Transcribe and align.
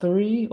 three. 0.00 0.48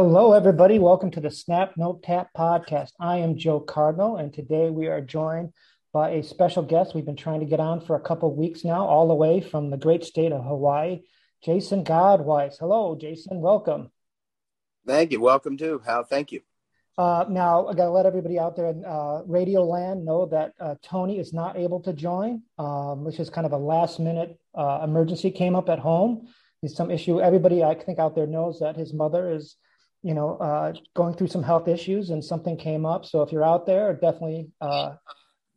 Hello, 0.00 0.32
everybody. 0.32 0.78
Welcome 0.78 1.10
to 1.10 1.20
the 1.20 1.28
Snap 1.28 1.72
No 1.76 1.98
Tap 2.04 2.28
podcast. 2.32 2.92
I 3.00 3.16
am 3.16 3.36
Joe 3.36 3.58
Cardinal, 3.58 4.16
and 4.16 4.32
today 4.32 4.70
we 4.70 4.86
are 4.86 5.00
joined 5.00 5.52
by 5.92 6.10
a 6.10 6.22
special 6.22 6.62
guest 6.62 6.94
we've 6.94 7.04
been 7.04 7.16
trying 7.16 7.40
to 7.40 7.46
get 7.46 7.58
on 7.58 7.80
for 7.80 7.96
a 7.96 8.00
couple 8.00 8.32
weeks 8.32 8.64
now, 8.64 8.86
all 8.86 9.08
the 9.08 9.14
way 9.16 9.40
from 9.40 9.70
the 9.70 9.76
great 9.76 10.04
state 10.04 10.30
of 10.30 10.44
Hawaii, 10.44 11.00
Jason 11.42 11.82
Godwise. 11.82 12.58
Hello, 12.60 12.96
Jason. 12.96 13.40
Welcome. 13.40 13.90
Thank 14.86 15.10
you. 15.10 15.20
Welcome 15.20 15.56
to 15.56 15.82
How? 15.84 16.04
Thank 16.04 16.30
you. 16.30 16.42
Uh, 16.96 17.24
now, 17.28 17.66
I 17.66 17.74
got 17.74 17.86
to 17.86 17.90
let 17.90 18.06
everybody 18.06 18.38
out 18.38 18.54
there 18.54 18.68
in 18.68 18.84
uh, 18.84 19.22
Radio 19.26 19.64
Land 19.64 20.04
know 20.04 20.26
that 20.26 20.52
uh, 20.60 20.76
Tony 20.80 21.18
is 21.18 21.32
not 21.32 21.56
able 21.56 21.80
to 21.80 21.92
join, 21.92 22.42
um, 22.56 23.02
which 23.02 23.18
is 23.18 23.30
kind 23.30 23.48
of 23.48 23.52
a 23.52 23.58
last 23.58 23.98
minute 23.98 24.38
uh, 24.54 24.78
emergency 24.84 25.32
came 25.32 25.56
up 25.56 25.68
at 25.68 25.80
home. 25.80 26.28
There's 26.62 26.76
some 26.76 26.92
issue. 26.92 27.20
Everybody, 27.20 27.64
I 27.64 27.74
think, 27.74 27.98
out 27.98 28.14
there 28.14 28.28
knows 28.28 28.60
that 28.60 28.76
his 28.76 28.94
mother 28.94 29.32
is 29.32 29.56
you 30.08 30.14
know, 30.14 30.38
uh, 30.38 30.72
going 30.94 31.12
through 31.12 31.26
some 31.26 31.42
health 31.42 31.68
issues 31.68 32.08
and 32.08 32.24
something 32.24 32.56
came 32.56 32.86
up. 32.86 33.04
So 33.04 33.20
if 33.20 33.30
you're 33.30 33.44
out 33.44 33.66
there, 33.66 33.92
definitely 33.92 34.48
uh, 34.58 34.94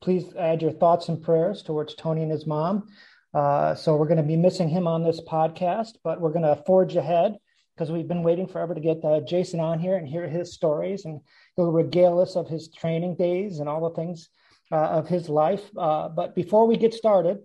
please 0.02 0.26
add 0.38 0.62
your 0.62 0.74
thoughts 0.74 1.08
and 1.08 1.24
prayers 1.24 1.64
towards 1.64 1.96
Tony 1.96 2.22
and 2.22 2.30
his 2.30 2.46
mom. 2.46 2.90
Uh, 3.34 3.74
so 3.76 3.96
we're 3.96 4.10
going 4.10 4.18
to 4.18 4.24
be 4.24 4.36
missing 4.36 4.68
him 4.68 4.88
on 4.88 5.04
this 5.04 5.22
podcast, 5.22 5.94
but 6.04 6.20
we're 6.20 6.34
going 6.34 6.44
to 6.44 6.62
forge 6.66 6.98
ahead 6.98 7.38
because 7.74 7.94
we've 7.94 8.10
been 8.10 8.24
waiting 8.24 8.46
forever 8.46 8.76
to 8.76 8.82
get 8.82 9.06
uh, 9.06 9.22
Jason 9.22 9.62
on 9.62 9.80
here 9.80 9.96
and 9.96 10.06
hear 10.06 10.28
his 10.28 10.54
stories, 10.54 11.06
and 11.06 11.22
he'll 11.56 11.72
regale 11.72 12.20
us 12.20 12.36
of 12.36 12.50
his 12.50 12.68
training 12.68 13.16
days 13.16 13.60
and 13.60 13.70
all 13.70 13.88
the 13.88 13.96
things 13.96 14.28
uh, 14.70 15.00
of 15.00 15.08
his 15.08 15.30
life. 15.30 15.64
Uh, 15.78 16.10
but 16.10 16.36
before 16.36 16.68
we 16.68 16.76
get 16.76 16.94
started, 16.94 17.38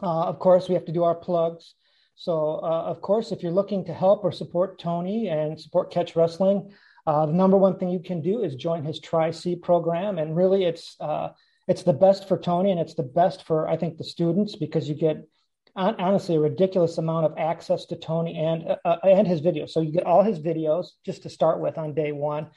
of 0.00 0.38
course, 0.38 0.68
we 0.68 0.74
have 0.74 0.84
to 0.84 0.92
do 0.92 1.04
our 1.04 1.14
plugs. 1.14 1.74
So, 2.14 2.60
uh, 2.62 2.84
of 2.84 3.00
course, 3.00 3.32
if 3.32 3.42
you're 3.42 3.52
looking 3.52 3.84
to 3.86 3.94
help 3.94 4.24
or 4.24 4.32
support 4.32 4.78
Tony 4.78 5.28
and 5.28 5.58
support 5.58 5.90
Catch 5.90 6.14
Wrestling, 6.14 6.72
uh, 7.06 7.26
the 7.26 7.32
number 7.32 7.56
one 7.56 7.78
thing 7.78 7.88
you 7.88 8.00
can 8.00 8.20
do 8.20 8.42
is 8.42 8.54
join 8.54 8.84
his 8.84 9.00
Tri 9.00 9.30
C 9.30 9.56
program. 9.56 10.18
And 10.18 10.36
really, 10.36 10.64
it's 10.64 10.96
uh, 11.00 11.30
it's 11.68 11.82
the 11.82 11.92
best 11.92 12.28
for 12.28 12.38
Tony, 12.38 12.70
and 12.70 12.80
it's 12.80 12.94
the 12.94 13.02
best 13.02 13.44
for 13.44 13.68
I 13.68 13.76
think 13.76 13.96
the 13.96 14.04
students 14.04 14.56
because 14.56 14.88
you 14.88 14.94
get 14.94 15.26
honestly 15.74 16.36
a 16.36 16.40
ridiculous 16.40 16.98
amount 16.98 17.26
of 17.26 17.34
access 17.38 17.86
to 17.86 17.96
Tony 17.96 18.38
and 18.38 18.68
uh, 18.68 18.76
uh, 18.84 18.96
and 19.04 19.26
his 19.26 19.40
videos. 19.40 19.70
So 19.70 19.80
you 19.80 19.92
get 19.92 20.06
all 20.06 20.22
his 20.22 20.38
videos 20.38 20.88
just 21.04 21.22
to 21.22 21.30
start 21.30 21.60
with 21.60 21.78
on 21.78 21.94
day 21.94 22.12
one. 22.12 22.48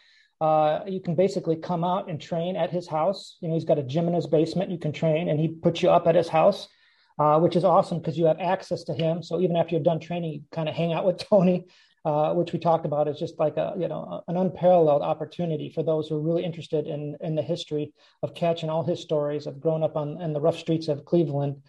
Uh, 0.41 0.81
you 0.85 0.99
can 0.99 1.16
basically 1.16 1.55
come 1.55 1.83
out 1.83 2.09
and 2.09 2.19
train 2.19 2.57
at 2.57 2.69
his 2.69 2.87
house. 2.87 3.37
You 3.39 3.47
know, 3.47 3.53
he's 3.53 3.63
got 3.63 3.79
a 3.79 3.83
gym 3.83 4.07
in 4.07 4.13
his 4.13 4.27
basement. 4.27 4.69
You 4.69 4.77
can 4.77 4.91
train, 4.91 5.29
and 5.29 5.39
he 5.39 5.47
puts 5.47 5.81
you 5.81 5.89
up 5.89 6.07
at 6.07 6.16
his 6.16 6.27
house 6.27 6.67
uh, 7.17 7.39
which 7.39 7.55
is 7.55 7.63
awesome 7.63 7.99
because 7.99 8.17
you 8.17 8.25
have 8.25 8.39
access 8.39 8.83
to 8.83 8.93
him. 8.93 9.23
So 9.23 9.39
even 9.39 9.55
after 9.55 9.75
you're 9.75 9.83
done 9.83 9.99
training, 9.99 10.33
you 10.33 10.41
kind 10.51 10.67
of 10.67 10.75
hang 10.75 10.93
out 10.93 11.05
with 11.05 11.17
Tony, 11.29 11.65
uh, 12.03 12.33
which 12.33 12.53
we 12.53 12.59
talked 12.59 12.85
about 12.85 13.07
is 13.07 13.17
just 13.17 13.39
like 13.39 13.57
a 13.57 13.73
you 13.77 13.87
know 13.87 14.23
an 14.27 14.37
unparalleled 14.37 15.01
opportunity 15.01 15.69
for 15.69 15.83
those 15.83 16.07
who 16.07 16.15
are 16.15 16.21
really 16.21 16.43
interested 16.43 16.87
in 16.87 17.17
in 17.21 17.35
the 17.35 17.41
history 17.41 17.93
of 18.21 18.35
catch 18.35 18.61
and 18.61 18.71
all 18.71 18.83
his 18.83 19.01
stories 19.01 19.47
of 19.47 19.59
growing 19.59 19.83
up 19.83 19.95
on 19.95 20.21
in 20.21 20.33
the 20.33 20.41
rough 20.41 20.57
streets 20.57 20.87
of 20.87 21.05
Cleveland. 21.05 21.61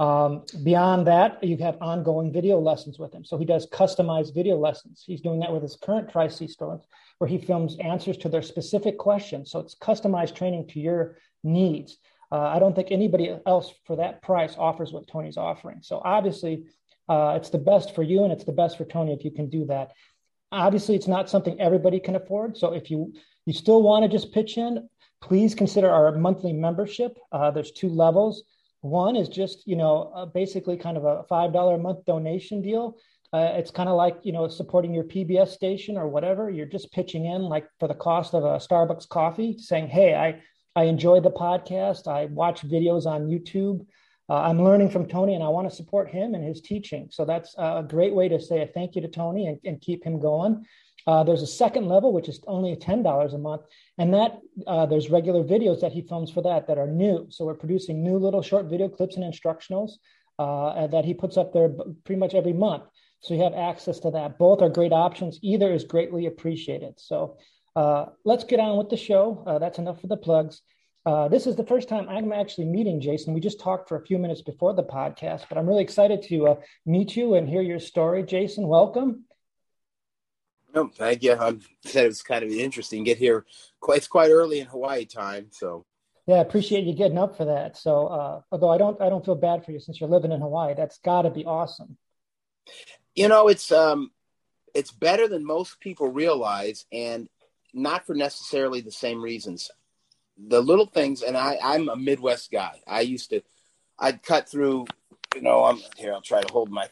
Um, 0.00 0.44
beyond 0.62 1.08
that, 1.08 1.42
you 1.42 1.56
have 1.56 1.76
ongoing 1.80 2.32
video 2.32 2.60
lessons 2.60 3.00
with 3.00 3.12
him. 3.12 3.24
So 3.24 3.36
he 3.36 3.44
does 3.44 3.66
customized 3.66 4.32
video 4.32 4.56
lessons. 4.56 5.02
He's 5.04 5.20
doing 5.20 5.40
that 5.40 5.52
with 5.52 5.62
his 5.62 5.76
current 5.76 6.08
Tri 6.08 6.28
C 6.28 6.46
stores, 6.46 6.82
where 7.18 7.28
he 7.28 7.38
films 7.38 7.76
answers 7.80 8.16
to 8.18 8.28
their 8.28 8.42
specific 8.42 8.96
questions. 8.96 9.50
So 9.50 9.58
it's 9.58 9.74
customized 9.74 10.36
training 10.36 10.68
to 10.68 10.80
your 10.80 11.18
needs. 11.42 11.98
Uh, 12.30 12.40
I 12.40 12.58
don't 12.58 12.74
think 12.74 12.88
anybody 12.90 13.34
else 13.46 13.72
for 13.86 13.96
that 13.96 14.22
price 14.22 14.54
offers 14.58 14.92
what 14.92 15.06
Tony's 15.06 15.36
offering. 15.36 15.78
So 15.82 16.00
obviously, 16.04 16.64
uh, 17.08 17.34
it's 17.36 17.50
the 17.50 17.58
best 17.58 17.94
for 17.94 18.02
you 18.02 18.24
and 18.24 18.32
it's 18.32 18.44
the 18.44 18.52
best 18.52 18.76
for 18.76 18.84
Tony 18.84 19.12
if 19.12 19.24
you 19.24 19.30
can 19.30 19.48
do 19.48 19.64
that. 19.66 19.92
Obviously, 20.52 20.94
it's 20.94 21.08
not 21.08 21.30
something 21.30 21.60
everybody 21.60 22.00
can 22.00 22.16
afford. 22.16 22.56
So 22.56 22.72
if 22.74 22.90
you 22.90 23.14
you 23.46 23.52
still 23.54 23.82
want 23.82 24.02
to 24.02 24.08
just 24.08 24.32
pitch 24.32 24.58
in, 24.58 24.88
please 25.22 25.54
consider 25.54 25.90
our 25.90 26.12
monthly 26.16 26.52
membership. 26.52 27.18
Uh, 27.32 27.50
there's 27.50 27.72
two 27.72 27.88
levels. 27.88 28.42
One 28.80 29.16
is 29.16 29.28
just 29.28 29.66
you 29.66 29.76
know 29.76 30.12
uh, 30.14 30.26
basically 30.26 30.76
kind 30.76 30.96
of 30.96 31.04
a 31.04 31.24
five 31.28 31.52
dollar 31.52 31.76
a 31.76 31.78
month 31.78 32.04
donation 32.04 32.62
deal. 32.62 32.96
Uh, 33.32 33.52
it's 33.56 33.70
kind 33.70 33.88
of 33.88 33.96
like 33.96 34.18
you 34.22 34.32
know 34.32 34.48
supporting 34.48 34.94
your 34.94 35.04
PBS 35.04 35.48
station 35.48 35.96
or 35.96 36.08
whatever. 36.08 36.48
You're 36.50 36.66
just 36.66 36.92
pitching 36.92 37.26
in 37.26 37.42
like 37.42 37.66
for 37.78 37.88
the 37.88 37.94
cost 37.94 38.34
of 38.34 38.44
a 38.44 38.56
Starbucks 38.56 39.08
coffee, 39.08 39.56
saying, 39.58 39.88
"Hey, 39.88 40.14
I 40.14 40.40
I 40.76 40.84
enjoy 40.84 41.20
the 41.20 41.30
podcast. 41.30 42.06
I 42.06 42.26
watch 42.26 42.62
videos 42.62 43.06
on 43.06 43.28
YouTube. 43.28 43.86
Uh, 44.30 44.42
I'm 44.42 44.62
learning 44.62 44.90
from 44.90 45.06
Tony 45.06 45.34
and 45.34 45.42
I 45.42 45.48
want 45.48 45.68
to 45.68 45.74
support 45.74 46.10
him 46.10 46.34
and 46.34 46.44
his 46.44 46.60
teaching. 46.60 47.08
So 47.10 47.24
that's 47.24 47.54
a 47.56 47.84
great 47.88 48.14
way 48.14 48.28
to 48.28 48.40
say 48.40 48.62
a 48.62 48.66
thank 48.66 48.94
you 48.94 49.02
to 49.02 49.08
Tony 49.08 49.46
and, 49.46 49.58
and 49.64 49.80
keep 49.80 50.04
him 50.04 50.20
going. 50.20 50.66
Uh, 51.06 51.24
there's 51.24 51.40
a 51.40 51.46
second 51.46 51.88
level, 51.88 52.12
which 52.12 52.28
is 52.28 52.40
only 52.46 52.76
$10 52.76 53.34
a 53.34 53.38
month. 53.38 53.62
And 53.96 54.12
that 54.12 54.40
uh, 54.66 54.84
there's 54.84 55.08
regular 55.08 55.42
videos 55.42 55.80
that 55.80 55.92
he 55.92 56.02
films 56.02 56.30
for 56.30 56.42
that 56.42 56.66
that 56.66 56.76
are 56.76 56.86
new. 56.86 57.26
So 57.30 57.46
we're 57.46 57.54
producing 57.54 58.02
new 58.02 58.18
little 58.18 58.42
short 58.42 58.66
video 58.66 58.88
clips 58.88 59.16
and 59.16 59.24
instructionals 59.24 59.92
uh, 60.38 60.86
that 60.88 61.06
he 61.06 61.14
puts 61.14 61.38
up 61.38 61.54
there 61.54 61.70
pretty 62.04 62.18
much 62.18 62.34
every 62.34 62.52
month. 62.52 62.84
So 63.20 63.34
you 63.34 63.42
have 63.42 63.54
access 63.54 63.98
to 64.00 64.10
that. 64.10 64.38
Both 64.38 64.60
are 64.60 64.68
great 64.68 64.92
options. 64.92 65.38
Either 65.42 65.72
is 65.72 65.84
greatly 65.84 66.26
appreciated. 66.26 66.94
So 66.98 67.38
uh, 67.78 68.06
let's 68.24 68.42
get 68.42 68.58
on 68.58 68.76
with 68.76 68.88
the 68.88 68.96
show. 68.96 69.44
Uh, 69.46 69.60
that's 69.60 69.78
enough 69.78 70.00
for 70.00 70.08
the 70.08 70.16
plugs. 70.16 70.62
Uh, 71.06 71.28
this 71.28 71.46
is 71.46 71.54
the 71.54 71.64
first 71.64 71.88
time 71.88 72.08
I'm 72.08 72.32
actually 72.32 72.64
meeting 72.64 73.00
Jason. 73.00 73.34
We 73.34 73.40
just 73.40 73.60
talked 73.60 73.88
for 73.88 73.96
a 73.96 74.04
few 74.04 74.18
minutes 74.18 74.42
before 74.42 74.74
the 74.74 74.82
podcast, 74.82 75.44
but 75.48 75.56
I'm 75.56 75.66
really 75.68 75.84
excited 75.84 76.22
to 76.24 76.48
uh, 76.48 76.54
meet 76.84 77.14
you 77.14 77.34
and 77.34 77.48
hear 77.48 77.62
your 77.62 77.78
story. 77.78 78.24
Jason, 78.24 78.66
welcome. 78.66 79.26
Oh, 80.74 80.90
thank 80.92 81.22
you. 81.22 81.34
I 81.34 81.56
said 81.84 82.06
it 82.06 82.08
was 82.08 82.22
kind 82.22 82.44
of 82.44 82.50
interesting. 82.50 83.04
Get 83.04 83.16
here, 83.16 83.46
quite, 83.78 83.98
it's 83.98 84.08
quite 84.08 84.32
early 84.32 84.58
in 84.58 84.66
Hawaii 84.66 85.04
time, 85.04 85.46
so 85.52 85.86
yeah, 86.26 86.34
I 86.34 86.40
appreciate 86.40 86.82
you 86.82 86.94
getting 86.94 87.16
up 87.16 87.36
for 87.36 87.44
that. 87.44 87.76
So, 87.76 88.08
uh, 88.08 88.40
although 88.50 88.70
I 88.70 88.78
don't, 88.78 89.00
I 89.00 89.08
don't 89.08 89.24
feel 89.24 89.36
bad 89.36 89.64
for 89.64 89.70
you 89.70 89.78
since 89.78 90.00
you're 90.00 90.10
living 90.10 90.32
in 90.32 90.40
Hawaii. 90.40 90.74
That's 90.74 90.98
got 90.98 91.22
to 91.22 91.30
be 91.30 91.44
awesome. 91.44 91.96
You 93.14 93.28
know, 93.28 93.46
it's 93.46 93.70
um, 93.70 94.10
it's 94.74 94.90
better 94.90 95.28
than 95.28 95.46
most 95.46 95.78
people 95.78 96.08
realize, 96.08 96.84
and 96.92 97.28
not 97.74 98.06
for 98.06 98.14
necessarily 98.14 98.80
the 98.80 98.92
same 98.92 99.22
reasons. 99.22 99.70
The 100.36 100.60
little 100.60 100.86
things, 100.86 101.22
and 101.22 101.36
I, 101.36 101.58
I'm 101.62 101.88
a 101.88 101.96
Midwest 101.96 102.50
guy. 102.50 102.80
I 102.86 103.00
used 103.00 103.30
to, 103.30 103.42
I'd 103.98 104.22
cut 104.22 104.48
through, 104.48 104.86
you 105.34 105.42
know, 105.42 105.64
I'm 105.64 105.80
here. 105.96 106.12
I'll 106.12 106.22
try 106.22 106.40
to 106.40 106.52
hold 106.52 106.70
my 106.70 106.88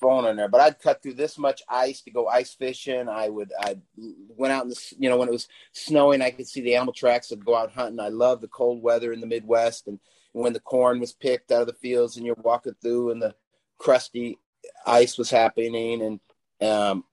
phone 0.00 0.26
in 0.26 0.36
there, 0.36 0.48
but 0.48 0.60
I'd 0.60 0.80
cut 0.80 1.02
through 1.02 1.14
this 1.14 1.38
much 1.38 1.62
ice 1.68 2.00
to 2.02 2.10
go 2.10 2.26
ice 2.26 2.54
fishing. 2.54 3.08
I 3.08 3.28
would, 3.28 3.52
I 3.60 3.78
went 3.96 4.52
out 4.52 4.64
in 4.64 4.70
the, 4.70 4.80
you 4.98 5.08
know, 5.08 5.16
when 5.16 5.28
it 5.28 5.32
was 5.32 5.48
snowing, 5.72 6.22
I 6.22 6.30
could 6.30 6.48
see 6.48 6.62
the 6.62 6.76
animal 6.76 6.94
tracks. 6.94 7.32
I'd 7.32 7.44
go 7.44 7.56
out 7.56 7.72
hunting. 7.72 8.00
I 8.00 8.08
love 8.08 8.40
the 8.40 8.48
cold 8.48 8.82
weather 8.82 9.12
in 9.12 9.20
the 9.20 9.26
Midwest, 9.26 9.88
and 9.88 9.98
when 10.32 10.52
the 10.52 10.60
corn 10.60 11.00
was 11.00 11.12
picked 11.12 11.50
out 11.50 11.62
of 11.62 11.66
the 11.66 11.72
fields, 11.74 12.16
and 12.16 12.26
you're 12.26 12.36
walking 12.42 12.74
through, 12.82 13.10
and 13.10 13.22
the 13.22 13.34
crusty 13.78 14.38
ice 14.86 15.16
was 15.16 15.30
happening, 15.30 16.02
and 16.02 16.20
um, 16.68 17.04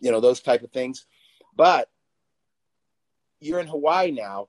you 0.00 0.10
know 0.10 0.20
those 0.20 0.40
type 0.40 0.62
of 0.62 0.70
things. 0.70 1.06
But 1.56 1.88
you're 3.40 3.60
in 3.60 3.66
Hawaii 3.66 4.10
now, 4.10 4.48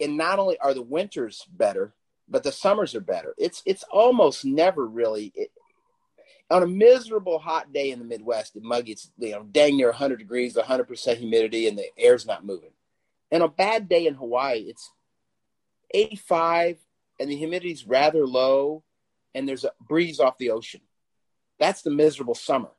and 0.00 0.16
not 0.16 0.38
only 0.38 0.58
are 0.58 0.74
the 0.74 0.82
winters 0.82 1.46
better, 1.50 1.94
but 2.28 2.42
the 2.42 2.52
summers 2.52 2.94
are 2.94 3.00
better. 3.00 3.34
It's 3.38 3.62
it's 3.66 3.84
almost 3.90 4.44
never 4.44 4.86
really 4.86 5.32
it, 5.34 5.50
on 6.50 6.62
a 6.62 6.66
miserable 6.66 7.38
hot 7.38 7.72
day 7.72 7.90
in 7.90 7.98
the 7.98 8.04
Midwest 8.04 8.56
and 8.56 8.64
muggy. 8.64 8.92
It's 8.92 9.10
you 9.18 9.32
know 9.32 9.46
dang 9.50 9.76
near 9.76 9.88
100 9.88 10.18
degrees, 10.18 10.56
100 10.56 10.84
percent 10.84 11.18
humidity, 11.18 11.68
and 11.68 11.78
the 11.78 11.86
air's 11.98 12.26
not 12.26 12.44
moving. 12.44 12.70
And 13.30 13.42
a 13.42 13.48
bad 13.48 13.88
day 13.88 14.06
in 14.06 14.14
Hawaii, 14.14 14.66
it's 14.68 14.90
85 15.92 16.78
and 17.20 17.30
the 17.30 17.36
humidity's 17.36 17.86
rather 17.86 18.26
low 18.26 18.84
and 19.34 19.48
there's 19.48 19.64
a 19.64 19.72
breeze 19.80 20.20
off 20.20 20.38
the 20.38 20.50
ocean. 20.50 20.80
That's 21.58 21.82
the 21.82 21.90
miserable 21.90 22.34
summer. 22.34 22.70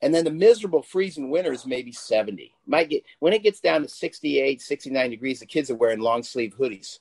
And 0.00 0.14
then 0.14 0.24
the 0.24 0.30
miserable 0.30 0.82
freezing 0.82 1.30
winter 1.30 1.52
is 1.52 1.66
maybe 1.66 1.92
70. 1.92 2.54
Might 2.66 2.88
get 2.88 3.04
when 3.18 3.32
it 3.32 3.42
gets 3.42 3.60
down 3.60 3.82
to 3.82 3.88
68, 3.88 4.62
69 4.62 5.10
degrees, 5.10 5.40
the 5.40 5.46
kids 5.46 5.70
are 5.70 5.76
wearing 5.76 6.00
long 6.00 6.22
sleeve 6.22 6.54
hoodies. 6.56 7.00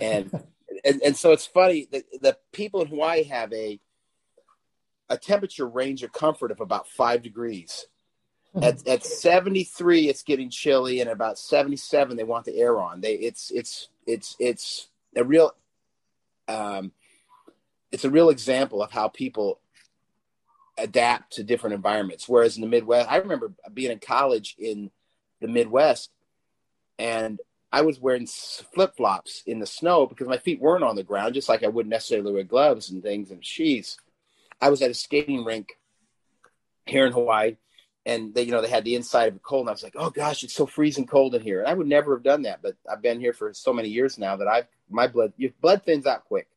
And 0.00 0.30
and, 0.84 1.02
and 1.02 1.16
so 1.16 1.32
it's 1.32 1.46
funny 1.46 1.88
that 1.92 2.04
the 2.20 2.36
people 2.52 2.82
in 2.82 2.88
Hawaii 2.88 3.24
have 3.24 3.52
a 3.52 3.78
a 5.08 5.16
temperature 5.16 5.68
range 5.68 6.02
of 6.02 6.12
comfort 6.12 6.50
of 6.50 6.60
about 6.60 6.88
five 6.88 7.22
degrees. 7.22 7.86
At, 8.54 8.86
at 8.86 9.04
73, 9.04 10.08
it's 10.08 10.22
getting 10.22 10.50
chilly, 10.50 11.00
and 11.00 11.08
about 11.08 11.38
77, 11.38 12.16
they 12.16 12.24
want 12.24 12.44
the 12.44 12.58
air 12.58 12.78
on. 12.80 13.00
They 13.00 13.14
it's 13.14 13.50
it's 13.50 13.88
it's 14.06 14.36
it's 14.38 14.88
a 15.16 15.24
real 15.24 15.54
um, 16.48 16.92
it's 17.90 18.04
a 18.04 18.10
real 18.10 18.28
example 18.30 18.82
of 18.82 18.90
how 18.90 19.08
people 19.08 19.58
adapt 20.78 21.34
to 21.34 21.44
different 21.44 21.74
environments. 21.74 22.28
Whereas 22.28 22.56
in 22.56 22.62
the 22.62 22.68
Midwest, 22.68 23.10
I 23.10 23.16
remember 23.16 23.52
being 23.72 23.92
in 23.92 23.98
college 23.98 24.54
in 24.58 24.90
the 25.40 25.48
Midwest, 25.48 26.10
and 26.98 27.40
I 27.72 27.82
was 27.82 27.98
wearing 27.98 28.26
flip 28.26 28.96
flops 28.96 29.42
in 29.46 29.58
the 29.58 29.66
snow 29.66 30.06
because 30.06 30.28
my 30.28 30.36
feet 30.38 30.60
weren't 30.60 30.84
on 30.84 30.96
the 30.96 31.02
ground, 31.02 31.34
just 31.34 31.48
like 31.48 31.64
I 31.64 31.68
wouldn't 31.68 31.90
necessarily 31.90 32.32
wear 32.32 32.44
gloves 32.44 32.90
and 32.90 33.02
things 33.02 33.30
and 33.30 33.44
shoes. 33.44 33.96
I 34.60 34.70
was 34.70 34.82
at 34.82 34.90
a 34.90 34.94
skating 34.94 35.44
rink 35.44 35.78
here 36.86 37.06
in 37.06 37.12
Hawaii, 37.12 37.56
and 38.04 38.34
they, 38.34 38.42
you 38.42 38.52
know, 38.52 38.60
they 38.60 38.68
had 38.68 38.84
the 38.84 38.94
inside 38.94 39.28
of 39.28 39.36
a 39.36 39.40
cold, 39.40 39.62
and 39.62 39.70
I 39.70 39.72
was 39.72 39.82
like, 39.82 39.96
"Oh 39.96 40.10
gosh, 40.10 40.44
it's 40.44 40.54
so 40.54 40.66
freezing 40.66 41.06
cold 41.06 41.34
in 41.34 41.42
here." 41.42 41.60
And 41.60 41.68
I 41.68 41.74
would 41.74 41.86
never 41.86 42.14
have 42.14 42.22
done 42.22 42.42
that, 42.42 42.60
but 42.62 42.76
I've 42.90 43.02
been 43.02 43.20
here 43.20 43.32
for 43.32 43.54
so 43.54 43.72
many 43.72 43.88
years 43.88 44.18
now 44.18 44.36
that 44.36 44.48
I've 44.48 44.66
my 44.90 45.06
blood 45.06 45.32
your 45.36 45.52
blood 45.60 45.82
thins 45.84 46.06
out 46.06 46.24
quick. 46.26 46.48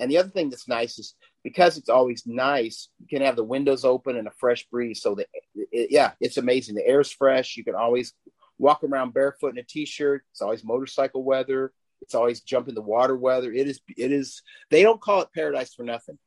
And 0.00 0.10
the 0.10 0.18
other 0.18 0.30
thing 0.30 0.48
that's 0.48 0.68
nice 0.68 0.98
is 0.98 1.14
because 1.44 1.78
it's 1.78 1.88
always 1.88 2.24
nice, 2.26 2.88
you 3.00 3.06
can 3.06 3.24
have 3.24 3.36
the 3.36 3.44
windows 3.44 3.84
open 3.84 4.16
and 4.16 4.28
a 4.28 4.32
fresh 4.32 4.66
breeze. 4.66 5.00
So 5.00 5.14
that, 5.14 5.28
it, 5.54 5.90
yeah, 5.90 6.12
it's 6.20 6.36
amazing. 6.36 6.74
The 6.74 6.86
air's 6.86 7.10
fresh. 7.10 7.56
You 7.56 7.64
can 7.64 7.74
always 7.74 8.12
walk 8.58 8.82
around 8.82 9.14
barefoot 9.14 9.52
in 9.52 9.58
a 9.58 9.62
t-shirt. 9.62 10.24
It's 10.32 10.42
always 10.42 10.64
motorcycle 10.64 11.22
weather. 11.22 11.72
It's 12.02 12.14
always 12.14 12.40
jumping 12.40 12.74
the 12.74 12.82
water 12.82 13.16
weather. 13.16 13.52
It 13.52 13.68
is. 13.68 13.80
It 13.96 14.12
is. 14.12 14.42
They 14.70 14.82
don't 14.82 15.00
call 15.00 15.22
it 15.22 15.28
paradise 15.34 15.74
for 15.74 15.82
nothing. 15.84 16.18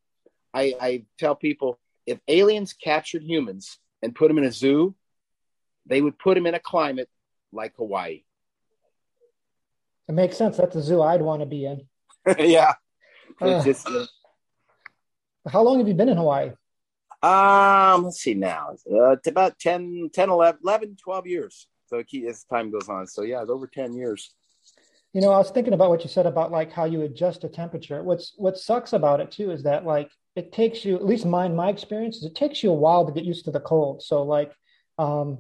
I, 0.54 0.76
I 0.82 1.04
tell 1.18 1.36
people 1.36 1.80
if 2.06 2.20
aliens 2.28 2.74
captured 2.74 3.24
humans 3.24 3.78
and 4.02 4.16
put 4.16 4.28
them 4.28 4.38
in 4.38 4.44
a 4.44 4.52
zoo, 4.52 4.96
they 5.86 6.02
would 6.02 6.18
put 6.20 6.36
them 6.36 6.46
in 6.46 6.56
a 6.56 6.60
climate 6.60 7.10
like 7.52 7.76
Hawaii. 7.78 8.24
It 10.08 10.14
makes 10.14 10.38
sense. 10.38 10.58
That's 10.58 10.76
a 10.76 10.82
zoo 10.82 11.02
I'd 11.02 11.22
want 11.22 11.42
to 11.42 11.46
be 11.46 11.66
in. 11.66 11.88
yeah. 12.38 12.74
Uh, 13.40 13.64
just, 13.64 13.88
uh, 13.88 14.06
how 15.48 15.62
long 15.62 15.80
have 15.80 15.88
you 15.88 15.94
been 15.94 16.10
in 16.10 16.18
Hawaii? 16.18 16.52
Um, 17.24 18.06
let's 18.06 18.22
see 18.22 18.34
now. 18.34 18.76
Uh, 18.92 19.12
it's 19.12 19.28
about 19.28 19.60
10, 19.60 20.10
10 20.14 20.30
11, 20.30 20.62
11, 20.64 20.98
12 21.02 21.28
years. 21.28 21.68
So 21.88 22.02
as 22.28 22.44
time 22.46 22.72
goes 22.72 22.90
on. 22.90 23.06
So 23.08 23.24
yeah, 23.24 23.42
it's 23.42 23.52
over 23.52 23.68
10 23.68 23.94
years. 23.94 24.34
You 25.14 25.20
know, 25.20 25.32
I 25.32 25.38
was 25.38 25.52
thinking 25.52 25.74
about 25.74 25.90
what 25.90 26.04
you 26.04 26.10
said 26.10 26.26
about 26.26 26.52
like 26.52 26.72
how 26.72 26.86
you 26.86 27.02
adjust 27.02 27.42
to 27.42 27.50
temperature. 27.50 28.02
What's 28.02 28.34
what 28.38 28.58
sucks 28.58 28.94
about 28.94 29.20
it 29.20 29.30
too 29.30 29.52
is 29.52 29.64
that 29.64 29.86
like 29.86 30.10
it 30.38 30.54
takes 30.54 30.86
you, 30.86 30.96
at 30.96 31.06
least 31.06 31.26
mine, 31.26 31.54
my 31.54 31.70
experience 31.70 32.18
is 32.18 32.24
it 32.24 32.36
takes 32.36 32.64
you 32.64 32.72
a 32.72 32.74
while 32.74 33.06
to 33.06 33.12
get 33.12 33.26
used 33.26 33.44
to 33.46 33.52
the 33.52 33.60
cold. 33.60 34.02
So 34.02 34.24
like 34.24 34.54
um 34.98 35.40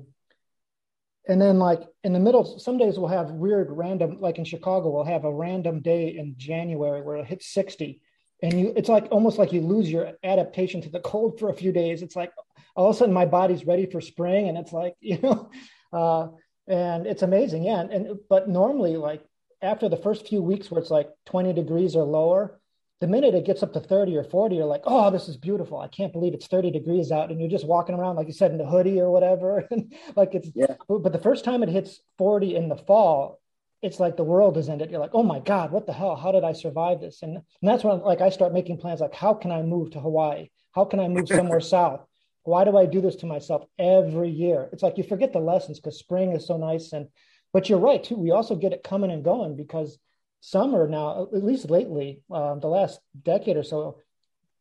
and 1.27 1.39
then 1.42 1.59
like 1.59 1.81
in 2.04 2.13
the 2.13 2.19
middle 2.19 2.59
some 2.59 2.77
days 2.77 2.97
we'll 2.97 3.07
have 3.07 3.31
weird 3.31 3.68
random 3.69 4.19
like 4.19 4.38
in 4.38 4.45
chicago 4.45 4.89
we'll 4.89 5.04
have 5.04 5.25
a 5.25 5.33
random 5.33 5.81
day 5.81 6.09
in 6.18 6.33
january 6.38 7.01
where 7.01 7.18
it 7.18 7.25
hits 7.25 7.54
60 7.54 8.01
and 8.42 8.60
you 8.60 8.74
it's 8.76 8.90
like 8.90 9.08
almost 9.12 9.38
like 9.38 9.54
you 9.54 9.62
lose 9.62 9.92
your 9.92 10.14
adaptation 10.24 10.82
to 10.82 10.90
the 10.90 11.00
cold 11.00 11.40
for 11.40 11.50
a 11.50 11.54
few 11.54 11.72
days. 11.72 12.02
It's 12.02 12.16
like 12.16 12.32
all 12.76 12.90
of 12.90 12.96
a 12.96 12.98
sudden 12.98 13.14
my 13.14 13.26
body's 13.26 13.66
ready 13.66 13.86
for 13.86 14.02
spring 14.02 14.50
and 14.50 14.58
it's 14.58 14.74
like 14.74 14.96
you 15.02 15.20
know 15.20 15.50
uh, 15.94 16.28
and 16.68 17.08
it's 17.08 17.22
amazing. 17.22 17.64
Yeah 17.64 17.82
and, 17.82 17.92
and 17.92 18.20
but 18.30 18.50
normally 18.50 18.98
like 18.98 19.24
after 19.62 19.90
the 19.90 19.98
first 19.98 20.28
few 20.28 20.42
weeks 20.42 20.72
where 20.72 20.82
it's 20.82 20.92
like 20.92 21.10
20 21.28 21.54
degrees 21.54 21.96
or 21.96 22.04
lower 22.04 22.60
the 23.00 23.08
minute 23.08 23.34
it 23.34 23.46
gets 23.46 23.64
up 23.64 23.74
to 23.74 23.80
30 23.80 24.18
or 24.18 24.24
40 24.24 24.56
you're 24.56 24.66
like 24.66 24.84
oh 24.86 25.12
this 25.12 25.28
is 25.28 25.38
beautiful. 25.38 25.80
I 25.80 25.88
can't 25.88 26.14
believe 26.14 26.34
it's 26.34 26.48
30 26.48 26.72
degrees 26.72 27.12
out 27.12 27.32
and 27.32 27.40
you're 27.40 27.50
just 27.50 27.68
walking 27.68 27.96
around 27.96 28.16
like 28.16 28.28
you 28.28 28.34
said 28.34 28.52
in 28.52 28.58
the 28.58 28.66
hoodie 28.66 29.00
or 29.00 29.12
whatever. 29.12 29.68
And 29.72 29.94
like 30.16 30.34
it's 30.34 30.50
yeah. 30.56 30.76
but 30.88 31.12
the 31.12 31.20
first 31.20 31.46
time 31.46 31.62
it 31.64 31.70
hits 31.70 32.00
40 32.18 32.56
in 32.56 32.70
the 32.70 32.78
fall 32.78 33.41
it's 33.81 34.00
like 34.00 34.16
the 34.16 34.24
world 34.24 34.57
is 34.57 34.69
ended. 34.69 34.92
You're 34.92 35.00
like 35.00 35.13
oh 35.13 35.24
my 35.24 35.39
god 35.39 35.72
what 35.72 35.86
the 35.86 35.94
hell? 35.94 36.16
How 36.16 36.31
did 36.31 36.44
i 36.44 36.54
survive 36.54 37.01
this? 37.01 37.22
And, 37.24 37.36
and 37.36 37.44
that's 37.62 37.83
when 37.83 38.00
like 38.01 38.22
i 38.22 38.30
start 38.30 38.54
making 38.54 38.78
plans 38.78 39.01
like 39.01 39.16
how 39.16 39.33
can 39.33 39.51
i 39.51 39.62
move 39.62 39.92
to 39.92 40.00
hawaii? 40.00 40.50
How 40.74 40.86
can 40.86 41.00
i 41.00 41.07
move 41.07 41.28
somewhere 41.28 41.62
south? 41.75 42.06
Why 42.44 42.63
do 42.63 42.78
i 42.78 42.86
do 42.86 43.01
this 43.01 43.18
to 43.18 43.25
myself 43.25 43.66
every 43.78 44.30
year? 44.30 44.69
It's 44.72 44.83
like 44.83 44.98
you 44.98 45.04
forget 45.04 45.33
the 45.33 45.39
lessons 45.39 45.80
because 45.80 46.00
spring 46.00 46.31
is 46.31 46.48
so 46.48 46.57
nice. 46.57 46.94
And 46.94 47.07
but 47.54 47.69
you're 47.69 47.80
right 47.80 48.04
too. 48.04 48.16
We 48.16 48.31
also 48.31 48.56
get 48.56 48.74
it 48.74 48.83
coming 48.83 49.12
and 49.12 49.24
going 49.24 49.56
because 49.56 49.98
summer 50.42 50.88
now, 50.88 51.28
at 51.33 51.44
least 51.44 51.69
lately, 51.69 52.22
um, 52.31 52.60
the 52.60 52.68
last 52.68 53.00
decade 53.22 53.57
or 53.57 53.63
so, 53.63 54.00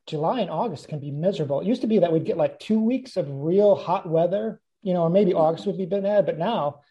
July 0.07 0.41
and 0.41 0.49
August 0.49 0.87
can 0.87 0.99
be 0.99 1.11
miserable. 1.11 1.61
It 1.61 1.67
used 1.67 1.81
to 1.81 1.87
be 1.87 1.99
that 1.99 2.11
we'd 2.11 2.25
get 2.25 2.37
like 2.37 2.59
two 2.59 2.79
weeks 2.79 3.17
of 3.17 3.27
real 3.29 3.75
hot 3.75 4.07
weather, 4.09 4.61
you 4.81 4.93
know, 4.93 5.03
or 5.03 5.09
maybe 5.09 5.33
August 5.33 5.65
would 5.67 5.77
be 5.77 5.85
bad, 5.85 6.25
but 6.25 6.37
now 6.37 6.81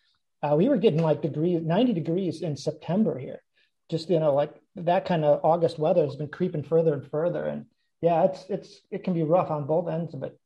uh, 0.43 0.55
we 0.57 0.69
were 0.69 0.77
getting 0.77 1.03
like 1.03 1.23
degrees, 1.23 1.63
90 1.63 1.93
degrees 1.93 2.43
in 2.43 2.57
September 2.57 3.19
here. 3.19 3.43
Just, 3.91 4.09
you 4.09 4.21
know, 4.21 4.35
like 4.35 4.55
that 4.77 5.05
kind 5.05 5.25
of 5.25 5.41
August 5.45 5.79
weather 5.79 6.05
has 6.05 6.17
been 6.17 6.29
creeping 6.29 6.63
further 6.63 6.95
and 6.95 7.11
further. 7.11 7.45
And 7.45 7.67
yeah, 8.01 8.25
it's, 8.25 8.45
it's, 8.49 8.81
it 8.91 9.05
can 9.05 9.15
be 9.15 9.23
rough 9.23 9.51
on 9.51 9.67
both 9.67 9.89
ends 9.89 10.15
of 10.15 10.23
it. 10.23 10.39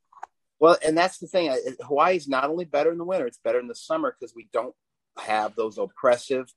Well, 0.59 0.79
and 0.85 0.97
that's 0.97 1.19
the 1.19 1.27
thing. 1.27 1.55
Hawaii 1.83 2.17
is 2.17 2.29
not 2.29 2.49
only 2.49 2.65
better 2.65 2.91
in 2.91 2.99
the 2.99 3.05
winter, 3.05 3.27
it's 3.27 3.39
better 3.39 3.61
in 3.61 3.69
the 3.69 3.75
summer 3.75 4.17
because 4.19 4.35
we 4.35 4.49
don't 4.53 4.75
have 5.19 5.55
those 5.55 5.79
oppressive 5.79 6.53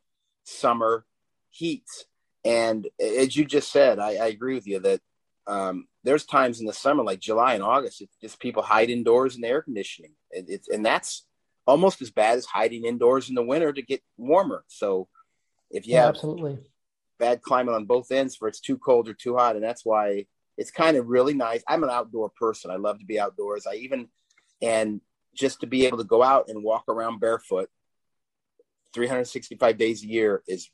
summer 0.46 1.06
heats. 1.50 2.06
And 2.46 2.88
as 3.00 3.36
you 3.36 3.44
just 3.46 3.72
said, 3.72 4.00
I, 4.00 4.12
I 4.16 4.28
agree 4.28 4.54
with 4.54 4.66
you 4.66 4.80
that 4.80 5.02
um, 5.46 5.88
there's 6.04 6.26
times 6.26 6.60
in 6.60 6.66
the 6.66 6.74
summer, 6.74 7.04
like 7.04 7.20
July 7.20 7.56
and 7.56 7.64
August, 7.64 8.02
it's 8.02 8.16
just 8.22 8.40
people 8.40 8.64
hide 8.64 8.90
indoors 8.90 9.36
in 9.36 9.42
the 9.42 9.50
air 9.50 9.62
conditioning. 9.62 10.14
And, 10.32 10.50
it's, 10.50 10.70
and 10.70 10.86
that's 10.86 11.26
almost 11.68 12.02
as 12.02 12.10
bad 12.10 12.38
as 12.38 12.46
hiding 12.46 12.86
indoors 12.86 13.30
in 13.30 13.36
the 13.36 13.44
winter 13.44 13.72
to 13.74 13.82
get 13.82 14.02
warmer. 14.18 14.64
So 14.68 15.08
if 15.70 15.86
you 15.86 15.94
yeah, 15.94 16.06
have 16.06 16.16
absolutely 16.16 16.58
bad 17.20 17.42
climate 17.42 17.76
on 17.76 17.86
both 17.86 18.12
ends 18.12 18.36
for 18.36 18.48
it's 18.48 18.60
too 18.60 18.78
cold 18.78 19.10
or 19.10 19.14
too 19.14 19.36
hot, 19.36 19.56
and 19.56 19.64
that's 19.64 19.86
why 19.86 20.26
it's 20.58 20.72
kind 20.72 20.98
of 20.98 21.08
really 21.08 21.34
nice. 21.34 21.64
I'm 21.68 21.84
an 21.84 21.90
outdoor 21.90 22.30
person. 22.30 22.72
I 22.72 22.78
love 22.78 23.00
to 23.00 23.06
be 23.06 23.20
outdoors. 23.20 23.68
I 23.68 23.76
even 23.76 24.08
and 24.62 25.02
just 25.36 25.62
to 25.62 25.68
be 25.68 25.86
able 25.86 26.00
to 26.00 26.04
go 26.04 26.24
out 26.24 26.46
and 26.48 26.64
walk 26.64 26.86
around 26.88 27.20
barefoot 27.20 27.70
365 28.94 29.78
days 29.78 30.04
a 30.04 30.08
year 30.08 30.42
is 30.48 30.70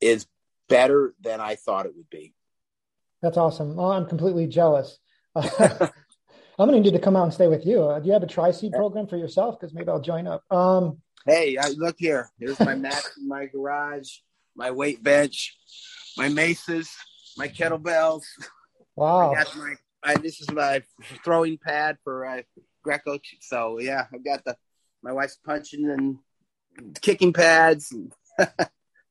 is 0.00 0.26
better 0.68 1.14
than 1.22 1.40
I 1.40 1.54
thought 1.54 1.86
it 1.86 1.96
would 1.96 2.10
be. 2.10 2.34
That's 3.22 3.36
awesome. 3.36 3.76
Well, 3.76 3.92
I'm 3.92 4.06
completely 4.06 4.46
jealous. 4.48 4.98
I'm 6.62 6.68
going 6.68 6.80
to 6.80 6.90
need 6.90 6.96
to 6.96 7.02
come 7.02 7.16
out 7.16 7.24
and 7.24 7.34
stay 7.34 7.48
with 7.48 7.66
you. 7.66 7.82
Uh, 7.82 7.98
do 7.98 8.06
you 8.06 8.12
have 8.12 8.22
a 8.22 8.26
Tri 8.26 8.52
C 8.52 8.70
program 8.70 9.08
for 9.08 9.16
yourself? 9.16 9.58
Because 9.58 9.74
maybe 9.74 9.88
I'll 9.88 10.00
join 10.00 10.28
up. 10.28 10.44
Um, 10.48 10.98
hey, 11.26 11.56
I, 11.58 11.70
look 11.70 11.96
here. 11.98 12.30
Here's 12.38 12.60
my 12.60 12.76
mat 12.76 13.02
in 13.18 13.26
my 13.26 13.46
garage, 13.46 14.08
my 14.54 14.70
weight 14.70 15.02
bench, 15.02 15.58
my 16.16 16.28
maces, 16.28 16.88
my 17.36 17.48
kettlebells. 17.48 18.22
Wow. 18.94 19.32
I 19.32 19.42
got 19.42 19.56
my, 19.56 19.74
I, 20.04 20.16
this 20.18 20.40
is 20.40 20.52
my 20.52 20.84
throwing 21.24 21.58
pad 21.58 21.96
for 22.04 22.26
uh, 22.26 22.42
Greco. 22.84 23.18
So 23.40 23.80
yeah, 23.80 24.06
I've 24.14 24.24
got 24.24 24.44
the 24.44 24.56
my 25.02 25.10
wife's 25.10 25.38
punching 25.44 25.90
and 25.90 26.18
kicking 27.00 27.32
pads, 27.32 27.90
and 27.90 28.12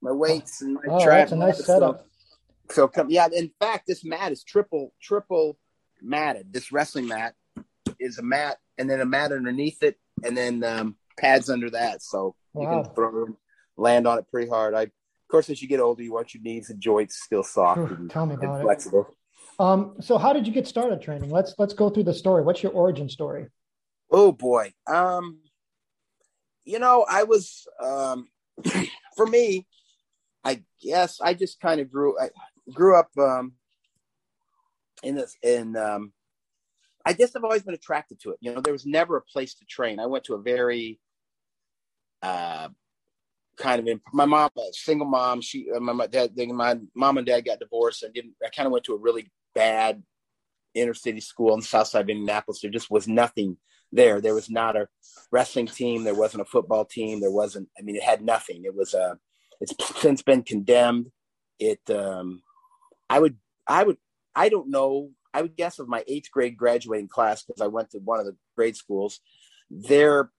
my 0.02 0.14
weights, 0.14 0.62
and 0.62 0.76
my 0.76 0.84
oh. 0.88 1.06
That's 1.06 1.34
a 1.34 1.36
nice 1.36 1.66
setup. 1.66 2.06
So, 2.70 2.76
so 2.76 2.88
come, 2.88 3.10
yeah. 3.10 3.28
In 3.34 3.52
fact, 3.60 3.88
this 3.88 4.06
mat 4.06 4.32
is 4.32 4.42
triple 4.42 4.94
triple 5.02 5.58
matted. 6.02 6.54
This 6.54 6.72
wrestling 6.72 7.08
mat 7.08 7.36
is 8.02 8.18
a 8.18 8.24
mat, 8.24 8.58
and 8.78 8.90
then 8.90 9.02
a 9.02 9.06
mat 9.06 9.32
underneath 9.32 9.84
it, 9.84 9.98
and 10.24 10.36
then 10.36 10.64
um, 10.64 10.96
pads 11.18 11.50
under 11.50 11.70
that. 11.70 12.02
So 12.02 12.36
wow. 12.54 12.62
you 12.64 12.84
can 12.84 12.94
throw 12.96 13.38
land 13.78 14.08
on 14.08 14.18
it 14.18 14.26
pretty 14.30 14.50
hard. 14.50 14.74
I, 14.74 14.84
of 14.84 14.92
course, 15.30 15.50
as 15.50 15.62
you 15.62 15.68
get 15.68 15.80
older, 15.80 16.04
you 16.04 16.14
want 16.14 16.34
your 16.34 16.44
knees 16.44 16.70
and 16.70 16.82
joints 16.82 17.22
still 17.24 17.44
soft 17.44 17.92
and, 17.92 18.10
Tell 18.10 18.26
me 18.26 18.36
about 18.36 18.56
and 18.56 18.64
flexible. 18.64 19.08
It. 19.10 19.16
Um, 19.60 19.96
so 20.00 20.18
how 20.18 20.34
did 20.34 20.48
you 20.48 20.54
get 20.54 20.68
started 20.68 21.02
training? 21.02 21.30
Let's 21.30 21.56
let's 21.58 21.74
go 21.74 21.90
through 21.90 22.04
the 22.04 22.14
story. 22.14 22.44
What's 22.44 22.64
your 22.64 22.72
origin 22.72 23.10
story? 23.10 23.48
Oh 24.12 24.32
boy. 24.32 24.74
Um, 24.88 25.40
you 26.66 26.80
know, 26.80 27.06
I 27.10 27.24
was 27.24 27.68
um, 27.84 28.28
for 29.16 29.26
me, 29.26 29.68
I 30.44 30.64
guess 30.82 31.22
I 31.22 31.34
just 31.34 31.60
kind 31.60 31.80
of 31.80 31.92
grew 31.92 32.20
I 32.20 32.30
grew 32.74 32.98
up 32.98 33.10
um, 33.18 33.54
in 35.04 35.16
this 35.16 35.36
in 35.44 35.76
um, 35.76 36.14
I 37.06 37.14
guess 37.14 37.36
I've 37.36 37.44
always 37.44 37.64
been 37.64 37.74
attracted 37.74 38.20
to 38.22 38.32
it. 38.32 38.38
You 38.42 38.54
know, 38.54 38.62
there 38.62 38.74
was 38.74 38.86
never 38.86 39.18
a 39.18 39.22
place 39.22 39.56
to 39.56 39.66
train. 39.66 40.00
I 40.00 40.06
went 40.06 40.26
to 40.26 40.36
a 40.36 40.42
very 40.42 41.00
uh, 42.22 42.70
kind 43.58 43.80
of 43.80 43.88
in 43.88 44.02
my 44.14 44.26
mom, 44.26 44.50
a 44.58 44.62
single 44.72 45.08
mom. 45.08 45.42
She, 45.42 45.68
uh, 45.76 45.80
my, 45.80 45.94
my 45.94 46.08
dad, 46.08 46.32
my 46.36 46.78
mom 46.96 47.18
and 47.18 47.28
dad 47.28 47.46
got 47.46 47.60
divorced, 47.60 48.04
and 48.04 48.14
didn't. 48.14 48.34
I 48.46 48.50
kind 48.50 48.68
of 48.68 48.72
went 48.72 48.86
to 48.86 48.94
a 48.94 49.00
really 49.00 49.32
bad 49.56 50.04
inner 50.74 50.94
city 50.94 51.20
school 51.20 51.54
on 51.54 51.60
the 51.60 51.66
south 51.66 51.88
side 51.88 52.02
of 52.02 52.10
Indianapolis. 52.10 52.62
There 52.62 52.72
just 52.72 52.92
was 52.92 53.08
nothing 53.08 53.58
there. 53.92 54.22
There 54.22 54.36
was 54.36 54.50
not 54.50 54.76
a 54.76 54.88
wrestling 55.32 55.68
team. 55.68 56.04
There 56.04 56.16
wasn't 56.16 56.42
a 56.42 56.46
football 56.46 56.86
team. 56.86 57.20
There 57.20 57.32
wasn't. 57.32 57.70
I 57.78 57.82
mean, 57.82 57.96
it 57.96 58.04
had 58.04 58.22
nothing. 58.22 58.64
It 58.66 58.76
was 58.76 58.94
a. 58.94 59.02
Uh, 59.02 59.16
it's 59.60 59.74
since 60.00 60.24
been 60.24 60.44
condemned. 60.44 61.12
It. 61.60 61.82
Um, 61.90 62.42
I 63.10 63.20
would. 63.20 63.38
I 63.68 63.84
would. 63.84 63.98
I 64.36 64.50
don't 64.50 64.72
know. 64.72 65.12
I 65.34 65.42
would 65.42 65.56
guess 65.56 65.80
of 65.80 65.88
my 65.88 66.04
eighth 66.08 66.32
grade 66.32 66.58
graduating 66.58 67.08
class 67.08 67.44
because 67.44 67.62
I 67.62 67.68
went 67.68 67.92
to 67.92 68.00
one 68.00 68.20
of 68.20 68.26
the 68.26 68.36
grade 68.56 68.76
schools. 68.76 69.20
There, 69.70 70.32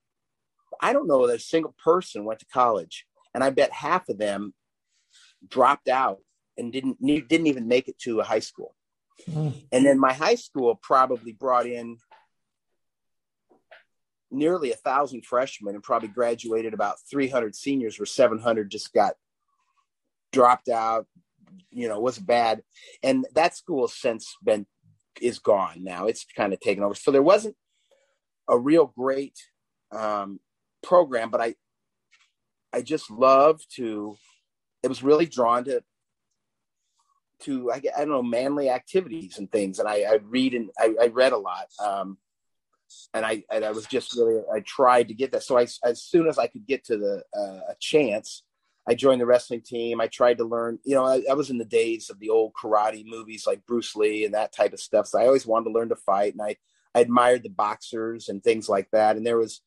I 0.81 0.93
don't 0.93 1.09
know 1.09 1.27
that 1.27 1.37
a 1.37 1.41
single 1.41 1.75
person 1.83 2.25
went 2.25 2.41
to 2.41 2.47
college, 2.47 3.07
and 3.35 3.43
I 3.43 3.51
bet 3.51 3.73
half 3.73 4.09
of 4.09 4.19
them 4.19 4.55
dropped 5.47 5.89
out 5.89 6.19
and 6.57 6.73
didn't 6.73 7.01
didn't 7.01 7.47
even 7.47 7.69
make 7.69 7.89
it 7.89 7.99
to 8.01 8.21
a 8.21 8.25
high 8.25 8.41
school. 8.41 8.75
Mm. 9.29 9.55
And 9.71 9.87
then 9.87 9.99
my 9.99 10.13
high 10.13 10.35
school 10.35 10.75
probably 10.75 11.33
brought 11.33 11.67
in 11.67 11.99
nearly 14.31 14.73
a 14.73 14.77
thousand 14.77 15.25
freshmen 15.27 15.75
and 15.75 15.85
probably 15.85 16.09
graduated 16.09 16.73
about 16.75 16.97
300 17.11 17.55
seniors 17.55 17.99
where 17.99 18.07
700 18.07 18.71
just 18.71 18.93
got 18.93 19.15
dropped 20.33 20.71
out 20.71 21.07
you 21.71 21.87
know 21.87 22.01
was 22.01 22.19
bad 22.19 22.63
and 23.03 23.27
that 23.35 23.55
school 23.55 23.87
has 23.87 23.95
since 23.95 24.35
been 24.43 24.67
is 25.21 25.39
gone 25.39 25.83
now 25.83 26.07
it's 26.07 26.27
kind 26.37 26.53
of 26.53 26.61
taken 26.61 26.83
over 26.83 26.95
so 26.95 27.11
there 27.11 27.23
wasn't 27.23 27.57
a 28.49 28.59
real 28.59 28.87
great 28.87 29.39
um, 29.93 30.41
program 30.83 31.31
but 31.31 31.41
i 31.41 31.55
i 32.73 32.81
just 32.81 33.11
love 33.11 33.61
to 33.69 34.17
it 34.83 34.89
was 34.89 35.03
really 35.03 35.27
drawn 35.27 35.65
to 35.65 35.83
to 37.41 37.73
I, 37.73 37.77
I 37.97 38.01
don't 38.01 38.11
know 38.11 38.23
manly 38.23 38.71
activities 38.71 39.39
and 39.39 39.51
things 39.51 39.79
and 39.79 39.89
i 39.89 40.03
i 40.03 40.19
read 40.23 40.55
and 40.55 40.71
i, 40.79 40.95
I 41.01 41.07
read 41.09 41.33
a 41.33 41.39
lot 41.39 41.67
um, 41.85 42.19
and 43.15 43.25
I 43.25 43.45
and 43.51 43.65
I 43.65 43.71
was 43.71 43.87
just 43.87 44.17
really 44.17 44.43
I 44.53 44.61
tried 44.61 45.09
to 45.09 45.15
get 45.15 45.33
that. 45.33 45.43
So 45.43 45.59
I 45.59 45.67
as 45.85 46.03
soon 46.03 46.29
as 46.29 46.39
I 46.39 46.47
could 46.47 46.67
get 46.67 46.85
to 46.87 46.97
the 46.97 47.23
uh, 47.37 47.71
a 47.71 47.77
chance, 47.81 48.43
I 48.87 48.95
joined 48.95 49.21
the 49.21 49.27
wrestling 49.27 49.61
team. 49.61 50.01
I 50.01 50.09
tried 50.09 50.39
to 50.39 50.45
learn. 50.45 50.79
You 50.85 50.97
know, 50.97 51.05
I, 51.05 51.23
I, 51.31 51.35
was 51.35 51.51
in 51.51 51.59
the 51.59 51.65
days 51.65 52.11
of 52.11 52.19
the 52.19 52.31
old 52.31 52.53
karate 52.55 53.05
movies 53.07 53.47
like 53.47 53.65
Bruce 53.65 53.95
Lee 53.95 54.25
and 54.25 54.35
that 54.35 54.53
type 54.53 54.73
of 54.73 54.81
stuff. 54.81 55.07
So 55.07 55.21
I 55.21 55.27
always 55.27 55.47
wanted 55.47 55.67
to 55.67 55.75
learn 55.75 55.89
to 55.91 55.97
fight, 55.97 56.33
and 56.33 56.43
I 56.43 56.57
I 56.95 57.01
admired 57.01 57.43
the 57.43 57.49
boxers 57.49 58.29
and 58.29 58.43
things 58.43 58.69
like 58.69 58.89
that. 58.91 59.17
And 59.17 59.27
there 59.27 59.39
was 59.39 59.61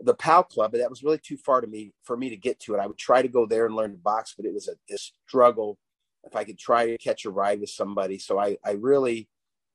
the 0.00 0.14
PAL 0.14 0.44
Club, 0.44 0.72
but 0.72 0.78
that 0.78 0.90
was 0.90 1.02
really 1.02 1.18
too 1.18 1.36
far 1.36 1.60
to 1.60 1.66
me 1.66 1.92
for 2.02 2.16
me 2.16 2.30
to 2.30 2.36
get 2.36 2.60
to 2.60 2.74
it. 2.74 2.80
I 2.80 2.86
would 2.86 2.98
try 2.98 3.22
to 3.22 3.28
go 3.28 3.46
there 3.46 3.66
and 3.66 3.74
learn 3.74 3.92
to 3.92 3.98
box, 3.98 4.34
but 4.36 4.46
it 4.46 4.54
was 4.54 4.68
a, 4.68 4.72
a 4.92 4.98
struggle 4.98 5.78
if 6.24 6.36
I 6.36 6.44
could 6.44 6.58
try 6.58 6.86
to 6.86 6.98
catch 6.98 7.24
a 7.24 7.30
ride 7.30 7.60
with 7.60 7.70
somebody. 7.70 8.18
So 8.18 8.38
I 8.38 8.58
I 8.64 8.72
really 8.72 9.28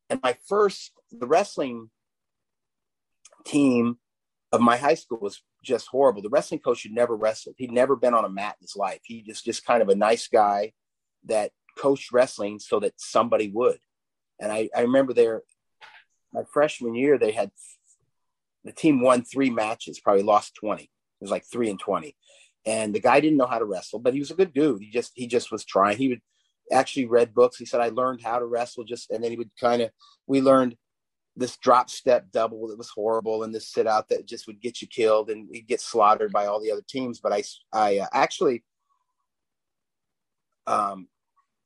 and 0.09 0.19
my 0.21 0.37
first 0.47 0.91
the 1.11 1.27
wrestling 1.27 1.89
team 3.45 3.97
of 4.53 4.61
my 4.61 4.77
high 4.77 4.93
school 4.93 5.17
was 5.19 5.41
just 5.63 5.87
horrible. 5.87 6.21
The 6.21 6.29
wrestling 6.29 6.59
coach 6.59 6.83
had 6.83 6.91
never 6.91 7.15
wrestled. 7.15 7.55
He'd 7.57 7.71
never 7.71 7.95
been 7.95 8.13
on 8.13 8.23
a 8.23 8.29
mat 8.29 8.55
in 8.61 8.65
his 8.65 8.75
life. 8.75 8.99
He 9.03 9.23
just 9.23 9.43
just 9.43 9.65
kind 9.65 9.81
of 9.81 9.89
a 9.89 9.95
nice 9.95 10.27
guy 10.27 10.73
that 11.25 11.51
coached 11.77 12.13
wrestling 12.13 12.59
so 12.59 12.79
that 12.79 12.93
somebody 12.97 13.49
would. 13.49 13.79
And 14.39 14.51
I, 14.51 14.69
I 14.75 14.81
remember 14.81 15.13
there 15.13 15.41
my 16.31 16.43
freshman 16.51 16.93
year 16.93 17.17
they 17.17 17.31
had 17.31 17.49
the 18.63 18.71
team 18.71 19.01
won 19.01 19.23
three 19.23 19.49
matches, 19.49 19.99
probably 19.99 20.23
lost 20.23 20.55
20. 20.55 20.83
It 20.83 20.89
was 21.19 21.31
like 21.31 21.45
three 21.51 21.69
and 21.69 21.79
20. 21.79 22.15
And 22.65 22.93
the 22.93 22.99
guy 22.99 23.19
didn't 23.19 23.37
know 23.37 23.47
how 23.47 23.59
to 23.59 23.65
wrestle, 23.65 23.99
but 23.99 24.13
he 24.13 24.19
was 24.19 24.31
a 24.31 24.35
good 24.35 24.53
dude. 24.53 24.83
He 24.83 24.91
just 24.91 25.13
he 25.15 25.25
just 25.25 25.51
was 25.51 25.65
trying. 25.65 25.97
He 25.97 26.09
would 26.09 26.21
actually 26.71 27.07
read 27.07 27.33
books. 27.33 27.57
He 27.57 27.65
said, 27.65 27.81
I 27.81 27.89
learned 27.89 28.21
how 28.21 28.37
to 28.37 28.45
wrestle 28.45 28.83
just 28.83 29.09
and 29.09 29.23
then 29.23 29.31
he 29.31 29.37
would 29.37 29.51
kind 29.59 29.81
of 29.81 29.89
we 30.27 30.41
learned 30.41 30.77
this 31.35 31.57
drop 31.57 31.89
step 31.89 32.27
double 32.31 32.67
that 32.67 32.77
was 32.77 32.89
horrible 32.89 33.43
and 33.43 33.53
this 33.53 33.67
sit 33.67 33.87
out 33.87 34.09
that 34.09 34.27
just 34.27 34.45
would 34.47 34.61
get 34.61 34.81
you 34.81 34.87
killed 34.87 35.29
and 35.29 35.47
you 35.51 35.61
get 35.61 35.81
slaughtered 35.81 36.31
by 36.31 36.45
all 36.45 36.61
the 36.61 36.71
other 36.71 36.83
teams. 36.87 37.19
But 37.19 37.33
i 37.33 37.43
i 37.71 37.99
uh, 37.99 38.07
actually 38.13 38.63
um 40.67 41.07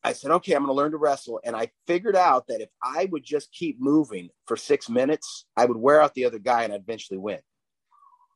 i 0.03 0.13
said 0.13 0.31
okay 0.31 0.53
i'm 0.53 0.63
going 0.63 0.69
to 0.69 0.74
learn 0.74 0.91
to 0.91 0.97
wrestle. 0.97 1.39
And 1.43 1.55
i 1.55 1.69
figured 1.86 2.15
out 2.15 2.47
that 2.47 2.62
if 2.62 2.69
i 2.81 3.07
would 3.12 3.24
just 3.24 3.51
keep 3.51 3.79
moving 3.79 4.29
for 4.45 4.55
six 4.55 4.89
minutes 4.89 5.45
i 5.57 5.65
would 5.65 5.77
wear 5.77 6.01
out 6.01 6.13
the 6.13 6.25
other 6.25 6.39
guy 6.39 6.63
and 6.63 6.74
i'd 6.74 6.81
eventually 6.81 7.19
win. 7.19 7.39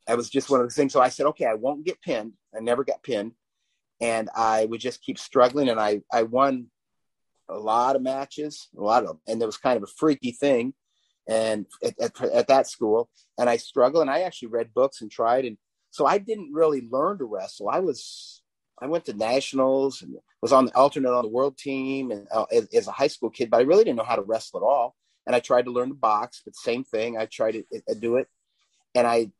That 0.07 0.17
was 0.17 0.29
just 0.29 0.49
one 0.49 0.59
of 0.59 0.67
the 0.67 0.73
things. 0.73 0.93
So 0.93 1.01
i 1.01 1.09
said 1.09 1.27
okay 1.27 1.45
i 1.45 1.53
won't 1.53 1.85
get 1.85 2.01
pinned. 2.01 2.33
I 2.55 2.59
never 2.59 2.83
got 2.83 3.03
pinned. 3.03 3.33
And 4.01 4.29
i 4.35 4.65
would 4.65 4.81
just 4.81 5.01
keep 5.01 5.17
struggling. 5.17 5.69
And 5.69 5.79
i 5.79 6.01
i 6.11 6.23
won 6.23 6.67
a 7.47 7.57
lot 7.57 7.95
of 7.95 8.01
matches 8.01 8.67
a 8.77 8.81
lot 8.81 9.03
of 9.03 9.09
them. 9.09 9.19
and 9.27 9.41
it 9.41 9.45
was 9.45 9.57
kind 9.57 9.77
of 9.77 9.83
a 9.83 9.87
freaky 9.97 10.31
thing 10.31 10.73
and 11.31 11.65
at, 11.83 11.93
at, 11.99 12.21
at, 12.21 12.47
that 12.47 12.67
school 12.67 13.09
and 13.39 13.49
i 13.49 13.55
struggled 13.55 14.01
and 14.01 14.11
i 14.11 14.21
actually 14.21 14.49
read 14.49 14.73
books 14.73 15.01
and 15.01 15.09
tried 15.09 15.45
and 15.45 15.57
so 15.89 16.05
i 16.05 16.17
didn't 16.17 16.53
really 16.53 16.87
learn 16.91 17.17
to 17.17 17.25
wrestle. 17.25 17.69
I 17.69 17.79
was 17.79 18.41
i 18.81 18.87
went 18.87 19.05
to 19.05 19.13
nationals 19.13 20.01
and 20.01 20.15
was 20.41 20.51
on 20.51 20.65
the 20.65 20.75
alternate 20.75 21.13
on 21.13 21.23
the 21.23 21.29
world 21.29 21.57
team 21.57 22.11
and 22.11 22.27
uh, 22.31 22.45
as, 22.51 22.67
as, 22.73 22.87
a 22.87 22.91
high 22.91 23.07
school 23.07 23.29
kid 23.29 23.49
but 23.49 23.57
i 23.57 23.63
really 23.63 23.83
didn't 23.83 23.97
know 23.97 24.03
how 24.03 24.15
to 24.15 24.23
wrestle 24.23 24.59
at 24.59 24.63
all. 24.63 24.95
And 25.25 25.35
i 25.35 25.39
tried 25.39 25.65
to 25.65 25.71
learn 25.71 25.89
to 25.89 25.95
box 25.95 26.41
but 26.43 26.55
same 26.55 26.83
thing 26.83 27.17
i 27.17 27.25
tried 27.25 27.53
to 27.53 27.63
uh, 27.89 27.93
do 27.99 28.17
it. 28.17 28.27
And 28.93 29.07
i 29.07 29.31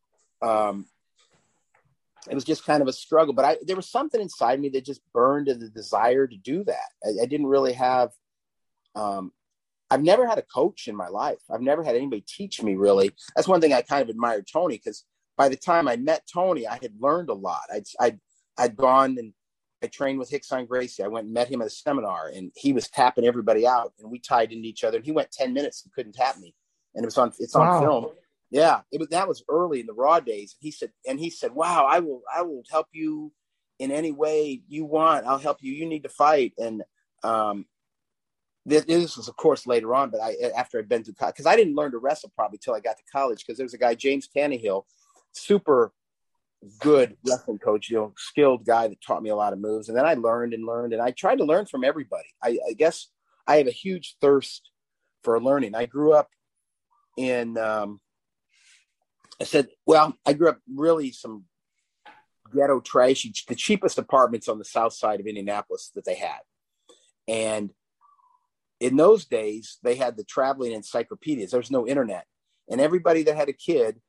um 0.41 0.88
it 2.29 2.36
was 2.36 2.43
just 2.43 2.65
kind 2.65 2.81
of 2.81 2.88
a 2.88 2.93
struggle 2.93 3.33
but 3.33 3.45
i 3.45 3.57
there 3.63 3.75
was 3.75 3.89
something 3.89 4.21
inside 4.21 4.60
me 4.62 4.69
that 4.69 4.86
just 4.86 5.01
burned 5.12 5.48
the 5.48 5.69
desire 5.69 6.25
to 6.27 6.38
do 6.38 6.63
that. 6.63 6.89
I, 7.03 7.24
I 7.24 7.25
didn't 7.25 7.48
really 7.48 7.74
have 7.74 8.12
um 8.95 9.31
I've 9.91 10.01
never 10.01 10.25
had 10.25 10.38
a 10.38 10.43
coach 10.43 10.88
in 10.88 10.95
my 10.95 11.10
life. 11.10 11.41
I've 11.53 11.62
never 11.62 11.83
had 11.83 11.98
anybody 11.98 12.24
teach 12.25 12.63
me 12.63 12.75
really. 12.75 13.12
That's 13.36 13.48
one 13.48 13.60
thing 13.60 13.74
I 13.74 13.81
kind 13.81 14.01
of 14.01 14.07
admired 14.07 14.48
Tony 14.51 14.77
because 14.77 15.03
by 15.38 15.50
the 15.50 15.57
time 15.57 15.88
I 15.88 15.98
met 15.98 16.24
Tony, 16.31 16.65
I 16.65 16.79
had 16.81 16.93
learned 16.98 17.29
a 17.29 17.33
lot. 17.33 17.63
I'd, 17.71 17.83
I'd, 18.00 18.19
I'd 18.57 18.77
gone 18.77 19.17
and 19.19 19.33
I 19.83 19.88
trained 19.88 20.17
with 20.17 20.31
Rickson 20.31 20.65
Gracie. 20.65 21.03
I 21.03 21.07
went 21.07 21.25
and 21.25 21.33
met 21.33 21.50
him 21.50 21.62
at 21.62 21.67
a 21.67 21.71
seminar 21.71 22.31
and 22.33 22.53
he 22.55 22.71
was 22.71 22.89
tapping 22.89 23.25
everybody 23.25 23.67
out 23.67 23.91
and 24.00 24.10
we 24.10 24.19
tied 24.19 24.53
into 24.53 24.67
each 24.67 24.86
other 24.86 24.95
and 24.95 25.05
he 25.05 25.12
went 25.12 25.29
10 25.31 25.51
minutes 25.51 25.83
and 25.83 25.91
couldn't 25.93 26.13
tap 26.13 26.38
me. 26.38 26.55
And 26.95 27.03
it 27.03 27.07
was 27.07 27.17
on, 27.17 27.33
it's 27.39 27.55
on 27.55 27.67
wow. 27.67 27.79
film. 27.81 28.05
Yeah. 28.50 28.81
It 28.93 29.00
was, 29.00 29.10
that 29.10 29.27
was 29.27 29.43
early 29.50 29.81
in 29.81 29.88
the 29.88 29.93
raw 29.93 30.21
days. 30.21 30.55
He 30.62 30.71
said, 30.71 30.91
and 31.05 31.19
he 31.19 31.29
said, 31.29 31.51
wow, 31.51 31.86
I 31.89 32.00
will, 32.00 32.21
I 32.33 32.43
will 32.43 32.63
help 32.71 32.88
you 32.93 33.33
in 33.77 33.91
any 33.91 34.13
way 34.13 34.62
you 34.69 34.86
want. 34.86 35.25
I'll 35.25 35.38
help 35.38 35.57
you. 35.60 35.74
You 35.74 35.86
need 35.86 36.03
to 36.03 36.10
fight. 36.10 36.53
And, 36.57 36.83
um, 37.24 37.65
this, 38.65 38.86
this 38.86 39.18
was 39.18 39.27
of 39.27 39.36
course 39.38 39.65
later 39.65 39.94
on, 39.96 40.10
but 40.10 40.22
I 40.22 40.36
after 40.56 40.80
I'd 40.80 40.89
been 40.89 41.03
to 41.03 41.13
college 41.13 41.36
because 41.36 41.48
I 41.48 41.56
didn't 41.56 41.75
learn 41.75 41.91
to 41.91 41.98
wrestle 41.98 42.32
probably 42.36 42.60
till 42.60 42.74
I 42.74 42.80
got 42.80 42.98
to 42.98 43.03
college 43.12 43.39
because 43.39 43.58
there 43.58 43.65
was 43.65 43.74
a 43.74 43.80
guy 43.80 43.96
James 43.96 44.27
Tannehill, 44.36 44.84
super 45.32 45.94
good 46.80 47.18
wrestling 47.27 47.58
coach, 47.58 47.89
you 47.89 47.98
know, 47.98 48.13
skilled 48.18 48.65
guy 48.65 48.88
that 48.88 49.01
taught 49.01 49.24
me 49.24 49.32
a 49.32 49.36
lot 49.36 49.53
of 49.53 49.60
moves, 49.60 49.89
and 49.89 49.98
then 49.98 50.06
I 50.06 50.13
learned 50.13 50.53
and 50.53 50.65
learned, 50.65 50.94
and 50.94 51.01
I 51.01 51.12
tried 51.12 51.38
to 51.38 51.46
learn 51.46 51.65
from 51.65 51.84
everybody. 51.84 52.30
I, 52.41 52.60
I 52.70 52.74
guess 52.74 53.08
I 53.48 53.58
have 53.58 53.68
a 53.68 53.72
huge 53.72 54.18
thirst 54.22 54.70
for 55.24 55.41
learning. 55.41 55.75
I 55.75 55.86
grew 55.88 56.13
up 56.13 56.30
in, 57.18 57.58
um, 57.58 58.00
I 59.39 59.46
said, 59.46 59.70
well, 59.88 60.15
I 60.25 60.34
grew 60.34 60.50
up 60.50 60.60
really 60.72 61.12
some 61.12 61.46
ghetto 62.53 62.80
trash, 62.80 63.25
the 63.48 63.56
cheapest 63.56 63.98
apartments 63.98 64.48
on 64.48 64.60
the 64.60 64.65
south 64.65 64.94
side 64.94 65.20
of 65.20 65.25
Indianapolis 65.25 65.91
that 65.96 66.06
they 66.06 66.15
had, 66.15 66.41
and 67.27 67.72
in 68.82 68.98
those 68.98 69.26
days 69.26 69.78
they 69.84 69.96
had 69.96 70.18
the 70.18 70.24
traveling 70.26 70.74
encyclopedias. 70.74 71.52
There 71.52 71.60
was 71.60 71.72
no 71.72 71.88
internet. 71.88 72.26
And 72.70 72.82
everybody 72.82 73.24
that 73.24 73.36
had 73.36 73.48
a 73.48 73.54
kid 73.54 74.02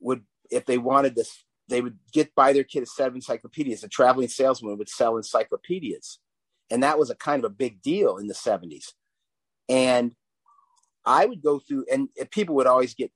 would 0.00 0.22
if 0.50 0.66
they 0.66 0.78
wanted 0.78 1.14
this 1.14 1.44
they 1.68 1.80
would 1.80 1.98
get 2.12 2.32
by 2.36 2.52
their 2.52 2.62
kid 2.62 2.82
a 2.82 2.86
set 2.86 3.08
of 3.08 3.14
encyclopedias. 3.14 3.82
A 3.82 3.88
traveling 3.88 4.28
salesman 4.28 4.78
would 4.78 4.88
sell 4.88 5.16
encyclopedias. 5.16 6.18
And 6.70 6.82
that 6.82 6.98
was 6.98 7.10
a 7.10 7.16
kind 7.16 7.44
of 7.44 7.50
a 7.50 7.54
big 7.54 7.80
deal 7.80 8.18
in 8.18 8.26
the 8.26 8.34
70s 8.34 8.92
and 9.68 10.14
i 11.04 11.26
would 11.26 11.42
go 11.42 11.58
through 11.58 11.84
and 11.90 12.08
people 12.30 12.54
would 12.54 12.68
always 12.68 12.94
get 12.94 13.10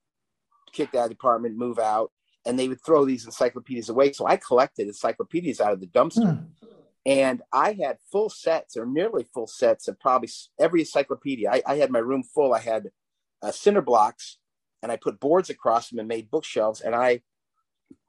kicked 0.73 0.97
out 0.97 1.05
of 1.05 1.11
the 1.11 1.14
apartment 1.14 1.57
move 1.57 1.79
out 1.79 2.11
and 2.47 2.59
they 2.59 2.69
would 2.69 2.83
throw 2.85 3.05
these 3.05 3.26
encyclopedias 3.26 3.88
away. 3.88 4.12
So 4.12 4.26
i 4.26 4.37
collected 4.37 4.87
encyclopedias 4.87 5.61
out 5.61 5.73
of 5.73 5.81
the 5.81 5.87
dumpster. 5.87 6.38
Hmm. 6.38 6.67
And 7.07 7.42
I 7.52 7.73
had 7.73 7.99
full 8.12 8.28
sets 8.28 8.76
or 8.76 8.85
nearly 8.85 9.26
full 9.33 9.47
sets 9.47 9.88
of 9.88 9.99
probably 10.00 10.28
every 10.59 10.80
encyclopedia. 10.80 11.50
I, 11.50 11.62
I 11.66 11.76
had 11.76 11.90
my 11.90 11.99
room 11.99 12.23
full. 12.23 12.52
I 12.52 12.61
had 12.61 12.90
uh, 13.42 13.52
cinder 13.52 13.80
blocks 13.80 14.38
and 14.83 14.92
I 14.92 14.97
put 14.97 15.21
boards 15.21 15.50
across 15.50 15.88
them 15.88 15.99
and 15.99 16.09
made 16.09 16.30
bookshelves. 16.30 16.80
And 16.80 16.95
I 16.95 17.23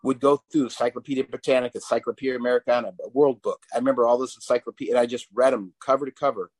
would 0.03 0.19
go 0.19 0.41
through 0.51 0.63
Encyclopedia 0.63 1.23
Britannica, 1.23 1.77
Encyclopedia 1.77 2.35
Americana, 2.35 2.93
World 3.13 3.41
Book. 3.41 3.63
I 3.73 3.77
remember 3.77 4.07
all 4.07 4.17
those 4.17 4.35
encyclopedias 4.35 4.91
and 4.91 4.99
I 4.99 5.05
just 5.05 5.27
read 5.33 5.53
them 5.53 5.73
cover 5.79 6.05
to 6.05 6.11
cover 6.11 6.51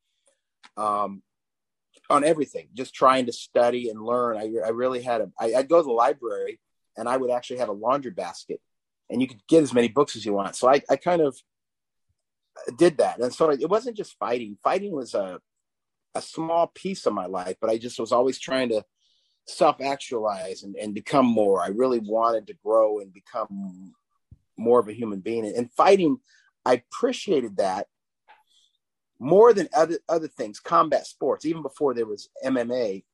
um, 0.76 1.22
on 2.08 2.24
everything, 2.24 2.68
just 2.74 2.94
trying 2.94 3.26
to 3.26 3.32
study 3.32 3.90
and 3.90 4.00
learn. 4.00 4.36
I, 4.36 4.50
I 4.64 4.70
really 4.70 5.02
had 5.02 5.20
a, 5.20 5.30
I, 5.38 5.54
I'd 5.54 5.68
go 5.68 5.78
to 5.78 5.82
the 5.82 5.92
library 5.92 6.60
and 6.96 7.08
I 7.08 7.16
would 7.16 7.30
actually 7.30 7.58
have 7.58 7.68
a 7.68 7.72
laundry 7.72 8.10
basket 8.10 8.60
and 9.10 9.20
you 9.20 9.28
could 9.28 9.46
get 9.48 9.62
as 9.62 9.74
many 9.74 9.88
books 9.88 10.16
as 10.16 10.24
you 10.24 10.32
want. 10.32 10.56
So 10.56 10.68
I, 10.68 10.82
I 10.88 10.96
kind 10.96 11.20
of 11.20 11.36
did 12.76 12.98
that. 12.98 13.18
And 13.18 13.32
so 13.32 13.50
it 13.50 13.68
wasn't 13.68 13.96
just 13.96 14.18
fighting. 14.18 14.58
Fighting 14.62 14.92
was 14.92 15.14
a, 15.14 15.40
a 16.14 16.22
small 16.22 16.68
piece 16.68 17.06
of 17.06 17.14
my 17.14 17.26
life, 17.26 17.56
but 17.60 17.70
I 17.70 17.78
just 17.78 17.98
was 17.98 18.12
always 18.12 18.38
trying 18.38 18.68
to 18.70 18.84
self 19.46 19.80
actualize 19.80 20.62
and, 20.62 20.76
and 20.76 20.94
become 20.94 21.26
more. 21.26 21.62
I 21.62 21.68
really 21.68 22.00
wanted 22.00 22.46
to 22.48 22.54
grow 22.64 23.00
and 23.00 23.12
become 23.12 23.94
more 24.56 24.78
of 24.78 24.88
a 24.88 24.92
human 24.92 25.20
being. 25.20 25.46
And 25.46 25.72
fighting, 25.72 26.18
I 26.64 26.74
appreciated 26.74 27.56
that 27.56 27.86
more 29.18 29.52
than 29.52 29.68
other 29.74 29.98
other 30.08 30.28
things, 30.28 30.60
combat 30.60 31.06
sports, 31.06 31.44
even 31.44 31.62
before 31.62 31.94
there 31.94 32.06
was 32.06 32.28
MMA. 32.44 33.04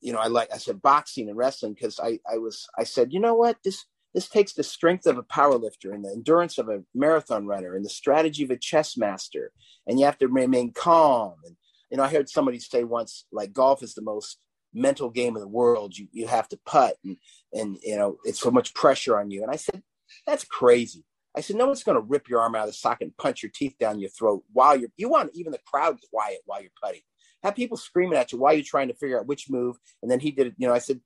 You 0.00 0.12
know, 0.12 0.18
I 0.18 0.26
like 0.26 0.52
I 0.52 0.58
said 0.58 0.82
boxing 0.82 1.28
and 1.28 1.36
wrestling 1.36 1.74
because 1.74 1.98
I 2.00 2.18
I 2.30 2.38
was 2.38 2.68
I 2.76 2.84
said, 2.84 3.12
you 3.12 3.20
know 3.20 3.34
what, 3.34 3.56
this 3.64 3.84
this 4.16 4.28
takes 4.28 4.54
the 4.54 4.62
strength 4.62 5.06
of 5.06 5.18
a 5.18 5.22
power 5.22 5.56
lifter 5.56 5.92
and 5.92 6.02
the 6.02 6.10
endurance 6.10 6.56
of 6.56 6.70
a 6.70 6.82
marathon 6.94 7.46
runner 7.46 7.76
and 7.76 7.84
the 7.84 7.90
strategy 7.90 8.44
of 8.44 8.50
a 8.50 8.56
chess 8.56 8.96
master, 8.96 9.52
and 9.86 10.00
you 10.00 10.06
have 10.06 10.16
to 10.16 10.26
remain 10.26 10.72
calm. 10.72 11.34
And 11.44 11.54
you 11.90 11.98
know, 11.98 12.02
I 12.02 12.08
heard 12.08 12.30
somebody 12.30 12.58
say 12.58 12.82
once, 12.82 13.26
like 13.30 13.52
golf 13.52 13.82
is 13.82 13.92
the 13.92 14.00
most 14.00 14.38
mental 14.72 15.10
game 15.10 15.36
in 15.36 15.42
the 15.42 15.46
world. 15.46 15.98
You 15.98 16.08
you 16.12 16.26
have 16.28 16.48
to 16.48 16.58
putt 16.64 16.96
and 17.04 17.18
and 17.52 17.76
you 17.82 17.94
know 17.98 18.16
it's 18.24 18.40
so 18.40 18.50
much 18.50 18.72
pressure 18.72 19.20
on 19.20 19.30
you. 19.30 19.42
And 19.42 19.52
I 19.52 19.56
said, 19.56 19.82
that's 20.26 20.44
crazy. 20.44 21.04
I 21.36 21.42
said, 21.42 21.56
no 21.56 21.66
one's 21.66 21.84
going 21.84 21.96
to 21.96 22.08
rip 22.08 22.30
your 22.30 22.40
arm 22.40 22.54
out 22.54 22.62
of 22.62 22.68
the 22.68 22.72
socket 22.72 23.08
and 23.08 23.16
punch 23.18 23.42
your 23.42 23.52
teeth 23.54 23.76
down 23.78 24.00
your 24.00 24.08
throat 24.08 24.42
while 24.54 24.74
you're, 24.74 24.88
you 24.96 25.10
want 25.10 25.32
even 25.34 25.52
the 25.52 25.60
crowd 25.66 25.98
quiet 26.10 26.38
while 26.46 26.62
you're 26.62 26.70
putting. 26.82 27.02
Have 27.42 27.54
people 27.54 27.76
screaming 27.76 28.16
at 28.16 28.32
you 28.32 28.38
while 28.38 28.54
you're 28.54 28.64
trying 28.64 28.88
to 28.88 28.94
figure 28.94 29.20
out 29.20 29.26
which 29.26 29.50
move. 29.50 29.76
And 30.00 30.10
then 30.10 30.18
he 30.18 30.30
did 30.30 30.46
it. 30.46 30.54
You 30.56 30.68
know, 30.68 30.72
I 30.72 30.78
said, 30.78 31.00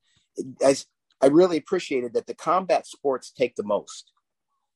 I, 0.65 0.77
I 1.21 1.27
really 1.27 1.57
appreciated 1.57 2.13
that 2.13 2.27
the 2.27 2.33
combat 2.33 2.87
sports 2.87 3.31
take 3.31 3.55
the 3.55 3.63
most. 3.63 4.11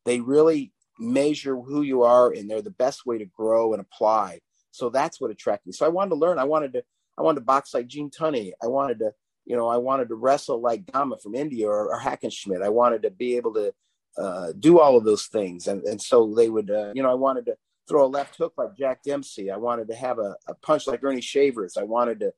They 0.05 0.19
really 0.19 0.71
measure 0.99 1.55
who 1.55 1.81
you 1.81 2.03
are 2.03 2.31
and 2.31 2.49
they're 2.49 2.61
the 2.61 2.69
best 2.69 3.05
way 3.05 3.17
to 3.17 3.25
grow 3.25 3.73
and 3.73 3.81
apply. 3.81 4.39
So 4.71 4.89
that's 4.89 5.19
what 5.19 5.31
attracted 5.31 5.67
me. 5.67 5.73
So 5.73 5.85
I 5.85 5.89
wanted 5.89 6.11
to 6.11 6.15
learn. 6.15 6.39
I 6.39 6.43
wanted 6.43 6.73
to, 6.73 6.83
I 7.17 7.21
wanted 7.21 7.39
to 7.39 7.45
box 7.45 7.73
like 7.73 7.87
Gene 7.87 8.09
Tunney. 8.09 8.51
I 8.61 8.67
wanted 8.67 8.99
to, 8.99 9.11
you 9.45 9.55
know, 9.55 9.67
I 9.67 9.77
wanted 9.77 10.09
to 10.09 10.15
wrestle 10.15 10.61
like 10.61 10.91
Gama 10.91 11.17
from 11.17 11.35
India 11.35 11.67
or, 11.67 11.93
or 11.93 11.99
Hackenschmidt. 11.99 12.63
I 12.63 12.69
wanted 12.69 13.03
to 13.03 13.09
be 13.09 13.37
able 13.37 13.53
to 13.53 13.73
uh, 14.17 14.53
do 14.59 14.79
all 14.79 14.97
of 14.97 15.03
those 15.03 15.25
things. 15.27 15.67
And, 15.67 15.83
and 15.83 16.01
so 16.01 16.33
they 16.33 16.49
would, 16.49 16.69
uh, 16.69 16.91
you 16.93 17.03
know, 17.03 17.11
I 17.11 17.15
wanted 17.15 17.45
to 17.47 17.55
throw 17.87 18.05
a 18.05 18.07
left 18.07 18.35
hook 18.37 18.53
like 18.57 18.77
Jack 18.77 19.03
Dempsey. 19.03 19.51
I 19.51 19.57
wanted 19.57 19.87
to 19.89 19.95
have 19.95 20.19
a, 20.19 20.35
a 20.47 20.55
punch 20.55 20.87
like 20.87 21.03
Ernie 21.03 21.21
Shavers. 21.21 21.77
I 21.77 21.83
wanted 21.83 22.19
to, 22.21 22.33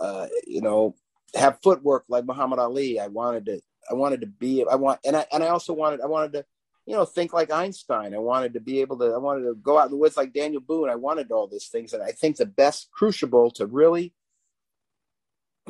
uh, 0.00 0.26
you 0.46 0.60
know, 0.60 0.94
have 1.34 1.58
footwork 1.62 2.04
like 2.08 2.24
Muhammad 2.24 2.58
Ali. 2.58 2.98
I 3.00 3.08
wanted 3.08 3.46
to, 3.46 3.60
I 3.90 3.94
wanted 3.94 4.20
to 4.22 4.26
be, 4.26 4.64
I 4.68 4.76
want, 4.76 5.00
and 5.04 5.16
I, 5.16 5.26
and 5.32 5.42
I 5.42 5.48
also 5.48 5.72
wanted, 5.72 6.00
I 6.00 6.06
wanted 6.06 6.32
to, 6.34 6.44
you 6.86 6.94
know, 6.94 7.04
think 7.04 7.32
like 7.32 7.50
Einstein. 7.50 8.14
I 8.14 8.18
wanted 8.18 8.54
to 8.54 8.60
be 8.60 8.80
able 8.80 8.98
to, 8.98 9.06
I 9.06 9.18
wanted 9.18 9.44
to 9.44 9.54
go 9.54 9.78
out 9.78 9.86
in 9.86 9.90
the 9.90 9.96
woods 9.96 10.16
like 10.16 10.32
Daniel 10.32 10.60
Boone. 10.60 10.88
I 10.88 10.94
wanted 10.94 11.32
all 11.32 11.48
these 11.48 11.68
things. 11.68 11.92
And 11.92 12.02
I 12.02 12.12
think 12.12 12.36
the 12.36 12.46
best 12.46 12.90
crucible 12.92 13.50
to 13.52 13.66
really 13.66 14.14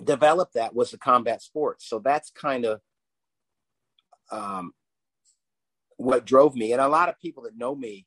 develop 0.02 0.52
that 0.52 0.74
was 0.74 0.90
the 0.90 0.98
combat 0.98 1.42
sports. 1.42 1.88
So 1.88 1.98
that's 1.98 2.30
kind 2.30 2.66
of, 2.66 2.80
um, 4.30 4.72
what 5.96 6.26
drove 6.26 6.54
me. 6.54 6.72
And 6.72 6.80
a 6.80 6.88
lot 6.88 7.08
of 7.08 7.18
people 7.18 7.44
that 7.44 7.56
know 7.56 7.74
me, 7.74 8.06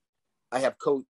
I 0.51 0.59
have 0.59 0.77
coach 0.77 1.05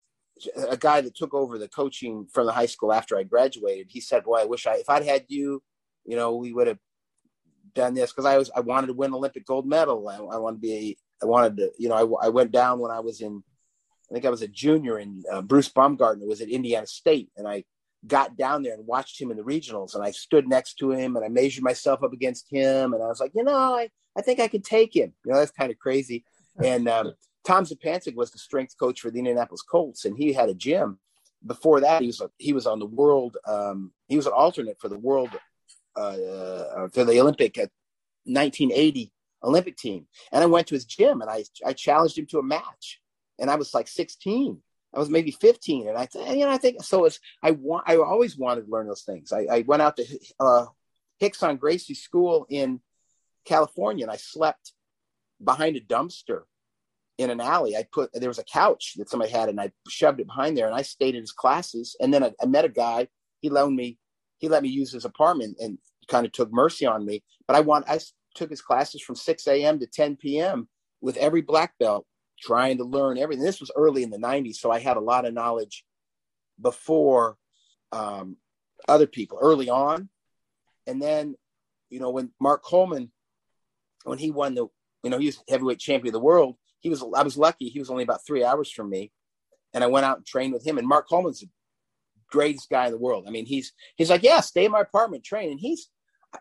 a 0.56 0.78
guy 0.78 1.02
that 1.02 1.16
took 1.16 1.34
over 1.34 1.58
the 1.58 1.68
coaching 1.68 2.28
from 2.32 2.46
the 2.46 2.54
high 2.54 2.66
school 2.66 2.94
after 2.94 3.18
I 3.18 3.24
graduated. 3.24 3.88
He 3.90 4.00
said, 4.00 4.24
"Boy, 4.24 4.38
I 4.42 4.46
wish 4.46 4.66
I 4.68 4.76
if 4.76 4.90
I'd 4.90 5.06
had 5.06 5.26
you, 5.28 5.62
you 6.10 6.16
know, 6.16 6.36
we 6.36 6.52
would 6.52 6.66
have 6.66 6.80
done 7.76 7.94
this 7.94 8.12
because 8.12 8.26
I 8.26 8.38
was 8.38 8.50
I 8.56 8.62
wanted 8.62 8.88
to 8.88 8.94
win 8.94 9.14
Olympic 9.14 9.46
gold 9.46 9.68
medal. 9.68 10.10
I, 10.10 10.16
I 10.16 10.38
wanted 10.38 10.58
to 10.58 10.62
be 10.62 10.98
I 11.22 11.28
wanted 11.28 11.58
to, 11.58 11.72
you 11.78 11.88
know, 11.88 12.18
I, 12.22 12.26
I 12.26 12.30
went 12.30 12.52
down 12.52 12.80
when 12.80 12.92
I 12.92 13.00
was 13.00 13.22
in, 13.22 13.44
I 14.10 14.14
think 14.14 14.26
I 14.26 14.30
was 14.30 14.42
a 14.42 14.48
junior, 14.48 14.98
and 14.98 15.24
uh, 15.32 15.42
Bruce 15.44 15.70
Baumgartner 15.70 16.26
was 16.26 16.42
at 16.42 16.50
Indiana 16.50 16.88
State, 16.88 17.30
and 17.38 17.48
I 17.48 17.66
got 18.08 18.38
down 18.38 18.64
there 18.64 18.74
and 18.74 18.88
watched 18.88 19.22
him 19.22 19.30
in 19.30 19.38
the 19.38 19.44
regionals, 19.44 19.94
and 19.94 20.04
I 20.04 20.12
stood 20.12 20.48
next 20.48 20.76
to 20.76 20.92
him 20.92 21.16
and 21.16 21.24
I 21.24 21.28
measured 21.28 21.64
myself 21.64 22.02
up 22.04 22.14
against 22.14 22.50
him, 22.50 22.94
and 22.94 23.04
I 23.04 23.08
was 23.08 23.20
like, 23.20 23.32
you 23.36 23.44
know, 23.44 23.56
I 23.56 23.90
I 24.18 24.22
think 24.22 24.40
I 24.40 24.48
could 24.48 24.66
take 24.66 24.96
him. 24.96 25.14
You 25.24 25.34
know, 25.34 25.38
that's 25.38 25.52
kind 25.52 25.72
of 25.72 25.78
crazy. 25.80 26.26
And 26.62 26.90
um, 26.90 27.14
Tom 27.46 27.64
Zupancic 27.64 28.16
was 28.16 28.32
the 28.32 28.38
strength 28.38 28.76
coach 28.78 29.00
for 29.00 29.10
the 29.10 29.20
Indianapolis 29.20 29.62
Colts, 29.62 30.04
and 30.04 30.18
he 30.18 30.34
had 30.34 30.50
a 30.50 30.54
gym. 30.54 31.00
Before 31.46 31.80
that, 31.80 32.02
he 32.02 32.08
was 32.08 32.22
he 32.38 32.52
was 32.52 32.68
on 32.68 32.80
the 32.80 32.86
world. 32.86 33.38
Um, 33.48 33.94
he 34.10 34.18
was 34.18 34.26
an 34.26 34.34
alternate 34.36 34.78
for 34.82 34.90
the 34.90 35.00
world 35.00 35.30
uh, 36.00 36.84
uh, 36.84 36.88
for 36.90 37.04
the 37.04 37.20
Olympic 37.20 37.58
at 37.58 37.70
1980 38.26 39.12
Olympic 39.44 39.78
team. 39.78 40.08
And 40.32 40.44
I 40.44 40.48
went 40.48 40.68
to 40.68 40.76
his 40.76 40.86
gym 40.86 41.22
and 41.22 41.30
I 41.30 41.44
I 41.66 41.74
challenged 41.74 42.18
him 42.18 42.26
to 42.28 42.40
a 42.40 42.44
match, 42.44 43.02
and 43.40 43.50
I 43.50 43.56
was 43.56 43.74
like 43.74 43.88
16. 43.88 44.62
I 44.94 45.00
was 45.00 45.10
maybe 45.10 45.32
15, 45.32 45.88
and 45.88 45.98
I 45.98 46.08
you 46.34 46.46
know 46.46 46.52
I 46.52 46.58
think 46.58 46.84
so. 46.84 47.06
It's 47.06 47.20
I 47.44 47.52
want 47.52 47.86
I 47.88 47.98
always 47.98 48.38
wanted 48.38 48.66
to 48.66 48.72
learn 48.72 48.88
those 48.88 49.04
things. 49.04 49.32
I, 49.32 49.46
I 49.52 49.64
went 49.68 49.82
out 49.82 49.98
to 49.98 50.06
uh, 50.40 50.66
Rickson 51.22 51.60
Gracie 51.60 51.94
School 51.94 52.46
in 52.50 52.82
California, 53.46 54.04
and 54.04 54.12
I 54.12 54.18
slept 54.18 54.74
behind 55.44 55.78
a 55.78 55.82
dumpster 55.82 56.44
in 57.18 57.30
an 57.30 57.42
alley. 57.42 57.76
I 57.76 57.86
put 57.92 58.12
there 58.14 58.30
was 58.30 58.40
a 58.40 58.44
couch 58.44 58.94
that 58.98 59.10
somebody 59.10 59.32
had, 59.32 59.50
and 59.50 59.60
I 59.60 59.72
shoved 59.88 60.20
it 60.20 60.28
behind 60.28 60.58
there, 60.58 60.68
and 60.68 60.76
I 60.76 60.82
stayed 60.82 61.16
in 61.16 61.22
his 61.22 61.32
classes. 61.32 61.96
And 62.00 62.14
then 62.14 62.24
I, 62.24 62.32
I 62.42 62.46
met 62.46 62.66
a 62.66 62.70
guy. 62.70 63.08
He 63.42 63.50
loaned 63.50 63.76
me. 63.76 63.98
He 64.40 64.48
let 64.48 64.64
me 64.64 64.70
use 64.70 64.92
his 64.92 65.06
apartment 65.06 65.58
and 65.60 65.78
kind 66.10 66.26
of 66.26 66.32
took 66.32 66.52
mercy 66.52 66.86
on 66.86 67.06
me. 67.06 67.24
But 67.48 67.56
I 67.56 67.62
want 67.62 67.90
I 67.90 68.00
took 68.36 68.50
his 68.50 68.62
classes 68.62 69.02
from 69.02 69.16
6 69.16 69.48
a.m. 69.48 69.80
to 69.80 69.88
10 69.88 70.18
p.m. 70.18 70.68
with 71.02 71.18
every 71.18 71.42
black 71.42 71.74
belt, 71.80 72.06
trying 72.40 72.78
to 72.78 72.84
learn 72.84 73.18
everything. 73.18 73.44
This 73.44 73.60
was 73.60 73.72
early 73.76 74.04
in 74.04 74.10
the 74.10 74.18
90s, 74.18 74.56
so 74.56 74.72
I 74.72 74.80
had 74.80 74.98
a 74.98 75.02
lot 75.02 75.26
of 75.26 75.34
knowledge 75.34 75.86
before 76.62 77.38
um, 77.92 78.38
other 78.88 79.08
people 79.08 79.40
early 79.42 79.70
on. 79.70 80.10
And 80.88 81.02
then, 81.02 81.36
you 81.90 82.00
know, 82.00 82.10
when 82.10 82.32
Mark 82.40 82.64
Coleman, 82.64 83.12
when 84.04 84.18
he 84.18 84.32
won 84.32 84.56
the 84.56 84.68
you 85.04 85.10
know, 85.10 85.18
he 85.18 85.28
was 85.28 85.42
heavyweight 85.48 85.80
champion 85.80 86.14
of 86.14 86.20
the 86.20 86.26
world. 86.26 86.56
He 86.82 86.90
was, 86.90 87.04
I 87.16 87.24
was 87.24 87.38
lucky. 87.38 87.70
He 87.70 87.80
was 87.80 87.90
only 87.90 88.04
about 88.04 88.26
three 88.26 88.44
hours 88.44 88.72
from 88.72 88.90
me. 88.90 89.12
And 89.74 89.84
I 89.84 89.88
went 89.88 90.06
out 90.06 90.18
and 90.18 90.26
trained 90.26 90.54
with 90.54 90.66
him. 90.66 90.78
And 90.78 90.88
Mark 90.88 91.08
Coleman's 91.08 91.42
the 91.42 91.50
greatest 92.32 92.70
guy 92.70 92.86
in 92.86 92.92
the 92.92 92.98
world. 92.98 93.26
I 93.28 93.32
mean, 93.32 93.46
he's, 93.46 93.74
he's 93.96 94.10
like, 94.10 94.24
yeah, 94.24 94.40
stay 94.40 94.66
in 94.66 94.72
my 94.72 94.82
apartment, 94.82 95.24
train. 95.24 95.52
And 95.52 95.60
he's, 95.60 95.90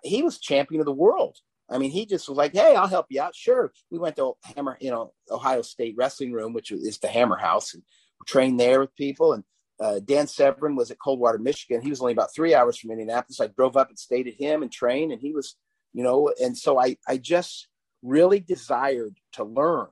he 0.02 0.22
was 0.22 0.38
champion 0.38 0.80
of 0.80 0.86
the 0.86 0.92
world. 0.92 1.36
I 1.70 1.78
mean, 1.78 1.90
he 1.90 2.06
just 2.06 2.28
was 2.28 2.38
like, 2.38 2.52
"Hey, 2.52 2.74
I'll 2.74 2.88
help 2.88 3.06
you 3.10 3.20
out." 3.20 3.34
Sure. 3.34 3.72
We 3.90 3.98
went 3.98 4.16
to 4.16 4.34
Hammer, 4.56 4.78
you 4.80 4.90
know, 4.90 5.12
Ohio 5.30 5.62
State 5.62 5.94
Wrestling 5.96 6.32
Room, 6.32 6.52
which 6.52 6.70
is 6.70 6.98
the 6.98 7.08
Hammer 7.08 7.36
House, 7.36 7.74
and 7.74 7.82
trained 8.26 8.58
there 8.58 8.80
with 8.80 8.94
people. 8.96 9.34
And 9.34 9.44
uh, 9.80 10.00
Dan 10.00 10.26
Severn 10.26 10.76
was 10.76 10.90
at 10.90 10.98
Coldwater, 10.98 11.38
Michigan. 11.38 11.82
He 11.82 11.90
was 11.90 12.00
only 12.00 12.12
about 12.12 12.34
three 12.34 12.54
hours 12.54 12.78
from 12.78 12.90
Indianapolis. 12.90 13.40
I 13.40 13.48
drove 13.48 13.76
up 13.76 13.88
and 13.88 13.98
stayed 13.98 14.28
at 14.28 14.34
him 14.34 14.62
and 14.62 14.72
trained, 14.72 15.12
and 15.12 15.20
he 15.20 15.32
was, 15.32 15.56
you 15.92 16.02
know, 16.02 16.32
and 16.40 16.56
so 16.56 16.80
I, 16.80 16.96
I 17.06 17.18
just 17.18 17.68
really 18.02 18.40
desired 18.40 19.16
to 19.32 19.44
learn 19.44 19.88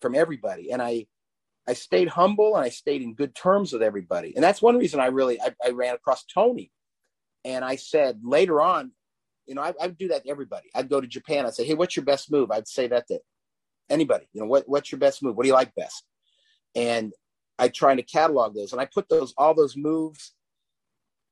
from 0.00 0.14
everybody. 0.14 0.70
And 0.70 0.80
I, 0.80 1.06
I 1.66 1.74
stayed 1.74 2.08
humble 2.08 2.56
and 2.56 2.64
I 2.64 2.70
stayed 2.70 3.02
in 3.02 3.14
good 3.14 3.34
terms 3.34 3.72
with 3.72 3.82
everybody. 3.82 4.34
And 4.34 4.42
that's 4.42 4.62
one 4.62 4.78
reason 4.78 5.00
I 5.00 5.06
really, 5.06 5.40
I, 5.40 5.54
I 5.64 5.70
ran 5.70 5.94
across 5.94 6.24
Tony. 6.24 6.70
And 7.44 7.64
I 7.64 7.76
said 7.76 8.20
later 8.22 8.60
on, 8.62 8.92
you 9.48 9.54
know, 9.54 9.62
I, 9.62 9.72
I 9.80 9.88
do 9.88 10.08
that 10.08 10.24
to 10.24 10.30
everybody. 10.30 10.68
I'd 10.74 10.90
go 10.90 11.00
to 11.00 11.06
Japan. 11.06 11.46
I'd 11.46 11.54
say, 11.54 11.64
Hey, 11.64 11.74
what's 11.74 11.96
your 11.96 12.04
best 12.04 12.30
move? 12.30 12.50
I'd 12.50 12.68
say 12.68 12.86
that 12.88 13.08
to 13.08 13.20
anybody, 13.90 14.28
you 14.32 14.40
know, 14.40 14.46
what, 14.46 14.68
what's 14.68 14.92
your 14.92 14.98
best 14.98 15.22
move? 15.22 15.36
What 15.36 15.44
do 15.44 15.48
you 15.48 15.54
like 15.54 15.74
best? 15.74 16.04
And 16.76 17.12
I 17.58 17.68
try 17.68 17.94
to 17.94 18.02
catalog 18.02 18.54
those 18.54 18.72
and 18.72 18.80
I 18.80 18.84
put 18.84 19.08
those, 19.08 19.34
all 19.36 19.54
those 19.54 19.76
moves 19.76 20.34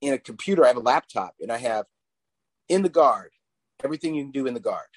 in 0.00 0.14
a 0.14 0.18
computer. 0.18 0.64
I 0.64 0.68
have 0.68 0.76
a 0.76 0.80
laptop 0.80 1.34
and 1.40 1.52
I 1.52 1.58
have 1.58 1.84
in 2.68 2.82
the 2.82 2.88
guard, 2.88 3.30
everything 3.84 4.14
you 4.14 4.24
can 4.24 4.32
do 4.32 4.46
in 4.46 4.54
the 4.54 4.60
guard, 4.60 4.88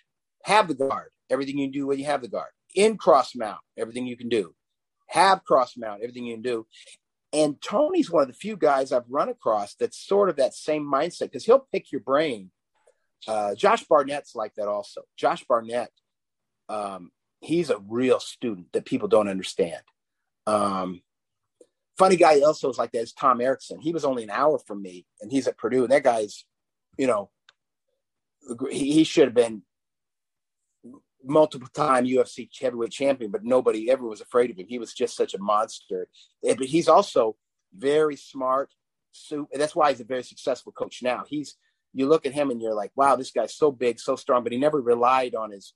have 0.45 0.67
the 0.67 0.73
guard, 0.73 1.09
everything 1.29 1.57
you 1.57 1.71
do 1.71 1.87
when 1.87 1.99
you 1.99 2.05
have 2.05 2.21
the 2.21 2.27
guard. 2.27 2.49
In 2.75 2.97
cross 2.97 3.35
mount, 3.35 3.59
everything 3.77 4.07
you 4.07 4.17
can 4.17 4.29
do. 4.29 4.55
Have 5.07 5.43
cross 5.43 5.75
mount, 5.75 6.01
everything 6.01 6.25
you 6.25 6.35
can 6.35 6.43
do. 6.43 6.67
And 7.31 7.61
Tony's 7.61 8.09
one 8.09 8.23
of 8.23 8.27
the 8.27 8.33
few 8.33 8.55
guys 8.55 8.91
I've 8.91 9.09
run 9.09 9.29
across 9.29 9.75
that's 9.75 9.97
sort 9.97 10.29
of 10.29 10.35
that 10.37 10.53
same 10.53 10.83
mindset 10.83 11.23
because 11.23 11.45
he'll 11.45 11.67
pick 11.71 11.91
your 11.91 12.01
brain. 12.01 12.51
Uh, 13.27 13.55
Josh 13.55 13.83
Barnett's 13.83 14.35
like 14.35 14.55
that 14.55 14.67
also. 14.67 15.01
Josh 15.17 15.43
Barnett, 15.47 15.91
um, 16.67 17.11
he's 17.41 17.69
a 17.69 17.79
real 17.79 18.19
student 18.19 18.71
that 18.73 18.85
people 18.85 19.07
don't 19.07 19.27
understand. 19.27 19.81
Um, 20.47 21.01
funny 21.97 22.15
guy 22.15 22.39
also 22.41 22.69
is 22.69 22.77
like 22.77 22.91
that 22.93 23.01
is 23.01 23.13
Tom 23.13 23.41
Erikson. 23.41 23.81
He 23.81 23.91
was 23.91 24.05
only 24.05 24.23
an 24.23 24.29
hour 24.29 24.57
from 24.59 24.81
me, 24.81 25.05
and 25.21 25.31
he's 25.31 25.47
at 25.47 25.57
Purdue. 25.57 25.83
And 25.83 25.91
that 25.91 26.03
guy's, 26.03 26.45
you 26.97 27.07
know, 27.07 27.29
he, 28.71 28.93
he 28.93 29.03
should 29.03 29.25
have 29.25 29.35
been 29.35 29.63
multiple 31.23 31.67
time 31.73 32.05
UFC 32.05 32.49
heavyweight 32.59 32.91
champion, 32.91 33.31
but 33.31 33.43
nobody 33.43 33.91
ever 33.91 34.05
was 34.05 34.21
afraid 34.21 34.49
of 34.49 34.57
him. 34.57 34.67
He 34.67 34.79
was 34.79 34.93
just 34.93 35.15
such 35.15 35.33
a 35.33 35.39
monster. 35.39 36.07
But 36.41 36.61
he's 36.61 36.87
also 36.87 37.35
very 37.75 38.15
smart. 38.15 38.71
So 39.11 39.47
that's 39.53 39.75
why 39.75 39.91
he's 39.91 40.01
a 40.01 40.05
very 40.05 40.23
successful 40.23 40.71
coach 40.71 41.01
now. 41.01 41.23
He's 41.27 41.55
you 41.93 42.07
look 42.07 42.25
at 42.25 42.33
him 42.33 42.51
and 42.51 42.61
you're 42.61 42.75
like, 42.75 42.91
wow, 42.95 43.15
this 43.15 43.31
guy's 43.31 43.55
so 43.55 43.71
big, 43.71 43.99
so 43.99 44.15
strong, 44.15 44.43
but 44.43 44.51
he 44.51 44.57
never 44.57 44.81
relied 44.81 45.35
on 45.35 45.51
his 45.51 45.73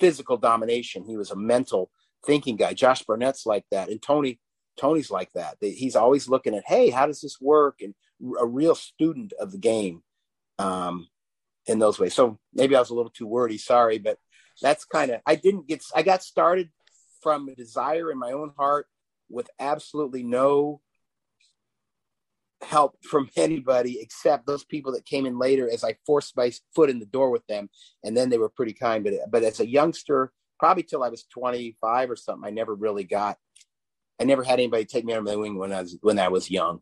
physical 0.00 0.36
domination. 0.36 1.04
He 1.04 1.16
was 1.16 1.30
a 1.30 1.36
mental 1.36 1.90
thinking 2.24 2.56
guy. 2.56 2.74
Josh 2.74 3.02
Barnett's 3.02 3.46
like 3.46 3.64
that, 3.70 3.88
and 3.88 4.00
Tony 4.00 4.38
Tony's 4.76 5.10
like 5.10 5.32
that. 5.34 5.56
He's 5.60 5.96
always 5.96 6.28
looking 6.28 6.54
at, 6.54 6.64
hey, 6.66 6.90
how 6.90 7.06
does 7.06 7.20
this 7.20 7.40
work? 7.40 7.80
And 7.80 7.94
a 8.38 8.46
real 8.46 8.74
student 8.74 9.32
of 9.40 9.52
the 9.52 9.58
game 9.58 10.02
um, 10.58 11.08
in 11.66 11.78
those 11.78 11.98
ways. 11.98 12.14
So 12.14 12.38
maybe 12.54 12.76
I 12.76 12.80
was 12.80 12.90
a 12.90 12.94
little 12.94 13.10
too 13.10 13.26
wordy. 13.26 13.58
Sorry, 13.58 13.98
but 13.98 14.18
that's 14.60 14.84
kind 14.84 15.10
of 15.10 15.20
I 15.26 15.34
didn't 15.34 15.66
get. 15.68 15.82
I 15.94 16.02
got 16.02 16.22
started 16.22 16.70
from 17.22 17.48
a 17.48 17.54
desire 17.54 18.10
in 18.10 18.18
my 18.18 18.32
own 18.32 18.52
heart 18.56 18.86
with 19.28 19.50
absolutely 19.58 20.22
no 20.22 20.80
help 22.62 22.96
from 23.04 23.28
anybody 23.36 23.98
except 24.00 24.46
those 24.46 24.64
people 24.64 24.92
that 24.92 25.04
came 25.04 25.26
in 25.26 25.38
later 25.38 25.70
as 25.70 25.84
I 25.84 25.96
forced 26.06 26.36
my 26.36 26.52
foot 26.74 26.90
in 26.90 26.98
the 26.98 27.06
door 27.06 27.30
with 27.30 27.46
them. 27.46 27.68
And 28.04 28.16
then 28.16 28.30
they 28.30 28.38
were 28.38 28.48
pretty 28.48 28.72
kind. 28.72 29.04
But, 29.04 29.14
but 29.30 29.42
as 29.42 29.60
a 29.60 29.66
youngster, 29.66 30.32
probably 30.58 30.82
till 30.82 31.02
I 31.02 31.08
was 31.08 31.24
25 31.24 32.10
or 32.10 32.16
something, 32.16 32.46
I 32.46 32.50
never 32.50 32.74
really 32.74 33.04
got, 33.04 33.36
I 34.20 34.24
never 34.24 34.42
had 34.42 34.58
anybody 34.58 34.84
take 34.84 35.04
me 35.04 35.12
under 35.12 35.30
the 35.30 35.38
wing 35.38 35.58
when 35.58 35.72
I 35.72 35.82
was, 35.82 35.98
when 36.00 36.18
I 36.18 36.28
was 36.28 36.50
young. 36.50 36.80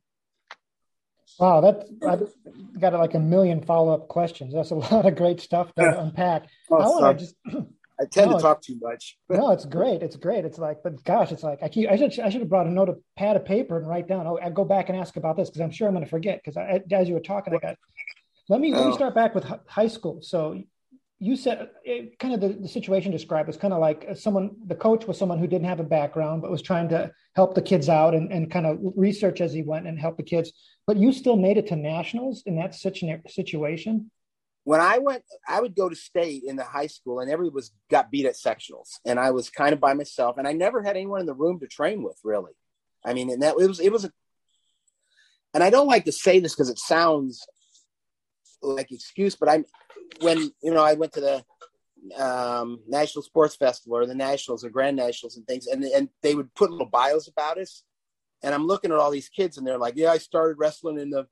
Wow, 1.38 1.60
That's, 1.60 1.90
I've 2.06 2.80
got 2.80 2.92
like 2.92 3.14
a 3.14 3.18
million 3.18 3.60
follow 3.62 3.92
up 3.92 4.08
questions. 4.08 4.54
That's 4.54 4.70
a 4.70 4.76
lot 4.76 5.06
of 5.06 5.16
great 5.16 5.40
stuff 5.40 5.74
to 5.74 6.00
unpack. 6.00 6.46
oh, 6.70 6.76
I 6.76 6.86
want 6.86 7.18
to 7.18 7.24
just 7.24 7.34
I 8.00 8.06
tend 8.06 8.30
no, 8.30 8.36
to 8.36 8.42
talk 8.42 8.60
too 8.60 8.76
much. 8.80 9.16
no, 9.28 9.50
it's 9.50 9.64
great. 9.64 10.02
It's 10.02 10.16
great. 10.16 10.44
It's 10.44 10.58
like, 10.58 10.78
but 10.82 11.02
gosh, 11.04 11.30
it's 11.32 11.42
like 11.42 11.62
I 11.62 11.68
keep. 11.68 11.88
I 11.88 11.96
should. 11.96 12.18
I 12.20 12.28
should 12.28 12.40
have 12.40 12.48
brought 12.48 12.66
a 12.66 12.70
note 12.70 12.88
of 12.88 12.98
pad 13.16 13.36
of 13.36 13.44
paper 13.44 13.78
and 13.78 13.88
write 13.88 14.08
down. 14.08 14.26
Oh, 14.26 14.38
I 14.42 14.50
go 14.50 14.64
back 14.64 14.88
and 14.88 14.98
ask 14.98 15.16
about 15.16 15.36
this 15.36 15.48
because 15.48 15.60
I'm 15.60 15.70
sure 15.70 15.86
I'm 15.86 15.94
going 15.94 16.04
to 16.04 16.10
forget. 16.10 16.40
Because 16.44 16.82
as 16.90 17.08
you 17.08 17.14
were 17.14 17.20
talking, 17.20 17.54
I 17.54 17.58
got. 17.58 17.76
Let 18.48 18.60
me 18.60 18.74
oh. 18.74 18.78
let 18.78 18.88
me 18.88 18.94
start 18.94 19.14
back 19.14 19.34
with 19.34 19.44
high 19.66 19.88
school. 19.88 20.20
So 20.22 20.60
you 21.20 21.36
said 21.36 21.70
it, 21.84 22.18
kind 22.18 22.34
of 22.34 22.40
the, 22.40 22.48
the 22.48 22.68
situation 22.68 23.10
described 23.12 23.46
was 23.46 23.56
kind 23.56 23.72
of 23.72 23.80
like 23.80 24.04
uh, 24.10 24.14
someone 24.14 24.50
the 24.66 24.74
coach 24.74 25.06
was 25.06 25.16
someone 25.16 25.38
who 25.38 25.46
didn't 25.46 25.66
have 25.66 25.80
a 25.80 25.84
background 25.84 26.42
but 26.42 26.50
was 26.50 26.60
trying 26.60 26.88
to 26.88 27.10
help 27.34 27.54
the 27.54 27.62
kids 27.62 27.88
out 27.88 28.14
and, 28.14 28.32
and 28.32 28.50
kind 28.50 28.66
of 28.66 28.78
research 28.96 29.40
as 29.40 29.52
he 29.52 29.62
went 29.62 29.86
and 29.86 29.98
help 29.98 30.16
the 30.16 30.22
kids 30.22 30.52
but 30.86 30.96
you 30.96 31.12
still 31.12 31.36
made 31.36 31.56
it 31.56 31.66
to 31.68 31.76
nationals 31.76 32.42
in 32.46 32.56
that 32.56 32.74
such 32.74 33.02
a 33.02 33.20
situation 33.28 34.10
when 34.64 34.80
I 34.80 34.98
went, 34.98 35.22
I 35.46 35.60
would 35.60 35.76
go 35.76 35.88
to 35.88 35.94
state 35.94 36.42
in 36.46 36.56
the 36.56 36.64
high 36.64 36.86
school, 36.86 37.20
and 37.20 37.30
everybody 37.30 37.54
was 37.54 37.70
got 37.90 38.10
beat 38.10 38.26
at 38.26 38.34
sectionals, 38.34 38.98
and 39.04 39.20
I 39.20 39.30
was 39.30 39.50
kind 39.50 39.74
of 39.74 39.80
by 39.80 39.92
myself, 39.92 40.38
and 40.38 40.48
I 40.48 40.52
never 40.52 40.82
had 40.82 40.96
anyone 40.96 41.20
in 41.20 41.26
the 41.26 41.34
room 41.34 41.60
to 41.60 41.66
train 41.66 42.02
with, 42.02 42.18
really. 42.24 42.52
I 43.04 43.12
mean, 43.12 43.30
and 43.30 43.42
that 43.42 43.56
it 43.58 43.68
was 43.68 43.78
it 43.78 43.92
was 43.92 44.06
a, 44.06 44.12
and 45.52 45.62
I 45.62 45.68
don't 45.68 45.86
like 45.86 46.06
to 46.06 46.12
say 46.12 46.40
this 46.40 46.54
because 46.54 46.70
it 46.70 46.78
sounds 46.78 47.46
like 48.62 48.90
excuse, 48.90 49.36
but 49.36 49.50
I'm 49.50 49.66
when 50.20 50.50
you 50.62 50.72
know 50.72 50.82
I 50.82 50.94
went 50.94 51.12
to 51.12 51.20
the 51.20 51.44
um, 52.22 52.80
National 52.88 53.22
Sports 53.22 53.56
Festival 53.56 53.98
or 53.98 54.06
the 54.06 54.14
Nationals 54.14 54.64
or 54.64 54.70
Grand 54.70 54.96
Nationals 54.96 55.36
and 55.36 55.46
things, 55.46 55.66
and 55.66 55.84
and 55.84 56.08
they 56.22 56.34
would 56.34 56.54
put 56.54 56.70
little 56.70 56.86
bios 56.86 57.28
about 57.28 57.58
us, 57.58 57.82
and 58.42 58.54
I'm 58.54 58.66
looking 58.66 58.92
at 58.92 58.98
all 58.98 59.10
these 59.10 59.28
kids, 59.28 59.58
and 59.58 59.66
they're 59.66 59.78
like, 59.78 59.94
"Yeah, 59.96 60.10
I 60.10 60.18
started 60.18 60.56
wrestling 60.58 60.98
in 60.98 61.10
the 61.10 61.26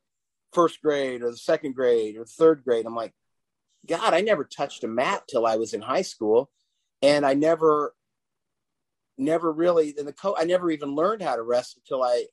first 0.53 0.83
grade 0.83 1.23
or 1.23 1.31
the 1.31 1.39
second 1.39 1.75
grade 1.75 2.17
or 2.19 2.27
third 2.27 2.63
grade." 2.63 2.85
I'm 2.85 2.95
like, 2.95 3.15
God, 3.87 4.15
I 4.15 4.21
never 4.21 4.45
touched 4.45 4.85
a 4.85 4.89
mat 4.89 5.25
till 5.29 5.47
I 5.47 5.57
was 5.57 5.75
in 5.75 5.83
high 5.83 6.03
school, 6.03 6.51
and 7.01 7.27
I 7.27 7.35
never, 7.35 7.95
never 9.19 9.53
really 9.53 9.95
in 9.97 10.07
the 10.07 10.13
coach. 10.13 10.37
I 10.39 10.45
never 10.45 10.71
even 10.71 10.95
learned 10.95 11.23
how 11.23 11.37
to 11.37 11.43
wrestle 11.43 11.83
until 11.85 12.03
I, 12.03 12.27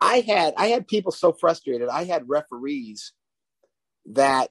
I 0.00 0.20
had 0.20 0.54
I 0.56 0.68
had 0.68 0.88
people 0.88 1.12
so 1.12 1.32
frustrated. 1.32 1.88
I 1.88 2.04
had 2.04 2.28
referees 2.28 3.12
that 4.06 4.50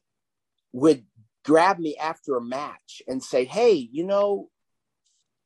would 0.72 1.06
grab 1.44 1.80
me 1.80 1.96
after 1.98 2.36
a 2.36 2.42
match 2.44 3.02
and 3.08 3.24
say, 3.24 3.46
"Hey, 3.46 3.74
you 3.74 4.06
know, 4.06 4.50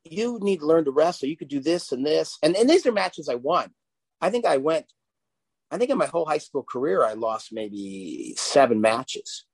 you 0.03 0.39
need 0.41 0.59
to 0.59 0.65
learn 0.65 0.85
to 0.85 0.91
wrestle. 0.91 1.29
You 1.29 1.37
could 1.37 1.47
do 1.47 1.61
this 1.61 1.93
and 1.93 2.05
this." 2.05 2.37
And 2.43 2.57
and 2.57 2.69
these 2.69 2.85
are 2.85 2.91
matches 2.91 3.29
I 3.29 3.35
won. 3.35 3.71
I 4.19 4.31
think 4.31 4.45
I 4.45 4.57
went. 4.57 4.91
I 5.69 5.77
think 5.77 5.91
in 5.91 5.97
my 5.97 6.07
whole 6.07 6.25
high 6.25 6.39
school 6.39 6.63
career, 6.63 7.05
I 7.05 7.13
lost 7.13 7.53
maybe 7.53 8.33
seven 8.37 8.81
matches 8.81 9.45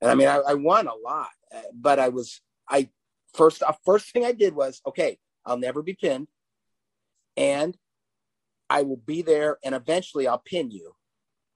and 0.00 0.10
I 0.10 0.14
mean, 0.14 0.28
I, 0.28 0.36
I 0.36 0.54
won 0.54 0.86
a 0.86 0.94
lot, 0.94 1.30
uh, 1.54 1.60
but 1.74 1.98
I 1.98 2.08
was, 2.08 2.40
I 2.68 2.90
first, 3.34 3.62
uh, 3.62 3.72
first 3.84 4.12
thing 4.12 4.24
I 4.24 4.32
did 4.32 4.54
was, 4.54 4.80
okay, 4.86 5.18
I'll 5.44 5.58
never 5.58 5.82
be 5.82 5.94
pinned 5.94 6.28
and 7.36 7.76
I 8.68 8.82
will 8.82 8.96
be 8.96 9.22
there 9.22 9.58
and 9.64 9.74
eventually 9.74 10.26
I'll 10.26 10.42
pin 10.44 10.70
you 10.70 10.92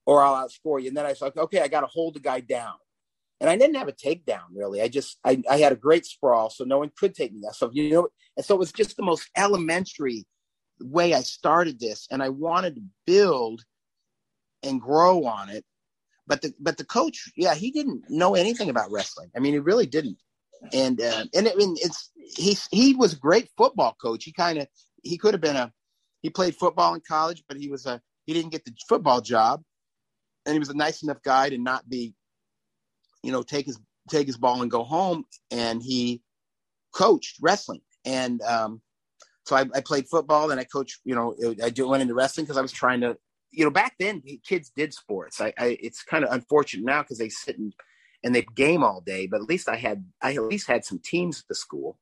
or 0.05 0.23
I'll 0.23 0.47
outscore 0.47 0.81
you. 0.81 0.87
And 0.87 0.97
then 0.97 1.05
I 1.05 1.13
thought, 1.13 1.37
okay, 1.37 1.61
I 1.61 1.67
got 1.67 1.81
to 1.81 1.87
hold 1.87 2.15
the 2.15 2.19
guy 2.19 2.39
down. 2.39 2.73
And 3.39 3.49
I 3.49 3.57
didn't 3.57 3.75
have 3.75 3.87
a 3.87 3.93
takedown 3.93 4.45
really. 4.53 4.81
I 4.81 4.87
just, 4.87 5.17
I, 5.23 5.41
I 5.49 5.57
had 5.57 5.71
a 5.71 5.75
great 5.75 6.05
sprawl, 6.05 6.49
so 6.49 6.63
no 6.63 6.77
one 6.77 6.91
could 6.97 7.15
take 7.15 7.33
me 7.33 7.41
down. 7.41 7.53
So, 7.53 7.69
you 7.73 7.89
know, 7.89 8.07
and 8.37 8.45
so 8.45 8.55
it 8.55 8.59
was 8.59 8.71
just 8.71 8.97
the 8.97 9.03
most 9.03 9.29
elementary 9.35 10.25
way 10.79 11.13
I 11.13 11.21
started 11.21 11.79
this. 11.79 12.07
And 12.11 12.21
I 12.23 12.29
wanted 12.29 12.75
to 12.75 12.83
build 13.05 13.63
and 14.63 14.79
grow 14.79 15.25
on 15.25 15.49
it 15.49 15.65
but 16.31 16.41
the 16.41 16.53
but 16.61 16.77
the 16.77 16.85
coach, 16.85 17.29
yeah, 17.35 17.55
he 17.55 17.71
didn't 17.71 18.05
know 18.07 18.35
anything 18.35 18.69
about 18.69 18.89
wrestling. 18.89 19.29
I 19.35 19.39
mean, 19.39 19.51
he 19.51 19.59
really 19.59 19.85
didn't. 19.85 20.17
And 20.71 21.01
uh, 21.01 21.25
and 21.35 21.45
I 21.45 21.53
mean, 21.55 21.75
it's 21.81 22.09
he 22.15 22.57
he 22.71 22.95
was 22.95 23.11
a 23.11 23.17
great 23.17 23.49
football 23.57 23.97
coach. 24.01 24.23
He 24.23 24.31
kind 24.31 24.57
of 24.57 24.67
he 25.03 25.17
could 25.17 25.33
have 25.33 25.41
been 25.41 25.57
a 25.57 25.73
he 26.21 26.29
played 26.29 26.55
football 26.55 26.93
in 26.93 27.01
college, 27.05 27.43
but 27.49 27.57
he 27.57 27.67
was 27.67 27.85
a 27.85 27.99
he 28.25 28.33
didn't 28.33 28.53
get 28.53 28.63
the 28.63 28.71
football 28.87 29.19
job, 29.19 29.61
and 30.45 30.53
he 30.53 30.59
was 30.59 30.69
a 30.69 30.73
nice 30.73 31.03
enough 31.03 31.21
guy 31.21 31.49
to 31.49 31.57
not 31.57 31.89
be, 31.89 32.15
you 33.23 33.33
know, 33.33 33.43
take 33.43 33.65
his 33.65 33.77
take 34.09 34.25
his 34.25 34.37
ball 34.37 34.61
and 34.61 34.71
go 34.71 34.85
home. 34.85 35.25
And 35.51 35.83
he 35.83 36.21
coached 36.95 37.39
wrestling, 37.41 37.81
and 38.05 38.41
um, 38.43 38.81
so 39.45 39.57
I, 39.57 39.65
I 39.75 39.81
played 39.81 40.07
football 40.07 40.49
and 40.49 40.61
I 40.61 40.63
coached. 40.63 41.01
You 41.03 41.15
know, 41.15 41.35
I 41.61 41.73
went 41.83 42.03
into 42.03 42.13
wrestling 42.13 42.45
because 42.45 42.57
I 42.57 42.61
was 42.61 42.71
trying 42.71 43.01
to 43.01 43.17
you 43.51 43.65
know, 43.65 43.71
back 43.71 43.95
then 43.99 44.23
kids 44.43 44.71
did 44.75 44.93
sports. 44.93 45.41
I, 45.41 45.53
I 45.57 45.77
it's 45.81 46.03
kind 46.03 46.23
of 46.23 46.31
unfortunate 46.31 46.85
now 46.85 47.01
because 47.01 47.17
they 47.17 47.29
sit 47.29 47.57
and 47.57 47.73
and 48.23 48.33
they 48.33 48.43
game 48.55 48.83
all 48.83 49.01
day. 49.01 49.27
But 49.27 49.41
at 49.41 49.47
least 49.47 49.69
I 49.69 49.75
had 49.75 50.05
I 50.21 50.33
at 50.33 50.43
least 50.43 50.67
had 50.67 50.85
some 50.85 50.99
teams 50.99 51.39
at 51.39 51.47
the 51.47 51.55
school. 51.55 51.97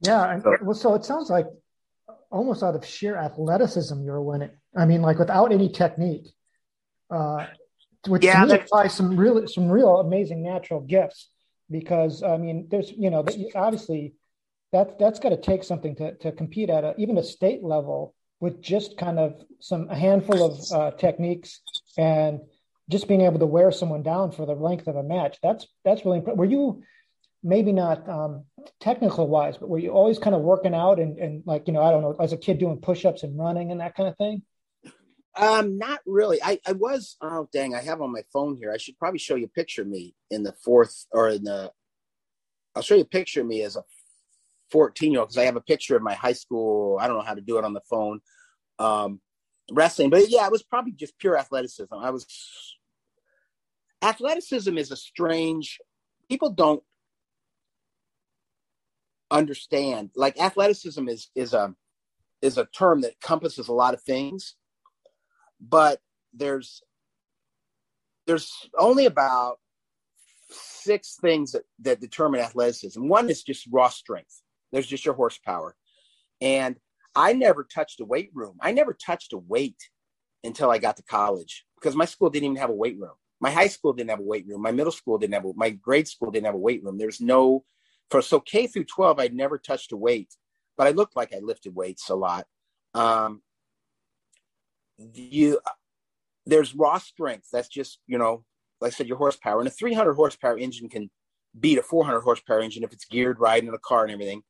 Yeah, 0.00 0.38
so, 0.40 0.56
well, 0.62 0.74
so 0.74 0.94
it 0.94 1.04
sounds 1.04 1.28
like 1.28 1.46
almost 2.30 2.62
out 2.62 2.76
of 2.76 2.84
sheer 2.84 3.16
athleticism 3.16 4.04
you're 4.04 4.22
winning. 4.22 4.50
I 4.76 4.84
mean, 4.84 5.02
like 5.02 5.18
without 5.18 5.50
any 5.50 5.68
technique, 5.70 6.28
uh, 7.10 7.46
which 8.06 8.24
yeah, 8.24 8.44
to 8.44 8.60
implies 8.60 8.94
some 8.94 9.16
really 9.16 9.46
some 9.48 9.68
real 9.68 9.96
amazing 9.98 10.42
natural 10.42 10.80
gifts. 10.80 11.30
Because 11.70 12.22
I 12.22 12.36
mean, 12.36 12.68
there's 12.70 12.92
you 12.92 13.10
know 13.10 13.24
obviously 13.54 14.14
that 14.72 14.98
that's 14.98 15.18
got 15.18 15.30
to 15.30 15.36
take 15.36 15.64
something 15.64 15.96
to 15.96 16.14
to 16.18 16.32
compete 16.32 16.70
at 16.70 16.84
a, 16.84 16.94
even 16.98 17.18
a 17.18 17.22
state 17.24 17.62
level 17.62 18.14
with 18.40 18.62
just 18.62 18.96
kind 18.96 19.18
of 19.18 19.42
some 19.60 19.88
a 19.90 19.96
handful 19.96 20.44
of 20.44 20.72
uh, 20.72 20.96
techniques 20.96 21.60
and 21.96 22.40
just 22.88 23.08
being 23.08 23.20
able 23.20 23.38
to 23.38 23.46
wear 23.46 23.70
someone 23.70 24.02
down 24.02 24.30
for 24.30 24.46
the 24.46 24.54
length 24.54 24.86
of 24.86 24.96
a 24.96 25.02
match. 25.02 25.38
That's 25.42 25.66
that's 25.84 26.04
really 26.04 26.18
important. 26.18 26.38
Were 26.38 26.44
you 26.44 26.82
maybe 27.42 27.72
not 27.72 28.08
um, 28.08 28.44
technical 28.80 29.28
wise, 29.28 29.56
but 29.56 29.68
were 29.68 29.78
you 29.78 29.90
always 29.90 30.18
kind 30.18 30.34
of 30.34 30.42
working 30.42 30.74
out 30.74 30.98
and, 30.98 31.18
and 31.18 31.42
like 31.46 31.66
you 31.66 31.72
know 31.72 31.82
I 31.82 31.90
don't 31.90 32.02
know 32.02 32.16
as 32.20 32.32
a 32.32 32.36
kid 32.36 32.58
doing 32.58 32.78
push 32.78 33.04
ups 33.04 33.22
and 33.22 33.38
running 33.38 33.70
and 33.70 33.80
that 33.80 33.94
kind 33.94 34.08
of 34.08 34.16
thing? 34.16 34.42
Um, 35.36 35.78
not 35.78 36.00
really. 36.04 36.42
I, 36.42 36.58
I 36.66 36.72
was. 36.72 37.16
Oh 37.20 37.48
dang! 37.52 37.74
I 37.74 37.80
have 37.80 38.00
on 38.00 38.12
my 38.12 38.22
phone 38.32 38.56
here. 38.56 38.72
I 38.72 38.76
should 38.76 38.98
probably 38.98 39.20
show 39.20 39.36
you 39.36 39.46
a 39.46 39.48
picture 39.48 39.82
of 39.82 39.88
me 39.88 40.14
in 40.30 40.42
the 40.42 40.54
fourth 40.64 41.06
or 41.12 41.28
in 41.28 41.44
the. 41.44 41.70
I'll 42.74 42.82
show 42.82 42.96
you 42.96 43.02
a 43.02 43.06
picture 43.06 43.40
of 43.40 43.46
me 43.46 43.62
as 43.62 43.76
a 43.76 43.82
14 44.70 45.12
year 45.12 45.20
old 45.20 45.28
because 45.28 45.38
I 45.38 45.46
have 45.46 45.56
a 45.56 45.60
picture 45.60 45.96
of 45.96 46.02
my 46.02 46.14
high 46.14 46.32
school. 46.32 46.98
I 47.00 47.06
don't 47.06 47.16
know 47.16 47.24
how 47.24 47.34
to 47.34 47.40
do 47.40 47.58
it 47.58 47.64
on 47.64 47.72
the 47.72 47.82
phone. 47.88 48.20
Um, 48.78 49.20
wrestling, 49.70 50.10
but 50.10 50.28
yeah, 50.28 50.46
it 50.46 50.52
was 50.52 50.62
probably 50.62 50.92
just 50.92 51.18
pure 51.18 51.36
athleticism. 51.36 51.92
I 51.94 52.10
was 52.10 52.26
athleticism 54.02 54.76
is 54.78 54.90
a 54.90 54.96
strange. 54.96 55.78
People 56.28 56.50
don't 56.50 56.82
understand. 59.30 60.10
Like 60.14 60.40
athleticism 60.40 61.08
is 61.08 61.30
is 61.34 61.54
a 61.54 61.74
is 62.40 62.58
a 62.58 62.66
term 62.66 63.00
that 63.02 63.12
encompasses 63.12 63.68
a 63.68 63.72
lot 63.72 63.94
of 63.94 64.02
things, 64.02 64.54
but 65.60 66.00
there's 66.32 66.82
there's 68.26 68.52
only 68.78 69.06
about 69.06 69.58
six 70.50 71.16
things 71.20 71.52
that, 71.52 71.62
that 71.80 72.00
determine 72.00 72.40
athleticism. 72.40 73.06
One 73.06 73.28
is 73.28 73.42
just 73.42 73.66
raw 73.70 73.88
strength. 73.88 74.42
There's 74.72 74.86
just 74.86 75.04
your 75.04 75.14
horsepower. 75.14 75.76
And 76.40 76.76
I 77.14 77.32
never 77.32 77.64
touched 77.64 78.00
a 78.00 78.04
weight 78.04 78.30
room. 78.34 78.56
I 78.60 78.72
never 78.72 78.92
touched 78.92 79.32
a 79.32 79.38
weight 79.38 79.90
until 80.44 80.70
I 80.70 80.78
got 80.78 80.96
to 80.98 81.02
college 81.02 81.64
because 81.76 81.96
my 81.96 82.04
school 82.04 82.30
didn't 82.30 82.44
even 82.44 82.56
have 82.56 82.70
a 82.70 82.74
weight 82.74 82.98
room. 82.98 83.14
My 83.40 83.50
high 83.50 83.68
school 83.68 83.92
didn't 83.92 84.10
have 84.10 84.20
a 84.20 84.24
weight 84.24 84.46
room. 84.46 84.62
My 84.62 84.72
middle 84.72 84.92
school 84.92 85.18
didn't 85.18 85.34
have 85.34 85.44
a, 85.44 85.52
my 85.54 85.70
grade 85.70 86.08
school 86.08 86.30
didn't 86.30 86.46
have 86.46 86.54
a 86.54 86.58
weight 86.58 86.82
room. 86.82 86.98
There's 86.98 87.20
no 87.20 87.64
for 88.10 88.22
so 88.22 88.40
K 88.40 88.66
through 88.66 88.84
12, 88.84 89.18
I'd 89.18 89.34
never 89.34 89.58
touched 89.58 89.92
a 89.92 89.96
weight, 89.96 90.34
but 90.76 90.86
I 90.86 90.90
looked 90.90 91.14
like 91.14 91.34
I 91.34 91.40
lifted 91.40 91.74
weights 91.74 92.08
a 92.08 92.14
lot. 92.14 92.46
Um, 92.94 93.42
you 94.96 95.60
there's 96.46 96.74
raw 96.74 96.98
strength. 96.98 97.48
That's 97.52 97.68
just, 97.68 97.98
you 98.06 98.16
know, 98.18 98.44
like 98.80 98.92
I 98.92 98.96
said, 98.96 99.06
your 99.06 99.18
horsepower. 99.18 99.60
And 99.60 99.68
a 99.68 99.72
300 99.72 100.14
horsepower 100.14 100.56
engine 100.56 100.88
can 100.88 101.10
beat 101.58 101.78
a 101.78 101.82
400 101.82 102.20
horsepower 102.20 102.60
engine 102.60 102.84
if 102.84 102.92
it's 102.92 103.04
geared 103.04 103.38
right 103.38 103.62
in 103.62 103.72
a 103.72 103.78
car 103.78 104.04
and 104.04 104.12
everything 104.12 104.42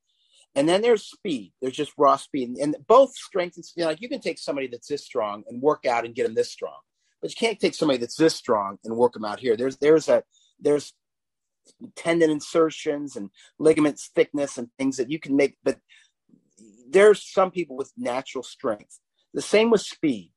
And 0.54 0.68
then 0.68 0.82
there's 0.82 1.04
speed. 1.04 1.52
There's 1.60 1.76
just 1.76 1.92
raw 1.96 2.16
speed. 2.16 2.56
And 2.58 2.76
both 2.86 3.14
strength 3.14 3.56
and 3.56 3.64
speed. 3.64 3.84
Like 3.84 4.00
you 4.00 4.08
can 4.08 4.20
take 4.20 4.38
somebody 4.38 4.66
that's 4.66 4.88
this 4.88 5.04
strong 5.04 5.44
and 5.48 5.62
work 5.62 5.86
out 5.86 6.04
and 6.04 6.14
get 6.14 6.24
them 6.24 6.34
this 6.34 6.50
strong, 6.50 6.78
but 7.20 7.30
you 7.30 7.36
can't 7.36 7.60
take 7.60 7.74
somebody 7.74 7.98
that's 7.98 8.16
this 8.16 8.34
strong 8.34 8.78
and 8.84 8.96
work 8.96 9.12
them 9.12 9.24
out 9.24 9.40
here. 9.40 9.56
There's 9.56 9.76
there's 9.76 10.08
a 10.08 10.24
there's 10.58 10.92
tendon 11.96 12.30
insertions 12.30 13.14
and 13.16 13.30
ligaments 13.58 14.10
thickness 14.14 14.58
and 14.58 14.68
things 14.78 14.96
that 14.96 15.10
you 15.10 15.20
can 15.20 15.36
make. 15.36 15.56
But 15.62 15.78
there's 16.90 17.22
some 17.22 17.50
people 17.50 17.76
with 17.76 17.92
natural 17.96 18.42
strength. 18.42 18.98
The 19.34 19.42
same 19.42 19.70
with 19.70 19.82
speed. 19.82 20.32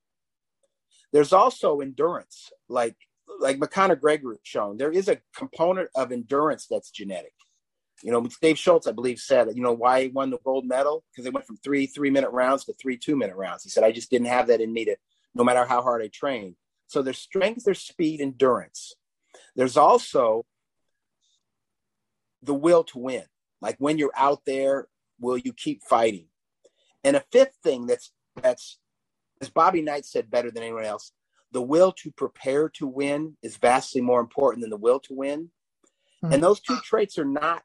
There's 1.14 1.34
also 1.34 1.80
endurance, 1.80 2.52
like 2.70 2.96
like 3.40 3.60
McConnor-Gregor 3.60 4.38
shown. 4.44 4.78
There 4.78 4.92
is 4.92 5.08
a 5.08 5.20
component 5.36 5.90
of 5.96 6.12
endurance 6.12 6.68
that's 6.70 6.92
genetic. 6.92 7.34
You 8.04 8.12
know, 8.12 8.28
Dave 8.42 8.58
Schultz, 8.58 8.88
I 8.88 8.92
believe, 8.92 9.20
said, 9.20 9.48
you 9.54 9.62
know, 9.62 9.74
why 9.74 10.04
he 10.04 10.08
won 10.10 10.30
the 10.30 10.40
gold 10.44 10.66
medal 10.66 11.04
because 11.12 11.24
they 11.24 11.30
went 11.30 11.46
from 11.46 11.58
three 11.58 11.86
three 11.86 12.10
minute 12.10 12.32
rounds 12.32 12.66
to 12.66 12.74
three 12.74 12.98
two 12.98 13.16
minute 13.16 13.36
rounds. 13.36 13.64
He 13.64 13.70
said, 13.70 13.84
I 13.84 13.92
just 13.92 14.10
didn't 14.10 14.28
have 14.28 14.48
that 14.48 14.62
in 14.62 14.74
me 14.74 14.86
to, 14.86 14.96
no 15.36 15.44
matter 15.44 15.66
how 15.66 15.82
hard 15.82 16.02
I 16.02 16.08
trained. 16.08 16.56
So 16.88 17.02
there's 17.02 17.20
strength, 17.20 17.64
there's 17.64 17.82
speed, 17.82 18.22
endurance. 18.22 18.96
There's 19.56 19.78
also 19.78 20.46
the 22.42 22.54
will 22.54 22.84
to 22.86 23.00
win. 23.00 23.24
Like 23.62 23.76
when 23.78 23.98
you're 23.98 24.12
out 24.16 24.42
there, 24.46 24.88
will 25.20 25.38
you 25.38 25.54
keep 25.54 25.84
fighting? 25.84 26.26
And 27.04 27.16
a 27.16 27.24
fifth 27.32 27.58
thing 27.64 27.86
that's 27.86 28.12
that's 28.42 28.80
as 29.42 29.50
Bobby 29.50 29.82
Knight 29.82 30.06
said 30.06 30.30
better 30.30 30.52
than 30.52 30.64
anyone 30.64 30.86
else, 30.86 31.12
the 31.52 31.62
will 31.62 31.92
to 31.94 32.12
prepare 32.12 32.70
to 32.70 32.88
win 32.88 33.38
is 33.42 33.58
vastly 33.58 34.02
more 34.02 34.22
important 34.22 34.62
than 34.62 34.70
the 34.70 34.78
will 34.78 35.00
to 35.02 35.14
win. 35.14 35.50
Mm-hmm. 36.24 36.34
And 36.34 36.44
those 36.44 36.60
two 36.60 36.78
traits 36.84 37.18
are 37.18 37.26
not 37.26 37.64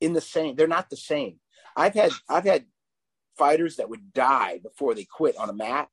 in 0.00 0.12
the 0.12 0.20
same, 0.20 0.56
they're 0.56 0.66
not 0.66 0.90
the 0.90 0.96
same. 0.96 1.38
I've 1.76 1.94
had 1.94 2.12
I've 2.28 2.44
had 2.44 2.66
fighters 3.36 3.76
that 3.76 3.90
would 3.90 4.12
die 4.12 4.60
before 4.62 4.94
they 4.94 5.04
quit 5.04 5.36
on 5.36 5.50
a 5.50 5.54
mat, 5.54 5.88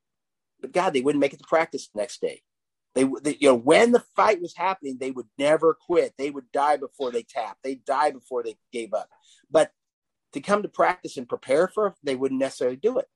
but 0.60 0.72
God, 0.72 0.92
they 0.92 1.00
wouldn't 1.00 1.20
make 1.20 1.34
it 1.34 1.38
to 1.38 1.46
practice 1.46 1.88
the 1.88 2.00
next 2.00 2.20
day. 2.20 2.42
They, 2.94 3.04
they, 3.22 3.36
you 3.40 3.48
know, 3.48 3.56
when 3.56 3.92
the 3.92 4.04
fight 4.14 4.40
was 4.40 4.54
happening, 4.56 4.98
they 4.98 5.10
would 5.10 5.26
never 5.36 5.74
quit. 5.74 6.14
They 6.16 6.30
would 6.30 6.50
die 6.52 6.76
before 6.76 7.10
they 7.10 7.24
tapped. 7.24 7.62
They 7.64 7.74
die 7.74 8.12
before 8.12 8.42
they 8.42 8.56
gave 8.72 8.94
up. 8.94 9.08
But 9.50 9.72
to 10.32 10.40
come 10.40 10.62
to 10.62 10.68
practice 10.68 11.16
and 11.16 11.28
prepare 11.28 11.66
for 11.66 11.88
it, 11.88 11.94
they 12.04 12.14
wouldn't 12.14 12.40
necessarily 12.40 12.76
do 12.76 12.98
it. 12.98 13.06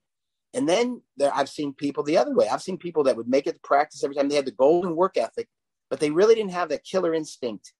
And 0.55 0.69
then 0.69 1.03
there, 1.17 1.31
I've 1.35 1.49
seen 1.49 1.75
people 1.75 2.03
the 2.03 2.17
other 2.17 2.35
way. 2.35 2.49
I've 2.49 2.63
seen 2.63 2.79
people 2.79 3.05
that 3.05 3.17
would 3.17 3.29
make 3.29 3.47
it 3.47 3.53
to 3.53 3.61
practice 3.63 4.03
every 4.03 4.17
time 4.17 4.29
they 4.29 4.37
had 4.37 4.47
the 4.47 4.51
golden 4.51 4.97
work 4.97 5.17
ethic, 5.17 5.49
but 5.91 6.01
they 6.01 6.11
really 6.11 6.35
didn't 6.35 6.53
have 6.53 6.71
that 6.71 6.85
killer 6.85 7.15
instinct, 7.15 7.73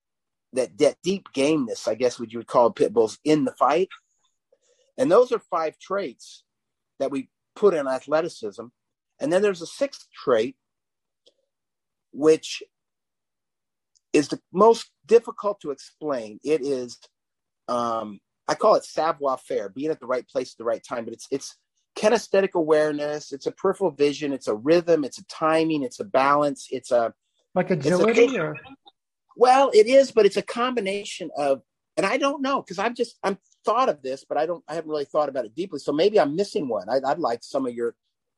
that, 0.53 0.77
that 0.79 0.97
deep 1.03 1.29
gameness, 1.35 1.89
I 1.89 1.95
guess, 1.95 2.19
what 2.19 2.33
you 2.33 2.39
would 2.39 2.47
call 2.47 2.71
pit 2.71 2.93
bulls 2.93 3.19
in 3.25 3.45
the 3.45 3.53
fight. 3.53 3.89
And 4.97 5.11
those 5.11 5.33
are 5.33 5.39
five 5.39 5.79
traits 5.79 6.45
that 6.99 7.11
we 7.11 7.29
put 7.55 7.75
in 7.75 7.87
athleticism. 7.87 8.65
And 9.21 9.33
then 9.33 9.43
there's 9.43 9.63
a 9.63 9.67
sixth 9.67 10.07
trait 10.13 10.57
which 12.13 12.63
is 14.13 14.29
the 14.29 14.41
most 14.53 14.91
difficult 15.07 15.61
to 15.61 15.71
explain. 15.71 16.41
It 16.43 16.63
is, 16.63 16.99
um, 17.69 18.21
I 18.47 18.55
call 18.55 18.75
it 18.77 18.85
savoir 18.85 19.39
faire, 19.39 19.69
being 19.69 19.91
at 19.91 20.01
the 20.01 20.07
right 20.07 20.27
place 20.27 20.53
at 20.53 20.59
the 20.59 20.65
right 20.65 20.83
time. 20.83 21.05
But 21.05 21.15
it's 21.15 21.27
it's 21.31 21.57
kinesthetic 21.97 22.53
awareness. 22.55 23.33
It's 23.33 23.47
a 23.47 23.53
peripheral 23.53 23.91
vision. 23.91 24.33
It's 24.33 24.49
a 24.49 24.55
rhythm. 24.55 25.05
It's 25.05 25.19
a 25.19 25.25
timing. 25.27 25.83
It's 25.83 26.01
a 26.01 26.05
balance. 26.05 26.69
It's 26.71 26.91
a 26.91 27.13
like 27.55 27.71
agility 27.71 28.37
a, 28.37 28.43
or 28.43 28.57
well, 29.39 29.71
it 29.73 29.87
is, 29.87 30.11
but 30.11 30.27
it's 30.27 30.37
a 30.37 30.43
combination 30.43 31.31
of, 31.37 31.63
and 31.97 32.05
I 32.05 32.19
don't 32.19 32.43
know 32.43 32.61
because 32.61 32.79
I've 32.79 32.95
just 32.95 33.19
I'm 33.23 33.39
thought 33.65 33.89
of 33.89 34.03
this, 34.03 34.25
but 34.29 34.37
I 34.37 34.47
don't 34.47 34.63
I 34.69 34.75
haven't 34.75 34.91
really 34.91 35.05
thought 35.05 35.29
about 35.29 35.45
it 35.45 35.55
deeply. 35.55 35.79
So 35.79 35.93
maybe 35.93 36.21
I'm 36.21 36.37
missing 36.37 36.69
one. 36.69 36.89
I, 36.89 37.01
I'd 37.07 37.19
like 37.19 37.43
some 37.43 37.67
of 37.67 37.75
your 37.75 37.95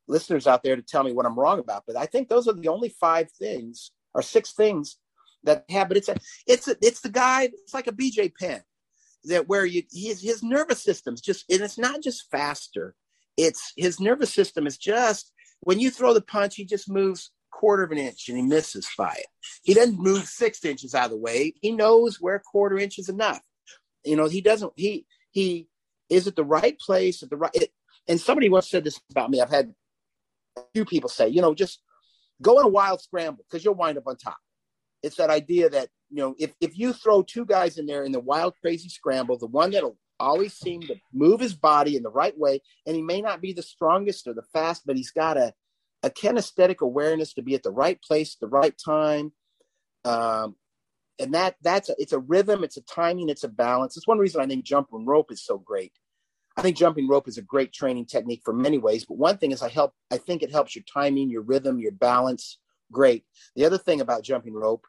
listeners 0.08 0.46
out 0.46 0.62
there 0.62 0.76
to 0.76 0.82
tell 0.82 1.02
me 1.02 1.12
what 1.12 1.26
I'm 1.26 1.38
wrong 1.38 1.58
about. 1.58 1.84
But 1.86 1.96
I 1.96 2.06
think 2.06 2.28
those 2.28 2.46
are 2.48 2.52
the 2.52 2.68
only 2.68 2.90
five 2.90 3.30
things 3.32 3.92
or 4.14 4.22
six 4.22 4.52
things 4.52 4.98
that 5.44 5.64
have. 5.70 5.88
But 5.88 5.96
it's 5.96 6.08
a 6.08 6.16
it's 6.46 6.68
a, 6.68 6.76
it's 6.82 7.00
the 7.00 7.10
guy. 7.10 7.44
It's 7.44 7.74
like 7.74 7.86
a 7.86 7.92
BJ 7.92 8.32
Penn 8.38 8.62
that 9.24 9.48
where 9.48 9.64
you 9.64 9.82
his 9.92 10.22
his 10.22 10.42
nervous 10.42 10.82
system's 10.82 11.20
just 11.20 11.50
and 11.50 11.62
it's 11.62 11.78
not 11.78 12.02
just 12.02 12.30
faster. 12.30 12.94
It's 13.36 13.72
his 13.76 14.00
nervous 14.00 14.32
system 14.34 14.66
is 14.66 14.76
just 14.76 15.32
when 15.60 15.80
you 15.80 15.90
throw 15.90 16.14
the 16.14 16.22
punch, 16.22 16.56
he 16.56 16.64
just 16.64 16.90
moves 16.90 17.30
quarter 17.60 17.82
of 17.82 17.92
an 17.92 17.98
inch 17.98 18.28
and 18.28 18.38
he 18.38 18.42
misses 18.42 18.88
by 18.96 19.12
it. 19.18 19.26
He 19.62 19.74
doesn't 19.74 19.98
move 19.98 20.24
six 20.24 20.64
inches 20.64 20.94
out 20.94 21.06
of 21.06 21.10
the 21.10 21.16
way. 21.18 21.52
He 21.60 21.72
knows 21.72 22.20
where 22.20 22.36
a 22.36 22.40
quarter 22.40 22.78
inch 22.78 22.98
is 22.98 23.08
enough. 23.08 23.40
You 24.04 24.16
know, 24.16 24.28
he 24.28 24.40
doesn't. 24.40 24.72
He 24.76 25.06
he 25.30 25.68
is 26.08 26.26
at 26.26 26.36
the 26.36 26.44
right 26.44 26.78
place 26.78 27.22
at 27.22 27.28
the 27.30 27.36
right. 27.36 27.54
It, 27.54 27.70
and 28.08 28.18
somebody 28.20 28.48
once 28.48 28.70
said 28.70 28.84
this 28.84 28.98
about 29.10 29.30
me. 29.30 29.40
I've 29.40 29.50
had 29.50 29.74
a 30.56 30.62
few 30.74 30.84
people 30.84 31.10
say, 31.10 31.28
you 31.28 31.42
know, 31.42 31.54
just 31.54 31.82
go 32.40 32.58
in 32.58 32.64
a 32.64 32.68
wild 32.68 33.02
scramble 33.02 33.44
because 33.48 33.64
you'll 33.64 33.74
wind 33.74 33.98
up 33.98 34.06
on 34.06 34.16
top. 34.16 34.38
It's 35.02 35.16
that 35.16 35.30
idea 35.30 35.68
that, 35.70 35.88
you 36.10 36.18
know, 36.18 36.34
if, 36.38 36.52
if 36.60 36.78
you 36.78 36.92
throw 36.92 37.22
two 37.22 37.44
guys 37.44 37.78
in 37.78 37.86
there 37.86 38.04
in 38.04 38.12
the 38.12 38.20
wild, 38.20 38.54
crazy 38.60 38.88
scramble, 38.88 39.38
the 39.38 39.46
one 39.46 39.70
that'll 39.70 39.98
always 40.18 40.54
seem 40.54 40.82
to 40.82 40.96
move 41.12 41.40
his 41.40 41.54
body 41.54 41.96
in 41.96 42.02
the 42.02 42.10
right 42.10 42.36
way, 42.36 42.60
and 42.86 42.96
he 42.96 43.02
may 43.02 43.20
not 43.20 43.40
be 43.40 43.52
the 43.52 43.62
strongest 43.62 44.26
or 44.26 44.34
the 44.34 44.42
fast, 44.52 44.82
but 44.86 44.96
he's 44.96 45.10
got 45.10 45.36
a, 45.36 45.54
a 46.02 46.10
kinesthetic 46.10 46.78
awareness 46.80 47.34
to 47.34 47.42
be 47.42 47.54
at 47.54 47.62
the 47.62 47.70
right 47.70 48.00
place 48.02 48.36
the 48.36 48.48
right 48.48 48.74
time. 48.82 49.32
Um, 50.04 50.56
and 51.18 51.34
that 51.34 51.56
that's 51.62 51.90
a, 51.90 51.94
it's 51.98 52.12
a 52.12 52.18
rhythm, 52.18 52.64
it's 52.64 52.78
a 52.78 52.82
timing, 52.82 53.28
it's 53.28 53.44
a 53.44 53.48
balance. 53.48 53.96
It's 53.96 54.06
one 54.06 54.18
reason 54.18 54.40
I 54.40 54.46
think 54.46 54.64
jumping 54.64 55.04
rope 55.04 55.30
is 55.30 55.44
so 55.44 55.58
great 55.58 55.92
I 56.56 56.62
think 56.62 56.76
jumping 56.76 57.08
rope 57.08 57.28
is 57.28 57.38
a 57.38 57.42
great 57.42 57.72
training 57.72 58.06
technique 58.06 58.42
for 58.44 58.52
many 58.52 58.78
ways, 58.78 59.04
but 59.04 59.16
one 59.16 59.38
thing 59.38 59.52
is 59.52 59.62
I 59.62 59.68
help 59.68 59.94
I 60.10 60.18
think 60.18 60.42
it 60.42 60.50
helps 60.50 60.74
your 60.74 60.84
timing, 60.92 61.30
your 61.30 61.42
rhythm, 61.42 61.80
your 61.80 61.92
balance. 61.92 62.58
Great. 62.92 63.24
The 63.54 63.64
other 63.64 63.78
thing 63.78 64.00
about 64.00 64.24
jumping 64.24 64.54
rope 64.54 64.84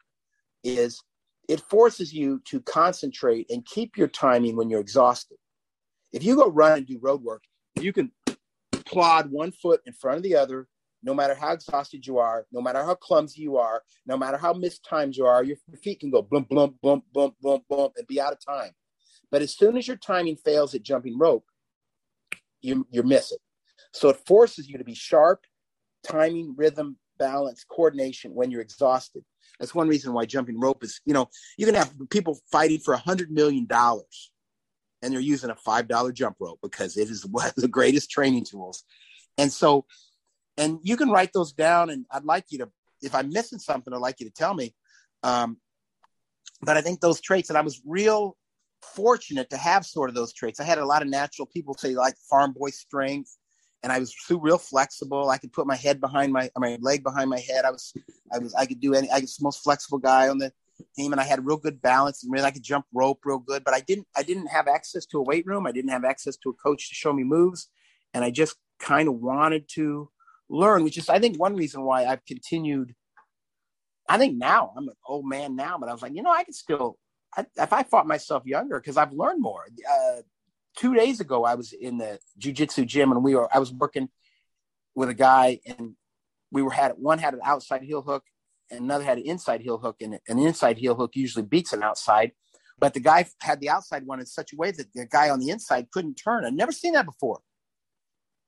is 0.64 1.00
it 1.48 1.60
forces 1.60 2.12
you 2.12 2.42
to 2.46 2.60
concentrate 2.60 3.46
and 3.48 3.64
keep 3.64 3.96
your 3.96 4.08
timing 4.08 4.56
when 4.56 4.70
you're 4.70 4.80
exhausted. 4.80 5.38
If 6.12 6.24
you 6.24 6.36
go 6.36 6.50
run 6.50 6.78
and 6.78 6.86
do 6.86 6.98
road 7.00 7.22
work, 7.22 7.44
you 7.80 7.92
can 7.92 8.10
plod 8.72 9.30
one 9.30 9.52
foot 9.52 9.80
in 9.86 9.92
front 9.92 10.18
of 10.18 10.22
the 10.24 10.36
other, 10.36 10.68
no 11.02 11.14
matter 11.14 11.34
how 11.34 11.52
exhausted 11.52 12.06
you 12.06 12.18
are, 12.18 12.46
no 12.52 12.60
matter 12.60 12.82
how 12.84 12.94
clumsy 12.94 13.42
you 13.42 13.56
are, 13.56 13.82
no 14.06 14.16
matter 14.16 14.36
how 14.36 14.52
mistimed 14.52 15.16
you 15.16 15.26
are, 15.26 15.42
your 15.42 15.56
feet 15.82 16.00
can 16.00 16.10
go 16.10 16.22
boom, 16.22 16.46
boom, 16.48 16.78
boom, 16.82 17.02
boom, 17.12 17.32
boom, 17.40 17.60
boom, 17.68 17.90
and 17.96 18.06
be 18.06 18.20
out 18.20 18.32
of 18.32 18.38
time. 18.44 18.70
But 19.30 19.42
as 19.42 19.56
soon 19.56 19.76
as 19.76 19.88
your 19.88 19.96
timing 19.96 20.36
fails 20.36 20.74
at 20.74 20.82
jumping 20.82 21.18
rope, 21.18 21.44
you 22.60 22.86
you 22.90 23.02
miss 23.02 23.32
it. 23.32 23.40
So 23.92 24.08
it 24.08 24.20
forces 24.26 24.68
you 24.68 24.78
to 24.78 24.84
be 24.84 24.94
sharp, 24.94 25.44
timing, 26.04 26.54
rhythm, 26.56 26.96
balance, 27.18 27.64
coordination 27.64 28.34
when 28.34 28.50
you're 28.50 28.60
exhausted. 28.60 29.24
That's 29.58 29.74
one 29.74 29.88
reason 29.88 30.12
why 30.12 30.24
jumping 30.26 30.58
rope 30.58 30.82
is, 30.82 31.00
you 31.04 31.14
know, 31.14 31.28
you 31.56 31.66
can 31.66 31.74
have 31.74 31.92
people 32.10 32.38
fighting 32.50 32.78
for 32.78 32.94
a 32.94 32.98
hundred 32.98 33.30
million 33.30 33.66
dollars 33.66 34.32
and 35.02 35.12
they're 35.12 35.20
using 35.20 35.50
a 35.50 35.56
five 35.56 35.88
dollar 35.88 36.12
jump 36.12 36.36
rope 36.40 36.58
because 36.62 36.96
it 36.96 37.10
is 37.10 37.26
one 37.30 37.48
of 37.48 37.54
the 37.56 37.68
greatest 37.68 38.10
training 38.10 38.44
tools. 38.44 38.84
And 39.38 39.52
so, 39.52 39.86
and 40.56 40.78
you 40.82 40.96
can 40.96 41.10
write 41.10 41.32
those 41.32 41.52
down. 41.52 41.90
And 41.90 42.06
I'd 42.10 42.24
like 42.24 42.46
you 42.50 42.58
to, 42.58 42.70
if 43.02 43.14
I'm 43.14 43.30
missing 43.30 43.58
something, 43.58 43.92
I'd 43.92 44.00
like 44.00 44.20
you 44.20 44.26
to 44.26 44.34
tell 44.34 44.54
me. 44.54 44.74
Um, 45.22 45.58
but 46.62 46.76
I 46.76 46.80
think 46.80 47.00
those 47.00 47.20
traits, 47.20 47.48
and 47.48 47.58
I 47.58 47.62
was 47.62 47.80
real 47.84 48.36
fortunate 48.82 49.50
to 49.50 49.56
have 49.56 49.86
sort 49.86 50.08
of 50.08 50.14
those 50.14 50.32
traits. 50.32 50.60
I 50.60 50.64
had 50.64 50.78
a 50.78 50.86
lot 50.86 51.02
of 51.02 51.08
natural 51.08 51.46
people 51.46 51.74
say 51.74 51.94
like 51.94 52.14
farm 52.28 52.52
boy 52.52 52.70
strength, 52.70 53.36
and 53.82 53.92
I 53.92 53.98
was 53.98 54.14
real 54.30 54.58
flexible. 54.58 55.30
I 55.30 55.38
could 55.38 55.52
put 55.52 55.66
my 55.66 55.76
head 55.76 56.00
behind 56.00 56.32
my 56.32 56.50
my 56.56 56.78
leg 56.80 57.02
behind 57.02 57.30
my 57.30 57.40
head. 57.40 57.64
I 57.64 57.70
was 57.70 57.92
I 58.32 58.38
was 58.38 58.54
I 58.54 58.66
could 58.66 58.80
do 58.80 58.94
any. 58.94 59.10
I 59.10 59.20
was 59.20 59.36
the 59.36 59.44
most 59.44 59.62
flexible 59.62 59.98
guy 59.98 60.28
on 60.28 60.38
the 60.38 60.52
team, 60.96 61.12
and 61.12 61.20
I 61.20 61.24
had 61.24 61.44
real 61.44 61.56
good 61.56 61.80
balance 61.82 62.22
and 62.22 62.32
really 62.32 62.44
I 62.44 62.50
could 62.50 62.62
jump 62.62 62.86
rope 62.92 63.20
real 63.24 63.38
good. 63.38 63.64
But 63.64 63.74
I 63.74 63.80
didn't 63.80 64.06
I 64.16 64.22
didn't 64.22 64.48
have 64.48 64.68
access 64.68 65.06
to 65.06 65.18
a 65.18 65.22
weight 65.22 65.46
room. 65.46 65.66
I 65.66 65.72
didn't 65.72 65.90
have 65.90 66.04
access 66.04 66.36
to 66.38 66.50
a 66.50 66.54
coach 66.54 66.88
to 66.88 66.94
show 66.94 67.12
me 67.12 67.24
moves, 67.24 67.68
and 68.14 68.24
I 68.24 68.30
just 68.30 68.56
kind 68.78 69.08
of 69.08 69.14
wanted 69.14 69.68
to 69.74 70.10
learn, 70.52 70.84
which 70.84 70.98
is 70.98 71.08
I 71.08 71.18
think 71.18 71.38
one 71.38 71.56
reason 71.56 71.82
why 71.82 72.04
I've 72.04 72.24
continued. 72.24 72.94
I 74.08 74.18
think 74.18 74.36
now 74.36 74.72
I'm 74.76 74.88
an 74.88 74.94
old 75.06 75.26
man 75.26 75.56
now, 75.56 75.78
but 75.78 75.88
I 75.88 75.92
was 75.92 76.02
like, 76.02 76.14
you 76.14 76.22
know, 76.22 76.32
I 76.32 76.44
can 76.44 76.52
still 76.52 76.98
I, 77.36 77.46
if 77.56 77.72
I 77.72 77.82
fought 77.82 78.06
myself 78.06 78.44
younger, 78.44 78.78
because 78.78 78.96
I've 78.96 79.12
learned 79.12 79.40
more. 79.40 79.64
Uh, 79.90 80.22
two 80.76 80.94
days 80.94 81.20
ago, 81.20 81.44
I 81.44 81.54
was 81.54 81.72
in 81.72 81.98
the 81.98 82.18
jujitsu 82.38 82.86
gym 82.86 83.12
and 83.12 83.22
we 83.22 83.34
were, 83.34 83.48
I 83.54 83.58
was 83.58 83.72
working 83.72 84.08
with 84.94 85.08
a 85.08 85.14
guy 85.14 85.60
and 85.66 85.94
we 86.50 86.62
were 86.62 86.70
had, 86.70 86.92
one 86.96 87.18
had 87.18 87.34
an 87.34 87.40
outside 87.44 87.82
heel 87.82 88.02
hook 88.02 88.24
and 88.70 88.80
another 88.80 89.04
had 89.04 89.18
an 89.18 89.24
inside 89.24 89.62
heel 89.62 89.78
hook 89.78 89.96
and 90.00 90.18
an 90.28 90.38
inside 90.38 90.78
heel 90.78 90.94
hook 90.94 91.12
usually 91.14 91.44
beats 91.44 91.72
an 91.72 91.82
outside. 91.82 92.32
But 92.78 92.94
the 92.94 93.00
guy 93.00 93.26
had 93.40 93.60
the 93.60 93.70
outside 93.70 94.06
one 94.06 94.20
in 94.20 94.26
such 94.26 94.52
a 94.52 94.56
way 94.56 94.70
that 94.72 94.92
the 94.92 95.06
guy 95.06 95.30
on 95.30 95.38
the 95.38 95.50
inside 95.50 95.90
couldn't 95.90 96.14
turn. 96.14 96.44
I'd 96.44 96.54
never 96.54 96.72
seen 96.72 96.92
that 96.94 97.06
before. 97.06 97.40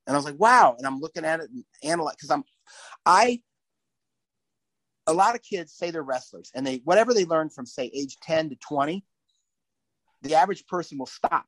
And 0.06 0.14
I 0.14 0.18
was 0.18 0.26
like, 0.26 0.38
wow. 0.38 0.74
And 0.78 0.86
I'm 0.86 1.00
looking 1.00 1.24
at 1.24 1.40
it 1.40 1.50
and 1.50 1.64
analyze 1.82 2.14
because 2.16 2.30
I'm, 2.30 2.44
I 3.06 3.40
a 5.06 5.12
lot 5.12 5.34
of 5.34 5.42
kids 5.42 5.72
say 5.72 5.90
they're 5.90 6.02
wrestlers 6.02 6.50
and 6.54 6.66
they 6.66 6.80
whatever 6.84 7.14
they 7.14 7.24
learn 7.24 7.50
from 7.50 7.66
say 7.66 7.90
age 7.94 8.16
10 8.22 8.50
to 8.50 8.56
20 8.56 9.04
the 10.22 10.34
average 10.34 10.66
person 10.66 10.98
will 10.98 11.06
stop 11.06 11.46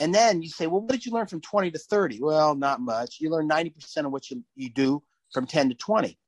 And 0.00 0.14
then 0.14 0.42
you 0.42 0.48
say, 0.48 0.66
well, 0.66 0.80
what 0.80 0.92
did 0.92 1.04
you 1.06 1.12
learn 1.12 1.26
from 1.26 1.40
20 1.40 1.70
to 1.72 1.78
30? 1.78 2.20
Well, 2.20 2.54
not 2.54 2.80
much. 2.80 3.18
You 3.20 3.30
learn 3.30 3.48
90% 3.48 4.06
of 4.06 4.12
what 4.12 4.30
you, 4.30 4.42
you 4.54 4.70
do 4.70 5.02
from 5.32 5.46
10 5.46 5.70
to 5.70 5.74
20. 5.74 6.18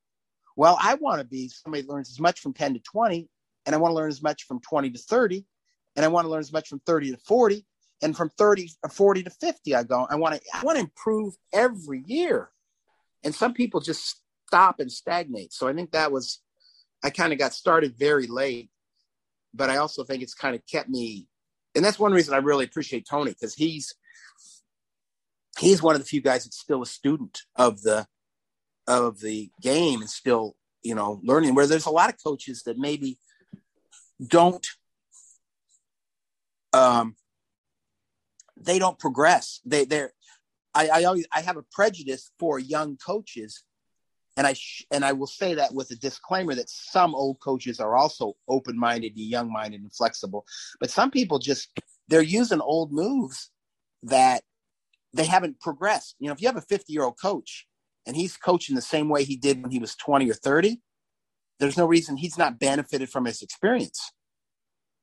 Well, 0.57 0.79
I 0.81 0.95
want 0.95 1.21
to 1.21 1.27
be 1.27 1.49
somebody 1.49 1.83
that 1.83 1.91
learns 1.91 2.11
as 2.11 2.21
much 2.21 2.41
from 2.41 2.53
10 2.53 2.75
to 2.75 2.81
20, 2.81 3.29
and 3.67 3.75
I 3.75 3.79
want 3.79 3.93
to 3.93 3.97
learn 3.97 4.11
as 4.11 4.23
much 4.23 4.45
from 4.45 4.61
20 4.61 4.91
to 4.91 4.99
30, 4.99 5.45
and 5.97 6.05
I 6.05 6.09
want 6.09 6.27
to 6.27 6.31
learn 6.31 6.41
as 6.41 6.53
much 6.53 6.69
from 6.69 6.81
30 6.87 7.13
to 7.13 7.17
40, 7.19 7.67
and 8.05 8.15
from 8.17 8.29
30 8.29 8.71
or 8.85 8.91
40 8.91 9.25
to 9.25 9.31
50 9.31 9.75
i 9.75 9.83
go 9.83 10.07
i 10.11 10.15
want 10.15 10.35
to 10.35 10.41
i 10.53 10.63
want 10.63 10.77
to 10.77 10.85
improve 10.85 11.35
every 11.53 12.05
year. 12.07 12.51
And 13.25 13.35
some 13.35 13.55
people 13.55 13.81
just 13.81 14.21
stop 14.47 14.79
and 14.79 14.93
stagnate. 14.93 15.53
So 15.53 15.67
i 15.67 15.73
think 15.73 15.91
that 15.93 16.13
was 16.13 16.41
i 17.03 17.11
kind 17.11 17.33
of 17.33 17.39
got 17.39 17.53
started 17.53 17.99
very 17.99 18.29
late 18.29 18.71
but 19.53 19.71
i 19.71 19.79
also 19.79 20.05
think 20.05 20.23
it's 20.23 20.35
kind 20.35 20.55
of 20.55 20.63
kept 20.71 20.89
me 20.89 21.27
and 21.75 21.85
that's 21.85 21.99
one 21.99 22.13
reason 22.13 22.35
i 22.35 22.39
really 22.39 22.65
appreciate 22.67 23.07
tony 23.09 23.33
because 23.33 23.55
he's 23.55 23.95
he's 25.59 25.83
one 25.83 25.95
of 25.95 26.01
the 26.01 26.07
few 26.07 26.21
guys 26.21 26.45
that's 26.45 26.59
still 26.59 26.83
a 26.83 26.87
student 26.87 27.41
of 27.57 27.83
the 27.83 28.07
of 28.87 29.21
the 29.21 29.51
game 29.63 30.01
and 30.01 30.11
still 30.11 30.55
you 30.83 30.95
know 30.95 31.21
learning 31.25 31.55
where 31.55 31.67
there's 31.67 31.87
a 31.87 31.91
lot 31.91 32.11
of 32.11 32.23
coaches 32.23 32.63
that 32.65 32.79
maybe 32.79 33.19
don't 34.29 34.67
um 36.73 37.17
they 38.65 38.79
don't 38.79 38.99
progress. 38.99 39.61
They 39.65 39.85
they're 39.85 40.13
I, 40.75 40.89
I 40.89 41.05
always 41.05 41.27
I 41.33 41.41
have 41.43 41.57
a 41.57 41.65
prejudice 41.73 42.31
for 42.39 42.59
young 42.59 42.97
coaches, 42.97 43.63
and 44.37 44.47
I 44.47 44.55
sh- 44.55 44.87
and 44.91 45.05
I 45.05 45.13
will 45.13 45.27
say 45.27 45.55
that 45.55 45.75
with 45.75 45.91
a 45.91 45.97
disclaimer 45.97 46.55
that 46.55 46.69
some 46.69 47.15
old 47.15 47.41
coaches 47.41 47.81
are 47.81 47.97
also 47.97 48.35
open 48.49 48.79
minded 48.79 49.17
and 49.17 49.27
young 49.27 49.53
minded 49.53 49.83
and 49.83 49.93
flexible, 49.93 50.45
but 50.81 50.91
some 50.91 51.11
people 51.11 51.39
just 51.39 51.69
they're 52.09 52.23
using 52.23 52.61
old 52.61 52.93
moves 52.93 53.51
that 54.03 54.43
they 55.13 55.25
haven't 55.25 55.61
progressed. 55.61 56.17
You 56.19 56.27
know, 56.27 56.35
if 56.35 56.43
you 56.43 56.49
have 56.49 56.57
a 56.57 56.63
50 56.63 56.93
year 56.93 57.05
old 57.05 57.19
coach 57.21 57.67
and 58.07 58.17
he's 58.17 58.37
coaching 58.37 58.75
the 58.75 58.83
same 58.83 59.09
way 59.09 59.25
he 59.25 59.37
did 59.37 59.63
when 59.63 59.71
he 59.71 59.79
was 59.79 59.95
20 59.95 60.29
or 60.29 60.35
30, 60.35 60.81
there's 61.61 61.79
no 61.79 61.87
reason 61.87 62.17
he's 62.17 62.37
not 62.37 62.59
benefited 62.59 63.09
from 63.09 63.25
his 63.25 63.41
experience. 63.41 64.13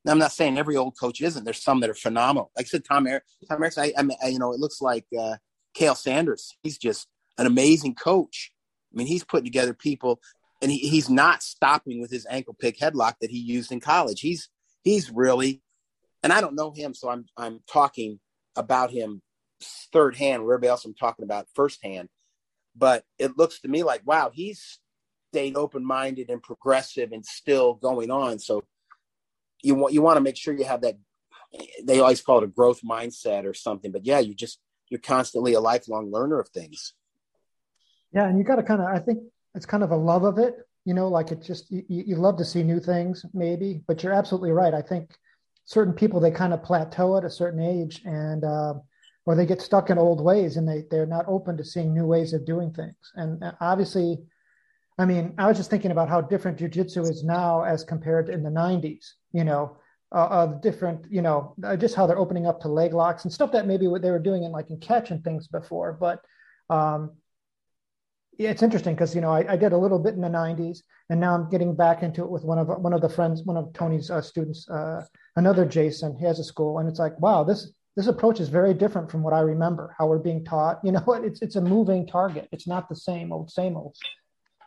Now, 0.04 0.14
I'm 0.14 0.20
not 0.20 0.32
saying 0.32 0.58
every 0.58 0.78
old 0.78 0.98
coach 1.00 1.22
isn't. 1.22 1.44
There's 1.44 1.62
some 1.62 1.80
that 1.82 1.90
are 1.90 1.96
phenomenal. 1.96 2.52
Like 2.56 2.66
I 2.66 2.68
said, 2.68 2.86
Tom 2.86 3.06
Eric, 3.06 3.24
Tom 3.48 3.62
Erikson, 3.62 3.84
I, 3.84 3.94
I, 4.24 4.28
you 4.30 4.40
know, 4.40 4.52
it 4.52 4.60
looks 4.60 4.82
like 4.82 5.06
uh, 5.18 5.36
Cael 5.78 5.96
Sanderson. 5.96 6.58
He's 6.64 6.78
just 6.78 7.08
an 7.38 7.46
amazing 7.46 7.96
coach. 7.96 8.52
I 8.94 8.98
mean, 8.98 9.08
he's 9.08 9.24
putting 9.24 9.46
together 9.46 9.74
people, 9.74 10.20
and 10.62 10.72
he, 10.72 10.80
he's 10.80 11.10
not 11.10 11.44
stopping 11.44 12.02
with 12.02 12.12
his 12.12 12.26
ankle 12.30 12.56
pick 12.60 12.80
headlock 12.80 13.16
that 13.22 13.32
he 13.32 13.38
used 13.38 13.72
in 13.72 13.80
college. 13.80 14.22
He's 14.22 14.50
he's 14.84 15.12
really, 15.12 15.62
and 16.24 16.34
I 16.34 16.42
don't 16.42 16.56
know 16.56 16.72
him, 16.72 16.94
so 16.94 17.10
I'm 17.10 17.26
I'm 17.38 17.60
talking 17.72 18.20
about 18.56 18.92
him 18.92 19.22
third 19.94 20.16
hand. 20.16 20.44
Where 20.44 20.56
everybody 20.56 20.70
else 20.70 20.84
I'm 20.84 20.96
talking 20.96 21.24
about 21.24 21.48
first 21.54 21.80
hand. 21.84 22.10
But 22.76 23.04
it 23.20 23.38
looks 23.38 23.62
to 23.62 23.68
me 23.68 23.84
like 23.84 24.02
wow, 24.06 24.32
he's 24.34 24.80
stayed 25.32 25.56
open 25.56 25.86
minded 25.86 26.30
and 26.30 26.44
progressive 26.44 27.12
and 27.12 27.26
still 27.26 27.76
going 27.76 28.12
on. 28.12 28.40
So 28.40 28.64
you 29.64 29.76
want 29.76 29.94
you 29.94 30.02
want 30.02 30.18
to 30.18 30.22
make 30.22 30.38
sure 30.38 30.54
you 30.54 30.66
have 30.66 30.82
that 30.82 30.98
they 31.84 32.00
always 32.00 32.22
call 32.22 32.38
it 32.38 32.44
a 32.44 32.48
growth 32.48 32.82
mindset 32.82 33.46
or 33.46 33.54
something 33.54 33.92
but 33.92 34.06
yeah 34.06 34.20
you 34.20 34.34
just 34.34 34.60
you're 34.90 35.00
constantly 35.00 35.54
a 35.54 35.60
lifelong 35.60 36.12
learner 36.12 36.38
of 36.40 36.50
things. 36.50 36.94
Yeah 38.14 38.28
and 38.28 38.38
you 38.38 38.44
got 38.44 38.58
to 38.58 38.64
kind 38.64 38.82
of 38.82 38.88
i 38.88 39.00
think 39.00 39.20
it's 39.56 39.66
kind 39.66 39.84
of 39.84 39.92
a 39.92 39.96
love 39.96 40.24
of 40.24 40.38
it 40.38 40.56
you 40.86 40.94
know 40.94 41.08
like 41.08 41.32
it 41.32 41.42
just 41.42 41.72
you, 41.72 41.84
you 41.88 42.16
love 42.16 42.38
to 42.38 42.46
see 42.46 42.64
new 42.64 42.80
things 42.80 43.26
maybe 43.34 43.82
but 43.88 44.04
you're 44.04 44.14
absolutely 44.14 44.52
right. 44.52 44.74
I 44.74 44.82
think 44.82 45.16
certain 45.66 45.94
people 45.94 46.20
they 46.20 46.32
kind 46.32 46.54
of 46.54 46.64
plateau 46.64 47.18
at 47.18 47.26
a 47.26 47.30
certain 47.30 47.62
age 47.62 48.02
and 48.06 48.44
uh, 48.44 48.74
or 49.26 49.36
they 49.36 49.46
get 49.46 49.62
stuck 49.62 49.90
in 49.90 49.98
old 49.98 50.22
ways 50.22 50.58
and 50.58 50.68
they 50.68 50.84
they're 50.90 51.06
not 51.06 51.26
open 51.28 51.58
to 51.58 51.64
seeing 51.64 51.94
new 51.94 52.06
ways 52.06 52.34
of 52.34 52.46
doing 52.46 52.74
things. 52.74 53.12
And 53.16 53.44
uh, 53.44 53.54
obviously 53.62 54.18
I 54.98 55.06
mean, 55.06 55.34
I 55.38 55.48
was 55.48 55.58
just 55.58 55.70
thinking 55.70 55.92
about 55.92 56.10
how 56.10 56.22
different 56.22 56.60
jujitsu 56.60 57.10
is 57.10 57.24
now 57.24 57.64
as 57.64 57.84
compared 57.84 58.28
to 58.28 58.34
in 58.34 58.44
the 58.44 58.50
90s, 58.50 59.14
you 59.34 59.44
know, 59.44 59.78
uh, 60.14 60.28
of 60.28 60.62
different, 60.62 61.06
you 61.10 61.22
know, 61.22 61.56
uh, 61.64 61.76
just 61.76 61.96
how 61.96 62.06
they're 62.06 62.20
opening 62.20 62.46
up 62.46 62.62
to 62.62 62.68
leg 62.68 62.94
locks 62.94 63.24
and 63.24 63.32
stuff 63.32 63.52
that 63.54 63.68
maybe 63.68 63.88
what 63.88 64.02
they 64.02 64.12
were 64.12 64.20
doing 64.20 64.44
in 64.44 64.52
like 64.52 64.70
in 64.70 64.78
catch 64.80 65.12
and 65.12 65.24
things 65.24 65.48
before. 65.48 65.94
But 65.94 66.22
um, 66.70 67.12
yeah, 68.38 68.50
it's 68.50 68.64
interesting 68.64 68.94
because, 68.94 69.16
you 69.16 69.22
know, 69.22 69.32
I, 69.32 69.54
I, 69.54 69.56
did 69.56 69.74
a 69.74 69.78
little 69.78 70.00
bit 70.00 70.16
in 70.16 70.22
the 70.22 70.28
90s 70.28 70.80
and 71.10 71.20
now 71.20 71.34
I'm 71.34 71.50
getting 71.50 71.76
back 71.76 72.02
into 72.02 72.24
it 72.24 72.30
with 72.30 72.44
one 72.44 72.58
of 72.58 72.68
one 72.68 72.94
of 72.94 73.02
the 73.02 73.10
friends, 73.10 73.44
one 73.44 73.58
of 73.58 73.72
Tony's 73.74 74.10
uh, 74.10 74.22
students, 74.22 74.70
uh, 74.70 75.06
another 75.36 75.66
Jason. 75.66 76.16
He 76.18 76.26
has 76.26 76.40
a 76.40 76.44
school 76.44 76.80
and 76.80 76.90
it's 76.90 77.00
like, 77.00 77.20
wow, 77.20 77.44
this 77.44 77.72
this 77.96 78.08
approach 78.08 78.40
is 78.40 78.48
very 78.50 78.74
different 78.74 79.12
from 79.12 79.22
what 79.22 79.34
I 79.34 79.42
remember, 79.42 79.94
how 79.98 80.08
we're 80.08 80.20
being 80.20 80.44
taught. 80.44 80.80
You 80.84 80.94
know, 80.94 81.02
what 81.02 81.24
it's 81.24 81.42
it's 81.42 81.56
a 81.56 81.62
moving 81.62 82.08
target. 82.08 82.50
It's 82.52 82.68
not 82.68 82.90
the 82.90 82.96
same 82.96 83.32
old, 83.32 83.52
same 83.52 83.78
old. 83.78 83.96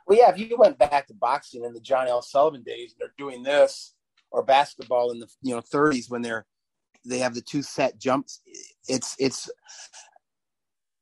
Well, 0.07 0.19
yeah, 0.19 0.31
if 0.31 0.39
you 0.39 0.57
went 0.59 0.79
back 0.79 1.07
to 1.07 1.15
boxing 1.15 1.65
in 1.65 1.73
the 1.73 1.81
John 1.81 2.09
L. 2.09 2.21
Sullivan 2.21 2.63
days, 2.63 2.93
and 2.93 3.01
they're 3.01 3.15
doing 3.17 3.43
this, 3.43 3.95
or 4.35 4.43
basketball 4.43 5.13
in 5.13 5.21
the 5.21 5.29
you 5.43 5.55
know 5.55 5.63
30s 5.63 6.11
when 6.11 6.23
they're 6.23 6.45
they 7.07 7.19
have 7.19 7.35
the 7.35 7.43
two 7.43 7.63
set 7.63 7.99
jumps, 7.99 8.41
it's 8.89 9.15
it's 9.19 9.51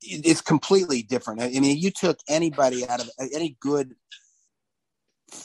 it's 0.01 0.41
completely 0.41 1.03
different. 1.03 1.41
I 1.41 1.49
mean, 1.49 1.79
you 1.79 1.91
took 1.91 2.19
anybody 2.29 2.87
out 2.87 3.01
of 3.01 3.09
any 3.35 3.57
good 3.61 3.95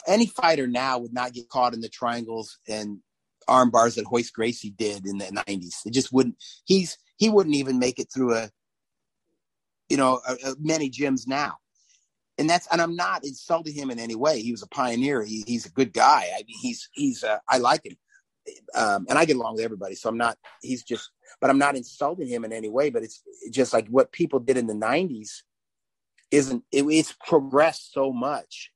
any 0.06 0.26
fighter 0.26 0.66
now 0.66 0.98
would 0.98 1.14
not 1.14 1.32
get 1.32 1.48
caught 1.48 1.74
in 1.74 1.80
the 1.80 1.88
triangles 1.88 2.58
and 2.68 2.98
arm 3.46 3.70
bars 3.70 3.94
that 3.94 4.04
Royce 4.12 4.30
Gracie 4.30 4.74
did 4.76 5.06
in 5.06 5.18
the 5.18 5.24
90s. 5.24 5.86
It 5.86 5.94
just 5.94 6.12
wouldn't. 6.12 6.36
He's 6.64 6.98
he 7.16 7.30
wouldn't 7.30 7.56
even 7.56 7.78
make 7.78 7.98
it 7.98 8.08
through 8.12 8.34
a 8.34 8.50
you 9.88 9.96
know 9.96 10.20
a, 10.28 10.32
a 10.50 10.54
many 10.58 10.90
gyms 10.90 11.26
now 11.26 11.56
and 12.38 12.48
that's 12.48 12.68
and 12.68 12.80
I'm 12.80 12.96
not 12.96 13.24
insulting 13.24 13.74
him 13.74 13.90
in 13.90 13.98
any 13.98 14.14
way. 14.14 14.40
He 14.40 14.52
was 14.52 14.62
a 14.62 14.68
pioneer. 14.68 15.22
He, 15.22 15.42
he's 15.46 15.66
a 15.66 15.70
good 15.70 15.92
guy. 15.92 16.28
I 16.34 16.42
mean, 16.46 16.56
he's 16.60 16.88
he's 16.92 17.24
uh, 17.24 17.38
I 17.48 17.58
like 17.58 17.84
him, 17.84 17.96
um, 18.74 19.06
and 19.08 19.18
I 19.18 19.24
get 19.24 19.36
along 19.36 19.56
with 19.56 19.64
everybody. 19.64 19.96
So 19.96 20.08
I'm 20.08 20.16
not. 20.16 20.38
He's 20.62 20.84
just, 20.84 21.10
but 21.40 21.50
I'm 21.50 21.58
not 21.58 21.76
insulting 21.76 22.28
him 22.28 22.44
in 22.44 22.52
any 22.52 22.68
way. 22.68 22.90
But 22.90 23.02
it's 23.02 23.22
just 23.50 23.72
like 23.72 23.88
what 23.88 24.12
people 24.12 24.38
did 24.38 24.56
in 24.56 24.68
the 24.68 24.74
'90s 24.74 25.42
isn't. 26.30 26.62
It, 26.70 26.84
it's 26.84 27.14
progressed 27.26 27.92
so 27.92 28.12
much, 28.12 28.70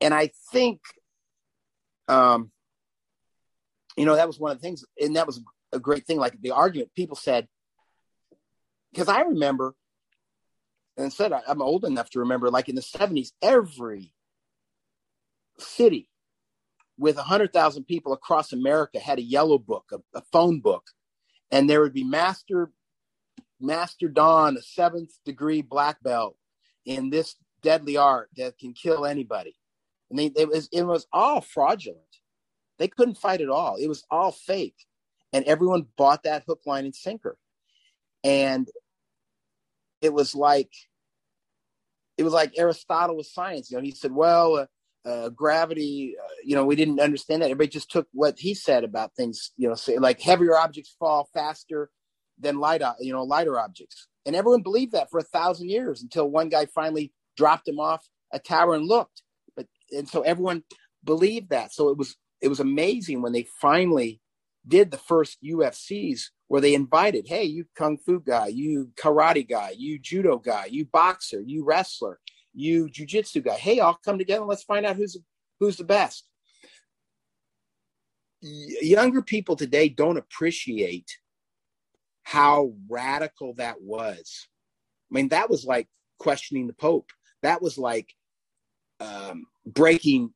and 0.00 0.14
I 0.14 0.30
think, 0.50 0.80
um, 2.08 2.50
you 3.96 4.06
know, 4.06 4.16
that 4.16 4.26
was 4.26 4.40
one 4.40 4.52
of 4.52 4.58
the 4.58 4.62
things, 4.62 4.84
and 4.98 5.16
that 5.16 5.26
was 5.26 5.42
a 5.72 5.78
great 5.78 6.06
thing. 6.06 6.18
Like 6.18 6.40
the 6.40 6.52
argument, 6.52 6.94
people 6.94 7.16
said, 7.16 7.48
because 8.92 9.08
I 9.08 9.20
remember 9.20 9.74
and 10.98 11.12
said 11.12 11.32
I, 11.32 11.40
am 11.48 11.62
old 11.62 11.84
enough 11.84 12.10
to 12.10 12.18
remember, 12.18 12.50
like 12.50 12.68
in 12.68 12.74
the 12.74 12.82
70s, 12.82 13.30
every 13.40 14.12
city 15.58 16.10
with 16.98 17.16
100,000 17.16 17.84
people 17.84 18.12
across 18.12 18.52
America 18.52 18.98
had 18.98 19.18
a 19.18 19.22
yellow 19.22 19.58
book, 19.58 19.84
a, 19.92 20.18
a, 20.18 20.22
phone 20.32 20.60
book, 20.60 20.84
and 21.50 21.70
there 21.70 21.80
would 21.80 21.94
be 21.94 22.04
Master 22.04 22.72
Master 23.60 24.08
Don, 24.08 24.56
a 24.56 24.62
seventh 24.62 25.12
degree 25.24 25.62
black 25.62 26.02
belt 26.02 26.36
in 26.84 27.10
this 27.10 27.36
deadly 27.62 27.96
art 27.96 28.28
that 28.36 28.58
can 28.58 28.72
kill 28.72 29.04
anybody. 29.04 29.54
And 30.10 30.18
they, 30.18 30.26
it 30.36 30.48
was 30.48 30.68
it 30.72 30.82
was 30.82 31.06
all 31.12 31.40
fraudulent. 31.40 32.02
They 32.78 32.88
couldn't 32.88 33.18
fight 33.18 33.40
at 33.40 33.48
all. 33.48 33.76
It 33.76 33.88
was 33.88 34.04
all 34.10 34.32
fake, 34.32 34.86
and 35.32 35.44
everyone 35.44 35.86
bought 35.96 36.24
that 36.24 36.44
hook, 36.46 36.60
line, 36.66 36.84
and 36.84 36.94
sinker. 36.94 37.36
And 38.24 38.68
it 40.02 40.12
was 40.12 40.34
like 40.34 40.70
it 42.16 42.24
was 42.24 42.32
like 42.32 42.58
Aristotle 42.58 43.16
with 43.16 43.26
science. 43.26 43.70
You 43.70 43.78
know, 43.78 43.82
he 43.82 43.92
said, 43.92 44.12
well, 44.12 44.56
uh, 44.56 44.66
uh, 45.08 45.28
gravity, 45.30 46.16
uh, 46.22 46.28
you 46.44 46.54
know, 46.54 46.64
we 46.64 46.76
didn't 46.76 47.00
understand 47.00 47.40
that. 47.40 47.46
Everybody 47.46 47.68
just 47.68 47.90
took 47.90 48.08
what 48.12 48.38
he 48.38 48.54
said 48.54 48.84
about 48.84 49.14
things, 49.14 49.52
you 49.56 49.68
know, 49.68 49.74
say 49.74 49.98
like 49.98 50.20
heavier 50.20 50.56
objects 50.56 50.94
fall 50.98 51.28
faster 51.32 51.90
than 52.38 52.58
light, 52.58 52.82
you 53.00 53.12
know, 53.12 53.22
lighter 53.22 53.58
objects. 53.58 54.08
And 54.26 54.36
everyone 54.36 54.62
believed 54.62 54.92
that 54.92 55.10
for 55.10 55.18
a 55.18 55.24
thousand 55.24 55.70
years 55.70 56.02
until 56.02 56.28
one 56.28 56.48
guy 56.48 56.66
finally 56.66 57.12
dropped 57.36 57.66
him 57.68 57.80
off 57.80 58.06
a 58.32 58.38
tower 58.38 58.74
and 58.74 58.86
looked. 58.86 59.22
But 59.56 59.66
and 59.92 60.08
so 60.08 60.22
everyone 60.22 60.64
believed 61.04 61.50
that. 61.50 61.72
So 61.72 61.88
it 61.88 61.96
was 61.96 62.16
it 62.42 62.48
was 62.48 62.60
amazing 62.60 63.22
when 63.22 63.32
they 63.32 63.46
finally 63.60 64.20
did 64.66 64.90
the 64.90 64.98
first 64.98 65.38
UFCs 65.42 66.24
where 66.48 66.62
they 66.62 66.74
invited, 66.74 67.28
hey, 67.28 67.44
you 67.44 67.66
kung 67.76 67.98
fu 67.98 68.20
guy, 68.20 68.48
you 68.48 68.90
karate 68.96 69.48
guy, 69.48 69.74
you 69.76 69.98
judo 69.98 70.38
guy, 70.38 70.66
you 70.70 70.86
boxer, 70.86 71.42
you 71.42 71.64
wrestler, 71.64 72.18
you 72.54 72.86
jujitsu 72.86 73.44
guy. 73.44 73.54
Hey, 73.54 73.80
all 73.80 73.98
come 74.04 74.18
together. 74.18 74.44
Let's 74.44 74.64
find 74.64 74.84
out 74.84 74.96
who's 74.96 75.16
who's 75.60 75.76
the 75.76 75.84
best. 75.84 76.26
Younger 78.40 79.22
people 79.22 79.56
today 79.56 79.88
don't 79.88 80.16
appreciate 80.16 81.18
how 82.22 82.72
radical 82.88 83.54
that 83.54 83.80
was. 83.80 84.48
I 85.10 85.14
mean, 85.14 85.28
that 85.28 85.50
was 85.50 85.64
like 85.64 85.88
questioning 86.18 86.66
the 86.66 86.72
Pope. 86.72 87.10
That 87.42 87.60
was 87.60 87.78
like 87.78 88.12
um, 89.00 89.46
breaking 89.66 90.32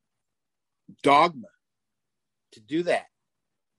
dogma 1.01 1.47
to 2.53 2.59
do 2.59 2.83
that 2.83 3.05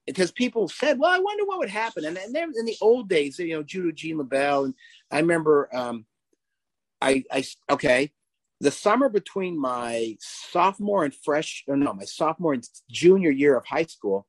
because 0.05 0.31
people 0.31 0.67
said, 0.67 0.99
"Well, 0.99 1.11
I 1.11 1.19
wonder 1.19 1.45
what 1.45 1.59
would 1.59 1.69
happen." 1.69 2.05
And, 2.05 2.17
then 2.17 2.53
in 2.57 2.65
the 2.65 2.77
old 2.81 3.09
days, 3.09 3.39
you 3.39 3.55
know, 3.55 3.63
judo 3.63 3.91
Gene 3.91 4.17
LeBell, 4.17 4.65
and 4.65 4.73
I 5.11 5.19
remember, 5.19 5.69
um, 5.75 6.05
I, 7.01 7.23
I, 7.31 7.43
okay, 7.69 8.11
the 8.61 8.71
summer 8.71 9.09
between 9.09 9.59
my 9.59 10.15
sophomore 10.19 11.03
and 11.03 11.13
fresh, 11.13 11.63
or 11.67 11.75
no, 11.75 11.93
my 11.93 12.05
sophomore 12.05 12.53
and 12.53 12.67
junior 12.89 13.31
year 13.31 13.57
of 13.57 13.65
high 13.65 13.85
school, 13.85 14.27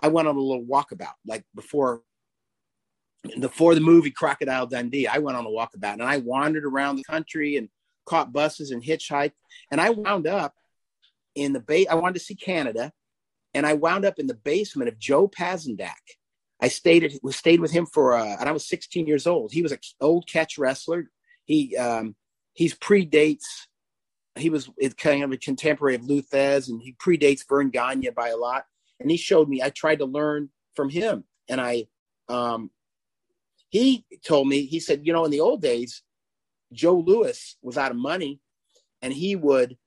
I 0.00 0.08
went 0.08 0.28
on 0.28 0.36
a 0.36 0.40
little 0.40 0.64
walkabout, 0.64 1.14
like 1.26 1.44
before, 1.54 2.02
before 3.38 3.74
the 3.74 3.80
movie 3.80 4.10
Crocodile 4.10 4.66
Dundee. 4.66 5.06
I 5.06 5.18
went 5.18 5.36
on 5.36 5.46
a 5.46 5.50
walkabout, 5.50 5.94
and 5.94 6.02
I 6.02 6.18
wandered 6.18 6.64
around 6.64 6.96
the 6.96 7.04
country 7.04 7.56
and 7.56 7.68
caught 8.06 8.32
buses 8.32 8.70
and 8.70 8.82
hitchhiked, 8.82 9.32
and 9.70 9.80
I 9.80 9.90
wound 9.90 10.26
up 10.26 10.54
in 11.34 11.52
the 11.52 11.60
bay. 11.60 11.86
I 11.86 11.94
wanted 11.94 12.14
to 12.14 12.20
see 12.20 12.34
Canada 12.34 12.92
and 13.54 13.66
I 13.66 13.74
wound 13.74 14.04
up 14.04 14.18
in 14.18 14.26
the 14.26 14.34
basement 14.34 14.88
of 14.88 14.98
Joe 14.98 15.28
Pazandak. 15.28 16.16
I 16.60 16.68
stayed 16.68 17.04
at, 17.04 17.12
stayed 17.32 17.60
with 17.60 17.70
him 17.70 17.86
for, 17.86 18.14
uh, 18.14 18.36
and 18.38 18.48
I 18.48 18.52
was 18.52 18.68
16 18.68 19.06
years 19.06 19.26
old. 19.26 19.52
He 19.52 19.62
was 19.62 19.72
an 19.72 19.78
old 20.00 20.28
catch 20.28 20.58
wrestler. 20.58 21.10
He 21.44 21.76
um, 21.76 22.14
he's 22.52 22.74
predates. 22.74 23.44
He 24.36 24.50
was 24.50 24.70
kind 24.96 25.24
of 25.24 25.32
a 25.32 25.36
contemporary 25.36 25.96
of 25.96 26.04
Lou 26.04 26.22
Thesz, 26.22 26.68
and 26.68 26.80
he 26.80 26.94
predates 26.94 27.46
Verne 27.48 27.70
Gagne 27.70 28.10
by 28.10 28.28
a 28.28 28.36
lot. 28.36 28.64
And 29.00 29.10
he 29.10 29.16
showed 29.16 29.48
me. 29.48 29.62
I 29.62 29.70
tried 29.70 29.98
to 30.00 30.04
learn 30.04 30.50
from 30.76 30.90
him, 30.90 31.24
and 31.48 31.60
I, 31.60 31.86
um, 32.28 32.70
he 33.70 34.04
told 34.24 34.46
me. 34.46 34.66
He 34.66 34.78
said, 34.78 35.06
you 35.06 35.12
know, 35.12 35.24
in 35.24 35.30
the 35.30 35.40
old 35.40 35.62
days, 35.62 36.02
Joe 36.72 36.98
Louis 36.98 37.56
was 37.62 37.78
out 37.78 37.90
of 37.90 37.96
money, 37.96 38.40
and 39.00 39.12
he 39.12 39.34
would 39.34 39.78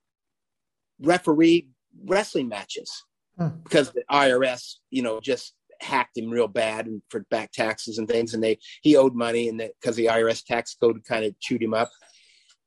referee 0.99 1.69
wrestling 2.03 2.47
matches 2.47 3.03
Hmm. 3.37 3.47
because 3.63 3.91
the 3.91 4.03
IRS, 4.11 4.75
you 4.91 5.01
know, 5.01 5.19
just 5.19 5.53
hacked 5.81 6.17
him 6.17 6.29
real 6.29 6.47
bad 6.47 6.85
and 6.85 7.01
for 7.09 7.21
back 7.31 7.51
taxes 7.51 7.97
and 7.97 8.07
things, 8.07 8.33
and 8.33 8.43
they 8.43 8.59
he 8.81 8.95
owed 8.95 9.15
money, 9.15 9.49
and 9.49 9.59
that 9.59 9.71
because 9.79 9.95
the 9.95 10.07
IRS 10.07 10.45
tax 10.45 10.75
code 10.75 11.03
kind 11.03 11.25
of 11.25 11.39
chewed 11.39 11.63
him 11.63 11.73
up, 11.73 11.89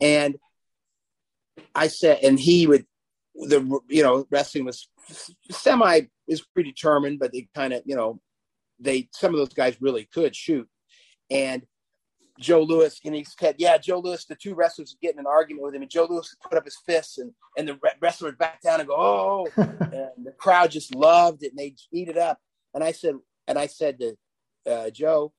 and 0.00 0.36
I 1.74 1.88
said, 1.88 2.20
and 2.22 2.38
he 2.38 2.66
would 2.66 2.86
the 3.34 3.80
you 3.88 4.02
know 4.02 4.26
wrestling 4.30 4.64
was 4.64 4.88
semi 5.50 6.02
is 6.26 6.42
predetermined, 6.42 7.18
but 7.18 7.32
they 7.32 7.48
kind 7.54 7.72
of 7.72 7.82
you 7.84 7.96
know 7.96 8.20
they 8.80 9.08
some 9.12 9.32
of 9.32 9.38
those 9.38 9.54
guys 9.54 9.80
really 9.80 10.04
could 10.04 10.34
shoot, 10.34 10.68
and 11.30 11.62
Joe 12.38 12.62
Louis, 12.62 12.98
and 13.04 13.14
he 13.14 13.24
said, 13.24 13.56
"Yeah, 13.58 13.78
Joe 13.78 13.98
Louis." 13.98 14.24
The 14.24 14.34
two 14.34 14.54
wrestlers 14.54 14.96
get 15.00 15.14
in 15.14 15.20
an 15.20 15.26
argument 15.26 15.64
with 15.64 15.74
him, 15.74 15.82
and 15.82 15.90
Joe 15.90 16.06
Louis 16.08 16.34
put 16.42 16.58
up 16.58 16.64
his 16.64 16.76
fists, 16.76 17.18
and 17.18 17.32
and 17.56 17.68
the 17.68 17.78
wrestler 18.00 18.28
would 18.28 18.38
back 18.38 18.60
down 18.60 18.80
and 18.80 18.88
go, 18.88 18.96
"Oh!" 18.96 19.48
and 19.56 20.24
the 20.24 20.34
crowd 20.36 20.70
just 20.70 20.94
loved 20.94 21.42
it, 21.42 21.52
and 21.52 21.58
they 21.58 21.74
eat 21.92 22.08
it 22.08 22.18
up. 22.18 22.38
And 22.74 22.84
I 22.84 22.92
said, 22.92 23.14
and 23.48 23.58
I 23.58 23.66
said 23.66 23.98
to 24.00 24.16
uh, 24.70 24.90
Joe, 24.90 25.32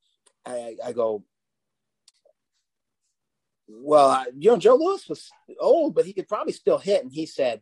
I, 0.46 0.76
I 0.84 0.94
go, 0.94 1.24
"Well, 3.68 4.10
I, 4.10 4.26
you 4.36 4.52
know, 4.52 4.58
Joe 4.58 4.76
Louis 4.76 5.08
was 5.08 5.30
old, 5.60 5.94
but 5.94 6.06
he 6.06 6.14
could 6.14 6.28
probably 6.28 6.54
still 6.54 6.80
hit." 6.80 7.04
And 7.04 7.12
he 7.12 7.26
said, 7.26 7.62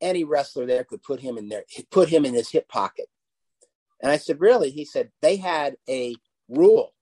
"Any 0.00 0.24
wrestler 0.24 0.66
there 0.66 0.84
could 0.84 1.02
put 1.02 1.20
him 1.20 1.36
in 1.36 1.48
there, 1.48 1.64
put 1.90 2.08
him 2.08 2.24
in 2.24 2.34
his 2.34 2.50
hip 2.50 2.68
pocket." 2.68 3.06
And 4.00 4.10
I 4.10 4.18
said, 4.18 4.40
"Really?" 4.40 4.70
He 4.70 4.84
said, 4.84 5.10
"They 5.20 5.36
had 5.36 5.76
a 5.88 6.14
rule 6.48 6.94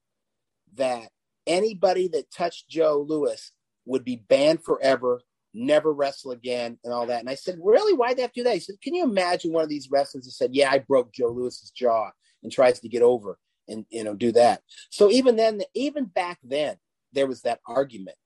that." 0.75 1.11
Anybody 1.51 2.07
that 2.09 2.31
touched 2.31 2.69
Joe 2.69 3.05
Louis 3.07 3.51
would 3.85 4.05
be 4.05 4.17
banned 4.29 4.63
forever, 4.63 5.21
never 5.53 5.93
wrestle 5.93 6.31
again, 6.31 6.79
and 6.85 6.95
all 6.95 7.07
that. 7.07 7.19
And 7.21 7.29
I 7.29 7.35
said, 7.35 7.59
Really? 7.61 7.93
Why'd 7.93 8.17
they 8.17 8.23
have 8.23 8.33
to 8.33 8.41
do 8.41 8.45
that? 8.45 8.55
He 8.55 8.61
said, 8.61 8.81
Can 8.81 8.95
you 8.95 9.03
imagine 9.03 9.53
one 9.53 9.65
of 9.65 9.69
these 9.69 9.91
wrestlers 9.91 10.27
that 10.27 10.31
said, 10.31 10.55
Yeah, 10.55 10.71
I 10.71 10.79
broke 10.79 11.13
Joe 11.13 11.31
Louis's 11.31 11.71
jaw 11.71 12.11
and 12.45 12.53
tries 12.53 12.79
to 12.81 12.89
get 12.89 13.03
over 13.03 13.39
and 13.69 13.85
you 13.91 14.05
know 14.05 14.15
do 14.15 14.33
that. 14.33 14.63
So 14.91 15.11
even 15.11 15.37
then, 15.37 15.63
even 15.75 16.05
back 16.05 16.39
then, 16.43 16.77
there 17.13 17.27
was 17.27 17.43
that 17.43 17.61
argument, 17.67 18.17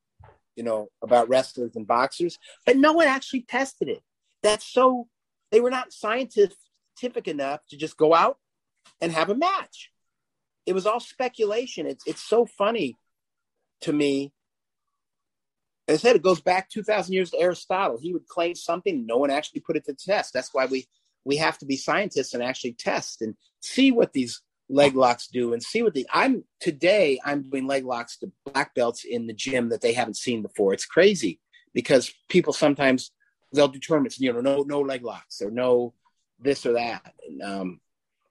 you 0.55 0.63
know, 0.63 0.89
about 1.03 1.29
wrestlers 1.29 1.77
and 1.77 1.87
boxers, 1.87 2.39
but 2.67 2.77
no 2.77 2.93
one 2.93 3.07
actually 3.09 3.43
tested 3.43 3.89
it. 3.89 4.03
That's 4.43 4.67
so 4.67 5.09
they 5.51 5.61
were 5.61 5.71
not 5.71 5.93
scientific 5.93 6.59
enough 7.27 7.61
to 7.71 7.77
just 7.77 7.97
go 7.97 8.15
out 8.15 8.39
and 9.01 9.13
have 9.13 9.31
a 9.31 9.35
match. 9.35 9.91
It 10.67 10.75
was 10.75 10.87
all 10.87 11.01
speculation. 11.01 11.87
It's 11.87 12.05
it's 12.07 12.23
so 12.23 12.47
funny 12.47 12.97
to 13.83 13.93
me. 13.93 14.33
As 15.87 16.01
I 16.01 16.09
said, 16.09 16.17
it 16.17 16.23
goes 16.23 16.41
back 16.41 16.71
2,000 16.71 17.13
years 17.13 17.31
to 17.31 17.39
Aristotle. 17.39 17.99
He 18.01 18.13
would 18.13 18.27
claim 18.27 18.55
something, 18.55 19.05
no 19.05 19.19
one 19.19 19.31
actually 19.31 19.61
put 19.61 19.77
it 19.77 19.85
to 19.87 19.95
test. 19.95 20.33
That's 20.33 20.55
why 20.55 20.67
we, 20.67 20.87
we 21.25 21.37
have 21.37 21.59
to 21.59 21.67
be 21.67 21.77
scientists 21.77 22.33
and 22.33 22.43
actually 22.43 22.73
test 22.73 23.21
and 23.21 23.35
see 23.61 23.93
what 23.93 24.13
these 24.13 24.41
leg 24.69 24.97
locks 24.97 25.27
do 25.27 25.53
and 25.53 25.63
see 25.63 25.83
what 25.83 25.95
the 25.95 26.07
I'm 26.13 26.45
today 26.61 27.21
I'm 27.25 27.43
doing 27.43 27.67
leg 27.67 27.85
locks 27.85 28.17
to 28.19 28.33
black 28.47 28.75
belts 28.75 29.05
in 29.05 29.27
the 29.27 29.35
gym 29.35 29.69
that 29.69 29.83
they 29.83 29.93
haven't 29.93 30.17
seen 30.17 30.43
before. 30.43 30.73
It's 30.73 30.87
crazy 30.87 31.39
because 31.75 32.13
people 32.29 32.53
sometimes 32.53 33.11
they'll 33.53 33.69
do 33.69 33.79
tournaments, 33.79 34.19
you 34.19 34.33
know, 34.33 34.41
no 34.41 34.63
no 34.63 34.81
leg 34.81 35.05
locks 35.05 35.43
or 35.43 35.51
no 35.51 35.93
this 36.39 36.65
or 36.67 36.73
that. 36.75 37.13
And, 37.27 37.43
um, 37.43 37.81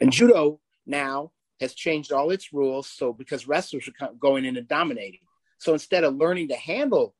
and 0.01 0.11
judo 0.11 0.59
now 0.85 1.31
has 1.59 1.73
changed 1.73 2.11
all 2.11 2.31
its 2.31 2.51
rules. 2.51 2.87
So 2.87 3.13
because 3.13 3.47
wrestlers 3.47 3.87
are 3.87 4.09
going 4.19 4.45
in 4.45 4.57
and 4.57 4.67
dominating, 4.67 5.21
so 5.63 5.71
instead 5.71 6.03
of 6.03 6.15
learning 6.15 6.49
to 6.49 6.55
handle 6.55 7.15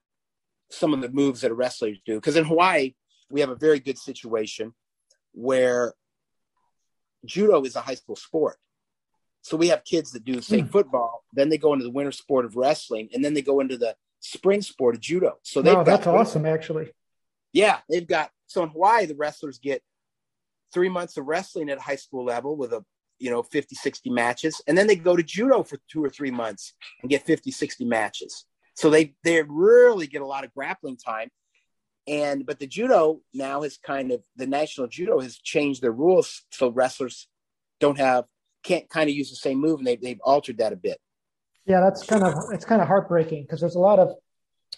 some 0.70 0.94
of 0.94 1.02
the 1.02 1.10
moves 1.10 1.42
that 1.42 1.54
wrestlers 1.54 1.98
do, 2.06 2.16
because 2.16 2.36
in 2.36 2.44
Hawaii, 2.44 2.94
we 3.30 3.40
have 3.40 3.50
a 3.50 3.56
very 3.56 3.80
good 3.80 3.98
situation 3.98 4.74
where 5.32 5.94
judo 7.26 7.64
is 7.64 7.78
a 7.78 7.82
high 7.82 7.96
school 7.96 8.18
sport. 8.18 8.58
So 9.44 9.56
we 9.56 9.70
have 9.70 9.86
kids 9.86 10.12
that 10.12 10.26
do, 10.26 10.42
say, 10.42 10.62
mm. 10.62 10.70
football, 10.70 11.24
then 11.32 11.48
they 11.48 11.58
go 11.58 11.72
into 11.72 11.86
the 11.86 11.92
winter 11.92 12.12
sport 12.12 12.44
of 12.44 12.58
wrestling, 12.58 13.08
and 13.14 13.24
then 13.24 13.34
they 13.34 13.42
go 13.42 13.62
into 13.62 13.78
the 13.78 13.96
spring 14.20 14.62
sport 14.62 14.96
of 14.96 15.02
judo. 15.02 15.38
So 15.44 15.62
they 15.62 15.74
wow, 15.74 15.84
that's 15.84 16.08
awesome, 16.08 16.46
actually. 16.46 16.92
Yeah, 17.54 17.80
they've 17.90 18.08
got 18.08 18.30
so 18.48 18.64
in 18.64 18.70
Hawaii, 18.70 19.06
the 19.06 19.16
wrestlers 19.16 19.58
get 19.58 19.82
three 20.74 20.90
months 20.90 21.16
of 21.16 21.28
wrestling 21.28 21.70
at 21.70 21.80
high 21.80 21.96
school 21.96 22.26
level 22.26 22.58
with 22.58 22.74
a 22.74 22.84
you 23.24 23.30
know 23.30 23.42
50 23.42 23.76
60 23.76 24.10
matches 24.10 24.62
and 24.68 24.78
then 24.78 24.86
they 24.86 24.98
go 24.98 25.16
to 25.16 25.24
judo 25.24 25.64
for 25.64 25.80
two 25.90 26.04
or 26.04 26.10
three 26.10 26.30
months 26.30 26.74
and 27.02 27.10
get 27.10 27.26
50 27.26 27.52
60 27.52 27.86
matches. 27.86 28.46
So 28.76 28.90
they 28.90 29.16
they 29.24 29.42
really 29.48 30.08
get 30.08 30.22
a 30.22 30.26
lot 30.26 30.44
of 30.44 30.54
grappling 30.54 30.98
time. 30.98 31.30
And 32.06 32.46
but 32.46 32.60
the 32.60 32.68
judo 32.68 33.22
now 33.34 33.62
has 33.62 33.78
kind 33.78 34.12
of 34.12 34.22
the 34.36 34.46
national 34.46 34.88
judo 34.88 35.22
has 35.22 35.38
changed 35.38 35.82
their 35.82 35.94
rules 35.94 36.44
so 36.52 36.70
wrestlers 36.70 37.30
don't 37.80 37.98
have 37.98 38.26
can't 38.62 38.90
kind 38.90 39.10
of 39.10 39.16
use 39.16 39.30
the 39.30 39.38
same 39.38 39.60
move 39.60 39.80
and 39.80 39.88
they, 39.88 39.96
they've 39.96 40.22
altered 40.22 40.58
that 40.58 40.74
a 40.74 40.76
bit. 40.76 40.98
Yeah 41.66 41.80
that's 41.80 42.06
kind 42.06 42.24
of 42.24 42.34
it's 42.52 42.66
kind 42.66 42.82
of 42.82 42.90
heartbreaking 42.90 43.44
because 43.44 43.62
there's 43.62 43.76
a 43.76 43.80
lot 43.80 44.00
of 44.00 44.16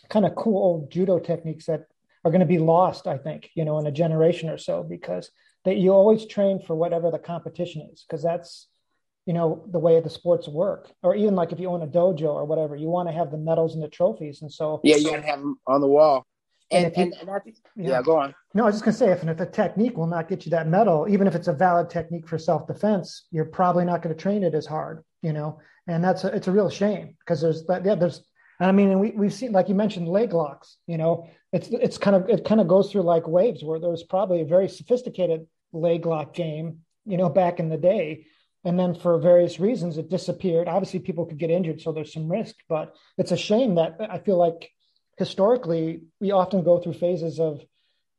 kind 0.10 0.26
of 0.26 0.36
cool 0.36 0.62
old 0.62 0.92
judo 0.92 1.18
techniques 1.18 1.66
that 1.66 1.86
are 2.24 2.32
going 2.32 2.42
to 2.42 2.46
be 2.46 2.60
lost 2.60 3.08
i 3.08 3.18
think 3.18 3.50
you 3.56 3.66
know 3.66 3.80
in 3.80 3.88
a 3.88 3.92
generation 3.92 4.50
or 4.50 4.58
so 4.58 4.84
because 4.84 5.32
that 5.66 5.78
you 5.78 5.92
always 5.92 6.26
train 6.26 6.60
for 6.60 6.76
whatever 6.76 7.12
the 7.12 7.20
competition 7.20 7.88
is 7.92 8.06
because 8.08 8.24
that's 8.24 8.68
you 9.26 9.34
know 9.34 9.66
the 9.72 9.80
way 9.80 10.00
the 10.00 10.10
sports 10.10 10.48
work 10.48 10.92
or 11.04 11.16
even 11.16 11.36
like 11.36 11.52
if 11.52 11.60
you 11.60 11.70
own 11.70 11.82
a 11.82 11.88
dojo 11.88 12.34
or 12.34 12.46
whatever 12.46 12.76
you 12.76 12.88
want 12.88 13.10
to 13.10 13.14
have 13.14 13.32
the 13.32 13.38
medals 13.38 13.74
and 13.74 13.84
the 13.84 13.88
trophies 13.88 14.42
and 14.42 14.52
so 14.52 14.80
yeah 14.84 14.96
you 14.96 15.10
got 15.10 15.18
to 15.18 15.22
have 15.24 15.40
them 15.40 15.58
on 15.68 15.82
the 15.82 15.88
wall 15.88 16.26
and, 16.72 16.86
and, 16.86 16.96
you, 16.98 17.04
and, 17.20 17.30
and 17.30 17.56
yeah. 17.76 17.90
yeah. 17.90 18.02
go 18.02 18.18
on 18.18 18.34
no 18.54 18.64
i 18.64 18.66
was 18.68 18.76
just 18.76 18.86
going 18.86 18.94
to 18.94 18.98
say 18.98 19.12
if, 19.12 19.24
if 19.24 19.40
a 19.40 19.46
technique 19.46 19.98
will 19.98 20.08
not 20.08 20.30
get 20.30 20.46
you 20.46 20.52
that 20.52 20.68
medal 20.68 21.08
even 21.10 21.28
if 21.28 21.36
it's 21.36 21.48
a 21.48 21.54
valid 21.54 21.90
technique 21.90 22.28
for 22.28 22.38
self-defense 22.38 23.26
you're 23.32 23.46
probably 23.46 23.86
not 23.86 24.02
going 24.02 24.16
to 24.16 24.22
train 24.22 24.44
it 24.44 24.54
as 24.54 24.66
hard 24.66 25.04
you 25.22 25.34
know 25.34 25.60
and 25.88 26.04
that's 26.04 26.24
a, 26.24 26.28
it's 26.28 26.48
a 26.48 26.52
real 26.52 26.70
shame 26.70 27.16
because 27.20 27.42
there's 27.42 27.64
yeah 27.84 27.96
there's 27.96 28.22
I 28.60 28.72
mean, 28.72 28.90
and 28.90 29.02
we 29.02 29.12
we've 29.12 29.34
seen, 29.34 29.52
like 29.52 29.68
you 29.68 29.76
mentioned, 29.76 30.08
leg 30.08 30.32
locks. 30.32 30.78
You 30.88 30.98
know, 30.98 31.28
it's 31.52 31.68
it's 31.68 31.98
kind 31.98 32.16
of 32.16 32.30
it 32.30 32.46
kind 32.46 32.62
of 32.62 32.68
goes 32.68 32.90
through 32.90 33.02
like 33.02 33.28
waves, 33.28 33.64
where 33.64 33.80
there's 33.80 34.04
probably 34.04 34.42
a 34.42 34.46
very 34.46 34.70
sophisticated 34.70 35.46
leg 35.76 36.06
lock 36.06 36.34
game, 36.34 36.80
you 37.06 37.18
know, 37.18 37.30
back 37.30 37.60
in 37.60 37.70
the 37.70 37.78
day. 37.78 38.26
And 38.64 38.80
then 38.80 38.96
for 38.96 39.20
various 39.20 39.60
reasons, 39.60 39.98
it 39.98 40.10
disappeared. 40.10 40.68
Obviously, 40.68 41.00
people 41.00 41.26
could 41.26 41.38
get 41.38 41.52
injured, 41.52 41.82
so 41.82 41.92
there's 41.92 42.14
some 42.14 42.32
risk. 42.32 42.56
But 42.68 42.96
it's 43.18 43.32
a 43.32 43.38
shame 43.38 43.76
that 43.76 43.98
I 44.00 44.18
feel 44.20 44.38
like 44.38 44.72
historically 45.18 46.02
we 46.20 46.32
often 46.32 46.64
go 46.64 46.80
through 46.80 46.94
phases 46.94 47.40
of 47.40 47.64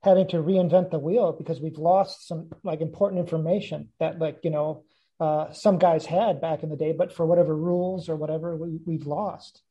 having 0.03 0.29
to 0.29 0.37
reinvent 0.37 0.91
the 0.91 1.01
wheel 1.01 1.33
because 1.33 1.61
we've 1.61 1.79
lost 1.79 2.29
some 2.29 2.49
like 2.63 2.81
important 2.81 3.21
information 3.21 3.89
that 3.99 4.21
like 4.21 4.39
you 4.45 4.51
know 4.51 4.85
uh, 5.19 5.53
some 5.53 5.79
guys 5.79 6.07
had 6.07 6.41
back 6.41 6.63
in 6.63 6.69
the 6.69 6.77
day, 6.77 6.93
but 6.93 7.13
for 7.13 7.27
whatever 7.27 7.57
rules 7.57 8.09
or 8.09 8.17
whatever 8.17 8.57
we, 8.57 8.79
we've 8.87 9.07
lost. 9.07 9.63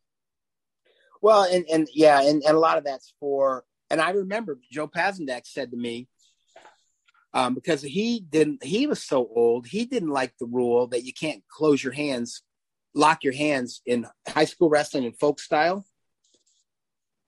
Well, 1.21 1.43
and 1.43 1.65
and 1.71 1.87
yeah, 1.93 2.21
and, 2.21 2.43
and 2.43 2.55
a 2.55 2.59
lot 2.59 2.77
of 2.77 2.83
that's 2.83 3.13
for. 3.19 3.63
And 3.89 4.01
I 4.01 4.09
remember 4.11 4.59
Joe 4.71 4.87
Pazandak 4.87 5.45
said 5.45 5.71
to 5.71 5.77
me, 5.77 6.07
um, 7.35 7.53
because 7.53 7.83
he 7.83 8.19
didn't 8.19 8.63
he 8.63 8.87
was 8.87 9.03
so 9.03 9.29
old 9.35 9.67
he 9.67 9.85
didn't 9.85 10.09
like 10.09 10.33
the 10.39 10.47
rule 10.47 10.87
that 10.87 11.03
you 11.03 11.13
can't 11.13 11.43
close 11.47 11.83
your 11.83 11.93
hands 11.93 12.41
lock 12.95 13.23
your 13.23 13.33
hands 13.33 13.81
in 13.85 14.07
high 14.27 14.45
school 14.45 14.69
wrestling 14.69 15.05
and 15.05 15.19
folk 15.19 15.39
style 15.39 15.85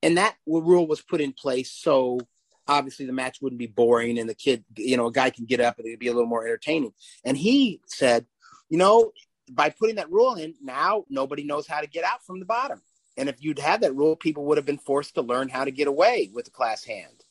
and 0.01 0.17
that 0.17 0.35
rule 0.47 0.87
was 0.87 1.01
put 1.01 1.21
in 1.21 1.33
place 1.33 1.71
so 1.71 2.19
obviously 2.67 3.05
the 3.05 3.13
match 3.13 3.41
wouldn't 3.41 3.59
be 3.59 3.67
boring 3.67 4.19
and 4.19 4.29
the 4.29 4.35
kid, 4.35 4.63
you 4.77 4.97
know, 4.97 5.07
a 5.07 5.11
guy 5.11 5.29
can 5.29 5.45
get 5.45 5.59
up 5.59 5.77
and 5.77 5.87
it'd 5.87 5.99
be 5.99 6.07
a 6.07 6.13
little 6.13 6.27
more 6.27 6.45
entertaining. 6.45 6.93
And 7.23 7.37
he 7.37 7.81
said, 7.87 8.25
you 8.69 8.77
know, 8.77 9.11
by 9.49 9.69
putting 9.69 9.95
that 9.95 10.11
rule 10.11 10.35
in, 10.35 10.55
now 10.61 11.05
nobody 11.09 11.43
knows 11.43 11.67
how 11.67 11.81
to 11.81 11.87
get 11.87 12.03
out 12.03 12.23
from 12.23 12.39
the 12.39 12.45
bottom. 12.45 12.81
And 13.15 13.29
if 13.29 13.41
you'd 13.43 13.59
had 13.59 13.81
that 13.81 13.95
rule, 13.95 14.15
people 14.15 14.45
would 14.45 14.57
have 14.57 14.65
been 14.65 14.77
forced 14.77 15.15
to 15.15 15.21
learn 15.21 15.49
how 15.49 15.65
to 15.65 15.71
get 15.71 15.87
away 15.87 16.29
with 16.33 16.47
a 16.47 16.51
class 16.51 16.83
hand. 16.83 17.23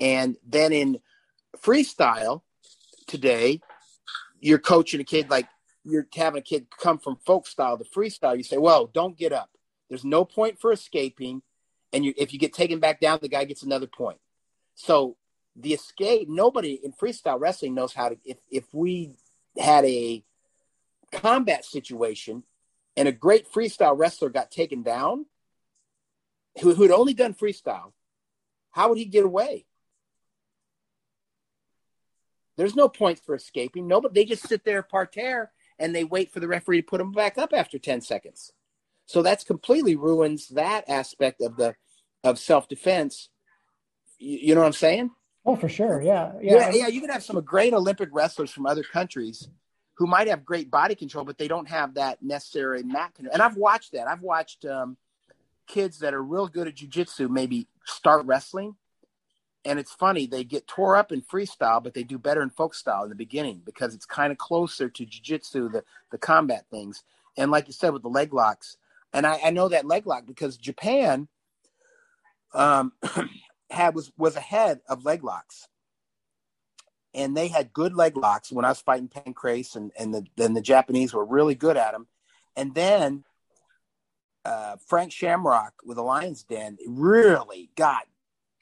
And 0.00 0.36
then 0.46 0.72
in 0.72 1.00
freestyle 1.56 2.42
today, 3.06 3.60
you're 4.40 4.58
coaching 4.58 5.00
a 5.00 5.04
kid 5.04 5.30
like 5.30 5.48
you're 5.84 6.06
having 6.14 6.38
a 6.38 6.42
kid 6.42 6.66
come 6.78 6.98
from 6.98 7.16
folk 7.24 7.46
style 7.46 7.78
to 7.78 7.84
freestyle. 7.84 8.36
You 8.36 8.42
say, 8.42 8.58
well, 8.58 8.86
don't 8.86 9.16
get 9.16 9.32
up. 9.32 9.50
There's 9.88 10.04
no 10.04 10.24
point 10.24 10.60
for 10.60 10.72
escaping. 10.72 11.42
And 11.92 12.04
you, 12.04 12.12
if 12.16 12.32
you 12.32 12.38
get 12.38 12.52
taken 12.52 12.78
back 12.78 13.00
down, 13.00 13.18
the 13.22 13.28
guy 13.28 13.44
gets 13.44 13.62
another 13.62 13.86
point. 13.86 14.18
So 14.74 15.16
the 15.56 15.72
escape, 15.72 16.28
nobody 16.28 16.74
in 16.74 16.92
freestyle 16.92 17.40
wrestling 17.40 17.74
knows 17.74 17.94
how 17.94 18.10
to. 18.10 18.16
If 18.24 18.38
if 18.50 18.64
we 18.72 19.16
had 19.58 19.84
a 19.84 20.22
combat 21.10 21.64
situation 21.64 22.44
and 22.96 23.08
a 23.08 23.12
great 23.12 23.50
freestyle 23.50 23.98
wrestler 23.98 24.28
got 24.28 24.50
taken 24.50 24.82
down, 24.82 25.26
who 26.60 26.74
had 26.74 26.90
only 26.90 27.14
done 27.14 27.34
freestyle, 27.34 27.92
how 28.70 28.90
would 28.90 28.98
he 28.98 29.06
get 29.06 29.24
away? 29.24 29.64
There's 32.58 32.76
no 32.76 32.90
points 32.90 33.22
for 33.24 33.34
escaping. 33.34 33.88
Nobody. 33.88 34.12
They 34.12 34.24
just 34.26 34.46
sit 34.46 34.64
there 34.64 34.82
parterre 34.82 35.50
and 35.78 35.94
they 35.94 36.04
wait 36.04 36.30
for 36.30 36.40
the 36.40 36.48
referee 36.48 36.82
to 36.82 36.86
put 36.86 36.98
them 36.98 37.12
back 37.12 37.38
up 37.38 37.54
after 37.54 37.78
ten 37.78 38.02
seconds. 38.02 38.52
So 39.06 39.22
that's 39.22 39.44
completely 39.44 39.96
ruins 39.96 40.48
that 40.48 40.84
aspect 40.90 41.40
of 41.40 41.56
the 41.56 41.76
of 42.22 42.38
self 42.38 42.68
defense 42.68 43.30
you, 44.18 44.54
know 44.54 44.60
what 44.60 44.66
I'm 44.66 44.72
saying? 44.72 45.10
Oh, 45.46 45.56
for 45.56 45.68
sure. 45.68 46.02
Yeah. 46.02 46.32
Yeah. 46.42 46.56
Yeah. 46.56 46.70
yeah 46.72 46.86
you 46.88 47.00
can 47.00 47.10
have 47.10 47.22
some 47.22 47.40
great 47.42 47.72
Olympic 47.72 48.10
wrestlers 48.12 48.50
from 48.50 48.66
other 48.66 48.82
countries 48.82 49.48
who 49.96 50.06
might 50.06 50.28
have 50.28 50.44
great 50.44 50.70
body 50.70 50.94
control, 50.94 51.24
but 51.24 51.38
they 51.38 51.48
don't 51.48 51.68
have 51.68 51.94
that 51.94 52.22
necessary 52.22 52.82
mat 52.82 53.14
control. 53.14 53.32
And 53.32 53.42
I've 53.42 53.56
watched 53.56 53.92
that. 53.92 54.06
I've 54.06 54.20
watched 54.22 54.64
um, 54.64 54.96
kids 55.66 56.00
that 56.00 56.14
are 56.14 56.22
real 56.22 56.46
good 56.46 56.68
at 56.68 56.76
jujitsu 56.76 57.28
maybe 57.28 57.66
start 57.84 58.26
wrestling. 58.26 58.76
And 59.68 59.78
it's 59.78 59.92
funny, 59.92 60.26
they 60.26 60.44
get 60.44 60.66
tore 60.66 60.96
up 60.96 61.12
in 61.12 61.20
freestyle, 61.20 61.82
but 61.82 61.92
they 61.92 62.02
do 62.02 62.18
better 62.18 62.40
in 62.40 62.48
folk 62.48 62.74
style 62.74 63.02
in 63.02 63.10
the 63.10 63.14
beginning 63.14 63.60
because 63.66 63.94
it's 63.94 64.06
kind 64.06 64.32
of 64.32 64.38
closer 64.38 64.88
to 64.88 65.04
jujitsu, 65.04 65.70
the, 65.70 65.84
the 66.10 66.16
combat 66.16 66.64
things. 66.70 67.04
And 67.36 67.50
like 67.50 67.66
you 67.66 67.74
said, 67.74 67.92
with 67.92 68.00
the 68.00 68.08
leg 68.08 68.32
locks, 68.32 68.78
and 69.12 69.26
I, 69.26 69.38
I 69.44 69.50
know 69.50 69.68
that 69.68 69.84
leg 69.84 70.06
lock 70.06 70.24
because 70.26 70.56
Japan, 70.56 71.28
um, 72.54 72.92
had 73.70 73.94
was 73.94 74.10
was 74.16 74.36
ahead 74.36 74.80
of 74.88 75.04
leg 75.04 75.22
locks. 75.22 75.68
And 77.12 77.36
they 77.36 77.48
had 77.48 77.74
good 77.74 77.94
leg 77.94 78.16
locks 78.16 78.50
when 78.50 78.64
I 78.64 78.68
was 78.68 78.80
fighting 78.80 79.08
Pancrase, 79.08 79.76
and 79.76 79.92
and 79.98 80.14
the, 80.14 80.24
then 80.36 80.54
the 80.54 80.62
Japanese 80.62 81.12
were 81.12 81.24
really 81.26 81.54
good 81.54 81.76
at 81.76 81.92
them. 81.92 82.06
And 82.56 82.74
then 82.74 83.24
uh, 84.44 84.76
Frank 84.86 85.12
Shamrock 85.12 85.74
with 85.84 85.96
the 85.96 86.02
Lions 86.02 86.42
Den 86.44 86.78
really 86.86 87.70
got, 87.76 88.06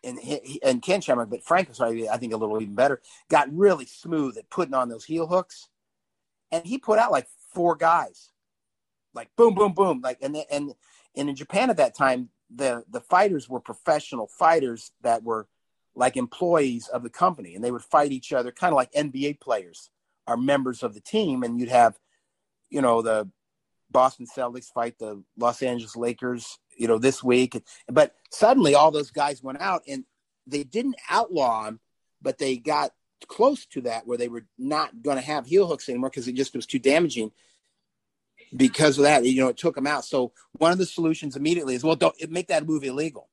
and 0.06 0.40
and 0.62 0.82
Ken 0.82 1.00
Shamrock, 1.00 1.28
but 1.28 1.44
Frank 1.44 1.68
was 1.68 1.78
probably 1.78 2.08
I 2.08 2.16
think 2.16 2.32
a 2.32 2.36
little 2.36 2.60
even 2.62 2.74
better, 2.74 3.02
got 3.28 3.54
really 3.54 3.86
smooth 3.86 4.38
at 4.38 4.48
putting 4.48 4.74
on 4.74 4.88
those 4.88 5.04
heel 5.04 5.26
hooks, 5.26 5.68
and 6.50 6.64
he 6.64 6.78
put 6.78 6.98
out 6.98 7.12
like 7.12 7.28
four 7.52 7.76
guys, 7.76 8.30
like 9.14 9.28
boom, 9.36 9.54
boom, 9.54 9.72
boom, 9.72 10.00
like 10.02 10.18
and 10.22 10.36
and 10.50 10.74
and 11.14 11.28
in 11.28 11.36
Japan 11.36 11.70
at 11.70 11.78
that 11.78 11.94
time 11.94 12.30
the 12.54 12.84
the 12.90 13.00
fighters 13.00 13.48
were 13.48 13.60
professional 13.60 14.26
fighters 14.26 14.92
that 15.02 15.22
were 15.22 15.48
like 15.94 16.16
employees 16.16 16.88
of 16.88 17.02
the 17.02 17.10
company. 17.10 17.54
And 17.54 17.64
they 17.64 17.70
would 17.70 17.82
fight 17.82 18.12
each 18.12 18.32
other 18.32 18.52
kind 18.52 18.72
of 18.72 18.76
like 18.76 18.92
NBA 18.92 19.40
players 19.40 19.90
are 20.26 20.36
members 20.36 20.82
of 20.82 20.94
the 20.94 21.00
team. 21.00 21.42
And 21.42 21.58
you'd 21.58 21.68
have 21.68 21.98
you 22.70 22.82
know 22.82 23.02
the 23.02 23.28
Boston 23.90 24.26
Celtics 24.26 24.72
fight 24.72 24.98
the 24.98 25.22
Los 25.36 25.62
Angeles 25.62 25.96
Lakers 25.96 26.58
you 26.76 26.86
know 26.86 26.98
this 26.98 27.22
week 27.22 27.62
but 27.88 28.14
suddenly 28.30 28.74
all 28.74 28.90
those 28.90 29.10
guys 29.10 29.42
went 29.42 29.60
out 29.60 29.82
and 29.88 30.04
they 30.46 30.62
didn't 30.62 30.96
outlaw 31.10 31.64
them 31.64 31.80
but 32.22 32.38
they 32.38 32.56
got 32.56 32.92
close 33.28 33.66
to 33.66 33.80
that 33.82 34.06
where 34.06 34.18
they 34.18 34.28
were 34.28 34.44
not 34.58 35.02
going 35.02 35.16
to 35.16 35.22
have 35.22 35.46
heel 35.46 35.66
hooks 35.66 35.88
anymore 35.88 36.10
because 36.10 36.28
it 36.28 36.34
just 36.34 36.54
was 36.54 36.66
too 36.66 36.78
damaging 36.78 37.30
because 38.54 38.98
of 38.98 39.04
that, 39.04 39.24
you 39.24 39.42
know, 39.42 39.48
it 39.48 39.56
took 39.56 39.74
them 39.74 39.86
out. 39.86 40.04
So 40.04 40.32
one 40.52 40.72
of 40.72 40.78
the 40.78 40.86
solutions 40.86 41.36
immediately 41.36 41.74
is, 41.74 41.82
well, 41.82 41.96
don't 41.96 42.14
make 42.30 42.48
that 42.48 42.66
move 42.66 42.84
illegal. 42.84 43.28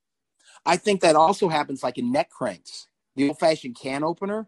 I 0.66 0.78
think 0.78 1.02
that 1.02 1.16
also 1.16 1.50
happens 1.50 1.84
like 1.84 1.98
in 1.98 2.12
neck 2.12 2.30
cranks, 2.30 2.88
the 3.16 3.28
old 3.28 3.40
fashioned 3.40 3.78
can 3.80 4.04
opener 4.04 4.48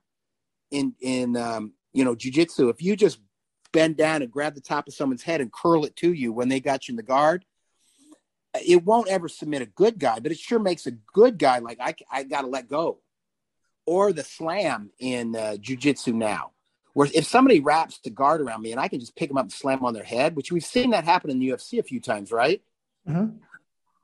in, 0.71 0.95
in, 1.01 1.35
um, 1.35 1.73
you 1.93 2.05
know, 2.05 2.15
jujitsu. 2.15 2.69
If 2.69 2.81
you 2.81 2.95
just 2.95 3.19
bend 3.73 3.97
down 3.97 4.21
and 4.21 4.31
grab 4.31 4.55
the 4.55 4.61
top 4.61 4.87
of 4.87 4.93
someone's 4.93 5.23
head 5.23 5.41
and 5.41 5.51
curl 5.51 5.85
it 5.85 5.95
to 5.97 6.13
you 6.13 6.31
when 6.31 6.49
they 6.49 6.59
got 6.59 6.87
you 6.87 6.93
in 6.93 6.97
the 6.97 7.03
guard, 7.03 7.45
it 8.65 8.83
won't 8.83 9.07
ever 9.07 9.27
submit 9.27 9.61
a 9.61 9.67
good 9.67 9.97
guy, 9.99 10.19
but 10.19 10.31
it 10.31 10.39
sure 10.39 10.59
makes 10.59 10.85
a 10.85 10.91
good 10.91 11.37
guy 11.37 11.59
like 11.59 11.79
I, 11.79 11.95
I 12.11 12.23
got 12.23 12.41
to 12.41 12.47
let 12.47 12.67
go. 12.67 12.99
Or 13.85 14.11
the 14.13 14.23
slam 14.23 14.91
in 14.99 15.35
uh, 15.35 15.57
jujitsu 15.59 16.13
now 16.13 16.51
where 16.95 17.09
if 17.13 17.25
somebody 17.27 17.59
wraps 17.59 17.99
the 17.99 18.09
guard 18.09 18.39
around 18.39 18.61
me 18.61 18.71
and 18.71 18.79
I 18.79 18.87
can 18.87 19.01
just 19.01 19.17
pick 19.17 19.29
them 19.29 19.37
up 19.37 19.43
and 19.43 19.51
slam 19.51 19.83
on 19.83 19.93
their 19.93 20.03
head, 20.03 20.35
which 20.35 20.49
we've 20.51 20.63
seen 20.63 20.91
that 20.91 21.03
happen 21.03 21.29
in 21.29 21.39
the 21.39 21.49
UFC 21.49 21.77
a 21.77 21.83
few 21.83 21.99
times, 21.99 22.31
right? 22.31 22.61
Mm-hmm. 23.07 23.37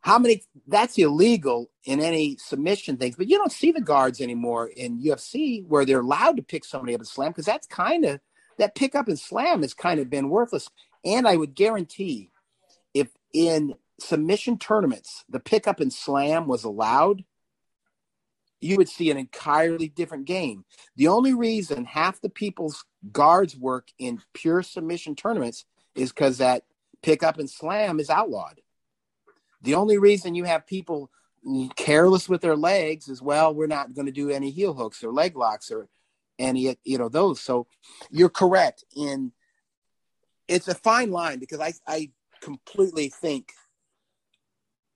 How 0.01 0.19
many? 0.19 0.43
That's 0.67 0.97
illegal 0.97 1.69
in 1.85 2.01
any 2.01 2.35
submission 2.37 2.97
things, 2.97 3.15
but 3.15 3.29
you 3.29 3.37
don't 3.37 3.51
see 3.51 3.71
the 3.71 3.81
guards 3.81 4.19
anymore 4.19 4.67
in 4.67 5.01
UFC 5.01 5.65
where 5.65 5.85
they're 5.85 6.01
allowed 6.01 6.35
to 6.35 6.43
pick 6.43 6.65
somebody 6.65 6.93
up 6.93 6.99
and 6.99 7.07
slam 7.07 7.29
because 7.29 7.45
that's 7.45 7.65
kind 7.65 8.03
of 8.03 8.19
that 8.57 8.75
pick 8.75 8.93
up 8.93 9.07
and 9.07 9.17
slam 9.17 9.61
has 9.61 9.73
kind 9.73 9.99
of 10.01 10.09
been 10.09 10.29
worthless. 10.29 10.67
And 11.05 11.25
I 11.27 11.37
would 11.37 11.55
guarantee 11.55 12.29
if 12.93 13.07
in 13.33 13.75
submission 14.01 14.57
tournaments 14.57 15.23
the 15.29 15.39
pick 15.39 15.67
up 15.67 15.79
and 15.79 15.91
slam 15.91 16.47
was 16.47 16.63
allowed, 16.63 17.23
you 18.59 18.77
would 18.77 18.89
see 18.89 19.09
an 19.09 19.17
entirely 19.17 19.87
different 19.87 20.25
game. 20.25 20.65
The 20.95 21.07
only 21.07 21.33
reason 21.33 21.85
half 21.85 22.21
the 22.21 22.29
people's 22.29 22.85
guards 23.11 23.57
work 23.57 23.89
in 23.97 24.21
pure 24.33 24.61
submission 24.61 25.15
tournaments 25.15 25.65
is 25.95 26.11
because 26.11 26.37
that 26.37 26.63
pick 27.01 27.23
up 27.23 27.39
and 27.39 27.49
slam 27.49 27.99
is 27.99 28.09
outlawed. 28.09 28.61
The 29.63 29.75
only 29.75 29.97
reason 29.97 30.35
you 30.35 30.43
have 30.43 30.67
people 30.67 31.09
careless 31.75 32.29
with 32.29 32.41
their 32.41 32.55
legs 32.55 33.07
is 33.07 33.21
well, 33.21 33.53
we're 33.53 33.67
not 33.67 33.93
going 33.93 34.05
to 34.05 34.11
do 34.11 34.29
any 34.29 34.51
heel 34.51 34.73
hooks 34.73 35.03
or 35.03 35.11
leg 35.11 35.35
locks 35.35 35.71
or 35.71 35.87
any 36.37 36.75
you 36.83 36.97
know 36.97 37.09
those. 37.09 37.41
So 37.41 37.67
you're 38.11 38.29
correct 38.29 38.83
in 38.95 39.31
it's 40.47 40.67
a 40.67 40.75
fine 40.75 41.11
line 41.11 41.39
because 41.39 41.59
I 41.59 41.73
I 41.87 42.11
completely 42.41 43.09
think 43.09 43.53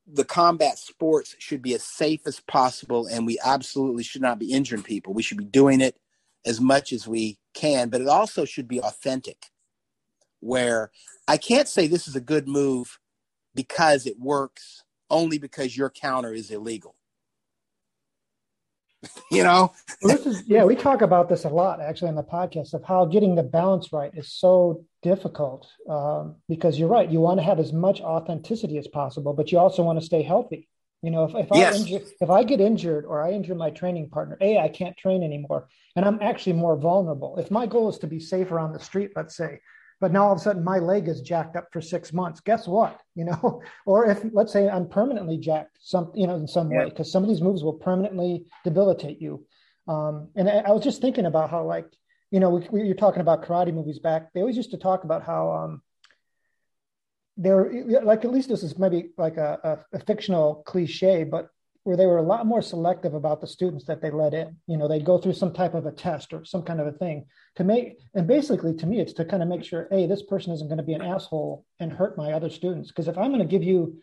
the 0.08 0.26
combat 0.26 0.78
sports 0.78 1.36
should 1.40 1.62
be 1.62 1.74
as 1.74 1.84
safe 1.84 2.22
as 2.28 2.40
possible 2.42 3.08
and 3.08 3.26
we 3.26 3.40
absolutely 3.44 4.04
should 4.04 4.22
not 4.22 4.40
be 4.40 4.52
injuring 4.52 4.84
people. 4.84 5.14
We 5.14 5.24
should 5.24 5.38
be 5.38 5.46
doing 5.46 5.82
it 5.82 5.98
as 6.46 6.62
much 6.62 6.94
as 6.94 7.08
we 7.08 7.38
can 7.56 7.90
but 7.90 8.02
it 8.02 8.08
also 8.08 8.46
should 8.46 8.68
be 8.68 8.82
authentic 8.82 9.48
where 10.42 10.92
i 11.28 11.38
can't 11.38 11.68
say 11.68 11.88
this 11.88 12.08
is 12.08 12.16
a 12.16 12.22
good 12.22 12.48
move 12.48 13.00
because 13.56 14.06
it 14.06 14.20
works 14.20 14.84
only 15.10 15.40
because 15.40 15.76
your 15.76 15.90
counter 15.90 16.34
is 16.34 16.52
illegal 16.52 16.95
you 19.32 19.44
know? 19.44 19.72
Well, 20.02 20.16
this 20.16 20.26
is 20.26 20.44
yeah 20.48 20.64
we 20.64 20.76
talk 20.76 21.02
about 21.02 21.30
this 21.30 21.46
a 21.46 21.50
lot 21.50 21.82
actually 21.82 22.10
on 22.10 22.16
the 22.16 22.24
podcast 22.24 22.74
of 22.74 22.84
how 22.84 23.06
getting 23.06 23.36
the 23.36 23.44
balance 23.44 23.92
right 23.94 24.12
is 24.14 24.32
so 24.32 24.86
difficult 25.02 25.68
um, 25.90 26.36
because 26.48 26.80
you're 26.80 26.90
right 26.90 27.10
you 27.10 27.20
want 27.20 27.40
to 27.40 27.44
have 27.44 27.60
as 27.60 27.74
much 27.74 28.02
authenticity 28.02 28.78
as 28.78 28.88
possible 28.88 29.34
but 29.34 29.52
you 29.52 29.60
also 29.60 29.84
want 29.84 30.00
to 30.00 30.06
stay 30.06 30.22
healthy. 30.22 30.68
You 31.02 31.12
know 31.12 31.26
if, 31.26 31.36
if 31.36 31.48
yes. 31.54 31.76
i 31.76 31.78
injure, 31.78 32.06
if 32.20 32.30
i 32.30 32.44
get 32.44 32.60
injured 32.60 33.06
or 33.06 33.22
i 33.22 33.32
injure 33.32 33.56
my 33.56 33.70
training 33.70 34.10
partner 34.10 34.38
a 34.42 34.58
i 34.58 34.70
can't 34.70 34.98
train 34.98 35.24
anymore 35.24 35.68
and 35.96 36.04
i'm 36.06 36.20
actually 36.22 36.54
more 36.54 36.76
vulnerable. 36.76 37.38
If 37.38 37.52
my 37.52 37.68
goal 37.68 37.90
is 37.90 38.00
to 38.00 38.08
be 38.08 38.20
safer 38.20 38.60
on 38.60 38.74
the 38.74 38.80
street 38.80 39.12
let's 39.16 39.36
say 39.36 39.60
but 40.06 40.12
now 40.12 40.28
all 40.28 40.34
of 40.34 40.38
a 40.38 40.42
sudden 40.42 40.64
my 40.64 40.78
leg 40.78 41.08
is 41.08 41.20
jacked 41.20 41.56
up 41.56 41.68
for 41.74 41.82
six 41.82 42.14
months. 42.14 42.40
Guess 42.40 42.68
what? 42.68 43.02
You 43.16 43.26
know 43.26 43.64
or 43.88 44.06
if 44.06 44.24
let's 44.34 44.54
say 44.54 44.70
i'm 44.70 44.88
permanently 44.88 45.40
jacked 45.40 45.80
some 45.82 46.12
you 46.14 46.28
know 46.28 46.36
in 46.36 46.48
some 46.48 46.70
yeah. 46.70 46.78
way 46.78 46.90
because 46.90 47.12
some 47.12 47.24
of 47.24 47.30
these 47.30 47.42
moves 47.42 47.64
will 47.64 47.74
permanently 47.74 48.46
debilitate 48.64 49.20
you. 49.20 49.44
Um, 49.88 50.30
and 50.36 50.48
I, 50.48 50.58
I, 50.60 50.72
was 50.74 50.84
just 50.84 51.02
thinking 51.02 51.26
about 51.26 51.50
how 51.50 51.66
like 51.66 51.88
you 52.30 52.40
know 52.40 52.52
we, 52.52 52.68
we, 52.70 52.84
you're 52.86 52.94
talking 52.94 53.22
about 53.22 53.46
karate 53.46 53.74
movies 53.74 53.98
back. 53.98 54.32
They 54.32 54.42
always 54.42 54.58
used 54.58 54.70
to 54.72 54.78
talk 54.78 55.06
about 55.06 55.24
how 55.24 55.52
um, 55.52 55.82
they're 57.36 57.72
like 58.04 58.26
at 58.26 58.32
least 58.32 58.50
this 58.50 58.62
is 58.62 58.78
maybe 58.78 59.10
like 59.18 59.38
a, 59.38 59.82
a, 59.92 59.98
a 59.98 60.00
fictional 60.02 60.62
cliche 60.68 61.24
but 61.24 61.50
where 61.86 61.96
they 61.96 62.08
were 62.08 62.18
a 62.18 62.24
lot 62.24 62.48
more 62.48 62.64
selective 62.64 63.14
about 63.14 63.40
the 63.40 63.48
students 63.48 63.86
that 63.86 64.02
they 64.02 64.10
let 64.10 64.34
in. 64.34 64.58
You 64.66 64.76
know, 64.76 64.88
they'd 64.88 65.06
go 65.06 65.20
through 65.20 65.34
some 65.34 65.54
type 65.54 65.76
of 65.76 65.86
a 65.86 65.92
test 65.92 66.34
or 66.34 66.44
some 66.44 66.64
kind 66.64 66.82
of 66.82 66.88
a 66.88 66.92
thing 66.92 67.28
to 67.58 67.64
make, 67.64 68.00
and 68.16 68.28
basically 68.28 68.74
to 68.74 68.88
me, 68.88 69.00
it's 69.00 69.14
to 69.14 69.24
kind 69.24 69.44
of 69.44 69.50
make 69.50 69.64
sure, 69.64 69.88
hey, 69.92 70.08
this 70.08 70.24
person 70.24 70.52
isn't 70.52 70.68
going 70.68 70.80
to 70.80 70.84
be 70.84 70.94
an 70.94 71.04
asshole 71.04 71.64
and 71.80 71.94
hurt 71.94 72.18
my 72.18 72.34
other 72.34 72.50
students. 72.50 72.90
Because 72.90 73.08
if 73.08 73.20
I'm 73.20 73.30
going 73.30 73.40
to 73.40 73.46
give 73.46 73.64
you 73.64 74.00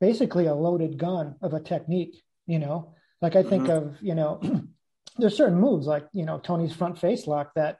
basically 0.00 0.46
a 0.46 0.54
loaded 0.54 0.96
gun 0.96 1.34
of 1.42 1.52
a 1.52 1.60
technique, 1.60 2.22
you 2.46 2.60
know, 2.60 2.94
Like 3.20 3.34
I 3.34 3.42
think 3.42 3.64
mm-hmm. 3.64 3.88
of, 3.88 3.96
you 4.00 4.14
know, 4.14 4.40
there's 5.18 5.36
certain 5.36 5.58
moves 5.58 5.88
like, 5.88 6.06
you 6.12 6.24
know, 6.24 6.38
Tony's 6.38 6.74
front 6.74 6.98
face 6.98 7.26
lock 7.26 7.52
that 7.56 7.78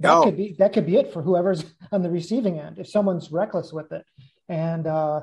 that 0.00 0.12
oh. 0.12 0.24
could 0.24 0.36
be 0.36 0.54
that 0.58 0.72
could 0.74 0.86
be 0.86 0.96
it 0.96 1.12
for 1.12 1.22
whoever's 1.22 1.64
on 1.92 2.02
the 2.02 2.10
receiving 2.10 2.58
end 2.58 2.78
if 2.78 2.88
someone's 2.88 3.32
reckless 3.32 3.72
with 3.72 3.90
it. 3.92 4.04
And 4.50 4.86
uh 4.86 5.22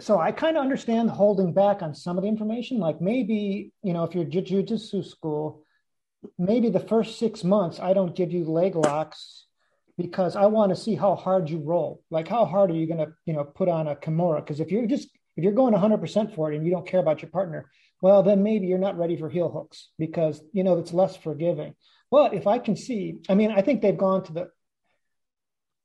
so 0.00 0.18
I 0.18 0.32
kind 0.32 0.56
of 0.56 0.62
understand 0.62 1.10
holding 1.10 1.52
back 1.52 1.82
on 1.82 1.94
some 1.94 2.18
of 2.18 2.22
the 2.22 2.28
information. 2.28 2.78
Like 2.78 3.00
maybe, 3.00 3.72
you 3.82 3.92
know, 3.92 4.04
if 4.04 4.14
you're 4.14 4.24
jiu-jitsu 4.24 5.02
school, 5.02 5.64
maybe 6.38 6.70
the 6.70 6.80
first 6.80 7.18
six 7.18 7.44
months 7.44 7.80
I 7.80 7.92
don't 7.92 8.16
give 8.16 8.32
you 8.32 8.44
leg 8.44 8.74
locks 8.74 9.46
because 9.96 10.36
I 10.36 10.46
want 10.46 10.70
to 10.70 10.76
see 10.76 10.94
how 10.94 11.14
hard 11.14 11.48
you 11.50 11.58
roll. 11.58 12.02
Like 12.10 12.28
how 12.28 12.44
hard 12.44 12.70
are 12.70 12.74
you 12.74 12.86
going 12.86 12.98
to, 12.98 13.12
you 13.26 13.34
know, 13.34 13.44
put 13.44 13.68
on 13.68 13.86
a 13.86 13.96
Kimura? 13.96 14.40
Because 14.40 14.60
if 14.60 14.70
you're 14.70 14.86
just 14.86 15.08
if 15.36 15.44
you're 15.44 15.52
going 15.52 15.74
100% 15.74 16.34
for 16.34 16.52
it 16.52 16.56
and 16.56 16.66
you 16.66 16.72
don't 16.72 16.86
care 16.86 17.00
about 17.00 17.22
your 17.22 17.30
partner, 17.30 17.70
well, 18.02 18.22
then 18.22 18.42
maybe 18.42 18.66
you're 18.66 18.78
not 18.78 18.98
ready 18.98 19.16
for 19.16 19.28
heel 19.28 19.50
hooks 19.50 19.90
because 19.98 20.42
you 20.52 20.64
know 20.64 20.78
it's 20.78 20.92
less 20.92 21.16
forgiving. 21.16 21.74
But 22.10 22.34
if 22.34 22.46
I 22.46 22.58
can 22.58 22.76
see, 22.76 23.18
I 23.28 23.34
mean, 23.34 23.52
I 23.52 23.62
think 23.62 23.80
they've 23.80 23.96
gone 23.96 24.24
to 24.24 24.32
the 24.32 24.50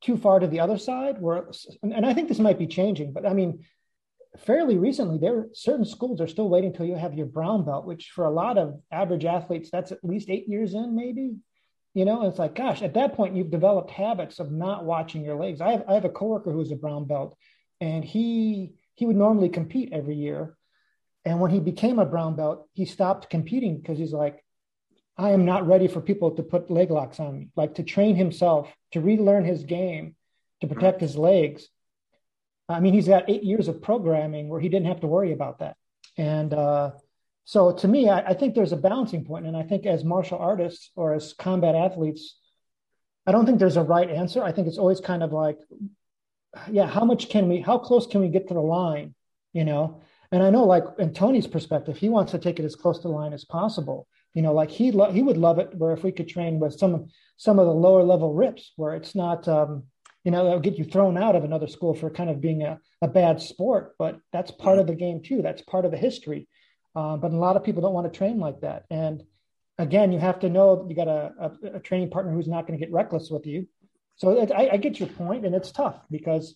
too 0.02 0.18
far 0.18 0.40
to 0.40 0.48
the 0.48 0.60
other 0.60 0.78
side 0.78 1.22
where, 1.22 1.50
and 1.82 2.06
I 2.06 2.14
think 2.14 2.28
this 2.28 2.40
might 2.40 2.60
be 2.60 2.68
changing, 2.68 3.14
but 3.14 3.26
I 3.26 3.34
mean, 3.34 3.66
fairly 4.40 4.78
recently, 4.78 5.18
there 5.18 5.48
certain 5.54 5.86
schools 5.86 6.22
are 6.22 6.28
still 6.28 6.50
waiting 6.50 6.72
until 6.72 6.86
you 6.86 6.96
have 6.96 7.14
your 7.14 7.26
brown 7.26 7.66
belt, 7.66 7.86
which 7.86 8.12
for 8.14 8.26
a 8.26 8.32
lot 8.32 8.58
of 8.58 8.80
average 8.92 9.26
athletes, 9.26 9.70
that's 9.72 9.92
at 9.92 10.04
least 10.04 10.30
eight 10.30 10.48
years 10.48 10.74
in, 10.74 10.96
maybe. 10.96 11.36
You 11.94 12.06
know, 12.06 12.28
it's 12.28 12.40
like, 12.40 12.56
gosh, 12.56 12.82
at 12.82 12.96
that 12.96 13.14
point, 13.14 13.36
you've 13.36 13.52
developed 13.52 13.90
habits 13.90 14.40
of 14.40 14.52
not 14.52 14.84
watching 14.84 15.24
your 15.24 15.36
legs. 15.36 15.62
I 15.62 15.72
have, 15.72 15.84
I 15.88 15.94
have 15.94 16.06
a 16.06 16.10
coworker 16.10 16.52
who's 16.52 16.72
a 16.72 16.76
brown 16.76 17.06
belt, 17.06 17.38
and 17.80 18.04
he 18.04 18.74
he 18.96 19.06
would 19.06 19.16
normally 19.16 19.50
compete 19.50 19.90
every 19.92 20.16
year, 20.16 20.58
and 21.26 21.40
when 21.40 21.52
he 21.52 21.60
became 21.60 22.00
a 22.00 22.06
brown 22.06 22.36
belt, 22.36 22.68
he 22.74 22.86
stopped 22.86 23.30
competing 23.30 23.78
because 23.78 23.98
he's 23.98 24.14
like, 24.14 24.44
I 25.18 25.32
am 25.32 25.46
not 25.46 25.68
ready 25.68 25.88
for 25.88 26.02
people 26.02 26.32
to 26.32 26.44
put 26.44 26.70
leg 26.70 26.92
locks 26.92 27.20
on 27.20 27.40
me. 27.40 27.50
Like 27.56 27.76
to 27.76 27.84
train 27.84 28.16
himself 28.16 28.74
to 28.92 29.02
relearn 29.02 29.46
his 29.46 29.64
game, 29.64 30.16
to 30.62 30.68
protect 30.68 31.02
his 31.02 31.18
legs 31.18 31.70
I 32.68 32.80
mean, 32.80 32.94
he's 32.94 33.08
got 33.08 33.30
eight 33.30 33.44
years 33.44 33.68
of 33.68 33.82
programming 33.82 34.50
where 34.50 34.60
he 34.60 34.70
didn't 34.70 34.88
have 34.88 35.02
to 35.02 35.08
worry 35.08 35.32
about 35.32 35.60
that. 35.60 35.78
And 36.18 36.54
uh, 36.54 36.92
so 37.44 37.72
to 37.72 37.88
me, 37.88 38.10
I, 38.10 38.30
I, 38.30 38.34
think 38.34 38.56
there's 38.56 38.72
a 38.72 38.78
balancing 38.78 39.24
point. 39.24 39.46
And 39.46 39.56
I 39.56 39.64
think 39.64 39.86
as 39.86 40.04
martial 40.04 40.40
artists 40.40 40.90
or 40.96 41.14
as 41.14 41.34
combat 41.34 41.76
athletes, 41.76 42.38
I 43.28 43.32
don't 43.32 43.46
think 43.46 43.60
there's 43.60 43.78
a 43.78 43.84
right 43.84 44.10
answer. 44.10 44.44
I 44.44 44.52
think 44.52 44.68
it's 44.68 44.78
always 44.78 45.00
kind 45.00 45.22
of 45.22 45.32
like, 45.32 45.60
yeah, 46.72 46.88
how 46.88 47.06
much 47.06 47.30
can 47.30 47.50
we, 47.50 47.60
how 47.60 47.78
close 47.78 48.08
can 48.08 48.22
we 48.22 48.30
get 48.30 48.48
to 48.48 48.54
the 48.54 48.62
line, 48.62 49.14
you 49.54 49.64
know? 49.64 50.02
And 50.32 50.42
I 50.42 50.50
know, 50.50 50.64
like 50.64 50.84
in 50.98 51.14
Tony's 51.14 51.48
perspective, 51.48 51.98
he 51.98 52.10
wants 52.10 52.32
to 52.32 52.40
take 52.40 52.60
it 52.60 52.66
as 52.66 52.76
close 52.76 52.98
to 53.00 53.08
the 53.08 53.14
line 53.14 53.34
as 53.34 53.46
possible. 53.46 54.08
You 54.34 54.42
know, 54.42 54.54
like 54.54 54.70
he 54.70 54.92
lo- 54.92 55.12
he 55.12 55.22
would 55.22 55.38
love 55.38 55.60
it 55.60 55.74
where 55.76 55.94
if 55.94 56.04
we 56.04 56.12
could 56.12 56.28
train 56.28 56.60
with 56.60 56.78
some 56.78 57.08
some 57.38 57.58
of 57.58 57.68
the 57.68 57.74
lower 57.74 58.04
level 58.04 58.34
rips 58.34 58.74
where 58.76 58.96
it's 58.96 59.16
not 59.16 59.48
um, 59.48 59.84
you 60.26 60.32
know, 60.32 60.44
that'll 60.44 60.60
get 60.60 60.80
you 60.80 60.84
thrown 60.84 61.18
out 61.18 61.36
of 61.36 61.44
another 61.44 61.68
school 61.68 61.94
for 61.94 62.10
kind 62.10 62.32
of 62.32 62.42
being 62.42 62.64
a, 62.64 62.80
a 63.02 63.08
bad 63.08 63.40
sport, 63.40 63.94
but 64.00 64.20
that's 64.34 64.50
part 64.50 64.80
of 64.80 64.88
the 64.88 64.96
game 64.96 65.22
too. 65.24 65.44
That's 65.44 65.62
part 65.62 65.86
of 65.86 65.92
the 65.92 65.98
history. 65.98 66.48
Uh, 66.96 67.16
but 67.16 67.32
a 67.32 67.38
lot 67.38 67.56
of 67.56 67.64
people 67.64 67.84
don't 67.84 67.94
want 67.94 68.12
to 68.12 68.18
train 68.18 68.40
like 68.40 68.62
that. 68.62 68.86
And 68.90 69.24
again, 69.78 70.12
you 70.12 70.20
have 70.20 70.40
to 70.40 70.50
know 70.50 70.88
you 70.90 70.96
got 70.96 71.08
a, 71.08 71.32
a, 71.40 71.76
a 71.76 71.80
training 71.80 72.10
partner 72.10 72.34
who's 72.34 72.48
not 72.48 72.66
going 72.66 72.78
to 72.78 72.84
get 72.84 72.92
reckless 72.92 73.30
with 73.30 73.46
you. 73.46 73.68
So 74.16 74.42
it, 74.42 74.52
I, 74.52 74.70
I, 74.70 74.78
get 74.78 75.00
your 75.00 75.10
point, 75.10 75.46
and 75.46 75.54
it's 75.54 75.72
tough 75.72 76.00
because 76.10 76.56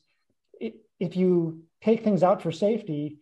it, 0.61 0.75
if 0.99 1.17
you 1.17 1.63
take 1.83 2.05
things 2.05 2.23
out 2.23 2.41
for 2.41 2.53
safety, 2.53 3.17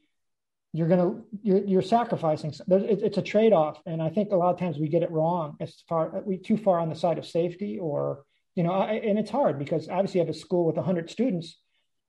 you're 0.73 0.87
gonna 0.87 1.21
you're, 1.41 1.65
you're 1.65 1.81
sacrificing. 1.81 2.51
It, 2.51 3.01
it's 3.01 3.17
a 3.17 3.23
trade 3.23 3.51
off, 3.51 3.81
and 3.87 3.99
I 3.99 4.09
think 4.09 4.31
a 4.31 4.35
lot 4.35 4.53
of 4.53 4.59
times 4.59 4.77
we 4.77 4.89
get 4.89 5.01
it 5.01 5.09
wrong 5.09 5.57
as 5.59 5.73
far 5.89 6.21
we 6.23 6.37
too 6.37 6.55
far 6.55 6.79
on 6.79 6.89
the 6.89 6.95
side 6.95 7.17
of 7.17 7.25
safety 7.25 7.79
or 7.79 8.25
you 8.57 8.63
know, 8.63 8.71
I, 8.71 8.93
and 8.93 9.19
it's 9.19 9.29
hard 9.29 9.59
because 9.59 9.87
obviously 9.87 10.19
you 10.19 10.25
have 10.25 10.35
a 10.35 10.37
school 10.37 10.65
with 10.65 10.77
100 10.77 11.11
students. 11.11 11.59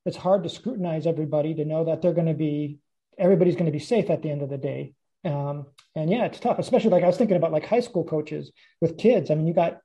It's 0.07 0.16
hard 0.16 0.44
to 0.44 0.49
scrutinize 0.49 1.07
everybody 1.07 1.53
to 1.53 1.66
know 1.66 1.84
that 1.84 2.01
they're 2.01 2.14
going 2.14 2.26
to 2.26 2.32
be, 2.32 2.78
everybody's 3.18 3.55
going 3.55 3.66
to 3.66 3.70
be 3.70 3.78
safe 3.78 4.09
at 4.09 4.22
the 4.22 4.30
end 4.30 4.40
of 4.40 4.49
the 4.49 4.57
day. 4.57 4.94
Um, 5.26 5.66
and 5.94 6.11
yeah, 6.11 6.24
it's 6.24 6.40
tough, 6.40 6.59
especially 6.59 6.88
like 6.88 7.05
I 7.05 7.07
was 7.07 7.18
thinking 7.18 7.36
about 7.36 7.53
like 7.53 7.66
high 7.66 7.80
school 7.80 8.03
coaches 8.03 8.51
with 8.80 8.96
kids. 8.96 9.30
I 9.30 9.34
mean, 9.34 9.46
you 9.46 9.53
got 9.53 9.80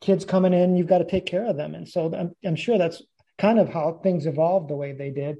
kids 0.00 0.24
coming 0.24 0.54
in, 0.54 0.74
you've 0.74 0.86
got 0.86 0.98
to 0.98 1.04
take 1.04 1.26
care 1.26 1.44
of 1.44 1.58
them. 1.58 1.74
And 1.74 1.86
so 1.86 2.10
I'm, 2.14 2.34
I'm 2.42 2.56
sure 2.56 2.78
that's 2.78 3.02
kind 3.36 3.58
of 3.58 3.68
how 3.68 4.00
things 4.02 4.24
evolved 4.24 4.70
the 4.70 4.76
way 4.76 4.92
they 4.92 5.10
did. 5.10 5.36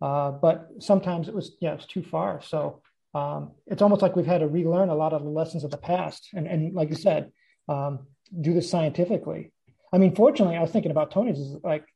Uh, 0.00 0.30
but 0.30 0.70
sometimes 0.78 1.28
it 1.28 1.34
was, 1.34 1.54
yeah, 1.60 1.74
it's 1.74 1.86
too 1.86 2.02
far. 2.02 2.40
So 2.40 2.80
um, 3.12 3.52
it's 3.66 3.82
almost 3.82 4.00
like 4.00 4.16
we've 4.16 4.24
had 4.24 4.40
to 4.40 4.48
relearn 4.48 4.88
a 4.88 4.94
lot 4.94 5.12
of 5.12 5.22
the 5.22 5.28
lessons 5.28 5.64
of 5.64 5.70
the 5.70 5.76
past. 5.76 6.30
And, 6.32 6.46
and 6.46 6.74
like 6.74 6.88
you 6.88 6.96
said, 6.96 7.30
um, 7.68 8.06
do 8.40 8.54
this 8.54 8.70
scientifically. 8.70 9.52
I 9.94 9.98
mean, 9.98 10.12
fortunately, 10.16 10.56
I 10.56 10.60
was 10.60 10.72
thinking 10.72 10.90
about 10.90 11.12
Tony's 11.12 11.38
is 11.38 11.56
like, 11.62 11.86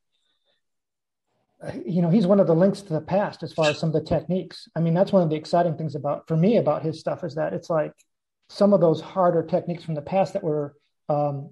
you 1.85 2.01
know, 2.01 2.09
he's 2.09 2.25
one 2.25 2.39
of 2.39 2.47
the 2.47 2.55
links 2.55 2.81
to 2.83 2.93
the 2.93 3.01
past 3.01 3.43
as 3.43 3.51
far 3.51 3.69
as 3.69 3.77
some 3.77 3.89
of 3.89 3.93
the 3.93 4.09
techniques. 4.09 4.69
I 4.73 4.79
mean, 4.79 4.93
that's 4.93 5.11
one 5.11 5.21
of 5.21 5.29
the 5.29 5.35
exciting 5.35 5.75
things 5.75 5.95
about 5.95 6.25
for 6.25 6.37
me 6.37 6.55
about 6.55 6.81
his 6.81 6.97
stuff 6.97 7.25
is 7.25 7.35
that 7.35 7.51
it's 7.51 7.69
like 7.69 7.91
some 8.47 8.71
of 8.71 8.79
those 8.79 9.01
harder 9.01 9.43
techniques 9.43 9.83
from 9.83 9.95
the 9.95 10.01
past 10.01 10.31
that 10.31 10.45
were 10.45 10.75
um, 11.09 11.49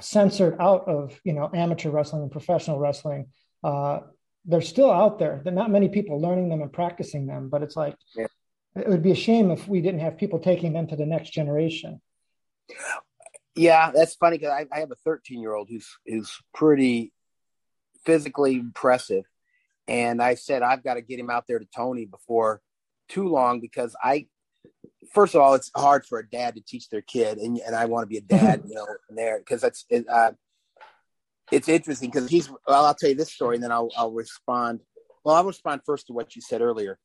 censored 0.00 0.56
out 0.60 0.86
of 0.86 1.18
you 1.24 1.32
know 1.32 1.50
amateur 1.54 1.88
wrestling 1.88 2.22
and 2.22 2.30
professional 2.30 2.78
wrestling. 2.78 3.28
Uh, 3.64 4.00
they're 4.44 4.60
still 4.60 4.90
out 4.90 5.18
there. 5.18 5.40
There 5.42 5.52
not 5.54 5.70
many 5.70 5.88
people 5.88 6.20
learning 6.20 6.50
them 6.50 6.60
and 6.60 6.70
practicing 6.70 7.26
them, 7.26 7.48
but 7.48 7.62
it's 7.62 7.76
like 7.76 7.96
yeah. 8.14 8.26
it 8.76 8.86
would 8.86 9.02
be 9.02 9.12
a 9.12 9.16
shame 9.16 9.50
if 9.50 9.66
we 9.66 9.80
didn't 9.80 10.00
have 10.00 10.18
people 10.18 10.40
taking 10.40 10.74
them 10.74 10.88
to 10.88 10.96
the 10.96 11.06
next 11.06 11.30
generation. 11.30 12.02
Yeah, 13.54 13.90
that's 13.92 14.14
funny 14.14 14.38
because 14.38 14.52
I, 14.52 14.66
I 14.74 14.80
have 14.80 14.92
a 14.92 14.96
13 15.04 15.40
year 15.40 15.54
old 15.54 15.68
who's 15.68 15.88
who's 16.06 16.38
pretty 16.54 17.12
physically 18.04 18.54
impressive, 18.54 19.24
and 19.88 20.22
I 20.22 20.34
said 20.36 20.62
I've 20.62 20.84
got 20.84 20.94
to 20.94 21.02
get 21.02 21.18
him 21.18 21.30
out 21.30 21.46
there 21.48 21.58
to 21.58 21.66
Tony 21.74 22.06
before 22.06 22.60
too 23.08 23.28
long 23.28 23.60
because 23.60 23.96
I, 24.02 24.28
first 25.12 25.34
of 25.34 25.40
all, 25.40 25.54
it's 25.54 25.70
hard 25.76 26.06
for 26.06 26.20
a 26.20 26.28
dad 26.28 26.54
to 26.54 26.60
teach 26.60 26.88
their 26.88 27.02
kid, 27.02 27.38
and 27.38 27.58
and 27.58 27.74
I 27.74 27.86
want 27.86 28.04
to 28.04 28.08
be 28.08 28.18
a 28.18 28.20
dad, 28.22 28.62
you 28.68 28.74
know, 28.74 28.86
there 29.08 29.38
because 29.38 29.60
that's 29.60 29.84
it, 29.90 30.08
uh, 30.08 30.32
it's 31.50 31.68
interesting 31.68 32.10
because 32.10 32.30
he's. 32.30 32.48
Well, 32.48 32.86
I'll 32.86 32.94
tell 32.94 33.10
you 33.10 33.16
this 33.16 33.32
story, 33.32 33.56
and 33.56 33.64
then 33.64 33.72
I'll 33.72 33.90
I'll 33.96 34.12
respond. 34.12 34.80
Well, 35.24 35.34
I'll 35.34 35.44
respond 35.44 35.82
first 35.84 36.06
to 36.06 36.12
what 36.12 36.36
you 36.36 36.42
said 36.42 36.62
earlier. 36.62 36.98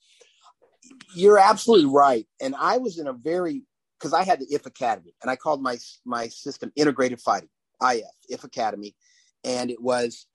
You're 1.15 1.39
absolutely 1.39 1.91
right, 1.91 2.27
and 2.39 2.55
I 2.55 2.77
was 2.77 2.99
in 2.99 3.07
a 3.07 3.13
very 3.13 3.63
because 4.05 4.13
I 4.13 4.23
had 4.23 4.39
the 4.39 4.53
IF 4.53 4.67
Academy 4.67 5.15
and 5.23 5.31
I 5.31 5.35
called 5.35 5.63
my 5.63 5.77
my 6.05 6.27
system 6.27 6.71
integrated 6.75 7.19
fighting, 7.19 7.49
IF, 7.81 8.03
IF 8.29 8.43
Academy. 8.43 8.95
And 9.43 9.71
it 9.71 9.81
was 9.81 10.27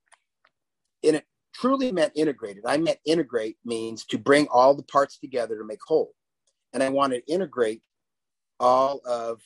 in 1.05 1.15
it 1.15 1.25
truly 1.55 1.93
meant 1.93 2.13
integrated. 2.17 2.65
I 2.67 2.79
meant 2.79 2.99
integrate 3.05 3.59
means 3.65 4.05
to 4.07 4.19
bring 4.19 4.49
all 4.49 4.75
the 4.75 4.83
parts 4.83 5.19
together 5.19 5.57
to 5.57 5.65
make 5.65 5.79
whole. 5.87 6.15
And 6.73 6.83
I 6.83 6.89
wanted 6.89 7.25
to 7.25 7.33
integrate 7.33 7.83
all 8.59 9.03
of 9.05 9.41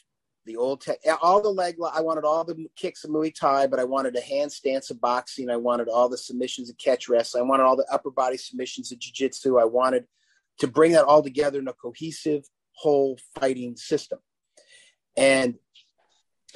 the 0.46 0.56
old 0.56 0.80
tech, 0.80 1.00
all 1.20 1.42
the 1.42 1.50
leg. 1.50 1.76
I 1.92 2.00
wanted 2.00 2.24
all 2.24 2.44
the 2.44 2.66
kicks 2.76 3.04
of 3.04 3.10
Muay 3.10 3.34
Thai, 3.34 3.66
but 3.66 3.78
I 3.78 3.84
wanted 3.84 4.16
a 4.16 4.22
hand 4.22 4.50
stance 4.50 4.90
of 4.90 5.02
boxing. 5.02 5.50
I 5.50 5.56
wanted 5.56 5.88
all 5.88 6.08
the 6.08 6.16
submissions 6.16 6.70
of 6.70 6.78
catch 6.78 7.10
wrestling. 7.10 7.42
I 7.42 7.46
wanted 7.46 7.64
all 7.64 7.76
the 7.76 7.92
upper 7.92 8.10
body 8.10 8.38
submissions 8.38 8.90
of 8.90 8.98
jiu-jitsu. 8.98 9.58
I 9.58 9.64
wanted 9.64 10.06
to 10.60 10.66
bring 10.66 10.92
that 10.92 11.04
all 11.04 11.22
together 11.22 11.58
in 11.58 11.68
a 11.68 11.74
cohesive 11.74 12.44
whole 12.76 13.18
fighting 13.38 13.76
system. 13.76 14.18
And 15.16 15.54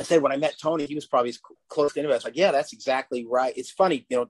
I 0.00 0.04
said 0.04 0.22
when 0.22 0.32
I 0.32 0.36
met 0.36 0.56
Tony, 0.60 0.86
he 0.86 0.94
was 0.94 1.06
probably 1.06 1.30
as 1.30 1.40
close 1.68 1.92
to 1.92 2.00
anybody. 2.00 2.14
I 2.14 2.18
was 2.18 2.24
like, 2.24 2.36
yeah, 2.36 2.52
that's 2.52 2.72
exactly 2.72 3.26
right. 3.28 3.52
It's 3.56 3.70
funny, 3.70 4.06
you 4.08 4.16
know. 4.16 4.28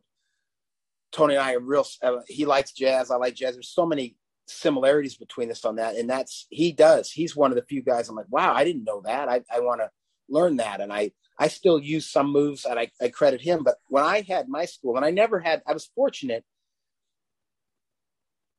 Tony 1.10 1.34
and 1.34 1.42
I 1.42 1.54
are 1.54 1.60
real. 1.60 1.86
Uh, 2.02 2.18
he 2.26 2.44
likes 2.44 2.72
jazz. 2.72 3.10
I 3.10 3.16
like 3.16 3.34
jazz. 3.34 3.54
There's 3.54 3.70
so 3.70 3.86
many 3.86 4.16
similarities 4.46 5.16
between 5.16 5.50
us 5.50 5.64
on 5.64 5.76
that, 5.76 5.96
and 5.96 6.08
that's 6.08 6.46
he 6.50 6.72
does. 6.72 7.10
He's 7.10 7.34
one 7.34 7.50
of 7.50 7.56
the 7.56 7.64
few 7.64 7.82
guys. 7.82 8.08
I'm 8.08 8.16
like, 8.16 8.26
wow, 8.28 8.52
I 8.52 8.64
didn't 8.64 8.84
know 8.84 9.00
that. 9.04 9.28
I, 9.28 9.40
I 9.50 9.60
want 9.60 9.80
to 9.80 9.90
learn 10.28 10.56
that, 10.56 10.82
and 10.82 10.92
I 10.92 11.12
I 11.38 11.48
still 11.48 11.78
use 11.78 12.10
some 12.10 12.30
moves, 12.30 12.64
and 12.64 12.78
I, 12.78 12.90
I 13.00 13.08
credit 13.08 13.40
him. 13.40 13.62
But 13.62 13.76
when 13.88 14.04
I 14.04 14.22
had 14.22 14.48
my 14.48 14.64
school, 14.64 14.96
and 14.96 15.04
I 15.04 15.10
never 15.10 15.38
had, 15.38 15.62
I 15.66 15.72
was 15.72 15.90
fortunate 15.94 16.44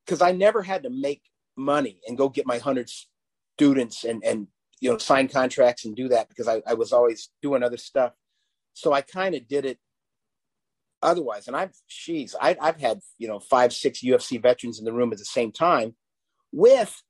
because 0.05 0.21
I 0.21 0.31
never 0.31 0.63
had 0.63 0.83
to 0.83 0.89
make 0.89 1.21
money 1.55 1.99
and 2.07 2.17
go 2.17 2.29
get 2.29 2.47
my 2.47 2.57
hundred 2.57 2.89
students 3.59 4.05
and 4.05 4.23
and 4.23 4.47
you 4.79 4.89
know 4.89 4.97
sign 4.97 5.27
contracts 5.27 5.83
and 5.83 5.93
do 5.93 6.07
that 6.07 6.29
because 6.29 6.47
I, 6.47 6.61
I 6.65 6.75
was 6.75 6.93
always 6.93 7.29
doing 7.41 7.61
other 7.61 7.75
stuff. 7.75 8.13
So 8.73 8.93
I 8.93 9.01
kind 9.01 9.35
of 9.35 9.49
did 9.49 9.65
it 9.65 9.79
otherwise. 11.01 11.47
And 11.47 11.57
I've 11.57 11.73
she's 11.87 12.35
I, 12.39 12.55
I've 12.61 12.79
had 12.79 13.01
you 13.17 13.27
know 13.27 13.39
five 13.39 13.73
six 13.73 14.01
UFC 14.01 14.41
veterans 14.41 14.79
in 14.79 14.85
the 14.85 14.93
room 14.93 15.11
at 15.11 15.17
the 15.17 15.25
same 15.25 15.51
time 15.51 15.95
with 16.53 17.03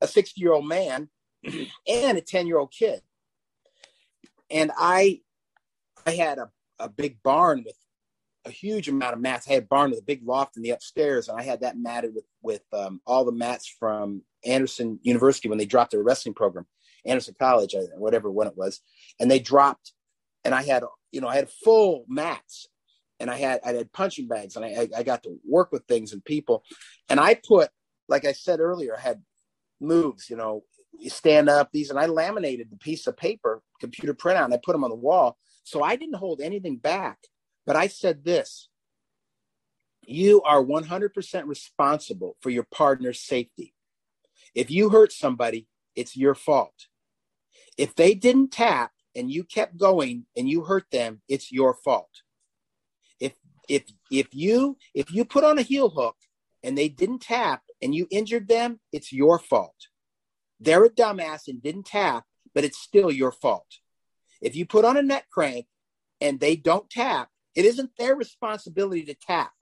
a 0.00 0.08
60 0.08 0.40
year 0.40 0.52
old 0.54 0.66
man 0.66 1.10
and 1.86 2.16
a 2.16 2.22
10 2.22 2.46
year 2.46 2.58
old 2.58 2.72
kid. 2.72 3.02
And 4.50 4.72
I 4.78 5.20
I 6.06 6.12
had 6.12 6.38
a, 6.38 6.48
a 6.78 6.88
big 6.88 7.22
barn 7.22 7.64
with 7.66 7.76
a 8.44 8.50
huge 8.50 8.88
amount 8.88 9.14
of 9.14 9.20
mats. 9.20 9.46
I 9.48 9.54
had 9.54 9.68
barn 9.68 9.90
with 9.90 10.00
a 10.00 10.04
big 10.04 10.26
loft 10.26 10.56
in 10.56 10.62
the 10.62 10.70
upstairs, 10.70 11.28
and 11.28 11.38
I 11.38 11.42
had 11.42 11.60
that 11.60 11.78
matted 11.78 12.14
with 12.14 12.24
with 12.42 12.62
um, 12.72 13.00
all 13.06 13.24
the 13.24 13.32
mats 13.32 13.72
from 13.78 14.22
Anderson 14.44 14.98
University 15.02 15.48
when 15.48 15.58
they 15.58 15.66
dropped 15.66 15.92
their 15.92 16.02
wrestling 16.02 16.34
program, 16.34 16.66
Anderson 17.04 17.34
College, 17.38 17.74
whatever 17.96 18.30
one 18.30 18.46
it 18.46 18.56
was, 18.56 18.80
and 19.18 19.30
they 19.30 19.38
dropped, 19.38 19.92
and 20.44 20.54
I 20.54 20.62
had 20.62 20.84
you 21.12 21.20
know 21.20 21.28
I 21.28 21.36
had 21.36 21.50
full 21.64 22.04
mats, 22.08 22.68
and 23.18 23.30
I 23.30 23.36
had 23.36 23.60
I 23.64 23.72
had 23.74 23.92
punching 23.92 24.28
bags, 24.28 24.56
and 24.56 24.64
I 24.64 24.88
I 24.96 25.02
got 25.02 25.22
to 25.24 25.36
work 25.46 25.70
with 25.72 25.84
things 25.86 26.12
and 26.12 26.24
people, 26.24 26.64
and 27.08 27.20
I 27.20 27.34
put 27.34 27.70
like 28.08 28.24
I 28.24 28.32
said 28.32 28.60
earlier, 28.60 28.96
I 28.96 29.00
had 29.00 29.22
moves, 29.80 30.28
you 30.28 30.36
know, 30.36 30.64
you 30.98 31.10
stand 31.10 31.48
up 31.48 31.70
these, 31.72 31.90
and 31.90 31.98
I 31.98 32.06
laminated 32.06 32.70
the 32.70 32.76
piece 32.76 33.06
of 33.06 33.16
paper, 33.16 33.62
computer 33.80 34.14
printout, 34.14 34.46
and 34.46 34.54
I 34.54 34.58
put 34.62 34.72
them 34.72 34.84
on 34.84 34.90
the 34.90 34.96
wall, 34.96 35.36
so 35.62 35.82
I 35.82 35.96
didn't 35.96 36.16
hold 36.16 36.40
anything 36.40 36.76
back 36.76 37.18
but 37.66 37.76
I 37.76 37.86
said 37.86 38.24
this 38.24 38.68
you 40.06 40.42
are 40.42 40.62
100% 40.62 41.46
responsible 41.46 42.36
for 42.40 42.50
your 42.50 42.64
partner's 42.64 43.20
safety. 43.20 43.74
If 44.54 44.70
you 44.70 44.90
hurt 44.90 45.12
somebody, 45.12 45.68
it's 45.94 46.16
your 46.16 46.34
fault. 46.34 46.86
If 47.76 47.94
they 47.94 48.14
didn't 48.14 48.50
tap 48.50 48.92
and 49.14 49.30
you 49.30 49.44
kept 49.44 49.76
going 49.76 50.26
and 50.36 50.48
you 50.48 50.64
hurt 50.64 50.86
them, 50.90 51.22
it's 51.28 51.52
your 51.52 51.74
fault. 51.74 52.10
If 53.20 53.34
if 53.68 53.84
if 54.10 54.28
you 54.32 54.76
if 54.94 55.12
you 55.12 55.24
put 55.24 55.44
on 55.44 55.58
a 55.58 55.62
heel 55.62 55.90
hook 55.90 56.16
and 56.62 56.76
they 56.76 56.88
didn't 56.88 57.22
tap 57.22 57.62
and 57.80 57.94
you 57.94 58.06
injured 58.10 58.48
them, 58.48 58.80
it's 58.92 59.12
your 59.12 59.38
fault. 59.38 59.76
They're 60.58 60.84
a 60.84 60.90
dumbass 60.90 61.48
and 61.48 61.62
didn't 61.62 61.86
tap, 61.86 62.24
but 62.54 62.64
it's 62.64 62.78
still 62.78 63.10
your 63.10 63.32
fault. 63.32 63.78
If 64.42 64.56
you 64.56 64.66
put 64.66 64.84
on 64.84 64.96
a 64.96 65.02
neck 65.02 65.26
crank 65.30 65.66
and 66.20 66.40
they 66.40 66.56
don't 66.56 66.90
tap, 66.90 67.30
it 67.54 67.64
isn't 67.64 67.90
their 67.98 68.14
responsibility 68.14 69.04
to 69.04 69.14
tap. 69.14 69.52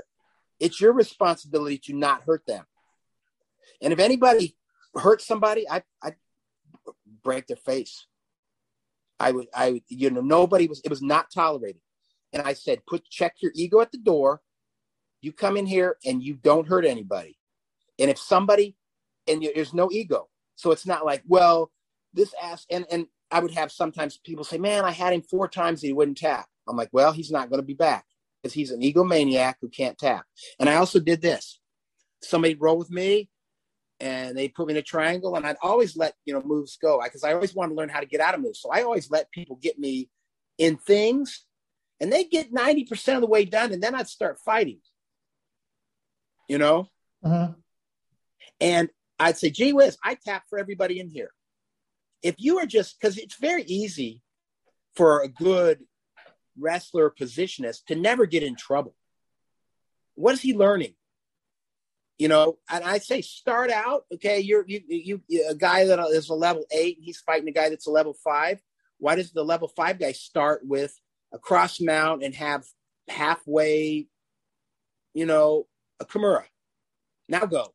It's 0.60 0.80
your 0.80 0.92
responsibility 0.92 1.78
to 1.84 1.94
not 1.94 2.22
hurt 2.22 2.44
them. 2.46 2.64
And 3.80 3.92
if 3.92 3.98
anybody 3.98 4.56
hurts 4.94 5.26
somebody, 5.26 5.68
I 5.68 5.82
I 6.02 6.14
break 7.22 7.46
their 7.46 7.56
face. 7.56 8.06
I 9.20 9.32
would 9.32 9.48
I 9.54 9.82
you 9.88 10.10
know 10.10 10.20
nobody 10.20 10.66
was 10.66 10.80
it 10.84 10.90
was 10.90 11.02
not 11.02 11.30
tolerated. 11.32 11.80
And 12.32 12.42
I 12.42 12.52
said, 12.52 12.84
put 12.86 13.08
check 13.08 13.36
your 13.40 13.52
ego 13.54 13.80
at 13.80 13.90
the 13.90 13.98
door. 13.98 14.42
You 15.22 15.32
come 15.32 15.56
in 15.56 15.66
here 15.66 15.96
and 16.04 16.22
you 16.22 16.34
don't 16.34 16.68
hurt 16.68 16.84
anybody. 16.84 17.38
And 17.98 18.10
if 18.10 18.18
somebody 18.18 18.76
and 19.26 19.42
there's 19.54 19.74
no 19.74 19.90
ego, 19.90 20.28
so 20.56 20.72
it's 20.72 20.86
not 20.86 21.04
like 21.04 21.22
well 21.26 21.70
this 22.12 22.34
ass 22.42 22.66
and 22.70 22.86
and 22.90 23.06
I 23.30 23.40
would 23.40 23.52
have 23.52 23.70
sometimes 23.70 24.16
people 24.16 24.44
say, 24.44 24.58
man, 24.58 24.84
I 24.84 24.90
had 24.90 25.12
him 25.12 25.22
four 25.22 25.48
times 25.48 25.82
and 25.82 25.88
he 25.88 25.92
wouldn't 25.92 26.18
tap. 26.18 26.46
I'm 26.66 26.76
like, 26.76 26.90
well, 26.92 27.12
he's 27.12 27.30
not 27.30 27.50
going 27.50 27.60
to 27.60 27.66
be 27.66 27.74
back 27.74 28.04
because 28.42 28.54
he's 28.54 28.70
an 28.70 28.80
egomaniac 28.80 29.54
who 29.60 29.68
can't 29.68 29.98
tap. 29.98 30.24
And 30.58 30.68
I 30.68 30.76
also 30.76 31.00
did 31.00 31.20
this. 31.20 31.60
Somebody 32.22 32.54
roll 32.54 32.78
with 32.78 32.90
me 32.90 33.28
and 34.00 34.36
they 34.36 34.48
put 34.48 34.66
me 34.66 34.74
in 34.74 34.78
a 34.78 34.82
triangle 34.82 35.36
and 35.36 35.46
I'd 35.46 35.56
always 35.62 35.96
let, 35.96 36.14
you 36.24 36.34
know, 36.34 36.42
moves 36.42 36.76
go 36.80 37.00
because 37.02 37.24
I 37.24 37.32
always 37.32 37.54
want 37.54 37.70
to 37.70 37.74
learn 37.74 37.88
how 37.88 38.00
to 38.00 38.06
get 38.06 38.20
out 38.20 38.34
of 38.34 38.40
moves. 38.40 38.60
So 38.60 38.70
I 38.70 38.82
always 38.82 39.10
let 39.10 39.30
people 39.30 39.56
get 39.56 39.78
me 39.78 40.08
in 40.56 40.76
things 40.76 41.44
and 42.00 42.12
they 42.12 42.24
get 42.24 42.52
90% 42.52 43.14
of 43.14 43.20
the 43.20 43.26
way 43.26 43.44
done 43.44 43.72
and 43.72 43.82
then 43.82 43.94
I'd 43.94 44.08
start 44.08 44.38
fighting, 44.44 44.80
you 46.48 46.58
know? 46.58 46.88
Uh-huh. 47.22 47.52
And 48.60 48.88
I'd 49.18 49.36
say, 49.36 49.50
gee 49.50 49.72
whiz, 49.72 49.98
I 50.02 50.14
tap 50.14 50.44
for 50.48 50.58
everybody 50.58 51.00
in 51.00 51.08
here. 51.08 51.30
If 52.22 52.36
you 52.38 52.58
are 52.58 52.66
just, 52.66 52.98
because 53.00 53.16
it's 53.18 53.36
very 53.36 53.62
easy 53.64 54.22
for 54.94 55.22
a 55.22 55.28
good 55.28 55.80
wrestler 56.58 57.10
positionist 57.10 57.86
to 57.86 57.94
never 57.94 58.26
get 58.26 58.42
in 58.42 58.56
trouble. 58.56 58.94
What 60.14 60.34
is 60.34 60.40
he 60.40 60.54
learning? 60.54 60.94
You 62.18 62.26
know, 62.26 62.58
and 62.68 62.82
I 62.82 62.98
say 62.98 63.22
start 63.22 63.70
out. 63.70 64.04
Okay, 64.12 64.40
you're 64.40 64.64
you 64.66 64.82
you 64.88 65.22
a 65.48 65.54
guy 65.54 65.84
that 65.84 66.00
is 66.10 66.28
a 66.28 66.34
level 66.34 66.64
eight, 66.72 66.96
and 66.96 67.04
he's 67.04 67.20
fighting 67.20 67.48
a 67.48 67.52
guy 67.52 67.68
that's 67.68 67.86
a 67.86 67.92
level 67.92 68.12
five. 68.12 68.60
Why 68.98 69.14
does 69.14 69.30
the 69.30 69.44
level 69.44 69.68
five 69.68 70.00
guy 70.00 70.10
start 70.10 70.62
with 70.64 70.92
a 71.32 71.38
cross 71.38 71.80
mount 71.80 72.24
and 72.24 72.34
have 72.34 72.64
halfway, 73.06 74.08
you 75.14 75.26
know, 75.26 75.68
a 76.00 76.04
Kimura? 76.04 76.42
Now 77.28 77.46
go. 77.46 77.72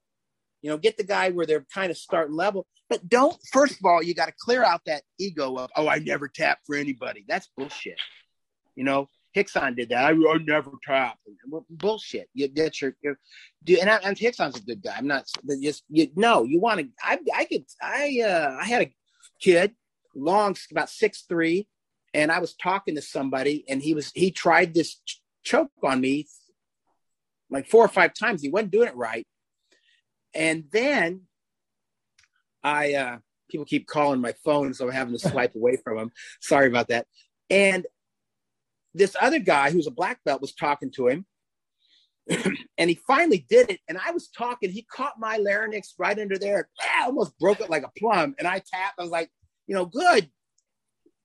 You 0.63 0.71
know, 0.71 0.77
get 0.77 0.97
the 0.97 1.03
guy 1.03 1.29
where 1.29 1.45
they're 1.45 1.65
kind 1.71 1.91
of 1.91 1.97
starting 1.97 2.35
level, 2.35 2.65
but 2.89 3.07
don't. 3.07 3.37
First 3.51 3.73
of 3.73 3.85
all, 3.85 4.01
you 4.01 4.15
got 4.15 4.27
to 4.27 4.33
clear 4.39 4.63
out 4.63 4.81
that 4.87 5.03
ego 5.19 5.55
of, 5.57 5.69
oh, 5.75 5.87
I 5.87 5.99
never 5.99 6.27
tap 6.27 6.59
for 6.65 6.75
anybody. 6.75 7.25
That's 7.27 7.49
bullshit. 7.55 7.99
You 8.75 8.85
know, 8.85 9.07
Rickson 9.35 9.75
did 9.75 9.89
that. 9.89 10.05
I, 10.05 10.11
I 10.11 10.37
never 10.45 10.71
tap. 10.85 11.17
bullshit. 11.69 12.29
You, 12.33 12.49
that's 12.53 12.81
your, 12.81 12.95
your 13.03 13.19
do, 13.63 13.77
and, 13.79 13.89
I, 13.89 13.97
and 13.97 14.17
Rickson's 14.17 14.57
a 14.57 14.61
good 14.61 14.81
guy. 14.81 14.95
I'm 14.97 15.07
not 15.07 15.25
just 15.61 15.83
you. 15.89 16.07
No, 16.15 16.43
you 16.43 16.59
want 16.59 16.79
to. 16.79 16.87
I 17.03 17.19
I 17.35 17.45
could. 17.45 17.65
I 17.81 18.21
uh 18.25 18.57
I 18.59 18.65
had 18.65 18.83
a 18.83 18.93
kid, 19.41 19.73
long 20.15 20.55
about 20.71 20.89
six 20.89 21.25
three, 21.27 21.67
and 22.13 22.31
I 22.31 22.39
was 22.39 22.55
talking 22.55 22.95
to 22.95 23.01
somebody, 23.01 23.65
and 23.67 23.81
he 23.81 23.93
was 23.93 24.11
he 24.13 24.31
tried 24.31 24.73
this 24.73 24.95
ch- 25.05 25.21
choke 25.43 25.71
on 25.83 25.99
me 25.99 26.27
like 27.49 27.67
four 27.67 27.83
or 27.83 27.89
five 27.89 28.13
times. 28.13 28.41
He 28.41 28.49
wasn't 28.49 28.71
doing 28.71 28.87
it 28.87 28.95
right, 28.95 29.25
and 30.33 30.65
then 30.71 31.21
I 32.63 32.93
uh 32.93 33.17
people 33.49 33.65
keep 33.65 33.87
calling 33.87 34.21
my 34.21 34.33
phone, 34.43 34.73
so 34.73 34.87
I'm 34.87 34.93
having 34.93 35.17
to 35.17 35.29
swipe 35.29 35.55
away 35.55 35.77
from 35.83 35.97
them. 35.97 36.11
Sorry 36.41 36.67
about 36.67 36.89
that. 36.89 37.07
And 37.49 37.85
this 38.93 39.15
other 39.19 39.39
guy 39.39 39.71
who's 39.71 39.87
a 39.87 39.91
black 39.91 40.19
belt 40.23 40.41
was 40.41 40.53
talking 40.53 40.91
to 40.91 41.07
him 41.07 41.25
and 42.77 42.89
he 42.89 42.99
finally 43.07 43.45
did 43.49 43.69
it. 43.69 43.79
And 43.87 43.97
I 43.97 44.11
was 44.11 44.29
talking, 44.29 44.71
he 44.71 44.83
caught 44.83 45.19
my 45.19 45.37
larynx 45.37 45.93
right 45.97 46.17
under 46.17 46.37
there, 46.37 46.69
almost 47.01 47.37
broke 47.39 47.59
it 47.59 47.69
like 47.69 47.83
a 47.83 47.91
plum. 47.97 48.35
And 48.39 48.47
I 48.47 48.59
tapped, 48.59 48.99
I 48.99 49.03
was 49.03 49.11
like, 49.11 49.29
you 49.67 49.75
know, 49.75 49.85
good. 49.85 50.29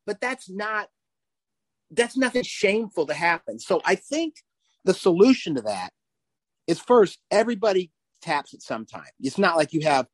But 0.06 0.20
that's 0.20 0.48
not, 0.48 0.88
that's 1.90 2.16
nothing 2.16 2.42
shameful 2.42 3.06
to 3.06 3.14
happen. 3.14 3.58
So 3.58 3.80
I 3.84 3.94
think 3.94 4.36
the 4.84 4.94
solution 4.94 5.54
to 5.54 5.62
that 5.62 5.90
is 6.66 6.80
first, 6.80 7.18
everybody 7.30 7.92
taps 8.20 8.54
at 8.54 8.62
some 8.62 8.86
time. 8.86 9.10
It's 9.20 9.38
not 9.38 9.56
like 9.56 9.72
you 9.72 9.82
have 9.82 10.06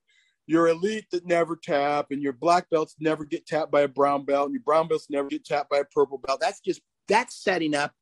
your 0.46 0.68
elite 0.68 1.06
that 1.10 1.26
never 1.26 1.56
tap 1.56 2.06
and 2.10 2.22
your 2.22 2.32
black 2.32 2.68
belts 2.70 2.96
never 3.00 3.24
get 3.24 3.46
tapped 3.46 3.70
by 3.70 3.82
a 3.82 3.88
brown 3.88 4.24
belt 4.24 4.46
and 4.46 4.54
your 4.54 4.62
brown 4.62 4.88
belts 4.88 5.06
never 5.08 5.28
get 5.28 5.44
tapped 5.44 5.70
by 5.70 5.78
a 5.78 5.84
purple 5.84 6.18
belt. 6.18 6.40
That's 6.40 6.60
just 6.60 6.82
that's 7.08 7.34
setting 7.42 7.74
up 7.74 7.92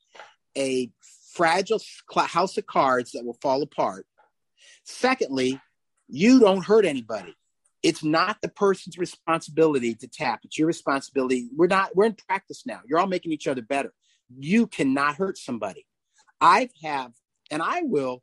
a 0.57 0.91
fragile 1.35 1.81
house 2.15 2.59
of 2.59 2.67
cards 2.67 3.13
that 3.13 3.25
will 3.25 3.39
fall 3.41 3.63
apart. 3.63 4.07
Secondly, 4.85 5.61
you 6.09 6.41
don't 6.41 6.65
hurt 6.65 6.85
anybody. 6.85 7.35
It's 7.83 8.05
not 8.05 8.41
the 8.43 8.49
person's 8.49 8.99
responsibility 8.99 9.95
to 9.95 10.07
tap. 10.07 10.41
It's 10.45 10.59
your 10.59 10.69
responsibility. 10.69 11.49
We're 11.57 11.67
not, 11.67 11.97
we're 11.97 12.07
in 12.07 12.17
practice 12.29 12.65
now. 12.65 12.81
You're 12.87 13.01
all 13.01 13.07
making 13.07 13.33
each 13.33 13.49
other 13.49 13.63
better. 13.63 13.93
You 14.37 14.67
cannot 14.67 15.17
hurt 15.17 15.37
somebody. 15.37 15.85
I 16.41 16.69
have, 16.85 17.13
and 17.51 17.61
I 17.61 17.83
will 17.83 18.23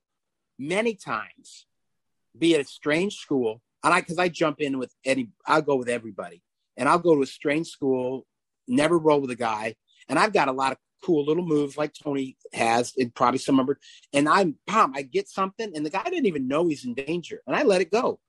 many 0.58 0.96
times 0.96 1.66
be 2.40 2.56
at 2.56 2.62
a 2.62 2.66
strange 2.66 3.18
school. 3.18 3.62
And 3.84 3.94
I, 3.94 4.02
cause 4.02 4.18
I 4.18 4.28
jump 4.28 4.60
in 4.60 4.78
with 4.78 4.94
any, 5.06 5.30
I'll 5.46 5.62
go 5.62 5.76
with 5.76 5.90
everybody 5.90 6.42
and 6.76 6.90
I'll 6.90 7.00
go 7.00 7.16
to 7.16 7.22
a 7.22 7.28
strange 7.28 7.68
school, 7.68 8.26
never 8.68 8.98
roll 8.98 9.22
with 9.22 9.32
a 9.32 9.36
guy 9.36 9.76
and 10.10 10.18
I've 10.18 10.34
got 10.34 10.48
a 10.48 10.52
lot 10.52 10.72
of 10.72 10.78
cool 11.04 11.26
little 11.26 11.46
moves 11.46 11.78
like 11.78 11.94
Tony 11.94 12.36
has, 12.52 12.94
and 12.98 13.14
probably 13.14 13.38
some 13.38 13.56
number. 13.56 13.80
And 14.12 14.28
I'm, 14.28 14.56
bam, 14.68 14.94
I 14.96 15.04
get 15.04 15.30
something, 15.30 15.72
and 15.74 15.86
the 15.86 15.90
guy 15.90 16.04
didn't 16.04 16.26
even 16.26 16.48
know 16.48 16.68
he's 16.68 16.84
in 16.84 16.94
danger, 16.94 17.42
and 17.48 17.56
I 17.56 17.64
let 17.64 17.82
it 17.82 17.92
go. 17.92 18.20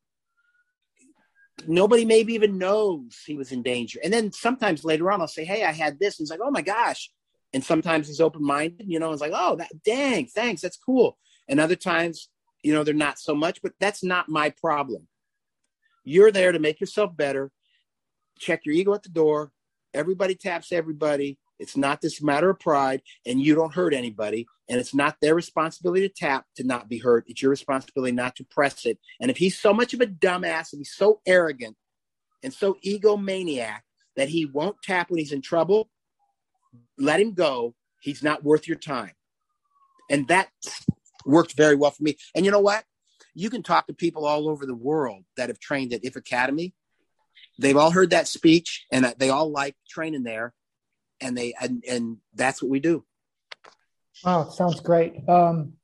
Nobody 1.66 2.04
maybe 2.04 2.34
even 2.34 2.58
knows 2.58 3.22
he 3.26 3.36
was 3.36 3.52
in 3.52 3.62
danger. 3.62 4.00
And 4.02 4.12
then 4.12 4.32
sometimes 4.32 4.84
later 4.84 5.10
on, 5.10 5.20
I'll 5.20 5.28
say, 5.28 5.44
Hey, 5.44 5.62
I 5.62 5.72
had 5.72 5.98
this. 6.00 6.18
And 6.18 6.24
he's 6.24 6.30
like, 6.30 6.40
Oh 6.42 6.50
my 6.50 6.62
gosh. 6.62 7.12
And 7.52 7.62
sometimes 7.62 8.06
he's 8.06 8.20
open 8.20 8.42
minded, 8.42 8.86
you 8.88 8.98
know, 8.98 9.12
it's 9.12 9.20
like, 9.20 9.34
Oh, 9.34 9.56
that 9.56 9.70
dang, 9.84 10.26
thanks. 10.26 10.62
That's 10.62 10.78
cool. 10.78 11.18
And 11.48 11.60
other 11.60 11.76
times, 11.76 12.30
you 12.62 12.72
know, 12.72 12.84
they're 12.84 12.94
not 12.94 13.18
so 13.18 13.34
much, 13.34 13.62
but 13.62 13.72
that's 13.80 14.02
not 14.04 14.28
my 14.28 14.50
problem. 14.50 15.06
You're 16.04 16.32
there 16.32 16.52
to 16.52 16.58
make 16.58 16.80
yourself 16.80 17.16
better. 17.16 17.50
Check 18.38 18.62
your 18.64 18.74
ego 18.74 18.94
at 18.94 19.02
the 19.02 19.08
door. 19.08 19.52
Everybody 19.92 20.34
taps 20.34 20.72
everybody. 20.72 21.38
It's 21.58 21.76
not 21.76 22.00
this 22.00 22.22
matter 22.22 22.48
of 22.48 22.58
pride, 22.58 23.02
and 23.26 23.40
you 23.40 23.54
don't 23.54 23.74
hurt 23.74 23.92
anybody. 23.92 24.46
And 24.68 24.80
it's 24.80 24.94
not 24.94 25.16
their 25.20 25.34
responsibility 25.34 26.08
to 26.08 26.14
tap 26.14 26.46
to 26.56 26.64
not 26.64 26.88
be 26.88 26.98
hurt. 26.98 27.24
It's 27.26 27.42
your 27.42 27.50
responsibility 27.50 28.12
not 28.12 28.34
to 28.36 28.44
press 28.44 28.86
it. 28.86 28.98
And 29.20 29.30
if 29.30 29.36
he's 29.36 29.58
so 29.58 29.74
much 29.74 29.92
of 29.92 30.00
a 30.00 30.06
dumbass 30.06 30.72
and 30.72 30.80
he's 30.80 30.94
so 30.94 31.20
arrogant 31.26 31.76
and 32.42 32.54
so 32.54 32.78
egomaniac 32.86 33.80
that 34.16 34.30
he 34.30 34.46
won't 34.46 34.76
tap 34.82 35.10
when 35.10 35.18
he's 35.18 35.32
in 35.32 35.42
trouble, 35.42 35.90
let 36.96 37.20
him 37.20 37.34
go. 37.34 37.74
He's 38.00 38.22
not 38.22 38.42
worth 38.42 38.66
your 38.66 38.78
time. 38.78 39.12
And 40.08 40.26
that 40.28 40.48
worked 41.24 41.54
very 41.54 41.76
well 41.76 41.90
for 41.90 42.02
me. 42.02 42.16
And 42.34 42.44
you 42.44 42.50
know 42.50 42.60
what? 42.60 42.84
You 43.34 43.50
can 43.50 43.62
talk 43.62 43.86
to 43.86 43.94
people 43.94 44.26
all 44.26 44.48
over 44.48 44.66
the 44.66 44.74
world 44.74 45.24
that 45.36 45.48
have 45.48 45.60
trained 45.60 45.92
at 45.92 46.04
IF 46.04 46.16
Academy. 46.16 46.74
They've 47.58 47.76
all 47.76 47.90
heard 47.90 48.10
that 48.10 48.28
speech 48.28 48.86
and 48.90 49.14
they 49.18 49.30
all 49.30 49.50
like 49.50 49.76
training 49.88 50.22
there 50.22 50.54
and 51.20 51.36
they 51.36 51.54
and 51.60 51.84
and 51.88 52.16
that's 52.34 52.62
what 52.62 52.70
we 52.70 52.80
do 52.80 53.04
Oh, 54.24 54.50
sounds 54.50 54.80
great. 54.80 55.28
Um, 55.28 55.74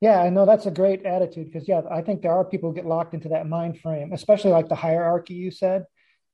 yeah, 0.00 0.20
I 0.20 0.30
know 0.30 0.46
that's 0.46 0.66
a 0.66 0.70
great 0.70 1.04
attitude 1.04 1.52
because 1.52 1.68
yeah, 1.68 1.82
I 1.90 2.02
think 2.02 2.22
there 2.22 2.32
are 2.32 2.44
people 2.44 2.70
who 2.70 2.74
get 2.74 2.86
locked 2.86 3.14
into 3.14 3.30
that 3.30 3.48
mind 3.48 3.80
frame, 3.80 4.12
especially 4.12 4.50
like 4.50 4.68
the 4.68 4.74
hierarchy 4.74 5.34
you 5.34 5.50
said. 5.50 5.84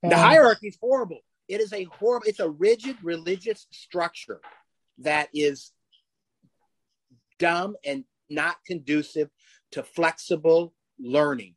And, 0.03 0.13
the 0.13 0.17
hierarchy 0.17 0.69
is 0.69 0.79
horrible. 0.81 1.21
It 1.49 1.61
is 1.61 1.73
a 1.73 1.85
horrible. 1.85 2.27
It's 2.29 2.41
a 2.41 2.49
rigid 2.49 2.97
religious 3.03 3.67
structure 3.71 4.41
that 4.99 5.29
is 5.35 5.73
dumb 7.39 7.77
and 7.85 8.05
not 8.29 8.57
conducive 8.67 9.29
to 9.73 9.83
flexible 9.83 10.73
learning. 10.99 11.55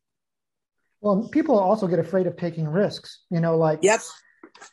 Well, 1.02 1.30
people 1.32 1.58
also 1.58 1.88
get 1.88 2.00
afraid 2.00 2.28
of 2.28 2.36
taking 2.36 2.68
risks. 2.68 3.24
You 3.30 3.40
know, 3.40 3.58
like 3.58 3.80
yes, 3.82 4.12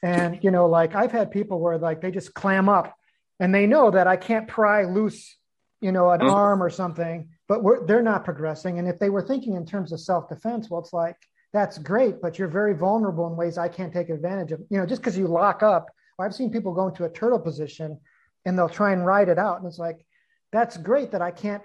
and 0.02 0.38
you 0.42 0.50
know, 0.50 0.66
like 0.66 0.94
I've 0.94 1.12
had 1.12 1.30
people 1.30 1.60
where 1.60 1.78
like 1.78 2.00
they 2.00 2.10
just 2.10 2.34
clam 2.34 2.68
up, 2.68 2.94
and 3.38 3.54
they 3.54 3.66
know 3.66 3.90
that 3.90 4.06
I 4.06 4.16
can't 4.16 4.48
pry 4.48 4.84
loose, 4.84 5.36
you 5.80 5.92
know, 5.92 6.10
an 6.10 6.20
mm-hmm. 6.20 6.30
arm 6.30 6.62
or 6.62 6.70
something, 6.70 7.28
but 7.48 7.60
they're 7.86 8.02
not 8.02 8.24
progressing. 8.24 8.78
And 8.78 8.88
if 8.88 8.98
they 8.98 9.10
were 9.10 9.22
thinking 9.22 9.54
in 9.54 9.66
terms 9.66 9.92
of 9.92 10.00
self 10.00 10.28
defense, 10.28 10.68
well, 10.68 10.80
it's 10.80 10.92
like 10.92 11.16
that's 11.52 11.78
great, 11.78 12.20
but 12.20 12.38
you're 12.38 12.48
very 12.48 12.74
vulnerable 12.74 13.26
in 13.28 13.36
ways 13.36 13.56
I 13.56 13.68
can't 13.68 13.92
take 13.92 14.10
advantage 14.10 14.52
of. 14.52 14.60
You 14.68 14.78
know, 14.78 14.86
just 14.86 15.00
because 15.00 15.16
you 15.16 15.28
lock 15.28 15.62
up, 15.62 15.86
I've 16.18 16.34
seen 16.34 16.50
people 16.50 16.74
go 16.74 16.88
into 16.88 17.04
a 17.04 17.10
turtle 17.10 17.38
position 17.38 18.00
and 18.44 18.58
they'll 18.58 18.68
try 18.68 18.92
and 18.92 19.04
ride 19.04 19.28
it 19.28 19.38
out. 19.38 19.58
And 19.58 19.66
it's 19.66 19.78
like, 19.78 20.04
that's 20.52 20.76
great 20.76 21.12
that 21.12 21.22
I 21.22 21.30
can't 21.30 21.62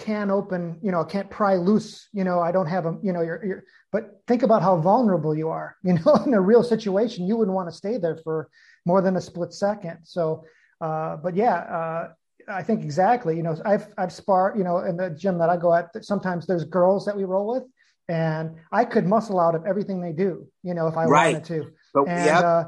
can 0.00 0.30
open, 0.30 0.78
you 0.82 0.90
know, 0.90 1.02
I 1.02 1.04
can't 1.04 1.30
pry 1.30 1.56
loose, 1.56 2.08
you 2.12 2.24
know, 2.24 2.40
I 2.40 2.52
don't 2.52 2.66
have 2.66 2.86
a, 2.86 2.96
you 3.02 3.12
know, 3.12 3.20
you're, 3.20 3.44
you're, 3.44 3.64
but 3.92 4.22
think 4.26 4.42
about 4.42 4.62
how 4.62 4.76
vulnerable 4.76 5.36
you 5.36 5.50
are, 5.50 5.76
you 5.84 5.94
know, 5.94 6.14
in 6.26 6.34
a 6.34 6.40
real 6.40 6.62
situation, 6.62 7.26
you 7.26 7.36
wouldn't 7.36 7.54
want 7.54 7.68
to 7.68 7.74
stay 7.74 7.98
there 7.98 8.16
for 8.16 8.48
more 8.86 9.02
than 9.02 9.16
a 9.16 9.20
split 9.20 9.52
second. 9.52 9.98
So, 10.04 10.44
uh, 10.80 11.16
but 11.16 11.36
yeah, 11.36 11.54
uh, 11.54 12.08
I 12.48 12.62
think 12.62 12.82
exactly, 12.82 13.36
you 13.36 13.42
know, 13.42 13.56
I've, 13.64 13.88
I've 13.98 14.12
sparred, 14.12 14.56
you 14.56 14.64
know, 14.64 14.78
in 14.78 14.96
the 14.96 15.10
gym 15.10 15.38
that 15.38 15.50
I 15.50 15.58
go 15.58 15.74
at, 15.74 16.04
sometimes 16.04 16.46
there's 16.46 16.64
girls 16.64 17.04
that 17.04 17.16
we 17.16 17.24
roll 17.24 17.52
with 17.52 17.64
and 18.08 18.56
I 18.72 18.86
could 18.86 19.06
muscle 19.06 19.38
out 19.38 19.54
of 19.54 19.66
everything 19.66 20.00
they 20.00 20.12
do, 20.12 20.48
you 20.62 20.74
know, 20.74 20.88
if 20.88 20.96
I 20.96 21.04
right. 21.04 21.34
wanted 21.34 21.44
to. 21.44 21.72
But, 21.92 22.08
and, 22.08 22.24
yep. 22.24 22.42
uh, 22.42 22.64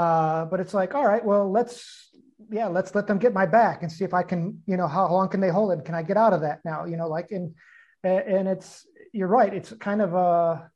uh, 0.00 0.44
but 0.46 0.60
it's 0.60 0.72
like, 0.72 0.94
all 0.94 1.06
right, 1.06 1.24
well, 1.24 1.50
let's, 1.50 2.05
yeah, 2.50 2.66
let's 2.66 2.94
let 2.94 3.06
them 3.06 3.18
get 3.18 3.32
my 3.32 3.46
back 3.46 3.82
and 3.82 3.90
see 3.90 4.04
if 4.04 4.14
I 4.14 4.22
can, 4.22 4.62
you 4.66 4.76
know, 4.76 4.86
how 4.86 5.10
long 5.10 5.28
can 5.28 5.40
they 5.40 5.48
hold 5.48 5.72
it? 5.72 5.84
Can 5.84 5.94
I 5.94 6.02
get 6.02 6.16
out 6.16 6.32
of 6.32 6.40
that 6.42 6.60
now? 6.64 6.84
You 6.84 6.96
know, 6.96 7.08
like, 7.08 7.30
and, 7.30 7.54
and 8.02 8.48
it's, 8.48 8.86
you're 9.12 9.28
right. 9.28 9.52
It's 9.52 9.72
kind 9.74 10.02
of 10.02 10.14
a, 10.14 10.70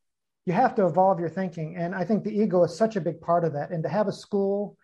you 0.46 0.52
have 0.52 0.74
to 0.76 0.86
evolve 0.86 1.20
your 1.20 1.28
thinking. 1.28 1.76
And 1.76 1.94
I 1.94 2.04
think 2.04 2.24
the 2.24 2.36
ego 2.36 2.64
is 2.64 2.76
such 2.76 2.96
a 2.96 3.00
big 3.00 3.20
part 3.20 3.44
of 3.44 3.52
that. 3.52 3.70
And 3.70 3.82
to 3.82 3.88
have 3.88 4.08
a 4.08 4.12
school 4.12 4.76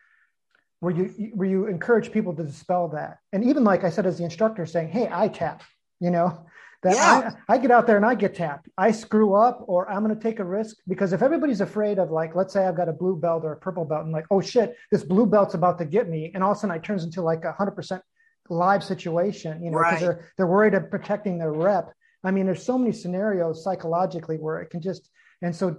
where 0.80 0.95
you, 0.95 1.32
where 1.34 1.49
you 1.49 1.66
encourage 1.66 2.12
people 2.12 2.34
to 2.34 2.45
dispel 2.45 2.89
that. 2.89 3.18
And 3.32 3.45
even 3.45 3.64
like 3.64 3.82
I 3.82 3.91
said, 3.91 4.07
as 4.07 4.18
the 4.18 4.24
instructor 4.24 4.66
saying, 4.66 4.91
Hey, 4.91 5.09
I 5.11 5.28
tap, 5.28 5.62
you 6.01 6.11
know, 6.11 6.47
that 6.83 6.95
yeah. 6.95 7.31
I, 7.49 7.55
I, 7.55 7.59
get 7.59 7.70
out 7.70 7.87
there 7.87 7.97
and 7.97 8.07
I 8.07 8.14
get 8.14 8.35
tapped. 8.35 8.68
I 8.77 8.91
screw 8.91 9.35
up 9.35 9.64
or 9.66 9.91
I'm 9.91 10.05
going 10.05 10.14
to 10.14 10.22
take 10.22 10.39
a 10.39 10.45
risk 10.45 10.77
because 10.87 11.12
if 11.12 11.22
everybody's 11.22 11.61
afraid 11.61 11.99
of 11.99 12.11
like, 12.11 12.35
let's 12.35 12.53
say 12.53 12.66
I've 12.66 12.77
got 12.77 12.89
a 12.89 12.93
blue 12.93 13.16
belt 13.16 13.45
or 13.45 13.53
a 13.53 13.57
purple 13.57 13.85
belt 13.85 14.05
and 14.05 14.12
like, 14.12 14.27
oh 14.31 14.41
shit, 14.41 14.77
this 14.91 15.03
blue 15.03 15.27
belt's 15.27 15.55
about 15.55 15.79
to 15.79 15.85
get 15.85 16.09
me. 16.09 16.31
And 16.35 16.43
all 16.45 16.53
of 16.53 16.59
a 16.59 16.61
sudden 16.61 16.77
it 16.77 16.83
turns 16.85 17.05
into 17.05 17.22
like 17.22 17.45
a 17.45 17.53
hundred 17.53 17.72
percent 17.72 18.03
live 18.49 18.85
situation, 18.85 19.62
you 19.62 19.70
know, 19.70 19.79
because 19.79 19.93
right. 19.95 20.01
they're, 20.01 20.31
they're 20.37 20.47
worried 20.47 20.74
of 20.74 20.91
protecting 20.91 21.39
their 21.39 21.53
rep. 21.53 21.93
I 22.22 22.31
mean, 22.31 22.47
there's 22.47 22.64
so 22.64 22.79
many 22.79 22.93
scenarios 22.93 23.62
psychologically 23.62 24.37
where 24.37 24.61
it 24.61 24.70
can 24.70 24.81
just, 24.81 25.11
and 25.43 25.55
so 25.55 25.77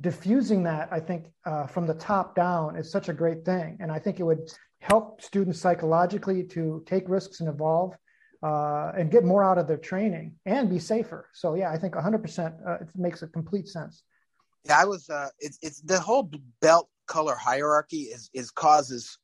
diffusing 0.00 0.62
that, 0.64 0.88
I 0.92 1.00
think 1.00 1.26
uh, 1.44 1.66
from 1.66 1.86
the 1.86 1.94
top 1.94 2.34
down 2.34 2.76
is 2.76 2.90
such 2.90 3.08
a 3.08 3.12
great 3.12 3.44
thing. 3.44 3.78
And 3.80 3.90
I 3.90 3.98
think 3.98 4.20
it 4.20 4.22
would 4.22 4.50
help 4.80 5.20
students 5.20 5.60
psychologically 5.60 6.44
to 6.44 6.82
take 6.86 7.08
risks 7.08 7.40
and 7.40 7.48
evolve 7.48 7.94
uh, 8.42 8.92
and 8.96 9.10
get 9.10 9.24
more 9.24 9.44
out 9.44 9.58
of 9.58 9.66
their 9.66 9.76
training 9.76 10.34
and 10.46 10.70
be 10.70 10.78
safer. 10.78 11.28
So 11.34 11.54
yeah, 11.54 11.70
I 11.70 11.78
think 11.78 11.94
100% 11.94 12.66
uh, 12.66 12.72
it 12.82 12.88
makes 12.94 13.22
a 13.22 13.26
complete 13.26 13.68
sense. 13.68 14.02
Yeah, 14.64 14.78
I 14.78 14.84
was. 14.84 15.08
Uh, 15.08 15.28
it's 15.38 15.58
it's 15.62 15.80
the 15.80 15.98
whole 15.98 16.30
belt 16.60 16.88
color 17.06 17.34
hierarchy 17.34 18.02
is 18.02 18.28
is 18.34 18.50
causes 18.50 19.18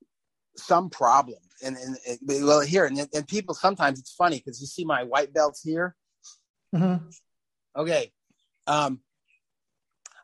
some 0.57 0.89
problem, 0.89 1.39
and 1.63 1.77
and, 1.77 2.21
well 2.27 2.61
here 2.61 2.87
and, 2.87 2.99
and 2.99 3.29
people 3.29 3.55
sometimes 3.55 3.99
it's 3.99 4.15
funny 4.15 4.37
because 4.39 4.61
you 4.61 4.67
see 4.67 4.85
my 4.85 5.03
white 5.05 5.35
belts 5.35 5.63
here. 5.63 5.95
Mm-hmm. 6.75 7.07
Okay, 7.79 8.13
um, 8.67 9.01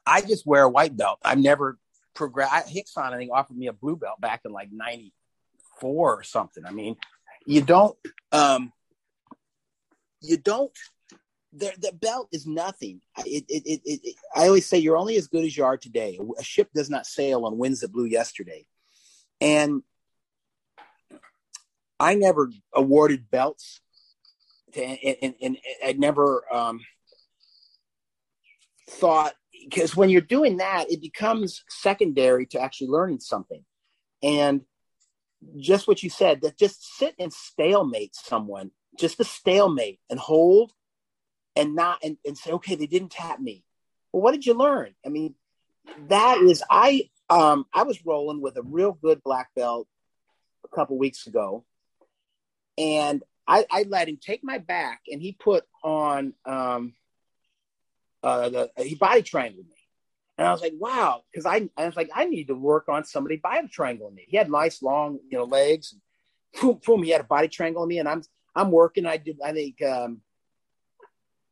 I 0.06 0.22
just 0.22 0.46
wear 0.46 0.62
a 0.62 0.70
white 0.70 0.96
belt. 0.96 1.18
I've 1.22 1.38
never 1.38 1.78
progressed. 2.14 2.74
Rickson, 2.74 3.12
I 3.12 3.18
think, 3.18 3.32
offered 3.32 3.56
me 3.56 3.66
a 3.66 3.72
blue 3.74 3.96
belt 3.96 4.18
back 4.18 4.40
in 4.46 4.52
like 4.52 4.70
'94 4.72 5.12
or 5.84 6.22
something. 6.22 6.64
I 6.64 6.70
mean, 6.70 6.96
you 7.46 7.60
don't. 7.60 7.96
Um, 8.32 8.72
you 10.22 10.36
don't 10.36 10.72
the, 11.52 11.92
belt 12.00 12.28
is 12.32 12.46
nothing. 12.46 13.00
It, 13.18 13.44
it, 13.48 13.80
it, 13.84 14.16
I 14.34 14.46
always 14.46 14.66
say 14.66 14.78
you're 14.78 14.96
only 14.96 15.16
as 15.16 15.26
good 15.26 15.44
as 15.44 15.56
you 15.56 15.64
are 15.64 15.76
today. 15.76 16.18
A 16.38 16.42
ship 16.42 16.70
does 16.74 16.88
not 16.88 17.06
sail 17.06 17.44
on 17.44 17.58
winds 17.58 17.80
that 17.80 17.92
blew 17.92 18.06
yesterday. 18.06 18.66
And 19.40 19.82
I 22.00 22.14
never 22.14 22.50
awarded 22.74 23.30
belts, 23.30 23.80
to, 24.72 24.82
and, 24.82 25.16
and, 25.22 25.34
and 25.40 25.58
I 25.84 25.92
never 25.92 26.42
um, 26.52 26.80
thought 28.88 29.34
because 29.64 29.94
when 29.94 30.08
you're 30.08 30.20
doing 30.20 30.56
that, 30.56 30.90
it 30.90 31.00
becomes 31.00 31.62
secondary 31.68 32.46
to 32.46 32.60
actually 32.60 32.88
learning 32.88 33.20
something. 33.20 33.64
And 34.22 34.62
just 35.58 35.86
what 35.86 36.02
you 36.02 36.10
said, 36.10 36.40
that 36.40 36.58
just 36.58 36.96
sit 36.98 37.14
and 37.18 37.32
stalemate 37.32 38.14
someone 38.14 38.70
just 38.98 39.20
a 39.20 39.24
stalemate 39.24 40.00
and 40.10 40.18
hold 40.18 40.72
and 41.56 41.74
not 41.74 41.98
and, 42.02 42.16
and 42.26 42.36
say 42.36 42.52
okay 42.52 42.74
they 42.74 42.86
didn't 42.86 43.10
tap 43.10 43.40
me 43.40 43.64
well 44.12 44.22
what 44.22 44.32
did 44.32 44.46
you 44.46 44.54
learn 44.54 44.94
i 45.04 45.08
mean 45.08 45.34
that 46.08 46.38
is 46.38 46.62
i 46.70 47.08
um 47.30 47.66
i 47.74 47.82
was 47.82 48.04
rolling 48.04 48.40
with 48.40 48.56
a 48.56 48.62
real 48.62 48.92
good 48.92 49.22
black 49.22 49.50
belt 49.54 49.88
a 50.64 50.74
couple 50.74 50.98
weeks 50.98 51.26
ago 51.26 51.64
and 52.78 53.22
i 53.46 53.64
i 53.70 53.84
let 53.88 54.08
him 54.08 54.18
take 54.20 54.42
my 54.42 54.58
back 54.58 55.00
and 55.10 55.20
he 55.20 55.32
put 55.32 55.64
on 55.82 56.34
um 56.44 56.94
uh 58.22 58.48
the, 58.48 58.70
he 58.78 58.94
body 58.94 59.22
triangled 59.22 59.66
me 59.66 59.76
and 60.38 60.48
I 60.48 60.52
was 60.52 60.62
like, 60.62 60.72
wow, 60.76 61.22
because 61.30 61.46
I, 61.46 61.68
I 61.76 61.86
was 61.86 61.96
like, 61.96 62.10
I 62.14 62.24
need 62.24 62.48
to 62.48 62.54
work 62.54 62.88
on 62.88 63.04
somebody 63.04 63.36
body 63.36 63.68
triangling 63.68 64.14
me. 64.14 64.24
He 64.26 64.36
had 64.36 64.50
nice 64.50 64.82
long, 64.82 65.18
you 65.28 65.38
know, 65.38 65.44
legs. 65.44 65.94
Boom, 66.60 66.80
boom, 66.84 67.02
he 67.02 67.10
had 67.10 67.20
a 67.20 67.24
body 67.24 67.48
triangle 67.48 67.82
on 67.82 67.88
me, 67.88 67.98
and 67.98 68.08
I'm 68.08 68.22
I'm 68.54 68.70
working. 68.70 69.06
I 69.06 69.16
did. 69.16 69.38
I 69.44 69.52
think. 69.52 69.82
Um, 69.82 70.20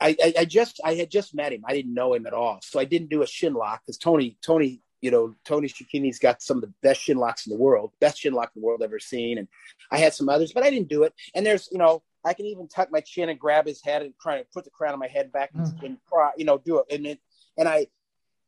I, 0.02 0.16
I, 0.22 0.34
I 0.40 0.44
just 0.46 0.80
I 0.82 0.94
had 0.94 1.10
just 1.10 1.34
met 1.34 1.52
him. 1.52 1.62
I 1.66 1.74
didn't 1.74 1.92
know 1.92 2.14
him 2.14 2.26
at 2.26 2.32
all, 2.32 2.60
so 2.62 2.80
I 2.80 2.84
didn't 2.84 3.10
do 3.10 3.22
a 3.22 3.26
shin 3.26 3.52
lock 3.52 3.82
because 3.84 3.98
Tony 3.98 4.38
Tony 4.42 4.80
you 5.02 5.10
know 5.10 5.34
Tony 5.44 5.68
Cecchine's 5.68 6.18
got 6.18 6.42
some 6.42 6.56
of 6.58 6.62
the 6.62 6.72
best 6.82 7.02
shin 7.02 7.18
locks 7.18 7.46
in 7.46 7.52
the 7.52 7.58
world, 7.58 7.92
best 8.00 8.18
shin 8.18 8.32
lock 8.32 8.50
in 8.54 8.62
the 8.62 8.66
world 8.66 8.80
I've 8.82 8.88
ever 8.88 8.98
seen, 8.98 9.38
and 9.38 9.48
I 9.90 9.98
had 9.98 10.14
some 10.14 10.28
others, 10.28 10.52
but 10.52 10.62
I 10.62 10.70
didn't 10.70 10.88
do 10.88 11.02
it. 11.02 11.12
And 11.34 11.44
there's 11.44 11.68
you 11.70 11.78
know 11.78 12.02
I 12.24 12.34
can 12.34 12.46
even 12.46 12.68
tuck 12.68 12.90
my 12.90 13.00
chin 13.00 13.28
and 13.28 13.38
grab 13.38 13.66
his 13.66 13.82
head 13.82 14.02
and 14.02 14.14
try 14.20 14.38
to 14.38 14.46
put 14.52 14.64
the 14.64 14.70
crown 14.70 14.94
of 14.94 15.00
my 15.00 15.08
head 15.08 15.32
back 15.32 15.50
and, 15.54 15.66
mm. 15.66 15.84
and 15.84 15.98
you 16.36 16.44
know 16.44 16.58
do 16.58 16.78
it. 16.78 16.86
And 16.90 17.06
it, 17.06 17.18
and 17.58 17.68
I 17.68 17.86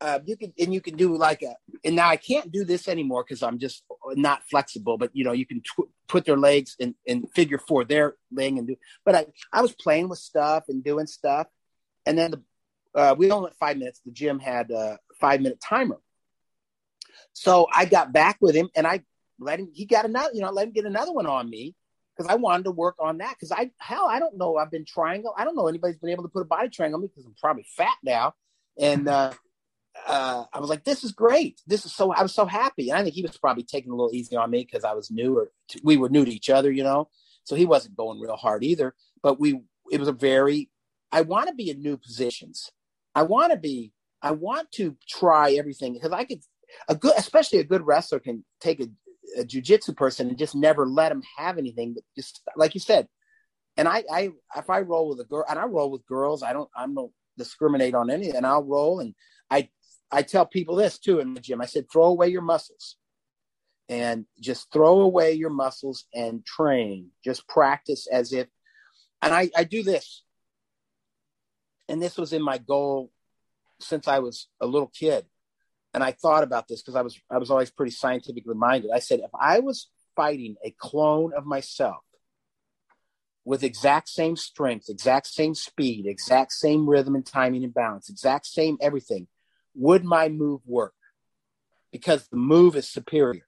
uh, 0.01 0.19
you 0.25 0.35
can 0.35 0.53
and 0.59 0.73
you 0.73 0.81
can 0.81 0.95
do 0.95 1.15
like 1.15 1.41
a 1.41 1.55
and 1.85 1.95
now 1.95 2.09
I 2.09 2.17
can't 2.17 2.51
do 2.51 2.65
this 2.65 2.87
anymore 2.87 3.23
because 3.23 3.41
I'm 3.41 3.57
just 3.57 3.83
not 4.15 4.43
flexible. 4.49 4.97
But 4.97 5.11
you 5.13 5.23
know 5.23 5.31
you 5.31 5.45
can 5.45 5.61
tw- 5.61 5.89
put 6.07 6.25
their 6.25 6.37
legs 6.37 6.75
in, 6.79 6.95
in 7.05 7.27
figure 7.27 7.57
four. 7.57 7.85
They're 7.85 8.15
laying 8.31 8.57
and 8.57 8.67
do. 8.67 8.75
But 9.05 9.15
I 9.15 9.25
I 9.51 9.61
was 9.61 9.73
playing 9.73 10.09
with 10.09 10.19
stuff 10.19 10.65
and 10.67 10.83
doing 10.83 11.07
stuff, 11.07 11.47
and 12.05 12.17
then 12.17 12.31
the, 12.31 12.41
uh, 12.95 13.15
we 13.17 13.31
only 13.31 13.45
went 13.45 13.55
five 13.55 13.77
minutes. 13.77 14.01
The 14.05 14.11
gym 14.11 14.39
had 14.39 14.71
a 14.71 14.99
five 15.19 15.41
minute 15.41 15.61
timer, 15.61 15.99
so 17.33 17.67
I 17.73 17.85
got 17.85 18.11
back 18.11 18.37
with 18.41 18.55
him 18.55 18.69
and 18.75 18.85
I 18.85 19.03
let 19.39 19.59
him. 19.59 19.69
He 19.73 19.85
got 19.85 20.05
another. 20.05 20.31
You 20.33 20.41
know, 20.41 20.51
let 20.51 20.67
him 20.67 20.73
get 20.73 20.85
another 20.85 21.11
one 21.11 21.27
on 21.27 21.49
me 21.49 21.75
because 22.15 22.31
I 22.31 22.35
wanted 22.35 22.63
to 22.63 22.71
work 22.71 22.95
on 22.99 23.19
that. 23.19 23.35
Because 23.35 23.51
I 23.51 23.71
hell 23.77 24.07
I 24.09 24.19
don't 24.19 24.37
know. 24.37 24.57
I've 24.57 24.71
been 24.71 24.85
triangle. 24.85 25.33
I 25.37 25.45
don't 25.45 25.55
know 25.55 25.67
anybody's 25.67 25.97
been 25.97 26.09
able 26.09 26.23
to 26.23 26.29
put 26.29 26.41
a 26.41 26.45
body 26.45 26.69
triangle 26.69 26.97
on 26.97 27.01
me 27.01 27.07
because 27.07 27.25
I'm 27.25 27.35
probably 27.39 27.65
fat 27.75 27.95
now. 28.03 28.33
And 28.77 29.07
uh, 29.07 29.33
uh, 30.07 30.43
I 30.51 30.59
was 30.59 30.69
like, 30.69 30.83
this 30.83 31.03
is 31.03 31.11
great. 31.11 31.61
This 31.67 31.85
is 31.85 31.93
so, 31.93 32.11
I 32.11 32.21
was 32.21 32.33
so 32.33 32.45
happy. 32.45 32.89
And 32.89 32.99
I 32.99 33.03
think 33.03 33.15
he 33.15 33.21
was 33.21 33.37
probably 33.37 33.63
taking 33.63 33.91
a 33.91 33.95
little 33.95 34.13
easy 34.13 34.35
on 34.35 34.49
me 34.49 34.59
because 34.59 34.83
I 34.83 34.93
was 34.93 35.11
new 35.11 35.37
or 35.37 35.51
to, 35.69 35.81
we 35.83 35.97
were 35.97 36.09
new 36.09 36.25
to 36.25 36.33
each 36.33 36.49
other, 36.49 36.71
you 36.71 36.83
know? 36.83 37.09
So 37.43 37.55
he 37.55 37.65
wasn't 37.65 37.97
going 37.97 38.19
real 38.19 38.35
hard 38.35 38.63
either. 38.63 38.95
But 39.21 39.39
we, 39.39 39.61
it 39.91 39.99
was 39.99 40.07
a 40.07 40.13
very, 40.13 40.69
I 41.11 41.21
want 41.21 41.47
to 41.47 41.55
be 41.55 41.69
in 41.69 41.81
new 41.81 41.97
positions. 41.97 42.71
I 43.15 43.23
want 43.23 43.51
to 43.51 43.57
be, 43.57 43.93
I 44.21 44.31
want 44.31 44.71
to 44.73 44.97
try 45.07 45.53
everything 45.53 45.93
because 45.93 46.11
I 46.11 46.23
could, 46.23 46.39
a 46.87 46.95
good, 46.95 47.13
especially 47.17 47.59
a 47.59 47.63
good 47.63 47.85
wrestler 47.85 48.19
can 48.19 48.43
take 48.59 48.79
a, 48.79 48.87
a 49.39 49.43
jujitsu 49.43 49.95
person 49.95 50.27
and 50.27 50.37
just 50.37 50.55
never 50.55 50.87
let 50.87 51.09
them 51.09 51.21
have 51.37 51.57
anything, 51.57 51.93
but 51.93 52.03
just 52.15 52.41
like 52.55 52.73
you 52.73 52.79
said. 52.79 53.07
And 53.77 53.87
I, 53.87 54.03
I, 54.11 54.31
if 54.55 54.69
I 54.69 54.81
roll 54.81 55.09
with 55.09 55.19
a 55.19 55.23
girl 55.23 55.45
and 55.47 55.59
I 55.59 55.65
roll 55.65 55.91
with 55.91 56.05
girls, 56.05 56.43
I 56.43 56.53
don't, 56.53 56.69
I 56.75 56.85
don't 56.87 57.11
discriminate 57.37 57.95
on 57.95 58.09
any, 58.09 58.29
and 58.29 58.45
I'll 58.45 58.63
roll 58.63 58.99
and 58.99 59.13
I 59.49 59.69
I 60.13 60.21
tell 60.21 60.45
people 60.45 60.75
this 60.75 60.99
too 60.99 61.19
in 61.19 61.33
the 61.33 61.41
gym. 61.41 61.61
I 61.61 61.65
said, 61.65 61.91
throw 61.91 62.05
away 62.05 62.27
your 62.27 62.43
muscles 62.43 62.97
and 63.89 64.25
just 64.39 64.71
throw 64.71 65.01
away 65.01 65.33
your 65.33 65.49
muscles 65.49 66.05
and 66.13 66.45
train. 66.45 67.09
Just 67.25 67.47
practice 67.47 68.07
as 68.07 68.31
if, 68.31 68.47
and 69.21 69.33
I, 69.33 69.49
I 69.57 69.63
do 69.63 69.83
this, 69.83 70.23
and 71.89 72.01
this 72.01 72.17
was 72.17 72.31
in 72.31 72.41
my 72.41 72.59
goal 72.59 73.11
since 73.79 74.07
I 74.07 74.19
was 74.19 74.47
a 74.61 74.67
little 74.67 74.87
kid. 74.87 75.25
And 75.93 76.03
I 76.03 76.11
thought 76.11 76.43
about 76.43 76.67
this 76.67 76.81
because 76.81 76.95
I 76.95 77.01
was 77.01 77.19
I 77.29 77.37
was 77.37 77.51
always 77.51 77.69
pretty 77.69 77.91
scientifically 77.91 78.55
minded. 78.55 78.91
I 78.93 78.99
said 78.99 79.19
if 79.19 79.29
I 79.39 79.59
was 79.59 79.89
fighting 80.15 80.55
a 80.63 80.71
clone 80.71 81.33
of 81.35 81.45
myself 81.45 82.03
with 83.45 83.63
exact 83.63 84.09
same 84.09 84.35
strength, 84.35 84.89
exact 84.89 85.27
same 85.27 85.53
speed, 85.53 86.05
exact 86.07 86.53
same 86.53 86.89
rhythm 86.89 87.15
and 87.15 87.25
timing 87.25 87.63
and 87.63 87.73
balance, 87.73 88.09
exact 88.09 88.47
same 88.47 88.77
everything, 88.81 89.27
would 89.75 90.03
my 90.03 90.29
move 90.29 90.61
work? 90.65 90.93
Because 91.91 92.27
the 92.27 92.37
move 92.37 92.75
is 92.75 92.89
superior. 92.89 93.45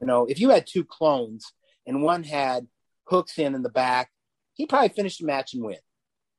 You 0.00 0.06
know, 0.06 0.26
if 0.26 0.40
you 0.40 0.50
had 0.50 0.66
two 0.66 0.84
clones 0.84 1.52
and 1.86 2.02
one 2.02 2.24
had 2.24 2.66
hooks 3.04 3.38
in 3.38 3.54
in 3.54 3.62
the 3.62 3.68
back, 3.68 4.10
he 4.54 4.66
probably 4.66 4.90
finished 4.90 5.20
the 5.20 5.26
match 5.26 5.54
and 5.54 5.64
win. 5.64 5.78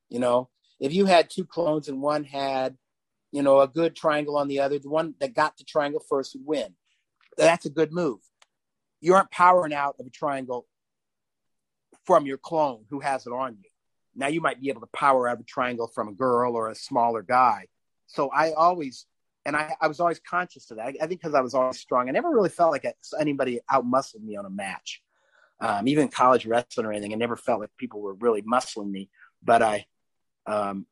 You 0.10 0.20
know, 0.20 0.49
if 0.80 0.93
you 0.93 1.06
had 1.06 1.30
two 1.30 1.45
clones 1.45 1.88
and 1.88 2.01
one 2.01 2.24
had, 2.24 2.78
you 3.32 3.41
know, 3.41 3.62
a 3.62 3.68
good 3.68 3.95
triangle 3.95 4.38
on 4.38 4.47
the 4.47 4.60
other, 4.60 4.80
the 4.80 4.89
one 4.89 5.16
that 5.20 5.34
got 5.34 5.58
the 5.58 5.64
triangle 5.64 6.01
first 6.08 6.36
would 6.36 6.45
win. 6.45 6.76
That's 7.38 7.66
a 7.66 7.70
good 7.70 7.91
move. 7.91 8.20
You 9.01 9.14
aren't 9.16 9.32
powering 9.32 9.74
out 9.74 9.95
of 9.99 10.06
a 10.06 10.10
triangle 10.10 10.66
from 12.06 12.26
your 12.26 12.38
clone 12.38 12.86
who 12.89 12.99
has 12.99 13.26
it 13.26 13.34
on 13.34 13.58
you. 13.62 13.70
Now 14.16 14.28
you 14.28 14.41
might 14.41 14.62
be 14.62 14.70
able 14.70 14.82
to 14.82 14.88
power 14.88 15.28
out 15.28 15.36
of 15.36 15.41
a 15.41 15.43
triangle 15.43 15.91
from 15.93 16.08
a 16.08 16.14
girl 16.14 16.56
or 16.56 16.70
a 16.70 16.76
smaller 16.76 17.22
guy. 17.22 17.68
So 18.08 18.30
I 18.30 18.53
always, 18.53 19.06
and 19.45 19.56
I, 19.56 19.76
I 19.82 19.88
was 19.88 19.99
always 19.99 20.20
conscious 20.20 20.70
of 20.72 20.78
that. 20.78 20.88
I, 20.88 20.95
I 21.01 21.08
think 21.08 21.22
because 21.22 21.36
I 21.36 21.41
was 21.41 21.53
always 21.53 21.80
strong. 21.80 22.08
I 22.08 22.12
never 22.12 22.30
really 22.30 22.49
felt 22.49 22.72
like 22.72 22.86
anybody 23.20 23.60
out 23.70 23.86
muscled 23.86 24.24
me 24.24 24.36
on 24.36 24.45
a 24.45 24.49
match. 24.49 25.01
Um, 25.60 25.88
even 25.88 26.10
college 26.10 26.45
wrestling 26.45 26.86
or 26.86 26.91
anything, 26.91 27.14
I 27.14 27.16
never 27.16 27.38
felt 27.38 27.62
like 27.62 27.70
people 27.78 28.01
were 28.01 28.14
really 28.16 28.41
muscling 28.41 28.91
me. 28.91 29.10
But 29.41 29.62
I, 29.62 29.86
um, 30.45 30.86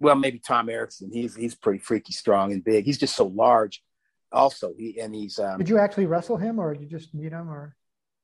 well, 0.00 0.16
maybe 0.16 0.38
Tom 0.38 0.68
Erikson. 0.68 1.10
He's 1.12 1.36
he's 1.36 1.54
pretty 1.54 1.78
freaky 1.78 2.12
strong 2.12 2.52
and 2.52 2.64
big. 2.64 2.84
He's 2.84 2.98
just 2.98 3.14
so 3.14 3.26
large. 3.26 3.82
Also, 4.32 4.72
he 4.76 4.98
and 4.98 5.14
he's. 5.14 5.38
Um, 5.38 5.58
Did 5.58 5.68
you 5.68 5.78
actually 5.78 6.06
wrestle 6.06 6.38
him, 6.38 6.58
or 6.58 6.72
did 6.72 6.82
you 6.82 6.88
just 6.88 7.14
meet 7.14 7.32
him, 7.32 7.50
or? 7.50 7.76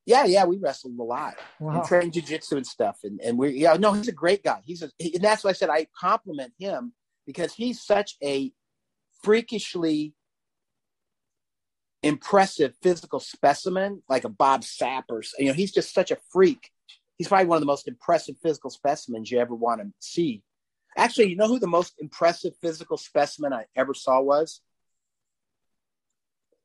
Yeah, 0.07 0.25
yeah, 0.25 0.47
we 0.47 0.57
wrestled 0.57 0.99
a 0.99 1.03
lot 1.03 1.35
wow. 1.61 1.75
and 1.75 1.85
trained 1.85 2.15
jujitsu 2.15 2.53
and 2.53 2.67
stuff. 2.67 3.01
And 3.05 3.21
and 3.21 3.37
we, 3.37 3.51
yeah, 3.51 3.75
no, 3.75 3.93
he's 3.93 4.09
a 4.09 4.13
great 4.13 4.43
guy. 4.43 4.63
He's 4.65 4.83
a, 4.83 4.91
he, 4.99 5.15
and 5.15 5.23
that's 5.23 5.45
why 5.45 5.51
I 5.51 5.53
said 5.53 5.69
I 5.69 5.87
compliment 6.01 6.55
him 6.59 6.95
because 7.29 7.53
he's 7.53 7.83
such 7.83 8.17
a 8.25 8.51
freakishly 9.23 10.15
impressive 12.03 12.75
physical 12.83 13.21
specimen, 13.21 14.03
like 14.09 14.25
a 14.25 14.31
Bob 14.31 14.63
Sapp 14.63 15.03
or 15.11 15.23
you 15.39 15.49
know, 15.49 15.53
he's 15.53 15.71
just 15.71 15.93
such 15.93 16.11
a 16.11 16.17
freak. 16.33 16.71
He's 17.19 17.29
probably 17.29 17.45
one 17.45 17.57
of 17.57 17.61
the 17.61 17.67
most 17.67 17.87
impressive 17.87 18.37
physical 18.43 18.71
specimens 18.71 19.31
you 19.31 19.41
ever 19.41 19.55
want 19.55 19.83
to 19.83 19.89
see. 19.99 20.43
Actually, 20.97 21.29
you 21.29 21.37
know 21.37 21.49
who 21.49 21.59
the 21.59 21.67
most 21.67 21.93
impressive 21.99 22.55
physical 22.63 22.97
specimen 22.97 23.53
I 23.53 23.67
ever 23.77 23.93
saw 23.93 24.23
was? 24.23 24.63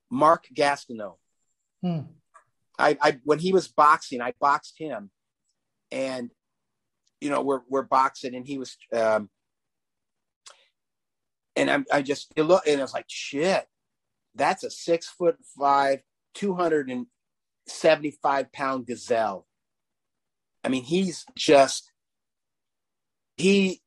Mark 0.10 0.46
Gastineau. 0.56 1.16
Hmm. 1.82 2.00
I, 2.80 2.98
I 3.02 3.20
when 3.26 3.40
he 3.40 3.52
was 3.52 3.68
boxing, 3.68 4.22
I 4.22 4.34
boxed 4.40 4.80
him, 4.80 5.12
and 5.92 6.32
you 7.20 7.30
know 7.30 7.42
we're 7.42 7.64
we're 7.68 7.84
boxing, 7.84 8.34
and 8.34 8.48
he 8.48 8.58
was, 8.58 8.78
um, 8.94 9.30
and 11.56 11.70
I, 11.70 11.84
I 11.92 12.02
just 12.02 12.32
it 12.36 12.44
look, 12.44 12.66
and 12.68 12.80
I 12.80 12.84
was 12.84 12.94
like, 12.94 13.06
shit, 13.08 13.66
that's 14.36 14.64
a 14.64 14.70
six 14.72 15.08
foot 15.08 15.38
five, 15.58 16.02
two 16.34 16.54
hundred 16.56 16.90
and 16.90 17.08
seventy 17.68 18.12
five 18.12 18.52
pound 18.52 18.88
gazelle. 18.88 19.46
I 20.64 20.70
mean, 20.70 20.84
he's 20.84 21.26
just 21.36 21.92
he 23.38 23.82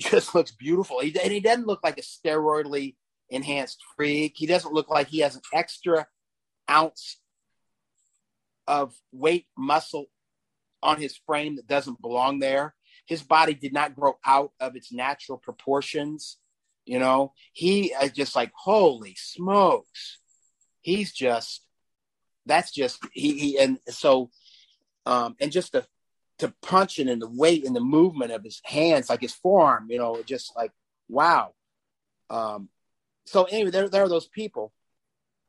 just 0.00 0.34
looks 0.34 0.52
beautiful. 0.52 1.00
He, 1.00 1.16
and 1.22 1.32
he 1.32 1.40
doesn't 1.40 1.66
look 1.66 1.80
like 1.82 1.98
a 1.98 2.02
steroidly 2.02 2.96
enhanced 3.30 3.82
freak. 3.96 4.34
He 4.36 4.46
doesn't 4.46 4.74
look 4.74 4.90
like 4.90 5.08
he 5.08 5.20
has 5.20 5.36
an 5.36 5.42
extra 5.52 6.06
ounce 6.70 7.18
of 8.66 8.94
weight 9.12 9.46
muscle 9.56 10.06
on 10.82 11.00
his 11.00 11.18
frame 11.26 11.56
that 11.56 11.66
doesn't 11.66 12.00
belong 12.00 12.38
there. 12.38 12.74
His 13.06 13.22
body 13.22 13.54
did 13.54 13.72
not 13.72 13.94
grow 13.94 14.18
out 14.24 14.52
of 14.60 14.76
its 14.76 14.92
natural 14.92 15.38
proportions. 15.38 16.38
You 16.84 16.98
know, 16.98 17.32
he 17.52 17.92
is 17.92 18.12
just 18.12 18.36
like, 18.36 18.52
holy 18.54 19.14
smokes. 19.16 20.18
He's 20.80 21.12
just, 21.12 21.64
that's 22.46 22.70
just, 22.70 23.00
he, 23.12 23.38
he 23.38 23.58
and 23.58 23.78
so, 23.88 24.30
um, 25.06 25.36
and 25.40 25.50
just 25.50 25.72
the, 25.72 25.86
to 26.38 26.52
punch 26.60 26.98
it 26.98 27.08
and 27.08 27.22
the 27.22 27.30
weight 27.30 27.64
and 27.64 27.74
the 27.74 27.80
movement 27.80 28.32
of 28.32 28.42
his 28.42 28.60
hands, 28.64 29.08
like 29.08 29.22
his 29.22 29.34
forearm, 29.34 29.86
you 29.88 29.98
know, 29.98 30.22
just 30.26 30.54
like, 30.56 30.72
wow. 31.08 31.54
Um, 32.28 32.68
so 33.24 33.44
anyway, 33.44 33.70
there, 33.70 33.88
there 33.88 34.04
are 34.04 34.08
those 34.08 34.28
people 34.28 34.72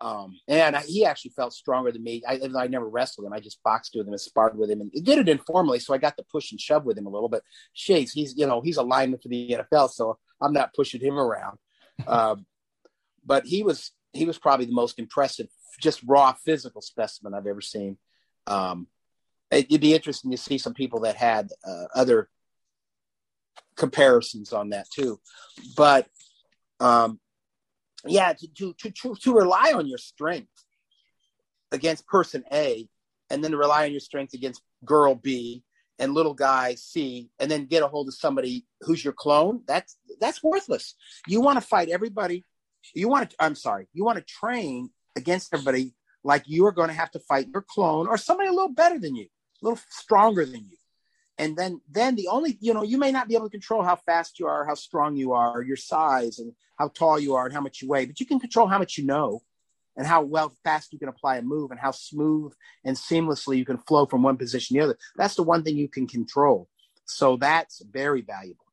um, 0.01 0.39
and 0.47 0.75
I, 0.75 0.81
he 0.81 1.05
actually 1.05 1.31
felt 1.31 1.53
stronger 1.53 1.91
than 1.91 2.03
me. 2.03 2.21
I, 2.27 2.39
I 2.57 2.67
never 2.67 2.87
wrestled 2.87 3.25
him. 3.25 3.33
I 3.33 3.39
just 3.39 3.63
boxed 3.63 3.93
with 3.95 4.07
him 4.07 4.13
and 4.13 4.19
sparred 4.19 4.57
with 4.57 4.69
him 4.69 4.81
and 4.81 4.91
did 4.91 5.19
it 5.19 5.29
informally. 5.29 5.79
So 5.79 5.93
I 5.93 5.97
got 5.97 6.17
to 6.17 6.25
push 6.31 6.51
and 6.51 6.59
shove 6.59 6.85
with 6.85 6.97
him 6.97 7.05
a 7.05 7.09
little 7.09 7.29
bit. 7.29 7.43
Shays, 7.73 8.11
he's, 8.11 8.37
you 8.37 8.45
know, 8.45 8.61
he's 8.61 8.77
a 8.77 8.83
lineman 8.83 9.19
for 9.19 9.29
the 9.29 9.57
NFL. 9.71 9.89
So 9.89 10.17
I'm 10.41 10.53
not 10.53 10.73
pushing 10.73 11.01
him 11.01 11.17
around. 11.17 11.57
um, 12.07 12.45
but 13.25 13.45
he 13.45 13.63
was, 13.63 13.91
he 14.13 14.25
was 14.25 14.37
probably 14.37 14.65
the 14.65 14.73
most 14.73 14.99
impressive, 14.99 15.47
just 15.81 16.01
raw 16.05 16.33
physical 16.45 16.81
specimen 16.81 17.33
I've 17.33 17.47
ever 17.47 17.61
seen. 17.61 17.97
Um, 18.47 18.87
it, 19.51 19.69
would 19.71 19.81
be 19.81 19.93
interesting 19.93 20.31
to 20.31 20.37
see 20.37 20.57
some 20.57 20.73
people 20.73 21.01
that 21.01 21.15
had 21.15 21.49
uh, 21.67 21.85
other 21.95 22.29
comparisons 23.75 24.53
on 24.53 24.69
that 24.69 24.89
too. 24.89 25.19
But, 25.75 26.07
um, 26.79 27.19
yeah, 28.05 28.33
to, 28.33 28.73
to, 28.73 28.91
to, 28.91 29.15
to 29.15 29.33
rely 29.33 29.73
on 29.73 29.87
your 29.87 29.97
strength 29.97 30.51
against 31.71 32.07
person 32.07 32.43
A 32.51 32.87
and 33.29 33.43
then 33.43 33.51
to 33.51 33.57
rely 33.57 33.85
on 33.85 33.91
your 33.91 33.99
strength 33.99 34.33
against 34.33 34.61
girl 34.83 35.15
B 35.15 35.63
and 35.99 36.13
little 36.13 36.33
guy 36.33 36.75
C 36.75 37.29
and 37.39 37.49
then 37.49 37.65
get 37.65 37.83
a 37.83 37.87
hold 37.87 38.07
of 38.07 38.13
somebody 38.13 38.65
who's 38.81 39.03
your 39.03 39.13
clone, 39.13 39.61
that's 39.67 39.97
that's 40.19 40.43
worthless. 40.43 40.95
You 41.27 41.41
want 41.41 41.59
to 41.59 41.65
fight 41.65 41.89
everybody. 41.89 42.43
You 42.93 43.07
want 43.07 43.29
to 43.29 43.35
I'm 43.39 43.55
sorry, 43.55 43.87
you 43.93 44.03
want 44.03 44.17
to 44.17 44.23
train 44.23 44.89
against 45.15 45.53
everybody 45.53 45.93
like 46.23 46.43
you 46.47 46.65
are 46.65 46.71
going 46.71 46.89
to 46.89 46.93
have 46.95 47.11
to 47.11 47.19
fight 47.19 47.47
your 47.53 47.65
clone 47.67 48.07
or 48.07 48.17
somebody 48.17 48.49
a 48.49 48.53
little 48.53 48.73
better 48.73 48.99
than 48.99 49.15
you, 49.15 49.25
a 49.25 49.65
little 49.65 49.79
stronger 49.89 50.45
than 50.45 50.65
you 50.65 50.77
and 51.37 51.57
then 51.57 51.81
then 51.89 52.15
the 52.15 52.27
only 52.27 52.57
you 52.61 52.73
know 52.73 52.83
you 52.83 52.97
may 52.97 53.11
not 53.11 53.27
be 53.27 53.35
able 53.35 53.45
to 53.45 53.51
control 53.51 53.83
how 53.83 53.95
fast 53.95 54.39
you 54.39 54.47
are 54.47 54.65
how 54.65 54.73
strong 54.73 55.15
you 55.15 55.33
are 55.33 55.61
your 55.61 55.77
size 55.77 56.39
and 56.39 56.53
how 56.77 56.87
tall 56.89 57.19
you 57.19 57.35
are 57.35 57.45
and 57.45 57.53
how 57.53 57.61
much 57.61 57.81
you 57.81 57.87
weigh 57.87 58.05
but 58.05 58.19
you 58.19 58.25
can 58.25 58.39
control 58.39 58.67
how 58.67 58.79
much 58.79 58.97
you 58.97 59.05
know 59.05 59.41
and 59.97 60.05
how 60.05 60.21
well 60.21 60.55
fast 60.63 60.93
you 60.93 60.99
can 60.99 61.09
apply 61.09 61.37
a 61.37 61.41
move 61.41 61.71
and 61.71 61.79
how 61.79 61.91
smooth 61.91 62.53
and 62.83 62.95
seamlessly 62.95 63.57
you 63.57 63.65
can 63.65 63.77
flow 63.77 64.05
from 64.05 64.23
one 64.23 64.37
position 64.37 64.75
to 64.75 64.79
the 64.79 64.85
other. 64.85 64.97
That's 65.15 65.35
the 65.35 65.43
one 65.43 65.63
thing 65.63 65.77
you 65.77 65.87
can 65.87 66.07
control. 66.07 66.67
So 67.05 67.37
that's 67.37 67.81
very 67.83 68.21
valuable. 68.21 68.65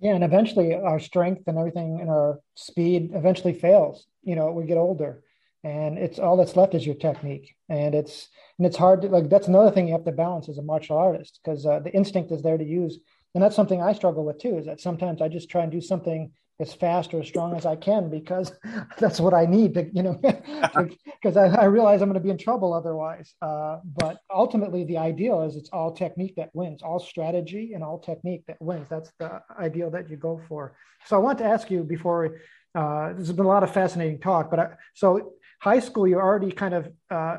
Yeah 0.00 0.14
and 0.14 0.24
eventually 0.24 0.74
our 0.74 1.00
strength 1.00 1.42
and 1.46 1.58
everything 1.58 2.00
and 2.00 2.10
our 2.10 2.40
speed 2.54 3.12
eventually 3.14 3.54
fails 3.54 4.06
you 4.22 4.36
know 4.36 4.52
we 4.52 4.64
get 4.64 4.78
older. 4.78 5.22
And 5.62 5.96
it's 5.96 6.18
all 6.18 6.36
that's 6.36 6.56
left 6.56 6.74
is 6.74 6.84
your 6.84 6.94
technique. 6.94 7.54
And 7.70 7.94
it's 7.94 8.28
and 8.58 8.66
it's 8.66 8.76
hard 8.76 9.02
to 9.02 9.08
like 9.08 9.30
that's 9.30 9.48
another 9.48 9.70
thing 9.70 9.86
you 9.86 9.94
have 9.94 10.04
to 10.04 10.12
balance 10.12 10.48
as 10.48 10.58
a 10.58 10.62
martial 10.62 10.98
artist 10.98 11.40
because 11.42 11.64
uh, 11.64 11.80
the 11.80 11.94
instinct 11.94 12.32
is 12.32 12.42
there 12.42 12.58
to 12.58 12.64
use. 12.64 12.98
And 13.34 13.42
that's 13.42 13.56
something 13.56 13.82
i 13.82 13.92
struggle 13.92 14.24
with 14.24 14.38
too 14.38 14.58
is 14.58 14.66
that 14.66 14.80
sometimes 14.80 15.20
i 15.20 15.28
just 15.28 15.50
try 15.50 15.62
and 15.62 15.72
do 15.72 15.80
something 15.80 16.30
as 16.60 16.72
fast 16.72 17.12
or 17.12 17.20
as 17.20 17.26
strong 17.26 17.56
as 17.56 17.66
i 17.66 17.76
can 17.76 18.10
because 18.10 18.52
that's 18.98 19.20
what 19.20 19.34
i 19.34 19.44
need 19.46 19.74
to 19.74 19.88
you 19.92 20.02
know 20.02 20.14
because 21.22 21.36
I, 21.36 21.46
I, 21.46 21.64
realize 21.64 22.00
i'm 22.00 22.08
going 22.08 22.20
to 22.20 22.24
be 22.24 22.30
in 22.30 22.38
trouble 22.38 22.72
otherwise 22.72 23.34
uh, 23.42 23.78
but 23.84 24.18
ultimately 24.30 24.84
the 24.84 24.98
ideal 24.98 25.42
is 25.42 25.56
it's 25.56 25.70
all 25.70 25.92
technique 25.92 26.36
that 26.36 26.50
wins 26.54 26.82
all 26.82 27.00
strategy 27.00 27.72
and 27.74 27.82
all 27.82 27.98
technique 27.98 28.44
that 28.46 28.56
wins 28.60 28.88
that's 28.88 29.10
the 29.18 29.40
ideal 29.58 29.90
that 29.90 30.08
you 30.08 30.16
go 30.16 30.40
for 30.48 30.76
so 31.06 31.16
i 31.16 31.18
want 31.18 31.38
to 31.38 31.44
ask 31.44 31.70
you 31.70 31.82
before 31.82 32.38
uh, 32.76 33.12
there's 33.12 33.30
been 33.30 33.46
a 33.46 33.48
lot 33.48 33.62
of 33.62 33.72
fascinating 33.72 34.20
talk 34.20 34.50
but 34.50 34.58
I, 34.58 34.68
so 34.94 35.34
high 35.64 35.80
school, 35.80 36.06
you're 36.06 36.22
already 36.22 36.52
kind 36.52 36.74
of 36.74 36.92
uh, 37.10 37.38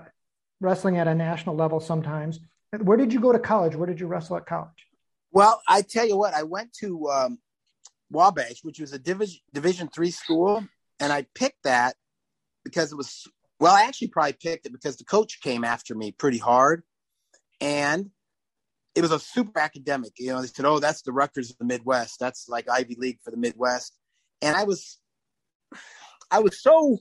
wrestling 0.59 0.97
at 0.97 1.07
a 1.07 1.13
national 1.13 1.55
level 1.55 1.79
sometimes. 1.79 2.39
Where 2.81 2.97
did 2.97 3.13
you 3.13 3.19
go 3.19 3.31
to 3.31 3.37
college? 3.37 3.75
Where 3.75 3.85
did 3.85 3.99
you 3.99 4.07
wrestle 4.07 4.37
at 4.37 4.47
college? 4.47 4.87
Well, 5.31 5.61
I 5.67 5.83
tell 5.83 6.07
you 6.07 6.17
what, 6.17 6.33
I 6.33 6.41
went 6.41 6.73
to 6.79 7.07
um, 7.09 7.37
Wabash, 8.09 8.63
which 8.63 8.79
was 8.79 8.93
a 8.93 8.99
division 8.99 9.39
Division 9.53 9.89
three 9.89 10.11
school, 10.11 10.65
and 10.99 11.11
I 11.11 11.25
picked 11.33 11.63
that 11.63 11.95
because 12.63 12.91
it 12.91 12.95
was 12.95 13.27
well. 13.59 13.73
I 13.73 13.83
actually 13.83 14.09
probably 14.09 14.33
picked 14.33 14.65
it 14.65 14.71
because 14.71 14.97
the 14.97 15.05
coach 15.05 15.41
came 15.41 15.63
after 15.63 15.95
me 15.95 16.11
pretty 16.11 16.37
hard, 16.37 16.83
and 17.61 18.11
it 18.95 19.01
was 19.01 19.11
a 19.11 19.19
super 19.19 19.59
academic. 19.59 20.13
You 20.17 20.33
know, 20.33 20.41
they 20.41 20.47
said, 20.47 20.65
"Oh, 20.65 20.79
that's 20.79 21.01
the 21.01 21.11
Rutgers 21.11 21.51
of 21.51 21.57
the 21.57 21.65
Midwest. 21.65 22.19
That's 22.19 22.47
like 22.47 22.69
Ivy 22.69 22.95
League 22.97 23.19
for 23.23 23.31
the 23.31 23.37
Midwest," 23.37 23.97
and 24.41 24.55
I 24.55 24.63
was, 24.63 24.99
I 26.31 26.39
was 26.39 26.61
so 26.61 26.99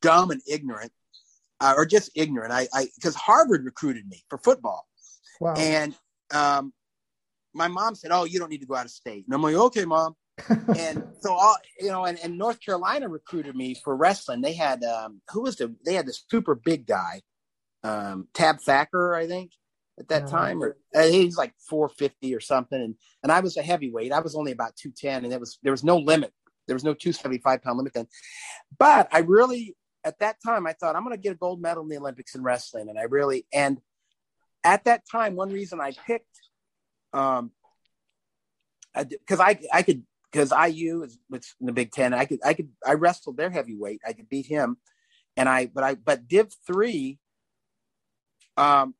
dumb 0.00 0.30
and 0.30 0.42
ignorant, 0.48 0.92
uh, 1.60 1.74
or 1.76 1.86
just 1.86 2.10
ignorant. 2.14 2.52
I, 2.52 2.68
I, 2.72 2.88
because 2.94 3.14
Harvard 3.14 3.64
recruited 3.64 4.06
me 4.08 4.24
for 4.28 4.38
football, 4.38 4.86
wow. 5.40 5.54
and 5.56 5.94
um, 6.32 6.72
my 7.54 7.68
mom 7.68 7.94
said, 7.94 8.10
"Oh, 8.12 8.24
you 8.24 8.38
don't 8.38 8.50
need 8.50 8.60
to 8.60 8.66
go 8.66 8.74
out 8.74 8.84
of 8.84 8.90
state." 8.90 9.24
And 9.26 9.34
I'm 9.34 9.42
like, 9.42 9.54
"Okay, 9.54 9.84
mom." 9.84 10.14
and 10.76 11.04
so 11.20 11.32
all 11.32 11.56
you 11.78 11.88
know, 11.88 12.04
and, 12.04 12.18
and 12.22 12.36
North 12.36 12.60
Carolina 12.60 13.08
recruited 13.08 13.54
me 13.54 13.74
for 13.84 13.96
wrestling. 13.96 14.40
They 14.40 14.54
had 14.54 14.82
um, 14.82 15.20
who 15.30 15.42
was 15.42 15.56
the 15.56 15.74
they 15.84 15.94
had 15.94 16.06
this 16.06 16.24
super 16.28 16.54
big 16.54 16.86
guy, 16.86 17.22
um, 17.84 18.28
Tab 18.34 18.60
Thacker, 18.60 19.14
I 19.14 19.26
think, 19.26 19.52
at 19.98 20.08
that 20.08 20.26
time, 20.26 20.62
or 20.62 20.76
uh, 20.94 21.02
he's 21.04 21.36
like 21.36 21.54
450 21.68 22.34
or 22.34 22.40
something, 22.40 22.80
and 22.80 22.96
and 23.22 23.30
I 23.30 23.40
was 23.40 23.56
a 23.56 23.62
heavyweight. 23.62 24.12
I 24.12 24.20
was 24.20 24.34
only 24.34 24.52
about 24.52 24.76
210, 24.76 25.24
and 25.24 25.32
it 25.32 25.40
was 25.40 25.58
there 25.62 25.72
was 25.72 25.84
no 25.84 25.98
limit. 25.98 26.32
There 26.66 26.74
was 26.74 26.84
no 26.84 26.94
275 26.94 27.62
pound 27.62 27.78
limit 27.78 27.92
then. 27.92 28.06
But 28.78 29.08
I 29.12 29.18
really, 29.18 29.76
at 30.02 30.18
that 30.20 30.36
time, 30.44 30.66
I 30.66 30.72
thought 30.72 30.96
I'm 30.96 31.04
going 31.04 31.14
to 31.14 31.20
get 31.20 31.32
a 31.32 31.36
gold 31.36 31.60
medal 31.60 31.82
in 31.82 31.90
the 31.90 31.98
Olympics 31.98 32.34
in 32.34 32.42
wrestling, 32.42 32.88
and 32.88 32.98
I 32.98 33.02
really 33.02 33.46
and 33.52 33.80
at 34.64 34.84
that 34.84 35.02
time, 35.10 35.36
one 35.36 35.50
reason 35.50 35.80
I 35.80 35.92
picked, 36.06 36.40
um, 37.14 37.52
because 38.94 39.40
I, 39.40 39.50
I 39.50 39.58
I 39.72 39.82
could 39.82 40.02
because 40.30 40.52
IU 40.52 41.04
is 41.04 41.18
what's 41.28 41.54
in 41.60 41.66
the 41.66 41.72
Big 41.72 41.92
Ten. 41.92 42.12
I 42.12 42.24
could 42.24 42.40
I 42.44 42.54
could 42.54 42.68
I 42.84 42.94
wrestled 42.94 43.36
their 43.36 43.50
heavyweight. 43.50 44.00
I 44.06 44.12
could 44.12 44.28
beat 44.28 44.46
him, 44.46 44.76
and 45.36 45.48
I 45.48 45.66
but 45.66 45.84
I 45.84 45.94
but 45.94 46.28
Div 46.28 46.52
three. 46.66 47.18
Um, 48.56 48.94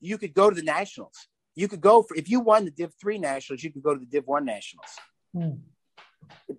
you 0.00 0.16
could 0.16 0.32
go 0.32 0.48
to 0.48 0.56
the 0.56 0.62
nationals. 0.62 1.28
You 1.54 1.66
could 1.66 1.80
go 1.80 2.02
for 2.02 2.14
if 2.16 2.30
you 2.30 2.40
won 2.40 2.66
the 2.66 2.70
Div 2.70 2.92
three 3.00 3.18
nationals, 3.18 3.62
you 3.62 3.72
could 3.72 3.82
go 3.82 3.94
to 3.94 4.00
the 4.00 4.06
Div 4.06 4.26
one 4.26 4.44
nationals. 4.44 4.90
Hmm. 5.34 5.50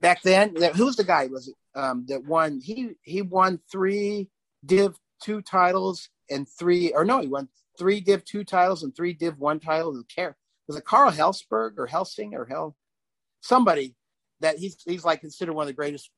Back 0.01 0.21
then, 0.23 0.55
who's 0.75 0.95
the 0.95 1.03
guy? 1.03 1.27
Was 1.27 1.47
it 1.47 1.55
um, 1.75 2.05
that 2.09 2.25
won? 2.25 2.59
He 2.59 2.91
he 3.01 3.21
won 3.21 3.59
three 3.71 4.29
Div 4.65 4.95
two 5.21 5.41
titles 5.41 6.09
and 6.29 6.47
three, 6.47 6.91
or 6.91 7.05
no, 7.05 7.21
he 7.21 7.27
won 7.27 7.49
three 7.79 8.01
Div 8.01 8.23
two 8.25 8.43
titles 8.43 8.83
and 8.83 8.95
three 8.95 9.13
Div 9.13 9.39
one 9.39 9.59
titles. 9.59 9.95
Who 9.95 10.03
care 10.03 10.37
was 10.67 10.77
it 10.77 10.85
Carl 10.85 11.11
Helsberg 11.11 11.77
or 11.77 11.87
Helsing 11.87 12.35
or 12.35 12.45
Hell? 12.45 12.75
Somebody 13.41 13.95
that 14.41 14.57
he's 14.57 14.77
he's 14.85 15.05
like 15.05 15.21
considered 15.21 15.53
one 15.53 15.63
of 15.63 15.67
the 15.67 15.73
greatest 15.73 16.11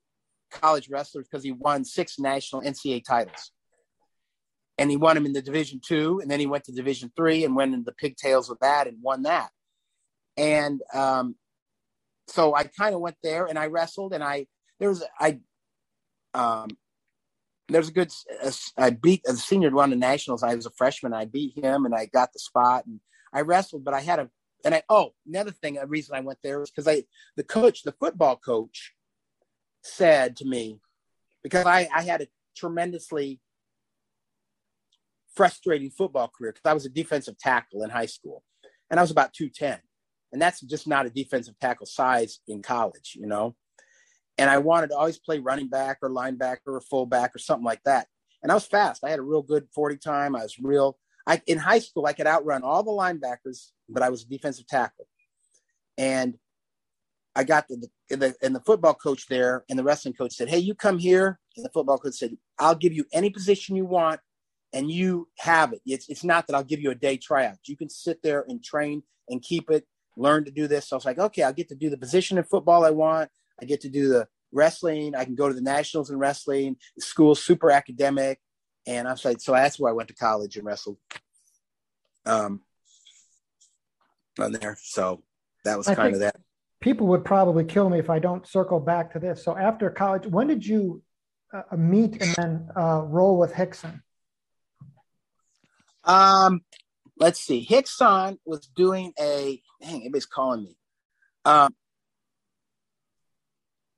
college 0.51 0.89
wrestlers 0.89 1.27
because 1.29 1.43
he 1.43 1.51
won 1.51 1.85
six 1.85 2.19
national 2.19 2.63
NCAA 2.63 3.05
titles. 3.05 3.51
And 4.77 4.89
he 4.89 4.97
won 4.97 5.15
them 5.15 5.25
in 5.25 5.33
the 5.33 5.41
Division 5.41 5.79
two, 5.85 6.19
and 6.21 6.31
then 6.31 6.39
he 6.39 6.47
went 6.47 6.63
to 6.65 6.71
Division 6.71 7.11
three 7.15 7.45
and 7.45 7.55
went 7.55 7.73
in 7.73 7.83
the 7.83 7.93
pigtails 7.93 8.49
of 8.49 8.57
that 8.61 8.87
and 8.87 8.97
won 9.01 9.23
that. 9.23 9.51
And 10.37 10.81
um, 10.93 11.35
so 12.27 12.55
I 12.55 12.63
kind 12.63 12.95
of 12.95 13.01
went 13.01 13.17
there 13.21 13.45
and 13.45 13.59
I 13.59 13.67
wrestled 13.67 14.13
and 14.13 14.23
I 14.23 14.47
there 14.79 14.89
was 14.89 15.03
I 15.19 15.39
um 16.33 16.69
there's 17.73 17.89
a 17.89 17.93
good 17.93 18.11
I 18.77 18.91
beat 18.91 19.21
a 19.27 19.33
senior 19.33 19.71
one 19.71 19.91
the 19.91 19.95
nationals. 19.95 20.43
I 20.43 20.55
was 20.55 20.65
a 20.65 20.71
freshman. 20.71 21.13
I 21.13 21.25
beat 21.25 21.57
him 21.57 21.85
and 21.85 21.95
I 21.95 22.05
got 22.05 22.33
the 22.33 22.39
spot 22.39 22.85
and 22.85 22.99
I 23.33 23.41
wrestled, 23.41 23.83
but 23.83 23.93
I 23.93 24.01
had 24.01 24.19
a 24.19 24.29
and 24.63 24.75
I 24.75 24.83
oh 24.89 25.13
another 25.27 25.51
thing 25.51 25.77
a 25.77 25.85
reason 25.85 26.15
I 26.15 26.21
went 26.21 26.39
there 26.43 26.59
was 26.59 26.69
because 26.69 26.87
I 26.87 27.03
the 27.35 27.43
coach 27.43 27.83
the 27.83 27.93
football 27.93 28.37
coach 28.37 28.93
said 29.83 30.35
to 30.37 30.45
me 30.45 30.79
because 31.43 31.65
I 31.65 31.87
I 31.93 32.03
had 32.03 32.21
a 32.21 32.27
tremendously 32.55 33.39
frustrating 35.33 35.89
football 35.89 36.31
career 36.37 36.51
because 36.51 36.69
I 36.69 36.73
was 36.73 36.85
a 36.85 36.89
defensive 36.89 37.37
tackle 37.37 37.83
in 37.83 37.89
high 37.89 38.05
school 38.05 38.43
and 38.89 38.99
I 38.99 39.03
was 39.03 39.11
about 39.11 39.33
210 39.33 39.79
and 40.31 40.41
that's 40.41 40.61
just 40.61 40.87
not 40.87 41.05
a 41.05 41.09
defensive 41.09 41.57
tackle 41.59 41.85
size 41.85 42.39
in 42.47 42.61
college, 42.61 43.17
you 43.19 43.27
know. 43.27 43.55
And 44.41 44.49
I 44.49 44.57
wanted 44.57 44.87
to 44.87 44.97
always 44.97 45.19
play 45.19 45.37
running 45.37 45.67
back 45.67 45.99
or 46.01 46.09
linebacker 46.09 46.57
or 46.65 46.81
fullback 46.81 47.35
or 47.35 47.37
something 47.37 47.63
like 47.63 47.83
that. 47.85 48.07
And 48.41 48.51
I 48.51 48.55
was 48.55 48.65
fast. 48.65 49.03
I 49.03 49.11
had 49.11 49.19
a 49.19 49.21
real 49.21 49.43
good 49.43 49.67
40 49.71 49.97
time. 49.97 50.35
I 50.35 50.41
was 50.41 50.57
real. 50.59 50.97
I 51.27 51.43
in 51.45 51.59
high 51.59 51.77
school 51.77 52.07
I 52.07 52.13
could 52.13 52.25
outrun 52.25 52.63
all 52.63 52.81
the 52.81 52.89
linebackers, 52.89 53.67
but 53.87 54.01
I 54.01 54.09
was 54.09 54.23
a 54.23 54.27
defensive 54.27 54.65
tackle. 54.65 55.05
And 55.95 56.39
I 57.35 57.43
got 57.43 57.67
the, 57.67 57.87
the 58.09 58.33
and 58.41 58.55
the 58.55 58.61
football 58.61 58.95
coach 58.95 59.27
there 59.27 59.63
and 59.69 59.77
the 59.77 59.83
wrestling 59.83 60.15
coach 60.15 60.33
said, 60.33 60.49
"Hey, 60.49 60.57
you 60.57 60.73
come 60.73 60.97
here." 60.97 61.39
And 61.55 61.63
the 61.63 61.69
football 61.69 61.99
coach 61.99 62.15
said, 62.15 62.35
"I'll 62.57 62.73
give 62.73 62.93
you 62.93 63.05
any 63.13 63.29
position 63.29 63.75
you 63.75 63.85
want, 63.85 64.21
and 64.73 64.89
you 64.89 65.27
have 65.37 65.71
it. 65.71 65.81
It's 65.85 66.09
it's 66.09 66.23
not 66.23 66.47
that 66.47 66.55
I'll 66.55 66.63
give 66.63 66.81
you 66.81 66.89
a 66.89 66.95
day 66.95 67.17
tryout. 67.17 67.57
You 67.67 67.77
can 67.77 67.89
sit 67.89 68.23
there 68.23 68.43
and 68.47 68.63
train 68.63 69.03
and 69.29 69.39
keep 69.39 69.69
it 69.69 69.85
learn 70.17 70.45
to 70.45 70.51
do 70.51 70.67
this. 70.67 70.89
So 70.89 70.95
I 70.95 70.97
was 70.97 71.05
like, 71.05 71.19
okay, 71.19 71.43
I'll 71.43 71.53
get 71.53 71.69
to 71.69 71.75
do 71.75 71.89
the 71.89 71.97
position 71.97 72.37
in 72.37 72.43
football 72.43 72.85
I 72.85 72.89
want. 72.89 73.29
I 73.61 73.65
get 73.65 73.81
to 73.81 73.89
do 73.89 74.09
the 74.09 74.27
wrestling. 74.51 75.15
I 75.15 75.25
can 75.25 75.35
go 75.35 75.47
to 75.47 75.53
the 75.53 75.61
nationals 75.61 76.09
in 76.09 76.17
wrestling. 76.17 76.77
The 76.95 77.03
school's 77.03 77.43
super 77.43 77.71
academic. 77.71 78.39
And 78.87 79.07
I'm 79.07 79.17
like, 79.23 79.39
so 79.41 79.51
that's 79.51 79.79
where 79.79 79.91
I 79.91 79.93
went 79.93 80.09
to 80.09 80.15
college 80.15 80.57
and 80.57 80.65
wrestled 80.65 80.97
um, 82.25 82.61
on 84.39 84.51
there. 84.51 84.77
So 84.81 85.23
that 85.63 85.77
was 85.77 85.87
kind 85.87 86.13
of 86.13 86.21
that. 86.21 86.35
People 86.79 87.07
would 87.07 87.23
probably 87.23 87.63
kill 87.63 87.89
me 87.89 87.99
if 87.99 88.09
I 88.09 88.17
don't 88.17 88.47
circle 88.47 88.79
back 88.79 89.13
to 89.13 89.19
this. 89.19 89.43
So 89.43 89.55
after 89.55 89.89
college, 89.91 90.25
when 90.25 90.47
did 90.47 90.65
you 90.65 91.03
uh, 91.53 91.75
meet 91.77 92.19
and 92.21 92.35
then 92.35 92.69
uh, 92.75 93.03
roll 93.03 93.37
with 93.37 93.53
Hickson? 93.53 94.01
Um, 96.03 96.61
let's 97.17 97.39
see. 97.39 97.59
Hickson 97.59 98.39
was 98.45 98.65
doing 98.75 99.13
a 99.19 99.61
dang, 99.79 99.97
everybody's 99.97 100.25
calling 100.25 100.63
me. 100.63 100.75
Um, 101.45 101.75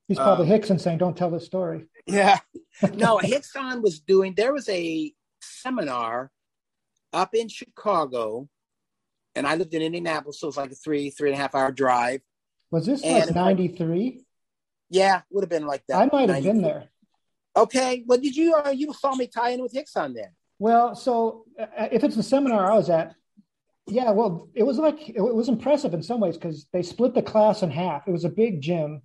He's 0.07 0.17
probably 0.17 0.51
um, 0.51 0.59
Rickson 0.59 0.79
saying, 0.79 0.97
"Don't 0.97 1.15
tell 1.15 1.29
the 1.29 1.39
story." 1.39 1.85
Yeah, 2.05 2.39
no. 2.93 3.19
Rickson 3.19 3.81
was 3.81 3.99
doing. 3.99 4.33
There 4.35 4.53
was 4.53 4.67
a 4.69 5.13
seminar 5.41 6.31
up 7.13 7.33
in 7.33 7.47
Chicago, 7.47 8.49
and 9.35 9.47
I 9.47 9.55
lived 9.55 9.73
in 9.73 9.81
Indianapolis, 9.81 10.39
so 10.39 10.47
it 10.47 10.49
was 10.49 10.57
like 10.57 10.71
a 10.71 10.75
three, 10.75 11.09
three 11.09 11.29
and 11.29 11.39
a 11.39 11.41
half 11.41 11.55
hour 11.55 11.71
drive. 11.71 12.21
Was 12.71 12.85
this 12.85 13.03
and 13.03 13.27
like 13.27 13.35
ninety 13.35 13.69
three? 13.69 14.25
Yeah, 14.89 15.21
would 15.31 15.43
have 15.43 15.49
been 15.49 15.65
like 15.65 15.83
that. 15.87 15.97
I 15.97 16.09
might 16.11 16.29
have 16.29 16.43
been 16.43 16.61
there. 16.61 16.89
Okay, 17.55 18.03
well, 18.05 18.19
did 18.19 18.35
you 18.35 18.55
uh, 18.55 18.71
you 18.71 18.93
saw 18.93 19.15
me 19.15 19.27
tie 19.27 19.51
in 19.51 19.61
with 19.61 19.73
Rickson 19.73 20.15
then? 20.15 20.31
Well, 20.59 20.95
so 20.95 21.45
uh, 21.59 21.87
if 21.91 22.03
it's 22.03 22.15
the 22.15 22.23
seminar 22.23 22.71
I 22.71 22.75
was 22.75 22.89
at, 22.89 23.15
yeah, 23.87 24.11
well, 24.11 24.49
it 24.53 24.63
was 24.63 24.77
like 24.77 25.09
it 25.09 25.19
was 25.19 25.49
impressive 25.49 25.93
in 25.93 26.01
some 26.01 26.19
ways 26.19 26.35
because 26.35 26.67
they 26.73 26.83
split 26.83 27.13
the 27.13 27.21
class 27.21 27.63
in 27.63 27.69
half. 27.69 28.07
It 28.07 28.11
was 28.11 28.25
a 28.25 28.29
big 28.29 28.61
gym, 28.61 29.01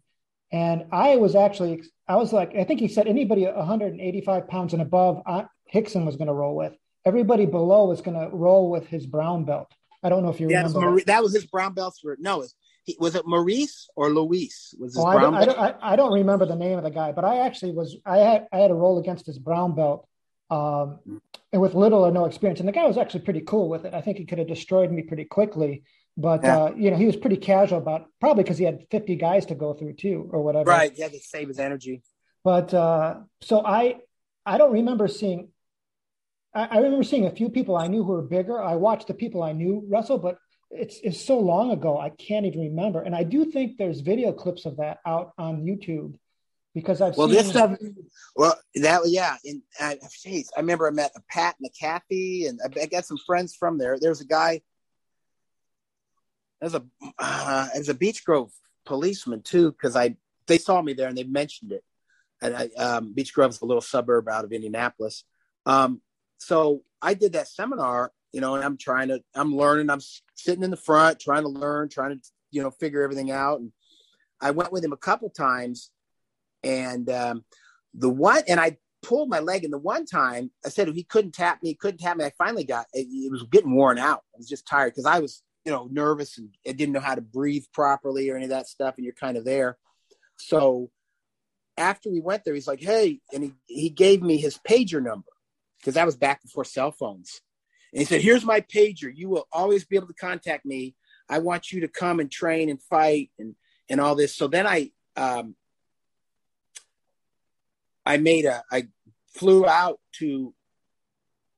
and 0.51 0.87
I 0.93 1.17
was 1.17 1.35
actually 1.35 1.83
I 2.07 2.17
was 2.17 2.33
like 2.33 2.55
I 2.57 2.65
think 2.65 2.81
he 2.81 2.89
said 2.89 3.07
anybody 3.07 3.45
185 3.47 4.49
pounds 4.49 4.73
and 4.73 4.83
above, 4.83 5.23
I, 5.27 5.47
Rickson 5.75 6.05
was 6.05 6.17
going 6.17 6.29
to 6.29 6.35
roll 6.35 6.57
with. 6.57 6.75
Everybody 7.05 7.47
below 7.47 7.87
was 7.87 8.01
going 8.01 8.19
to 8.19 8.35
roll 8.35 8.71
with 8.71 8.87
his 8.87 9.07
brown 9.07 9.45
belt. 9.45 9.73
I 10.03 10.09
don't 10.09 10.23
know 10.23 10.31
if 10.31 10.41
you 10.41 10.49
remember. 10.49 10.81
Marie, 10.81 11.01
that. 11.03 11.07
that. 11.07 11.23
was 11.23 11.35
his 11.35 11.47
brown 11.47 11.75
belt 11.75 11.97
for 12.01 12.17
no. 12.21 12.45
He, 12.85 12.97
was 12.99 13.15
it 13.15 13.27
Maurice 13.27 13.89
or 13.97 14.11
Luis? 14.11 14.75
Was 14.79 14.95
his 14.95 15.05
oh, 15.05 15.11
brown 15.11 15.35
I, 15.35 15.45
don't, 15.45 15.59
I, 15.59 15.71
don't, 15.71 15.83
I, 15.83 15.97
don't 15.97 16.13
remember 16.13 16.47
the 16.47 16.57
name 16.57 16.79
of 16.79 16.85
the 16.85 16.91
guy, 16.91 17.13
but 17.13 17.25
I 17.25 17.41
actually 17.41 17.73
was 17.73 17.97
I 18.07 18.19
had 18.19 18.47
I 18.53 18.59
had 18.59 18.71
a 18.71 18.75
roll 18.75 18.99
against 18.99 19.27
his 19.27 19.39
brown 19.39 19.75
belt 19.75 20.09
um, 20.51 21.21
and 21.53 21.61
with 21.61 21.75
little 21.75 22.05
or 22.07 22.11
no 22.11 22.25
experience. 22.25 22.61
And 22.61 22.69
the 22.69 22.73
guy 22.73 22.87
was 22.87 22.99
actually 22.99 23.21
pretty 23.21 23.41
cool 23.43 23.69
with 23.69 23.85
it. 23.85 23.95
I 23.95 24.01
think 24.01 24.19
he 24.19 24.25
could 24.25 24.39
have 24.39 24.49
destroyed 24.49 24.91
me 24.91 25.03
pretty 25.03 25.25
quickly, 25.25 25.83
but 26.19 26.43
yeah. 26.43 26.59
uh, 26.59 26.75
you 26.77 26.91
know, 26.91 26.97
he 26.97 27.07
was 27.07 27.17
pretty 27.17 27.37
casual 27.37 27.79
about 27.79 28.07
probably 28.21 28.43
because 28.43 28.59
he 28.59 28.65
had 28.65 28.85
50 28.91 29.15
guys 29.17 29.47
to 29.47 29.55
go 29.55 29.73
through 29.73 29.95
too, 29.95 30.29
or 30.33 30.43
whatever. 30.43 30.69
Right. 30.69 30.93
He 30.93 31.01
had 31.01 31.13
to 31.13 31.21
save 31.21 31.47
his 31.47 31.61
energy. 31.61 32.03
But 32.43 32.75
uh, 32.75 33.21
so 33.41 33.65
I, 33.65 33.97
I 34.45 34.59
don't 34.59 34.73
remember 34.73 35.07
seeing. 35.07 35.49
I, 36.53 36.65
I 36.65 36.77
remember 36.79 37.05
seeing 37.05 37.27
a 37.27 37.31
few 37.31 37.49
people 37.49 37.77
I 37.77 37.87
knew 37.87 38.03
who 38.03 38.13
were 38.13 38.23
bigger. 38.23 38.61
I 38.61 38.75
watched 38.75 39.07
the 39.07 39.15
people 39.15 39.45
I 39.45 39.53
knew 39.53 39.87
wrestle, 39.89 40.19
but 40.19 40.39
it's 40.71 40.99
it's 41.05 41.21
so 41.21 41.39
long 41.39 41.71
ago 41.71 41.99
I 41.99 42.11
can't 42.11 42.47
even 42.47 42.61
remember. 42.61 43.01
And 43.01 43.15
I 43.15 43.23
do 43.23 43.45
think 43.45 43.79
there's 43.79 44.01
video 44.01 44.33
clips 44.33 44.67
of 44.67 44.79
that 44.79 44.99
out 45.07 45.33
on 45.39 45.63
YouTube 45.63 46.17
because 46.75 47.01
I've 47.01 47.17
well, 47.17 47.29
seen... 47.29 47.37
this 47.37 47.49
stuff. 47.49 47.77
Well, 48.35 48.59
that 48.75 49.03
yeah, 49.07 49.37
and 49.45 49.63
uh, 49.81 49.95
geez, 50.23 50.51
I 50.57 50.61
remember 50.61 50.89
I 50.89 50.91
met 50.91 51.13
a 51.17 51.21
Pat 51.31 51.57
McAfee, 51.65 52.49
and 52.49 52.61
I, 52.65 52.87
got 52.87 53.05
some 53.05 53.19
friends 53.27 53.55
from 53.55 53.79
there. 53.79 53.99
There's 54.01 54.21
a 54.21 54.27
guy. 54.27 54.63
There's 56.61 56.75
a 56.75 56.85
uh, 57.19 57.69
there's 57.75 57.89
a 57.89 57.95
Beech 57.95 58.25
Grove 58.25 58.51
policeman 58.85 59.43
too, 59.43 59.73
because 59.73 59.97
I 59.97 60.17
they 60.47 60.59
saw 60.59 60.83
me 60.83 60.95
there 60.95 61.09
and 61.09 61.17
they 61.17 61.25
mentioned 61.25 61.73
it. 61.73 61.85
And 62.41 62.57
I, 62.57 62.69
um, 62.79 63.13
Beech 63.13 63.35
Grove's 63.35 63.61
a 63.61 63.67
little 63.67 63.81
suburb 63.81 64.29
out 64.29 64.45
of 64.45 64.53
Indianapolis. 64.53 65.25
Um, 65.67 66.01
so 66.39 66.83
I 67.03 67.15
did 67.15 67.33
that 67.33 67.49
seminar, 67.49 68.13
you 68.33 68.41
know, 68.41 68.55
and 68.55 68.65
I'm 68.65 68.77
trying 68.77 69.09
to, 69.09 69.23
I'm 69.35 69.55
learning, 69.55 69.91
I'm 69.91 70.01
sitting 70.35 70.63
in 70.63 70.71
the 70.71 70.77
front, 70.77 71.19
trying 71.19 71.43
to 71.43 71.49
learn, 71.49 71.89
trying 71.89 72.17
to, 72.17 72.25
you 72.51 72.63
know, 72.63 72.71
figure 72.71 73.03
everything 73.03 73.31
out. 73.31 73.61
And 73.61 73.73
I 74.41 74.53
went 74.53 74.73
with 74.73 74.85
him 74.85 74.93
a 74.93 74.97
couple 74.97 75.29
times 75.31 75.91
and 76.63 77.11
um, 77.11 77.45
the 77.93 78.09
one, 78.09 78.43
and 78.49 78.61
I 78.61 78.79
pulled 79.03 79.29
my 79.29 79.41
leg. 79.41 79.65
And 79.65 79.73
the 79.73 79.79
one 79.79 80.07
time 80.07 80.51
I 80.65 80.69
said 80.69 80.89
he 80.89 81.03
couldn't 81.03 81.33
tap 81.35 81.63
me, 81.63 81.71
he 81.71 81.75
couldn't 81.75 81.99
tap 81.99 82.17
me. 82.17 82.25
I 82.25 82.33
finally 82.39 82.65
got 82.65 82.87
it, 82.93 83.07
it 83.11 83.33
was 83.33 83.43
getting 83.51 83.75
worn 83.75 83.99
out. 83.99 84.23
I 84.33 84.39
was 84.39 84.49
just 84.49 84.67
tired 84.67 84.93
because 84.93 85.07
I 85.07 85.19
was, 85.19 85.43
you 85.69 85.75
know, 85.75 85.87
nervous 85.93 86.39
and 86.39 86.49
didn't 86.65 86.93
know 86.93 87.01
how 87.01 87.15
to 87.15 87.21
breathe 87.21 87.67
properly 87.75 88.31
or 88.31 88.37
any 88.37 88.47
of 88.47 88.51
that 88.51 88.67
stuff. 88.67 88.95
And 88.97 89.05
you're 89.05 89.13
kind 89.13 89.37
of 89.37 89.45
there. 89.45 89.77
So 90.39 90.91
after 91.77 92.09
we 92.09 92.21
went 92.21 92.47
there, 92.47 92.55
he's 92.55 92.67
like, 92.67 92.81
"Hey," 92.81 93.21
and 93.35 93.45
he 93.45 93.53
he 93.67 93.91
gave 93.91 94.23
me 94.23 94.39
his 94.39 94.59
pager 94.67 95.03
number 95.03 95.29
because 95.79 95.93
that 95.93 96.07
was 96.07 96.17
back 96.17 96.43
before 96.43 96.65
cell 96.65 96.91
phones. 96.91 97.43
And 97.93 98.01
he 98.01 98.07
said, 98.07 98.23
"Here's 98.23 98.47
my 98.47 98.63
pager. 98.63 99.13
You 99.15 99.29
will 99.29 99.47
always 99.53 99.85
be 99.85 99.97
able 99.97 100.07
to 100.07 100.15
contact 100.15 100.65
me. 100.65 100.95
I 101.29 101.41
want 101.41 101.71
you 101.71 101.83
to 101.83 101.89
come 101.89 102.19
and 102.19 102.33
train 102.33 102.71
and 102.71 102.83
fight 102.85 103.31
and 103.39 103.55
and 103.91 104.01
all 104.01 104.15
this." 104.15 104.35
So 104.35 104.49
then 104.49 104.67
I 104.67 104.91
um, 105.17 105.55
I 108.07 108.17
made 108.17 108.47
a 108.47 108.65
I 108.73 108.89
flew 109.35 109.67
out 109.67 110.01
to 110.21 110.55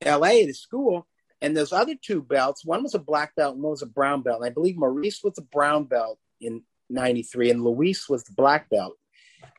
L.A. 0.01 0.47
to 0.47 0.55
school, 0.55 1.07
and 1.41 1.57
those 1.57 1.73
other 1.73 1.95
two 1.95 2.23
belts, 2.23 2.65
one 2.65 2.83
was 2.83 2.95
a 2.95 2.99
black 2.99 3.35
belt 3.35 3.55
and 3.55 3.63
one 3.63 3.71
was 3.71 3.83
a 3.83 3.87
brown 3.87 4.23
belt. 4.23 4.41
And 4.41 4.47
I 4.47 4.51
believe 4.51 4.77
Maurice 4.77 5.23
was 5.23 5.39
a 5.39 5.43
brown 5.43 5.85
belt 5.85 6.19
in 6.41 6.63
'93, 6.89 7.51
and 7.51 7.65
Luis 7.65 8.09
was 8.09 8.25
the 8.25 8.35
black 8.35 8.69
belt. 8.69 8.95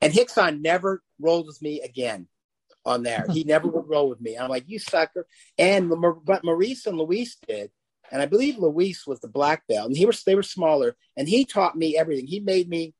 And 0.01 0.13
Hickson 0.13 0.61
never 0.61 1.01
rolled 1.19 1.47
with 1.47 1.61
me 1.61 1.81
again 1.81 2.27
on 2.85 3.03
there. 3.03 3.25
He 3.29 3.43
never 3.43 3.67
would 3.67 3.87
roll 3.87 4.09
with 4.09 4.21
me. 4.21 4.37
I'm 4.37 4.49
like, 4.49 4.65
you 4.67 4.79
sucker. 4.79 5.27
And 5.57 5.91
but 6.25 6.43
Maurice 6.43 6.85
and 6.85 6.97
Luis 6.97 7.37
did. 7.47 7.71
And 8.11 8.21
I 8.21 8.25
believe 8.25 8.57
Luis 8.57 9.07
was 9.07 9.21
the 9.21 9.29
black 9.29 9.63
belt, 9.67 9.87
and 9.87 9.95
he 9.95 10.05
was 10.05 10.23
they 10.23 10.35
were 10.35 10.43
smaller, 10.43 10.97
and 11.15 11.29
he 11.29 11.45
taught 11.45 11.77
me 11.77 11.97
everything. 11.97 12.27
He 12.27 12.41
made 12.41 12.67
me 12.67 12.93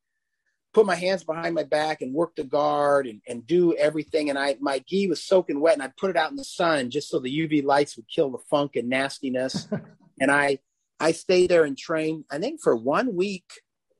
put 0.73 0.85
my 0.85 0.95
hands 0.95 1.23
behind 1.23 1.53
my 1.53 1.63
back 1.63 2.01
and 2.01 2.13
work 2.13 2.35
the 2.35 2.43
guard 2.43 3.05
and, 3.07 3.21
and 3.27 3.45
do 3.45 3.75
everything. 3.75 4.29
And 4.29 4.39
I 4.39 4.57
my 4.59 4.79
gi 4.79 5.07
was 5.07 5.23
soaking 5.23 5.59
wet, 5.59 5.73
and 5.73 5.83
I 5.83 5.91
put 5.97 6.09
it 6.09 6.17
out 6.17 6.31
in 6.31 6.37
the 6.37 6.43
sun 6.43 6.89
just 6.89 7.09
so 7.09 7.19
the 7.19 7.29
UV 7.29 7.63
lights 7.63 7.95
would 7.97 8.07
kill 8.13 8.29
the 8.31 8.37
funk 8.49 8.75
and 8.75 8.89
nastiness. 8.89 9.67
and 10.19 10.31
I 10.31 10.59
I 10.99 11.11
stayed 11.11 11.49
there 11.49 11.65
and 11.65 11.77
trained. 11.77 12.25
I 12.31 12.39
think 12.39 12.61
for 12.61 12.75
one 12.75 13.15
week, 13.15 13.45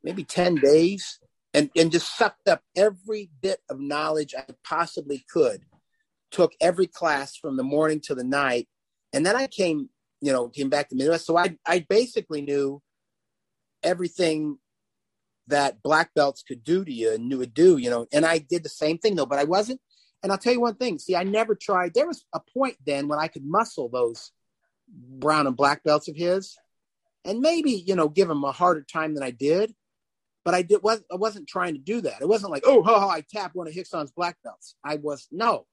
maybe 0.04 0.24
ten 0.24 0.56
days, 0.56 1.20
and 1.54 1.70
and 1.76 1.92
just 1.92 2.18
sucked 2.18 2.48
up 2.48 2.62
every 2.76 3.30
bit 3.42 3.60
of 3.70 3.80
knowledge 3.80 4.34
I 4.38 4.46
possibly 4.64 5.26
could. 5.32 5.64
Took 6.32 6.54
every 6.62 6.88
class 6.88 7.36
from 7.36 7.58
the 7.58 7.64
morning 7.64 8.00
to 8.06 8.16
the 8.16 8.24
night, 8.24 8.70
and 9.12 9.26
then 9.26 9.36
I 9.36 9.48
came, 9.48 9.90
you 10.22 10.32
know, 10.32 10.48
came 10.48 10.70
back 10.70 10.88
to 10.90 10.96
Midwest. 10.96 11.26
So 11.26 11.38
I 11.38 11.58
I 11.68 11.86
basically 11.90 12.42
knew 12.42 12.82
everything 13.84 14.58
that 15.48 15.82
black 15.82 16.14
belts 16.14 16.44
could 16.44 16.64
do 16.64 16.86
to 16.86 16.92
you 16.92 17.14
and 17.14 17.28
knew 17.28 17.40
would 17.40 17.54
do, 17.54 17.78
you 17.78 17.90
know. 17.90 18.08
And 18.14 18.26
I 18.26 18.38
did 18.38 18.64
the 18.64 18.70
same 18.70 18.98
thing 18.98 19.16
though, 19.16 19.26
but 19.26 19.40
I 19.40 19.44
wasn't. 19.44 19.82
And 20.24 20.32
I'll 20.32 20.38
tell 20.38 20.54
you 20.54 20.62
one 20.62 20.76
thing. 20.76 21.00
See, 21.00 21.16
I 21.16 21.24
never 21.24 21.56
tried. 21.56 21.94
There 21.94 22.08
was 22.08 22.24
a 22.34 22.40
point 22.54 22.78
then 22.86 23.08
when 23.08 23.20
I 23.20 23.28
could 23.28 23.44
muscle 23.44 23.90
those 23.90 24.32
brown 24.88 25.48
and 25.48 25.58
black 25.58 25.84
belts 25.84 26.08
of 26.08 26.16
his, 26.16 26.58
and 27.26 27.40
maybe 27.40 27.72
you 27.72 27.96
know 27.96 28.10
give 28.10 28.30
him 28.30 28.44
a 28.44 28.52
harder 28.52 28.84
time 28.84 29.16
than 29.16 29.24
I 29.24 29.32
did 29.32 29.74
but 30.44 30.54
I 30.54 30.62
did 30.62 30.82
was 30.82 31.04
I 31.12 31.16
wasn't 31.16 31.48
trying 31.48 31.74
to 31.74 31.80
do 31.80 32.02
that. 32.02 32.22
It 32.22 32.28
wasn't 32.28 32.52
like, 32.52 32.64
oh, 32.66 32.82
ha, 32.84 33.10
I 33.10 33.22
tapped 33.22 33.56
one 33.56 33.68
of 33.68 33.76
Rickson's 33.76 34.12
black 34.12 34.38
belts. 34.44 34.76
I 34.84 34.96
was 34.96 35.28
no, 35.32 35.66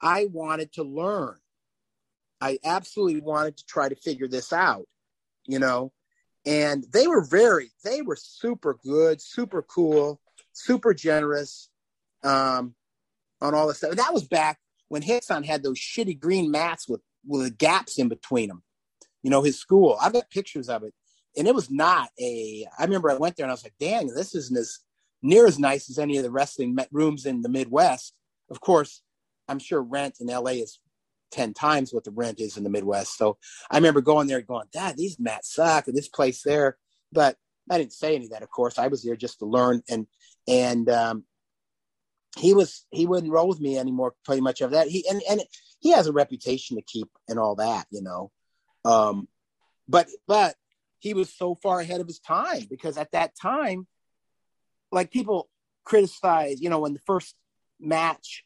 I 0.00 0.26
wanted 0.32 0.72
to 0.74 0.84
learn. 0.84 1.36
I 2.40 2.58
absolutely 2.64 3.20
wanted 3.20 3.56
to 3.58 3.66
try 3.66 3.88
to 3.88 3.96
figure 3.96 4.28
this 4.28 4.52
out, 4.52 4.86
you 5.46 5.58
know. 5.58 5.92
And 6.46 6.84
they 6.92 7.06
were 7.06 7.24
very, 7.24 7.70
they 7.84 8.02
were 8.02 8.16
super 8.16 8.78
good, 8.84 9.20
super 9.20 9.62
cool, 9.62 10.20
super 10.52 10.92
generous, 10.92 11.70
um, 12.22 12.74
on 13.40 13.54
all 13.54 13.66
this 13.66 13.78
stuff. 13.78 13.90
And 13.90 13.98
that 13.98 14.12
was 14.12 14.24
back 14.24 14.58
when 14.88 15.02
Rickson 15.02 15.44
had 15.44 15.62
those 15.62 15.78
shitty 15.78 16.18
green 16.18 16.50
mats 16.50 16.88
with 16.88 17.00
with 17.26 17.56
gaps 17.56 17.98
in 17.98 18.08
between 18.08 18.48
them. 18.48 18.62
You 19.22 19.30
know, 19.30 19.42
his 19.42 19.58
school. 19.58 19.96
I've 20.00 20.12
got 20.12 20.28
pictures 20.28 20.68
of 20.68 20.82
it 20.82 20.92
and 21.36 21.48
it 21.48 21.54
was 21.54 21.70
not 21.70 22.10
a. 22.20 22.66
I 22.78 22.84
remember 22.84 23.10
I 23.10 23.14
went 23.14 23.36
there 23.36 23.44
and 23.44 23.50
I 23.50 23.54
was 23.54 23.64
like, 23.64 23.74
"Dang, 23.78 24.08
this 24.08 24.34
isn't 24.34 24.56
as 24.56 24.80
near 25.22 25.46
as 25.46 25.58
nice 25.58 25.90
as 25.90 25.98
any 25.98 26.16
of 26.16 26.22
the 26.22 26.30
wrestling 26.30 26.76
rooms 26.92 27.26
in 27.26 27.42
the 27.42 27.48
Midwest." 27.48 28.14
Of 28.50 28.60
course, 28.60 29.02
I'm 29.48 29.58
sure 29.58 29.82
rent 29.82 30.16
in 30.20 30.28
LA 30.28 30.52
is 30.52 30.78
ten 31.34 31.52
times 31.52 31.92
what 31.92 32.04
the 32.04 32.10
rent 32.12 32.40
is 32.40 32.56
in 32.56 32.64
the 32.64 32.70
Midwest. 32.70 33.18
So 33.18 33.36
I 33.70 33.76
remember 33.76 34.00
going 34.00 34.28
there, 34.28 34.40
going, 34.40 34.68
"Dad, 34.72 34.96
these 34.96 35.18
mats 35.18 35.52
suck," 35.54 35.88
and 35.88 35.96
this 35.96 36.08
place 36.08 36.42
there. 36.42 36.76
But 37.12 37.36
I 37.70 37.78
didn't 37.78 37.92
say 37.92 38.14
any 38.14 38.26
of 38.26 38.30
that. 38.30 38.42
Of 38.42 38.50
course, 38.50 38.78
I 38.78 38.86
was 38.86 39.02
there 39.02 39.16
just 39.16 39.40
to 39.40 39.46
learn, 39.46 39.82
and 39.88 40.06
and 40.46 40.88
um, 40.88 41.24
he 42.38 42.54
was 42.54 42.86
he 42.90 43.06
wouldn't 43.06 43.32
roll 43.32 43.48
with 43.48 43.60
me 43.60 43.78
anymore. 43.78 44.14
Pretty 44.24 44.40
much 44.40 44.60
of 44.60 44.70
that. 44.70 44.88
He 44.88 45.04
and 45.08 45.20
and 45.28 45.42
he 45.80 45.90
has 45.90 46.06
a 46.06 46.12
reputation 46.12 46.76
to 46.76 46.82
keep 46.82 47.08
and 47.28 47.38
all 47.38 47.56
that, 47.56 47.86
you 47.90 48.02
know. 48.02 48.30
Um, 48.84 49.28
but 49.88 50.08
but 50.26 50.54
he 50.98 51.14
was 51.14 51.32
so 51.32 51.54
far 51.62 51.80
ahead 51.80 52.00
of 52.00 52.06
his 52.06 52.20
time 52.20 52.66
because 52.70 52.96
at 52.96 53.12
that 53.12 53.32
time, 53.40 53.86
like 54.90 55.10
people 55.10 55.48
criticize, 55.84 56.60
you 56.60 56.70
know, 56.70 56.80
when 56.80 56.94
the 56.94 57.00
first 57.00 57.34
match 57.78 58.44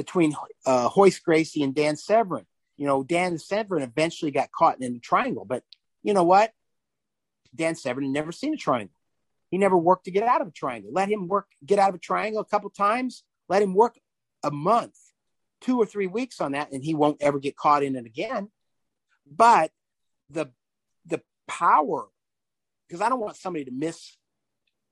between 0.00 0.34
uh, 0.64 0.88
Royce 0.96 1.18
Gracie 1.18 1.62
and 1.62 1.74
Dan 1.74 1.94
Severn, 1.94 2.46
you 2.78 2.86
know, 2.86 3.02
Dan 3.02 3.36
Severn 3.36 3.82
eventually 3.82 4.30
got 4.30 4.50
caught 4.50 4.80
in 4.80 4.96
a 4.96 4.98
triangle, 4.98 5.44
but 5.44 5.62
you 6.02 6.14
know 6.14 6.24
what? 6.24 6.52
Dan 7.54 7.74
Severn 7.74 8.04
had 8.04 8.12
never 8.14 8.32
seen 8.32 8.54
a 8.54 8.56
triangle. 8.56 8.94
He 9.50 9.58
never 9.58 9.76
worked 9.76 10.06
to 10.06 10.10
get 10.10 10.22
out 10.22 10.40
of 10.40 10.48
a 10.48 10.52
triangle. 10.52 10.90
Let 10.90 11.10
him 11.10 11.28
work, 11.28 11.48
get 11.66 11.78
out 11.78 11.90
of 11.90 11.96
a 11.96 11.98
triangle 11.98 12.40
a 12.40 12.46
couple 12.46 12.70
times. 12.70 13.24
Let 13.50 13.60
him 13.60 13.74
work 13.74 13.98
a 14.42 14.50
month, 14.50 14.96
two 15.60 15.78
or 15.78 15.84
three 15.84 16.06
weeks 16.06 16.40
on 16.40 16.52
that, 16.52 16.72
and 16.72 16.82
he 16.82 16.94
won't 16.94 17.20
ever 17.20 17.38
get 17.38 17.56
caught 17.56 17.82
in 17.82 17.94
it 17.94 18.06
again. 18.06 18.48
But 19.30 19.70
the 20.30 20.46
the 21.04 21.20
power 21.46 22.06
because 22.88 23.02
I 23.02 23.10
don't 23.10 23.20
want 23.20 23.36
somebody 23.36 23.66
to 23.66 23.70
miss, 23.70 24.16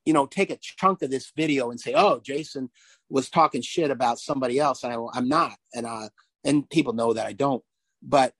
you 0.09 0.15
know, 0.15 0.25
take 0.25 0.49
a 0.51 0.57
chunk 0.57 1.03
of 1.03 1.11
this 1.11 1.31
video 1.37 1.71
and 1.71 1.79
say, 1.79 1.93
"Oh, 1.95 2.19
Jason 2.19 2.71
was 3.11 3.29
talking 3.29 3.61
shit 3.61 3.91
about 3.91 4.19
somebody 4.19 4.59
else." 4.59 4.83
And 4.83 4.91
I, 4.91 5.19
am 5.19 5.29
not, 5.29 5.59
and 5.75 5.85
uh, 5.85 6.09
and 6.45 6.69
people 6.71 6.95
know 6.95 7.13
that 7.13 7.27
I 7.27 7.35
don't. 7.35 7.63
But 8.03 8.33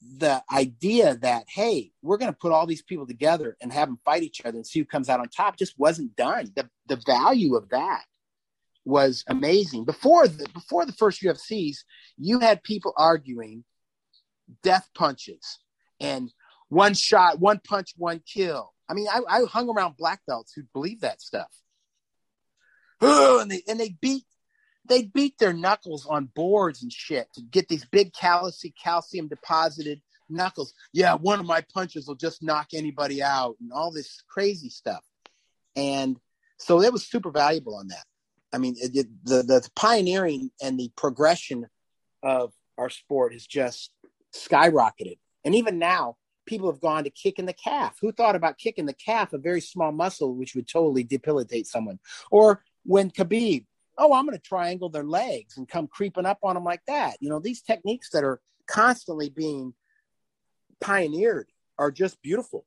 the 0.00 0.42
idea 0.50 1.16
that 1.16 1.44
hey, 1.48 1.92
we're 2.00 2.16
going 2.16 2.32
to 2.32 2.38
put 2.38 2.50
all 2.50 2.66
these 2.66 2.80
people 2.80 3.06
together 3.06 3.58
and 3.60 3.70
have 3.70 3.88
them 3.88 3.98
fight 4.06 4.22
each 4.22 4.40
other 4.42 4.56
and 4.56 4.66
see 4.66 4.78
who 4.78 4.86
comes 4.86 5.10
out 5.10 5.20
on 5.20 5.28
top 5.28 5.58
just 5.58 5.78
wasn't 5.78 6.16
done. 6.16 6.50
The 6.56 6.70
the 6.86 7.02
value 7.04 7.56
of 7.56 7.68
that 7.68 8.04
was 8.86 9.22
amazing. 9.26 9.84
Before 9.84 10.26
the 10.26 10.48
before 10.54 10.86
the 10.86 10.94
first 10.94 11.20
UFCs, 11.20 11.80
you 12.16 12.38
had 12.38 12.62
people 12.62 12.94
arguing 12.96 13.64
death 14.62 14.88
punches 14.94 15.58
and 16.00 16.32
one 16.70 16.94
shot, 16.94 17.38
one 17.38 17.60
punch, 17.62 17.92
one 17.98 18.22
kill. 18.26 18.72
I 18.92 18.94
mean, 18.94 19.06
I, 19.10 19.20
I 19.26 19.44
hung 19.44 19.70
around 19.70 19.96
black 19.96 20.20
belts 20.26 20.52
who 20.52 20.64
believe 20.74 21.00
that 21.00 21.22
stuff. 21.22 21.48
and 23.00 23.50
they 23.50 23.62
and 23.66 23.80
they 23.80 23.96
beat 24.02 24.24
they 24.86 25.04
beat 25.04 25.38
their 25.38 25.54
knuckles 25.54 26.04
on 26.04 26.26
boards 26.26 26.82
and 26.82 26.92
shit 26.92 27.26
to 27.32 27.40
get 27.40 27.68
these 27.68 27.86
big 27.86 28.12
callousy 28.12 28.74
calcium 28.76 29.28
deposited 29.28 30.02
knuckles. 30.28 30.74
Yeah, 30.92 31.14
one 31.14 31.40
of 31.40 31.46
my 31.46 31.64
punches 31.72 32.06
will 32.06 32.16
just 32.16 32.42
knock 32.42 32.68
anybody 32.74 33.22
out 33.22 33.56
and 33.62 33.72
all 33.72 33.90
this 33.92 34.22
crazy 34.28 34.68
stuff. 34.68 35.02
And 35.74 36.18
so 36.58 36.82
that 36.82 36.92
was 36.92 37.06
super 37.06 37.30
valuable 37.30 37.76
on 37.76 37.88
that. 37.88 38.04
I 38.52 38.58
mean, 38.58 38.74
it, 38.76 38.94
it, 38.94 39.06
the 39.24 39.42
the 39.42 39.66
pioneering 39.74 40.50
and 40.62 40.78
the 40.78 40.92
progression 40.96 41.66
of 42.22 42.52
our 42.76 42.90
sport 42.90 43.32
has 43.32 43.46
just 43.46 43.90
skyrocketed. 44.34 45.16
And 45.46 45.54
even 45.54 45.78
now, 45.78 46.16
people 46.46 46.70
have 46.70 46.80
gone 46.80 47.04
to 47.04 47.10
kicking 47.10 47.46
the 47.46 47.52
calf. 47.52 47.96
Who 48.00 48.12
thought 48.12 48.36
about 48.36 48.58
kicking 48.58 48.86
the 48.86 48.94
calf, 48.94 49.32
a 49.32 49.38
very 49.38 49.60
small 49.60 49.92
muscle 49.92 50.34
which 50.34 50.54
would 50.54 50.68
totally 50.68 51.04
debilitate 51.04 51.66
someone? 51.66 51.98
Or 52.30 52.62
when 52.84 53.10
Khabib, 53.10 53.66
oh, 53.98 54.12
I'm 54.12 54.26
going 54.26 54.36
to 54.36 54.42
triangle 54.42 54.88
their 54.88 55.04
legs 55.04 55.56
and 55.56 55.68
come 55.68 55.86
creeping 55.86 56.26
up 56.26 56.38
on 56.42 56.54
them 56.54 56.64
like 56.64 56.82
that. 56.86 57.16
You 57.20 57.28
know, 57.28 57.38
these 57.38 57.62
techniques 57.62 58.10
that 58.10 58.24
are 58.24 58.40
constantly 58.66 59.28
being 59.28 59.74
pioneered 60.80 61.48
are 61.78 61.90
just 61.90 62.20
beautiful. 62.22 62.64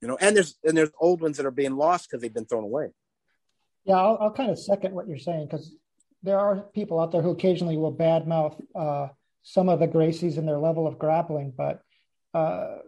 You 0.00 0.08
know, 0.08 0.18
and 0.20 0.34
there's 0.34 0.56
and 0.64 0.76
there's 0.76 0.90
old 0.98 1.20
ones 1.20 1.36
that 1.36 1.46
are 1.46 1.50
being 1.50 1.76
lost 1.76 2.08
because 2.08 2.22
they've 2.22 2.32
been 2.32 2.46
thrown 2.46 2.64
away. 2.64 2.88
Yeah, 3.84 3.96
I'll, 3.96 4.18
I'll 4.20 4.32
kind 4.32 4.50
of 4.50 4.58
second 4.58 4.94
what 4.94 5.08
you're 5.08 5.18
saying 5.18 5.46
because 5.46 5.74
there 6.22 6.38
are 6.38 6.56
people 6.74 7.00
out 7.00 7.12
there 7.12 7.22
who 7.22 7.30
occasionally 7.30 7.76
will 7.76 7.94
badmouth 7.94 8.60
uh, 8.74 9.08
some 9.42 9.68
of 9.68 9.80
the 9.80 9.88
Gracies 9.88 10.38
and 10.38 10.46
their 10.46 10.58
level 10.58 10.86
of 10.86 10.98
grappling, 10.98 11.52
but 11.56 11.82
uh, 12.34 12.78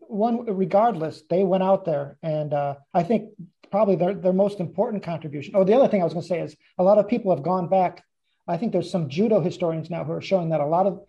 one 0.00 0.44
regardless, 0.46 1.22
they 1.30 1.44
went 1.44 1.62
out 1.62 1.84
there, 1.84 2.16
and 2.22 2.52
uh, 2.52 2.76
I 2.92 3.02
think 3.02 3.30
probably 3.70 3.96
their 3.96 4.14
their 4.14 4.32
most 4.32 4.60
important 4.60 5.02
contribution. 5.02 5.54
Oh, 5.54 5.64
the 5.64 5.74
other 5.74 5.88
thing 5.88 6.00
I 6.00 6.04
was 6.04 6.14
going 6.14 6.22
to 6.22 6.28
say 6.28 6.40
is 6.40 6.56
a 6.78 6.82
lot 6.82 6.98
of 6.98 7.08
people 7.08 7.34
have 7.34 7.44
gone 7.44 7.68
back. 7.68 8.04
I 8.46 8.56
think 8.56 8.72
there's 8.72 8.90
some 8.90 9.08
judo 9.08 9.40
historians 9.40 9.90
now 9.90 10.04
who 10.04 10.12
are 10.12 10.22
showing 10.22 10.50
that 10.50 10.60
a 10.60 10.66
lot 10.66 10.86
of, 10.86 11.06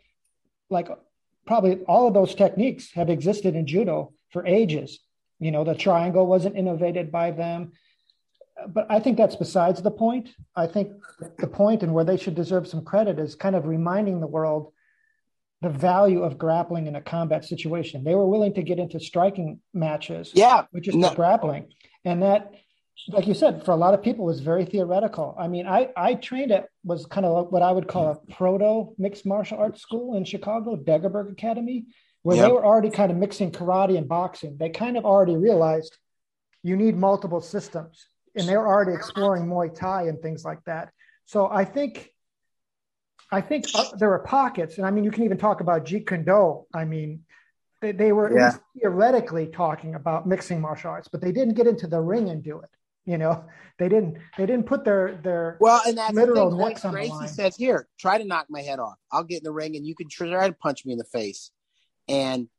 like, 0.70 0.90
probably 1.45 1.78
all 1.88 2.07
of 2.07 2.14
those 2.14 2.36
techniques 2.36 2.91
have 2.94 3.10
existed 3.10 3.56
in 3.56 3.66
judo 3.66 4.14
for 4.30 4.45
ages. 4.45 4.99
You 5.40 5.52
know, 5.52 5.64
the 5.64 5.74
triangle 5.74 6.28
wasn't 6.28 6.57
innovated 6.57 7.11
by 7.11 7.32
them, 7.32 7.72
but 8.68 8.88
I 8.90 8.99
think 8.99 9.18
that's 9.18 9.38
besides 9.38 9.82
the 9.82 9.91
point. 9.91 10.30
I 10.53 10.68
think 10.68 10.91
the 11.38 11.48
point 11.48 11.82
and 11.82 11.94
where 11.94 12.03
they 12.03 12.18
should 12.18 12.36
deserve 12.36 12.68
some 12.68 12.84
credit 12.84 13.20
is 13.20 13.36
kind 13.36 13.56
of 13.56 13.66
reminding 13.66 14.20
the 14.20 14.28
world 14.28 14.74
the 15.61 15.69
value 15.69 16.23
of 16.23 16.38
grappling 16.38 16.88
in 16.88 16.95
a 16.95 17.02
combat 17.02 17.44
situation. 17.44 18.03
They 18.03 18.15
were 18.15 18.27
willing 18.27 18.53
to 18.53 18.64
get 18.64 18.80
into 18.80 18.99
striking 18.99 19.60
matches, 19.73 20.31
yeah, 20.34 20.65
which 20.72 20.88
is 20.88 20.95
no. 20.95 21.14
grappling, 21.14 21.73
and 22.06 22.23
that 22.23 22.53
like 23.07 23.27
you 23.27 23.34
said, 23.34 23.64
for 23.64 23.72
a 23.72 23.77
lot 23.77 23.94
of 23.94 24.03
people, 24.03 24.26
was 24.26 24.41
very 24.41 24.65
theoretical. 24.65 25.36
I 25.40 25.48
mean, 25.48 25.65
I 25.65 25.90
I 25.95 26.15
trained 26.15 26.52
at 26.52 26.68
was 26.84 27.06
kind 27.06 27.26
of 27.26 27.52
what 27.52 27.61
I 27.61 27.72
would 27.72 27.88
call 27.88 28.11
a 28.11 28.34
proto 28.34 28.94
mixed 28.98 29.26
martial 29.26 29.57
arts 29.57 29.81
school 29.81 30.18
in 30.18 30.26
Chicago, 30.26 30.76
Degerberg 30.76 31.31
Academy, 31.31 31.86
where 32.23 32.36
yep. 32.36 32.45
they 32.45 32.52
were 32.52 32.65
already 32.65 32.90
kind 32.90 33.11
of 33.11 33.18
mixing 33.18 33.52
karate 33.52 33.98
and 33.98 34.07
boxing. 34.07 34.57
They 34.57 34.69
kind 34.69 34.98
of 34.98 35.06
already 35.06 35.38
realized 35.38 35.98
you 36.61 36.76
need 36.76 36.98
multiple 36.98 37.41
systems, 37.41 38.06
and 38.36 38.48
they 38.48 38.57
were 38.57 38.68
already 38.68 38.94
exploring 38.94 39.45
Muay 39.45 39.73
Thai 39.73 40.03
and 40.03 40.22
things 40.22 40.44
like 40.44 40.64
that. 40.65 40.91
So 41.26 41.49
I 41.49 41.65
think. 41.65 42.11
I 43.31 43.41
think 43.41 43.65
uh, 43.76 43.85
there 43.97 44.10
were 44.10 44.19
pockets, 44.19 44.77
and 44.77 44.88
I 44.88 44.91
mean, 44.91 45.03
you 45.03 45.11
can 45.11 45.23
even 45.23 45.38
talk 45.38 45.61
about 45.61 45.85
Jeet 45.85 46.07
Kune 46.07 46.23
Do. 46.23 46.65
I 46.73 46.85
mean, 46.85 47.23
they, 47.81 47.91
they 47.91 48.11
were 48.11 48.35
yeah. 48.35 48.57
theoretically 48.77 49.47
talking 49.47 49.95
about 49.95 50.27
mixing 50.27 50.60
martial 50.60 50.91
arts, 50.91 51.07
but 51.07 51.22
they 51.22 51.31
didn't 51.31 51.53
get 51.53 51.68
into 51.68 51.88
the 51.88 51.99
ring 52.01 52.30
and 52.30 52.43
do 52.43 52.60
it. 52.60 52.69
You 53.06 53.18
know, 53.18 53.45
they 53.77 53.88
didn't 53.89 54.18
they 54.38 54.45
didn't 54.45 54.65
put 54.65 54.84
their 54.84 55.19
their 55.23 55.57
well, 55.60 55.81
and 55.88 55.97
that's 55.97 56.14
literal 56.14 56.51
the 56.51 56.57
thing. 56.57 56.68
necks 56.68 56.85
on 56.85 56.91
Gracie 56.91 57.10
the 57.10 57.15
line. 57.15 57.27
says, 57.27 57.56
"Here, 57.56 57.88
try 57.99 58.18
to 58.18 58.26
knock 58.26 58.47
my 58.49 58.61
head 58.61 58.80
off. 58.80 58.97
I'll 59.11 59.23
get 59.23 59.39
in 59.39 59.43
the 59.43 59.51
ring, 59.51 59.76
and 59.76 59.85
you 59.85 59.95
can 59.95 60.10
try 60.10 60.47
to 60.47 60.53
punch 60.53 60.85
me 60.85 60.91
in 60.91 60.97
the 60.97 61.06
face." 61.06 61.51
And 62.07 62.49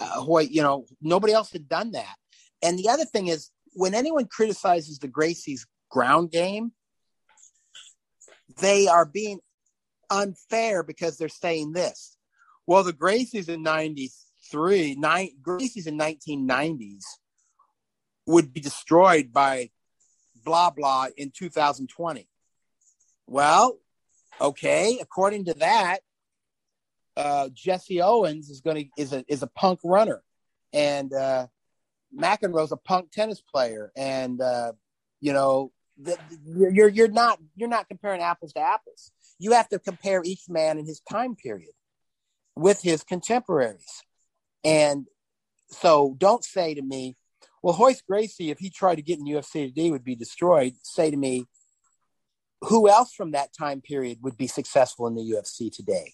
uh, 0.00 0.20
Hoyt, 0.20 0.50
you 0.50 0.62
know, 0.62 0.86
nobody 1.00 1.32
else 1.32 1.52
had 1.52 1.68
done 1.68 1.92
that. 1.92 2.14
And 2.62 2.78
the 2.78 2.88
other 2.88 3.04
thing 3.04 3.28
is, 3.28 3.50
when 3.74 3.94
anyone 3.94 4.26
criticizes 4.26 4.98
the 4.98 5.08
Gracie's 5.08 5.66
ground 5.90 6.30
game, 6.30 6.72
they 8.60 8.88
are 8.88 9.04
being 9.04 9.40
unfair 10.10 10.82
because 10.82 11.16
they're 11.16 11.28
saying 11.28 11.72
this. 11.72 12.16
Well, 12.66 12.84
the 12.84 12.92
Gracies 12.92 13.48
in 13.48 13.62
93, 13.62 14.96
nine, 14.96 15.30
Gracie's 15.42 15.86
in 15.86 15.98
1990s 15.98 17.04
would 18.26 18.52
be 18.52 18.60
destroyed 18.60 19.32
by 19.32 19.70
blah 20.44 20.70
blah 20.70 21.06
in 21.16 21.32
2020. 21.36 22.28
Well, 23.26 23.78
okay, 24.40 24.98
according 25.00 25.46
to 25.46 25.54
that, 25.54 26.00
uh, 27.16 27.48
Jesse 27.52 28.00
Owens 28.00 28.50
is 28.50 28.60
going 28.60 28.76
to 28.76 29.02
is 29.02 29.12
a 29.12 29.24
is 29.28 29.42
a 29.42 29.46
punk 29.46 29.80
runner, 29.84 30.22
and 30.72 31.12
uh, 31.12 31.46
McEnroe's 32.16 32.72
a 32.72 32.76
punk 32.76 33.10
tennis 33.12 33.40
player, 33.40 33.92
and 33.96 34.40
uh, 34.40 34.72
you 35.20 35.32
know 35.32 35.72
the, 36.00 36.18
you're 36.44 36.88
you're 36.88 37.08
not 37.08 37.38
you're 37.56 37.68
not 37.68 37.88
comparing 37.88 38.22
apples 38.22 38.52
to 38.54 38.60
apples. 38.60 39.12
You 39.40 39.52
have 39.52 39.68
to 39.70 39.78
compare 39.78 40.22
each 40.22 40.42
man 40.48 40.78
in 40.78 40.86
his 40.86 41.00
time 41.00 41.34
period 41.34 41.72
with 42.54 42.82
his 42.82 43.02
contemporaries. 43.02 44.02
And 44.62 45.06
so 45.70 46.14
don't 46.18 46.44
say 46.44 46.74
to 46.74 46.82
me, 46.82 47.16
well, 47.62 47.76
Royce 47.78 48.02
Gracie, 48.02 48.50
if 48.50 48.58
he 48.58 48.68
tried 48.70 48.96
to 48.96 49.02
get 49.02 49.18
in 49.18 49.24
UFC 49.24 49.66
today, 49.66 49.90
would 49.90 50.04
be 50.04 50.14
destroyed. 50.14 50.74
Say 50.82 51.10
to 51.10 51.16
me, 51.16 51.46
who 52.62 52.88
else 52.88 53.14
from 53.14 53.32
that 53.32 53.54
time 53.58 53.80
period 53.80 54.18
would 54.22 54.36
be 54.36 54.46
successful 54.46 55.06
in 55.06 55.14
the 55.14 55.22
UFC 55.22 55.74
today? 55.74 56.12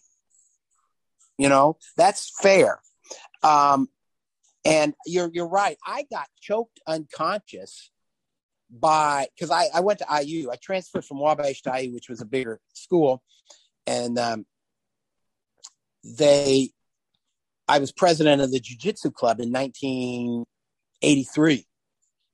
You 1.36 1.48
know, 1.48 1.78
that's 1.96 2.32
fair. 2.40 2.80
Um, 3.42 3.88
and 4.64 4.94
you're 5.04 5.30
you're 5.32 5.48
right. 5.48 5.76
I 5.84 6.06
got 6.10 6.28
choked 6.40 6.80
unconscious 6.86 7.90
by 8.80 9.26
because 9.34 9.50
I, 9.50 9.66
I 9.74 9.80
went 9.80 10.00
to 10.00 10.06
IU. 10.22 10.50
I 10.50 10.56
transferred 10.56 11.04
from 11.04 11.20
Wabash 11.20 11.62
to 11.62 11.82
IU, 11.82 11.92
which 11.92 12.08
was 12.08 12.20
a 12.20 12.26
bigger 12.26 12.60
school, 12.74 13.22
and 13.86 14.18
um, 14.18 14.46
they 16.04 16.70
I 17.68 17.78
was 17.78 17.92
president 17.92 18.42
of 18.42 18.52
the 18.52 18.60
Jiu 18.60 18.76
Jitsu 18.76 19.10
Club 19.10 19.40
in 19.40 19.50
1983. 19.52 21.66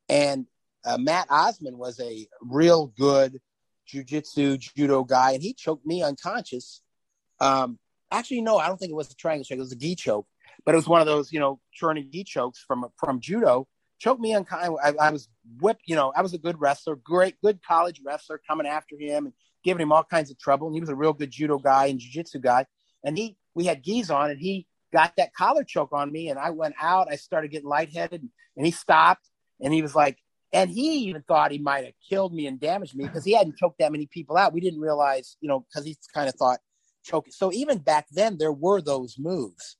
And 0.08 0.46
uh, 0.84 0.98
Matt 0.98 1.28
Osman 1.30 1.78
was 1.78 2.00
a 2.00 2.26
real 2.42 2.88
good 2.88 3.40
Jiu 3.86 4.02
Jitsu 4.04 4.58
judo 4.58 5.04
guy, 5.04 5.32
and 5.32 5.42
he 5.42 5.54
choked 5.54 5.86
me 5.86 6.02
unconscious. 6.02 6.82
Um, 7.40 7.78
actually, 8.10 8.42
no, 8.42 8.58
I 8.58 8.68
don't 8.68 8.78
think 8.78 8.90
it 8.90 8.96
was 8.96 9.10
a 9.10 9.14
triangle 9.14 9.44
choke. 9.44 9.56
It 9.56 9.60
was 9.60 9.72
a 9.72 9.76
gi 9.76 9.94
choke, 9.96 10.26
but 10.64 10.74
it 10.74 10.76
was 10.76 10.88
one 10.88 11.00
of 11.00 11.06
those, 11.06 11.32
you 11.32 11.40
know, 11.40 11.60
churning 11.72 12.10
gi 12.10 12.24
chokes 12.24 12.62
from 12.66 12.86
from 12.96 13.20
judo. 13.20 13.66
Choked 14.02 14.20
me 14.20 14.34
unconscious. 14.34 14.74
I, 14.82 14.94
I 15.00 15.10
was 15.10 15.28
whipped. 15.60 15.82
You 15.86 15.94
know, 15.94 16.12
I 16.16 16.22
was 16.22 16.34
a 16.34 16.38
good 16.38 16.60
wrestler, 16.60 16.96
great, 16.96 17.40
good 17.40 17.60
college 17.62 18.00
wrestler, 18.04 18.40
coming 18.48 18.66
after 18.66 18.96
him 18.98 19.26
and 19.26 19.34
giving 19.62 19.82
him 19.82 19.92
all 19.92 20.02
kinds 20.02 20.32
of 20.32 20.38
trouble. 20.40 20.66
And 20.66 20.74
he 20.74 20.80
was 20.80 20.90
a 20.90 20.96
real 20.96 21.12
good 21.12 21.30
judo 21.30 21.58
guy 21.58 21.86
and 21.86 22.00
jiu-jitsu 22.00 22.40
guy. 22.40 22.66
And 23.04 23.16
he, 23.16 23.36
we 23.54 23.66
had 23.66 23.84
gis 23.84 24.10
on, 24.10 24.32
and 24.32 24.40
he 24.40 24.66
got 24.92 25.14
that 25.16 25.34
collar 25.34 25.62
choke 25.62 25.92
on 25.92 26.10
me 26.10 26.28
and 26.28 26.38
I 26.38 26.50
went 26.50 26.74
out. 26.80 27.08
I 27.10 27.16
started 27.16 27.50
getting 27.50 27.68
lightheaded 27.68 28.28
and 28.56 28.66
he 28.66 28.72
stopped 28.72 29.28
and 29.60 29.72
he 29.72 29.82
was 29.82 29.94
like, 29.94 30.18
and 30.52 30.68
he 30.68 31.08
even 31.08 31.22
thought 31.22 31.50
he 31.50 31.58
might 31.58 31.84
have 31.86 31.94
killed 32.08 32.34
me 32.34 32.46
and 32.46 32.60
damaged 32.60 32.94
me 32.94 33.06
because 33.06 33.24
he 33.24 33.32
hadn't 33.32 33.56
choked 33.56 33.78
that 33.78 33.92
many 33.92 34.06
people 34.06 34.36
out. 34.36 34.52
We 34.52 34.60
didn't 34.60 34.80
realize, 34.80 35.36
you 35.40 35.48
know, 35.48 35.60
because 35.60 35.86
he 35.86 35.96
kind 36.12 36.28
of 36.28 36.34
thought 36.34 36.58
choke. 37.02 37.26
So 37.30 37.52
even 37.52 37.78
back 37.78 38.06
then, 38.12 38.36
there 38.36 38.52
were 38.52 38.82
those 38.82 39.16
moves. 39.18 39.78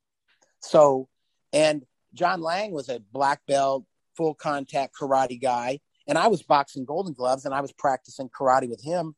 So, 0.61 1.09
and 1.53 1.85
John 2.15 2.41
Lang 2.41 2.73
was 2.73 2.89
a 2.89 3.01
black 3.13 3.43
belt, 3.47 3.85
full 4.17 4.35
contact 4.35 4.95
karate 4.99 5.41
guy. 5.41 5.81
And 6.07 6.19
I 6.19 6.29
was 6.29 6.43
boxing 6.43 6.85
golden 6.85 7.13
gloves 7.13 7.45
and 7.45 7.55
I 7.55 7.61
was 7.61 7.73
practicing 7.73 8.29
karate 8.29 8.69
with 8.69 8.83
him. 8.83 9.15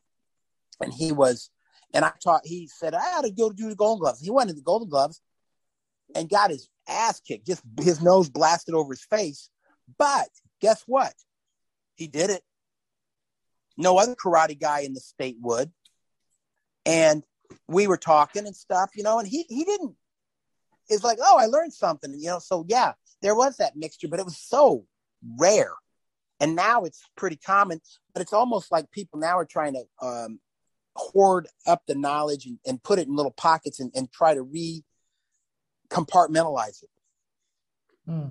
And 0.81 0.93
he 0.93 1.13
was, 1.13 1.51
and 1.93 2.05
I 2.05 2.13
taught, 2.23 2.43
he 2.45 2.69
said, 2.69 2.95
I 2.95 3.17
ought 3.17 3.23
to 3.23 3.31
go 3.31 3.51
do 3.51 3.69
the 3.69 3.77
golden 3.77 4.01
gloves. 4.01 4.21
He 4.21 4.31
went 4.31 4.49
to 4.49 4.55
the 4.55 4.63
golden 4.63 4.89
gloves 4.89 5.21
and 6.15 6.29
got 6.29 6.51
his 6.51 6.69
ass 6.89 7.21
kicked, 7.21 7.47
just 7.47 7.63
his 7.81 8.03
nose 8.03 8.29
blasted 8.29 8.75
over 8.75 8.93
his 8.93 9.05
face. 9.05 9.49
But 9.99 10.29
guess 10.61 10.83
what? 10.87 11.15
He 11.95 12.07
did 12.07 12.31
it. 12.31 12.43
No 13.77 13.99
other 13.99 14.15
karate 14.15 14.59
guy 14.59 14.81
in 14.81 14.95
the 14.95 15.01
state 15.01 15.37
would. 15.41 15.73
And 16.87 17.25
we 17.69 17.87
were 17.87 17.97
talking 17.97 18.47
and 18.47 18.55
stuff, 18.55 18.91
you 18.95 19.03
know, 19.03 19.19
and 19.19 19.27
he 19.27 19.47
he 19.49 19.65
didn't 19.65 19.97
it's 20.89 21.05
like, 21.05 21.19
oh, 21.23 21.39
I 21.39 21.47
learned 21.47 21.73
something, 21.73 22.15
you 22.15 22.29
know. 22.29 22.39
So 22.39 22.65
yeah, 22.69 22.93
there 23.25 23.35
was 23.35 23.57
that 23.57 23.75
mixture, 23.75 24.07
but 24.07 24.21
it 24.21 24.27
was 24.27 24.37
so 24.37 24.85
rare. 25.39 25.73
And 26.41 26.55
now 26.55 26.85
it's 26.85 27.03
pretty 27.17 27.37
common, 27.37 27.81
but 28.13 28.21
it's 28.21 28.35
almost 28.35 28.71
like 28.71 28.91
people 28.91 29.19
now 29.19 29.39
are 29.39 29.47
trying 29.47 29.73
to 29.73 30.07
um, 30.07 30.41
hoard 30.95 31.49
up 31.67 31.83
the 31.89 31.95
knowledge 31.95 32.45
and, 32.45 32.59
and, 32.67 32.83
put 32.83 32.99
it 32.99 33.09
in 33.09 33.17
little 33.17 33.33
pockets 33.33 33.81
and, 33.81 33.91
and 33.95 34.13
try 34.13 34.35
to 34.35 34.43
re 34.43 34.85
compartmentalize 35.89 36.83
it. 36.83 36.91
Hmm. 38.07 38.27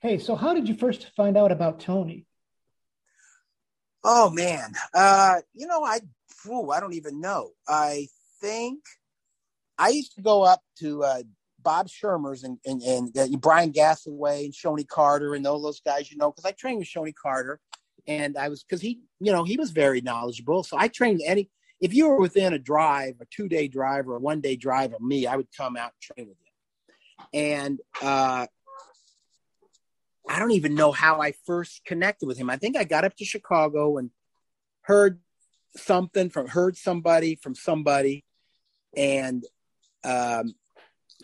Hey, 0.00 0.18
so 0.18 0.36
how 0.36 0.52
did 0.52 0.68
you 0.68 0.74
first 0.74 1.10
find 1.16 1.38
out 1.38 1.50
about 1.50 1.80
Tony? 1.80 2.26
Oh 4.04 4.28
man, 4.28 4.74
uh, 4.92 5.36
you 5.54 5.66
know, 5.66 5.82
I, 5.82 6.00
ooh, 6.46 6.70
I 6.70 6.80
don't 6.80 6.94
even 6.94 7.20
know. 7.20 7.52
I 7.66 8.08
think 8.42 8.80
I 9.78 9.88
used 9.88 10.16
to 10.16 10.22
go 10.22 10.42
up 10.42 10.60
to 10.80 11.02
uh, 11.02 11.22
Bob 11.60 11.88
Shermer's 11.88 12.44
and 12.44 12.58
and, 12.64 12.82
and 12.82 13.18
uh, 13.18 13.36
Brian 13.38 13.72
Gassaway 13.72 14.44
and 14.44 14.54
Shonie 14.54 14.86
Carter 14.86 15.34
and 15.34 15.46
all 15.46 15.60
those 15.60 15.80
guys, 15.80 16.10
you 16.10 16.16
know, 16.18 16.30
because 16.30 16.44
I 16.44 16.52
trained 16.52 16.78
with 16.78 16.88
Shonie 16.88 17.14
Carter, 17.14 17.60
and 18.06 18.36
I 18.36 18.48
was 18.48 18.64
because 18.64 18.80
he, 18.80 19.00
you 19.20 19.32
know, 19.32 19.44
he 19.44 19.56
was 19.56 19.70
very 19.70 20.00
knowledgeable. 20.00 20.62
So 20.62 20.76
I 20.78 20.88
trained 20.88 21.22
any. 21.24 21.50
If 21.80 21.94
you 21.94 22.08
were 22.08 22.18
within 22.18 22.52
a 22.54 22.58
drive, 22.58 23.14
a 23.20 23.26
two 23.30 23.48
day 23.48 23.68
drive 23.68 24.08
or 24.08 24.16
a 24.16 24.20
one 24.20 24.40
day 24.40 24.56
drive 24.56 24.92
of 24.92 25.00
me, 25.00 25.26
I 25.26 25.36
would 25.36 25.48
come 25.56 25.76
out 25.76 25.92
and 25.92 26.16
train 26.16 26.28
with 26.28 26.36
you 26.40 26.48
and 27.32 27.80
uh, 28.02 28.46
I 30.28 30.38
don't 30.38 30.52
even 30.52 30.74
know 30.74 30.92
how 30.92 31.20
I 31.20 31.32
first 31.46 31.84
connected 31.84 32.26
with 32.26 32.38
him. 32.38 32.50
I 32.50 32.56
think 32.56 32.76
I 32.76 32.84
got 32.84 33.04
up 33.04 33.16
to 33.16 33.24
Chicago 33.24 33.98
and 33.98 34.10
heard 34.82 35.20
something 35.76 36.30
from 36.30 36.48
heard 36.48 36.76
somebody 36.76 37.36
from 37.36 37.54
somebody, 37.54 38.24
and 38.96 39.44
um, 40.04 40.54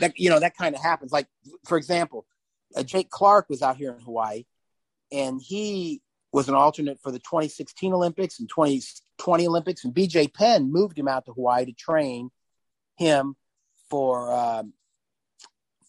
that 0.01 0.19
you 0.19 0.31
know 0.31 0.41
that 0.41 0.57
kind 0.57 0.75
of 0.75 0.83
happens. 0.83 1.13
Like 1.13 1.27
for 1.65 1.77
example, 1.79 2.27
uh, 2.77 2.83
Jake 2.83 3.11
Clark 3.11 3.49
was 3.49 3.63
out 3.63 3.77
here 3.77 3.93
in 3.93 4.01
Hawaii, 4.01 4.45
and 5.13 5.41
he 5.41 6.03
was 6.33 6.49
an 6.49 6.55
alternate 6.55 7.01
for 7.01 7.13
the 7.13 7.21
2016 7.21 7.93
Olympics 7.93 8.41
and 8.41 8.49
2020 8.49 9.47
Olympics, 9.47 9.85
and 9.85 9.95
BJ 9.95 10.33
Penn 10.33 10.73
moved 10.73 10.99
him 10.99 11.09
out 11.09 11.27
to 11.27 11.33
Hawaii 11.33 11.65
to 11.67 11.73
train 11.73 12.31
him 12.97 13.37
for 13.89 14.33
um, 14.33 14.73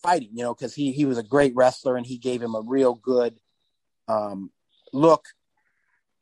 fighting, 0.04 0.30
you 0.34 0.44
know, 0.44 0.54
because 0.54 0.76
he 0.76 0.92
he 0.92 1.06
was 1.06 1.18
a 1.18 1.24
great 1.24 1.56
wrestler 1.56 1.98
and 1.98 2.06
he 2.06 2.18
gave 2.18 2.42
him 2.42 2.56
a 2.56 2.62
real 2.62 2.94
good 2.94 3.40
um, 4.08 4.52
look 4.94 5.26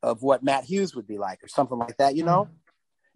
of 0.02 0.22
what 0.22 0.44
Matt 0.44 0.66
Hughes 0.66 0.96
would 0.96 1.08
be 1.08 1.18
like 1.18 1.44
or 1.44 1.48
something 1.48 1.78
like 1.78 1.98
that, 1.98 2.16
you 2.16 2.24
know. 2.24 2.46
Mm-hmm. 2.46 2.54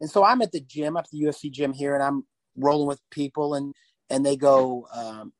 And 0.02 0.10
so 0.10 0.24
I'm 0.24 0.42
at 0.42 0.52
the 0.52 0.62
gym, 0.62 0.96
at 0.96 1.08
the 1.12 1.24
UFC 1.24 1.52
gym 1.52 1.74
here, 1.74 1.94
and 1.94 2.04
I'm 2.04 2.26
rolling 2.56 2.88
with 2.88 3.02
people, 3.10 3.56
and 3.56 3.74
and 4.10 4.26
they 4.26 4.36
go, 4.36 4.88
um, 4.94 5.34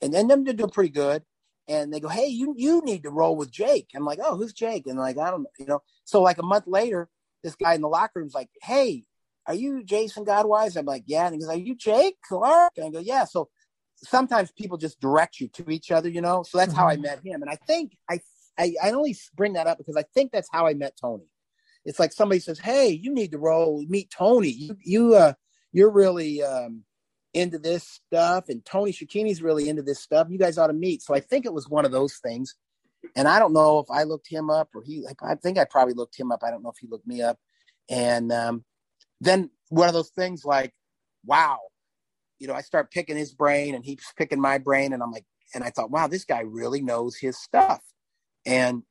and 0.00 0.12
then 0.12 0.28
them 0.28 0.44
they're 0.44 0.54
doing 0.54 0.70
pretty 0.70 0.90
good, 0.90 1.22
and 1.68 1.92
they 1.92 2.00
go, 2.00 2.08
hey, 2.08 2.26
you 2.26 2.54
you 2.56 2.82
need 2.84 3.04
to 3.04 3.10
roll 3.10 3.36
with 3.36 3.50
Jake. 3.50 3.90
I'm 3.94 4.04
like, 4.04 4.18
oh, 4.22 4.36
who's 4.36 4.52
Jake? 4.52 4.86
And 4.86 4.98
like, 4.98 5.18
I 5.18 5.30
don't, 5.30 5.42
know, 5.42 5.50
you 5.58 5.66
know. 5.66 5.82
So 6.04 6.22
like 6.22 6.38
a 6.38 6.42
month 6.42 6.66
later, 6.66 7.08
this 7.42 7.54
guy 7.54 7.74
in 7.74 7.80
the 7.80 7.88
locker 7.88 8.20
room's 8.20 8.34
like, 8.34 8.50
hey, 8.62 9.04
are 9.46 9.54
you 9.54 9.82
Jason 9.84 10.24
Godwise? 10.24 10.76
I'm 10.76 10.86
like, 10.86 11.04
yeah. 11.06 11.26
And 11.26 11.34
he 11.34 11.40
goes, 11.40 11.48
are 11.48 11.56
you 11.56 11.74
Jake 11.74 12.16
Clark? 12.26 12.72
And 12.76 12.86
I 12.86 12.90
go, 12.90 12.98
yeah. 12.98 13.24
So 13.24 13.48
sometimes 13.96 14.50
people 14.52 14.78
just 14.78 15.00
direct 15.00 15.40
you 15.40 15.48
to 15.48 15.70
each 15.70 15.90
other, 15.90 16.08
you 16.08 16.20
know. 16.20 16.42
So 16.42 16.58
that's 16.58 16.72
mm-hmm. 16.72 16.80
how 16.80 16.88
I 16.88 16.94
mm-hmm. 16.94 17.02
met 17.02 17.24
him, 17.24 17.42
and 17.42 17.50
I 17.50 17.56
think 17.56 17.96
I 18.08 18.20
I, 18.58 18.74
I 18.82 18.90
only 18.90 19.16
bring 19.34 19.54
that 19.54 19.66
up 19.66 19.78
because 19.78 19.96
I 19.96 20.04
think 20.14 20.32
that's 20.32 20.48
how 20.50 20.66
I 20.66 20.74
met 20.74 20.94
Tony. 21.00 21.24
It's 21.84 21.98
like 21.98 22.12
somebody 22.12 22.40
says, 22.40 22.58
"Hey, 22.58 22.90
you 22.90 23.14
need 23.14 23.32
to 23.32 23.38
roll 23.38 23.84
meet 23.88 24.10
Tony. 24.10 24.48
You 24.48 24.76
you 24.82 25.14
uh 25.14 25.32
you're 25.72 25.90
really 25.90 26.42
um 26.42 26.84
into 27.32 27.58
this 27.58 27.84
stuff, 27.84 28.48
and 28.48 28.64
Tony 28.64 28.92
Cecchine's 28.92 29.42
really 29.42 29.68
into 29.68 29.82
this 29.82 30.00
stuff. 30.00 30.28
You 30.30 30.38
guys 30.38 30.58
ought 30.58 30.68
to 30.68 30.72
meet." 30.72 31.02
So 31.02 31.14
I 31.14 31.20
think 31.20 31.46
it 31.46 31.52
was 31.52 31.68
one 31.68 31.84
of 31.84 31.92
those 31.92 32.16
things. 32.16 32.54
And 33.16 33.26
I 33.26 33.38
don't 33.38 33.54
know 33.54 33.78
if 33.78 33.90
I 33.90 34.02
looked 34.02 34.28
him 34.28 34.50
up 34.50 34.68
or 34.74 34.82
he. 34.82 35.06
I 35.22 35.34
think 35.34 35.58
I 35.58 35.64
probably 35.64 35.94
looked 35.94 36.18
him 36.18 36.30
up. 36.30 36.42
I 36.44 36.50
don't 36.50 36.62
know 36.62 36.70
if 36.70 36.76
he 36.78 36.86
looked 36.86 37.06
me 37.06 37.22
up. 37.22 37.38
And 37.88 38.30
um, 38.30 38.64
then 39.20 39.50
one 39.70 39.88
of 39.88 39.94
those 39.94 40.10
things 40.10 40.44
like, 40.44 40.74
wow, 41.24 41.58
you 42.38 42.46
know, 42.46 42.54
I 42.54 42.60
start 42.60 42.90
picking 42.90 43.16
his 43.16 43.32
brain 43.32 43.74
and 43.74 43.84
he's 43.84 44.04
picking 44.16 44.40
my 44.40 44.58
brain, 44.58 44.92
and 44.92 45.02
I'm 45.02 45.12
like, 45.12 45.24
and 45.54 45.64
I 45.64 45.70
thought, 45.70 45.90
wow, 45.90 46.06
this 46.06 46.24
guy 46.24 46.40
really 46.40 46.82
knows 46.82 47.16
his 47.16 47.38
stuff. 47.38 47.82
And 48.46 48.82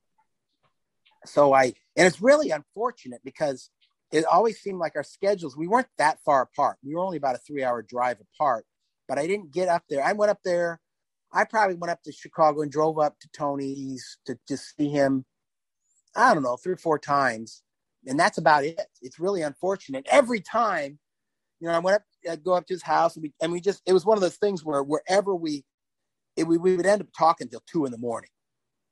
so 1.25 1.53
I, 1.53 1.73
and 1.95 2.07
it's 2.07 2.21
really 2.21 2.51
unfortunate 2.51 3.21
because 3.23 3.69
it 4.11 4.25
always 4.25 4.59
seemed 4.59 4.79
like 4.79 4.95
our 4.95 5.03
schedules, 5.03 5.55
we 5.55 5.67
weren't 5.67 5.87
that 5.97 6.19
far 6.23 6.41
apart. 6.41 6.77
We 6.83 6.95
were 6.95 7.01
only 7.01 7.17
about 7.17 7.35
a 7.35 7.39
three 7.39 7.63
hour 7.63 7.81
drive 7.81 8.17
apart, 8.19 8.65
but 9.07 9.19
I 9.19 9.27
didn't 9.27 9.51
get 9.51 9.69
up 9.69 9.83
there. 9.89 10.03
I 10.03 10.13
went 10.13 10.31
up 10.31 10.39
there. 10.43 10.79
I 11.31 11.45
probably 11.45 11.75
went 11.75 11.91
up 11.91 12.01
to 12.03 12.11
Chicago 12.11 12.61
and 12.61 12.71
drove 12.71 12.97
up 12.97 13.19
to 13.19 13.29
Tony's 13.35 14.17
to 14.25 14.37
just 14.47 14.75
see 14.75 14.89
him. 14.89 15.25
I 16.15 16.33
don't 16.33 16.43
know, 16.43 16.57
three 16.57 16.73
or 16.73 16.77
four 16.77 16.97
times. 16.97 17.61
And 18.07 18.19
that's 18.19 18.39
about 18.39 18.63
it. 18.63 18.81
It's 19.01 19.19
really 19.19 19.43
unfortunate. 19.43 20.07
Every 20.09 20.41
time, 20.41 20.97
you 21.59 21.67
know, 21.67 21.73
I 21.73 21.79
went 21.79 21.95
up, 21.95 22.03
I'd 22.29 22.43
go 22.43 22.53
up 22.53 22.65
to 22.67 22.73
his 22.73 22.81
house 22.81 23.15
and 23.15 23.23
we, 23.23 23.33
and 23.41 23.51
we 23.51 23.61
just, 23.61 23.83
it 23.85 23.93
was 23.93 24.05
one 24.05 24.17
of 24.17 24.21
those 24.21 24.37
things 24.37 24.65
where 24.65 24.81
wherever 24.81 25.35
we, 25.35 25.65
it, 26.35 26.47
we, 26.47 26.57
we 26.57 26.75
would 26.75 26.85
end 26.85 27.01
up 27.01 27.09
talking 27.15 27.47
till 27.47 27.61
two 27.67 27.85
in 27.85 27.91
the 27.91 27.97
morning 27.97 28.29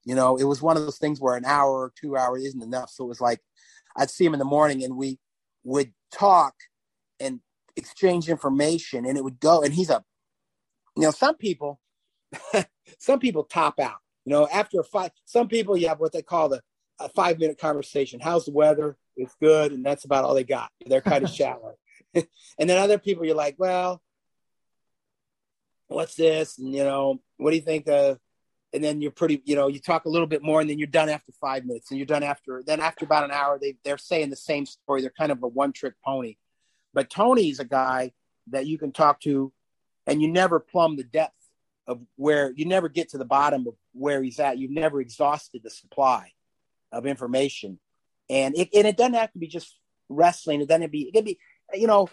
you 0.08 0.16
know, 0.16 0.38
it 0.38 0.46
was 0.46 0.62
one 0.62 0.78
of 0.78 0.84
those 0.84 0.98
things 0.98 1.20
where 1.20 1.36
an 1.36 1.44
hour 1.44 1.70
or 1.70 1.92
two 2.00 2.16
hours 2.16 2.42
isn't 2.46 2.64
enough. 2.64 2.90
So 2.90 3.04
it 3.04 3.10
was 3.10 3.20
like 3.20 3.42
I'd 3.98 4.10
see 4.10 4.26
him 4.26 4.34
in 4.34 4.40
the 4.40 4.46
morning 4.46 4.84
and 4.84 4.96
we 4.96 5.20
would 5.64 5.92
talk 6.12 6.54
and 7.20 7.40
exchange 7.76 8.30
information 8.30 9.06
and 9.06 9.18
it 9.18 9.24
would 9.24 9.40
go. 9.40 9.64
And 9.64 9.74
he's 9.74 9.90
a, 9.90 10.04
you 10.96 11.04
know, 11.04 11.12
some 11.12 11.36
people, 11.36 11.80
some 13.00 13.20
people 13.20 13.44
top 13.44 13.80
out, 13.80 13.98
you 14.26 14.32
know, 14.32 14.48
after 14.48 14.80
a 14.80 14.84
five, 14.84 15.12
some 15.26 15.48
people, 15.48 15.78
you 15.78 15.88
have 15.88 16.00
what 16.00 16.12
they 16.12 16.22
call 16.22 16.50
the 16.50 16.62
a 17.00 17.10
five 17.10 17.40
minute 17.40 17.60
conversation. 17.60 18.20
How's 18.20 18.46
the 18.46 18.52
weather? 18.52 18.98
It's 19.16 19.36
good. 19.42 19.72
And 19.72 19.86
that's 19.86 20.06
about 20.06 20.24
all 20.24 20.34
they 20.34 20.44
got. 20.44 20.70
They're 20.86 21.02
kind 21.02 21.24
of 21.24 21.30
shallow. 21.34 21.76
and 22.14 22.26
then 22.58 22.78
other 22.78 22.98
people, 22.98 23.26
you're 23.26 23.36
like, 23.36 23.56
well, 23.58 24.02
what's 25.88 26.16
this? 26.16 26.58
And, 26.58 26.74
you 26.74 26.84
know, 26.84 27.22
what 27.38 27.52
do 27.52 27.56
you 27.56 27.62
think 27.62 27.88
of, 27.88 28.20
and 28.78 28.84
then 28.84 29.02
you're 29.02 29.10
pretty, 29.10 29.42
you 29.44 29.56
know, 29.56 29.68
you 29.68 29.80
talk 29.80 30.06
a 30.06 30.10
little 30.10 30.28
bit 30.28 30.44
more, 30.44 30.62
and 30.62 30.70
then 30.70 30.78
you're 30.78 30.88
done 30.88 31.10
after 31.10 31.32
five 31.42 31.66
minutes, 31.66 31.90
and 31.90 31.98
you're 31.98 32.06
done 32.06 32.22
after. 32.22 32.62
Then 32.64 32.80
after 32.80 33.06
about 33.06 33.24
an 33.24 33.32
hour, 33.32 33.58
they 33.60 33.76
they're 33.84 33.98
saying 33.98 34.30
the 34.30 34.36
same 34.36 34.68
story. 34.68 35.02
They're 35.02 35.10
kind 35.10 35.32
of 35.32 35.42
a 35.42 35.48
one 35.48 35.74
trick 35.74 35.96
pony. 36.06 36.36
But 36.94 37.10
Tony's 37.10 37.60
a 37.60 37.66
guy 37.66 38.12
that 38.52 38.68
you 38.68 38.78
can 38.78 38.92
talk 38.92 39.20
to, 39.22 39.52
and 40.06 40.22
you 40.22 40.32
never 40.32 40.60
plumb 40.60 40.96
the 40.96 41.04
depth 41.04 41.34
of 41.88 42.02
where 42.18 42.54
you 42.56 42.66
never 42.66 42.88
get 42.88 43.10
to 43.10 43.18
the 43.18 43.26
bottom 43.26 43.66
of 43.66 43.74
where 43.94 44.22
he's 44.22 44.40
at. 44.40 44.60
You've 44.60 44.70
never 44.70 45.02
exhausted 45.02 45.62
the 45.64 45.72
supply 45.72 46.32
of 46.92 47.08
information, 47.08 47.80
and 48.30 48.56
it 48.56 48.70
and 48.76 48.86
it 48.86 48.96
doesn't 48.96 49.16
have 49.16 49.34
to 49.34 49.40
be 49.40 49.48
just 49.48 49.76
wrestling. 50.08 50.62
It 50.62 50.70
doesn't 50.70 50.92
be. 50.92 51.08
It 51.08 51.14
can 51.14 51.24
be, 51.24 51.40
you 51.74 51.88
know. 51.88 52.10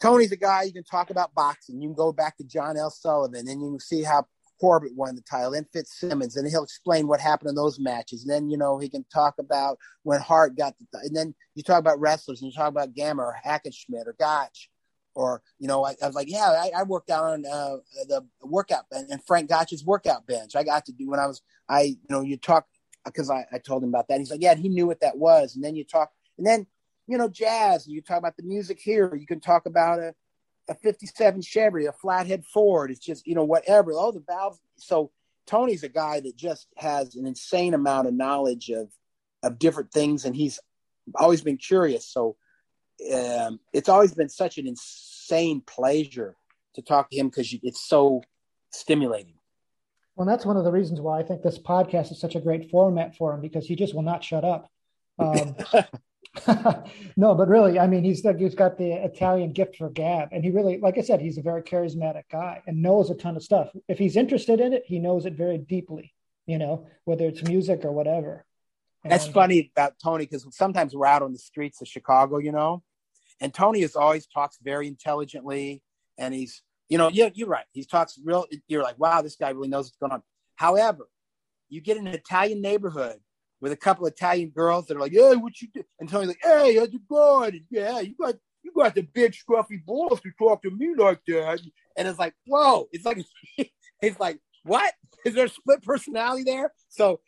Tony's 0.00 0.32
a 0.32 0.36
guy 0.36 0.62
you 0.62 0.72
can 0.72 0.82
talk 0.82 1.10
about 1.10 1.34
boxing. 1.34 1.82
You 1.82 1.88
can 1.88 1.94
go 1.94 2.10
back 2.10 2.38
to 2.38 2.44
John 2.44 2.78
L. 2.78 2.88
Sullivan, 2.88 3.46
and 3.46 3.60
you 3.60 3.72
can 3.72 3.80
see 3.80 4.02
how 4.02 4.24
Corbett 4.60 4.94
won 4.94 5.14
the 5.14 5.22
title, 5.22 5.52
then 5.52 5.66
Fitzsimmons, 5.72 6.36
and 6.36 6.46
he'll 6.48 6.62
explain 6.62 7.08
what 7.08 7.20
happened 7.20 7.48
in 7.48 7.54
those 7.54 7.80
matches. 7.80 8.22
And 8.22 8.30
then, 8.30 8.50
you 8.50 8.58
know, 8.58 8.78
he 8.78 8.88
can 8.88 9.04
talk 9.12 9.36
about 9.38 9.78
when 10.02 10.20
Hart 10.20 10.56
got 10.56 10.74
the, 10.78 10.98
and 10.98 11.16
then 11.16 11.34
you 11.54 11.62
talk 11.62 11.78
about 11.78 12.00
wrestlers 12.00 12.42
and 12.42 12.52
you 12.52 12.56
talk 12.56 12.68
about 12.68 12.94
Gama 12.94 13.22
or 13.22 13.36
Hackenschmidt 13.44 14.06
or 14.06 14.14
Gotch. 14.18 14.68
Or, 15.16 15.42
you 15.58 15.66
know, 15.66 15.84
I, 15.84 15.96
I 16.02 16.06
was 16.06 16.14
like, 16.14 16.30
yeah, 16.30 16.50
I, 16.50 16.70
I 16.76 16.82
worked 16.84 17.10
out 17.10 17.24
on 17.24 17.44
uh, 17.44 17.78
the 18.06 18.24
workout 18.42 18.88
bench 18.90 19.08
and 19.10 19.20
Frank 19.26 19.48
Gotch's 19.48 19.84
workout 19.84 20.26
bench. 20.26 20.54
I 20.54 20.62
got 20.62 20.86
to 20.86 20.92
do 20.92 21.10
when 21.10 21.18
I 21.18 21.26
was, 21.26 21.42
I, 21.68 21.82
you 21.82 21.96
know, 22.08 22.20
you 22.20 22.36
talk, 22.36 22.66
because 23.04 23.28
I, 23.28 23.44
I 23.52 23.58
told 23.58 23.82
him 23.82 23.88
about 23.88 24.06
that. 24.08 24.18
He's 24.18 24.30
like, 24.30 24.42
yeah, 24.42 24.54
he 24.54 24.68
knew 24.68 24.86
what 24.86 25.00
that 25.00 25.16
was. 25.18 25.56
And 25.56 25.64
then 25.64 25.74
you 25.74 25.84
talk, 25.84 26.10
and 26.38 26.46
then, 26.46 26.66
you 27.08 27.18
know, 27.18 27.28
jazz, 27.28 27.86
and 27.86 27.94
you 27.94 28.02
talk 28.02 28.18
about 28.18 28.36
the 28.36 28.44
music 28.44 28.78
here. 28.78 29.14
You 29.16 29.26
can 29.26 29.40
talk 29.40 29.66
about 29.66 29.98
it 29.98 30.14
a 30.70 30.74
57 30.74 31.42
Chevy, 31.42 31.86
a 31.86 31.92
flathead 31.92 32.44
Ford. 32.46 32.90
It's 32.90 33.04
just, 33.04 33.26
you 33.26 33.34
know, 33.34 33.44
whatever. 33.44 33.92
Oh, 33.92 34.12
the 34.12 34.22
valves. 34.26 34.58
So 34.78 35.10
Tony's 35.46 35.82
a 35.82 35.88
guy 35.88 36.20
that 36.20 36.36
just 36.36 36.68
has 36.76 37.16
an 37.16 37.26
insane 37.26 37.74
amount 37.74 38.06
of 38.06 38.14
knowledge 38.14 38.70
of, 38.70 38.88
of 39.42 39.58
different 39.58 39.90
things. 39.90 40.24
And 40.24 40.34
he's 40.34 40.60
always 41.16 41.42
been 41.42 41.56
curious. 41.56 42.06
So 42.06 42.36
um, 43.12 43.58
it's 43.72 43.88
always 43.88 44.14
been 44.14 44.28
such 44.28 44.58
an 44.58 44.66
insane 44.68 45.60
pleasure 45.60 46.36
to 46.74 46.82
talk 46.82 47.10
to 47.10 47.16
him 47.16 47.28
because 47.28 47.52
it's 47.62 47.82
so 47.82 48.22
stimulating. 48.70 49.34
Well, 50.14 50.26
that's 50.26 50.46
one 50.46 50.56
of 50.56 50.64
the 50.64 50.72
reasons 50.72 51.00
why 51.00 51.18
I 51.18 51.22
think 51.24 51.42
this 51.42 51.58
podcast 51.58 52.12
is 52.12 52.20
such 52.20 52.36
a 52.36 52.40
great 52.40 52.70
format 52.70 53.16
for 53.16 53.34
him 53.34 53.40
because 53.40 53.66
he 53.66 53.74
just 53.74 53.94
will 53.94 54.02
not 54.02 54.22
shut 54.22 54.44
up. 54.44 54.70
Um, 55.18 55.56
no, 57.16 57.34
but 57.34 57.48
really, 57.48 57.78
I 57.78 57.86
mean, 57.86 58.04
he's 58.04 58.22
he's 58.38 58.54
got 58.54 58.78
the 58.78 58.92
Italian 58.92 59.52
gift 59.52 59.76
for 59.76 59.90
gab, 59.90 60.28
and 60.32 60.44
he 60.44 60.50
really, 60.50 60.78
like 60.78 60.96
I 60.96 61.02
said, 61.02 61.20
he's 61.20 61.38
a 61.38 61.42
very 61.42 61.62
charismatic 61.62 62.24
guy 62.30 62.62
and 62.66 62.80
knows 62.80 63.10
a 63.10 63.14
ton 63.14 63.36
of 63.36 63.42
stuff. 63.42 63.70
If 63.88 63.98
he's 63.98 64.16
interested 64.16 64.60
in 64.60 64.72
it, 64.72 64.84
he 64.86 65.00
knows 65.00 65.26
it 65.26 65.34
very 65.34 65.58
deeply. 65.58 66.14
You 66.46 66.58
know, 66.58 66.86
whether 67.04 67.26
it's 67.26 67.42
music 67.42 67.84
or 67.84 67.92
whatever. 67.92 68.44
And, 69.02 69.12
That's 69.12 69.26
funny 69.26 69.72
about 69.74 69.94
Tony 70.02 70.24
because 70.26 70.46
sometimes 70.54 70.94
we're 70.94 71.06
out 71.06 71.22
on 71.22 71.32
the 71.32 71.38
streets 71.38 71.80
of 71.80 71.88
Chicago, 71.88 72.38
you 72.38 72.52
know, 72.52 72.82
and 73.40 73.52
Tony 73.52 73.80
is 73.80 73.96
always 73.96 74.26
talks 74.26 74.58
very 74.62 74.86
intelligently, 74.86 75.82
and 76.18 76.34
he's, 76.34 76.62
you 76.88 76.98
know, 76.98 77.08
yeah, 77.08 77.30
you're 77.32 77.48
right. 77.48 77.64
He 77.72 77.84
talks 77.84 78.18
real. 78.22 78.46
You're 78.68 78.82
like, 78.82 78.98
wow, 78.98 79.22
this 79.22 79.36
guy 79.36 79.50
really 79.50 79.68
knows 79.68 79.86
what's 79.86 79.96
going 79.96 80.12
on. 80.12 80.22
However, 80.56 81.08
you 81.68 81.80
get 81.80 81.96
in 81.96 82.06
an 82.06 82.14
Italian 82.14 82.60
neighborhood 82.60 83.18
with 83.60 83.72
a 83.72 83.76
couple 83.76 84.06
of 84.06 84.12
Italian 84.12 84.50
girls 84.50 84.86
that 84.86 84.96
are 84.96 85.00
like, 85.00 85.12
"Hey, 85.12 85.36
what 85.36 85.60
you 85.60 85.68
do?" 85.72 85.82
And 85.98 86.08
Tony's 86.08 86.28
like, 86.28 86.40
"Hey, 86.42 86.76
how's 86.76 86.88
it 86.88 87.08
going? 87.08 87.66
Yeah, 87.70 88.00
you 88.00 88.14
got 88.20 88.34
you 88.62 88.72
got 88.74 88.94
the 88.94 89.02
big 89.02 89.32
scruffy 89.32 89.84
balls 89.84 90.20
to 90.20 90.30
talk 90.38 90.62
to 90.62 90.70
me 90.70 90.94
like 90.96 91.20
that." 91.26 91.60
And 91.96 92.08
it's 92.08 92.18
like, 92.18 92.34
whoa! 92.46 92.88
It's 92.92 93.04
like 93.04 93.18
it's 94.02 94.20
like 94.20 94.38
what? 94.64 94.92
Is 95.24 95.34
there 95.34 95.48
split 95.48 95.82
personality 95.82 96.44
there? 96.44 96.72
So 96.88 97.20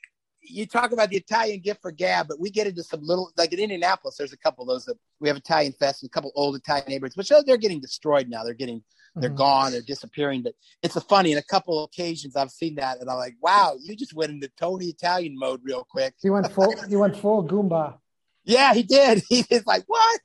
you 0.42 0.66
talk 0.66 0.92
about 0.92 1.10
the 1.10 1.16
Italian 1.16 1.60
gift 1.60 1.82
for 1.82 1.92
gab, 1.92 2.26
but 2.28 2.40
we 2.40 2.50
get 2.50 2.66
into 2.66 2.82
some 2.82 3.00
little 3.02 3.30
like 3.36 3.52
in 3.52 3.60
Indianapolis. 3.60 4.16
There's 4.16 4.32
a 4.32 4.38
couple 4.38 4.62
of 4.62 4.68
those 4.68 4.84
that 4.86 4.96
we 5.20 5.28
have 5.28 5.36
Italian 5.36 5.72
fest 5.72 6.02
and 6.02 6.09
a 6.09 6.12
couple 6.12 6.32
old 6.34 6.56
Italian 6.56 6.86
neighborhoods, 6.88 7.16
which 7.16 7.28
they're 7.28 7.56
getting 7.56 7.80
destroyed 7.80 8.28
now. 8.28 8.42
They're 8.42 8.54
getting 8.54 8.82
they're 9.14 9.30
mm-hmm. 9.30 9.36
gone, 9.36 9.72
they're 9.72 9.82
disappearing. 9.82 10.43
But 10.43 10.55
it's 10.82 10.97
a 10.97 11.01
funny. 11.01 11.32
In 11.32 11.39
a 11.39 11.43
couple 11.43 11.82
of 11.82 11.89
occasions, 11.89 12.36
I've 12.36 12.51
seen 12.51 12.76
that, 12.76 13.01
and 13.01 13.10
I'm 13.10 13.18
like, 13.18 13.36
wow, 13.40 13.76
you 13.80 13.94
just 13.94 14.14
went 14.14 14.32
into 14.32 14.48
Tony 14.59 14.86
Italian 14.86 15.36
mode 15.36 15.60
real 15.62 15.86
quick. 15.89 16.14
He 16.22 16.30
went 16.30 16.51
full. 16.52 16.74
he 16.89 16.97
went 16.97 17.16
full 17.16 17.47
Goomba. 17.47 17.98
Yeah, 18.44 18.74
he 18.74 18.82
did. 18.82 19.22
He 19.28 19.44
was 19.51 19.66
like, 19.66 19.84
what? 19.86 20.20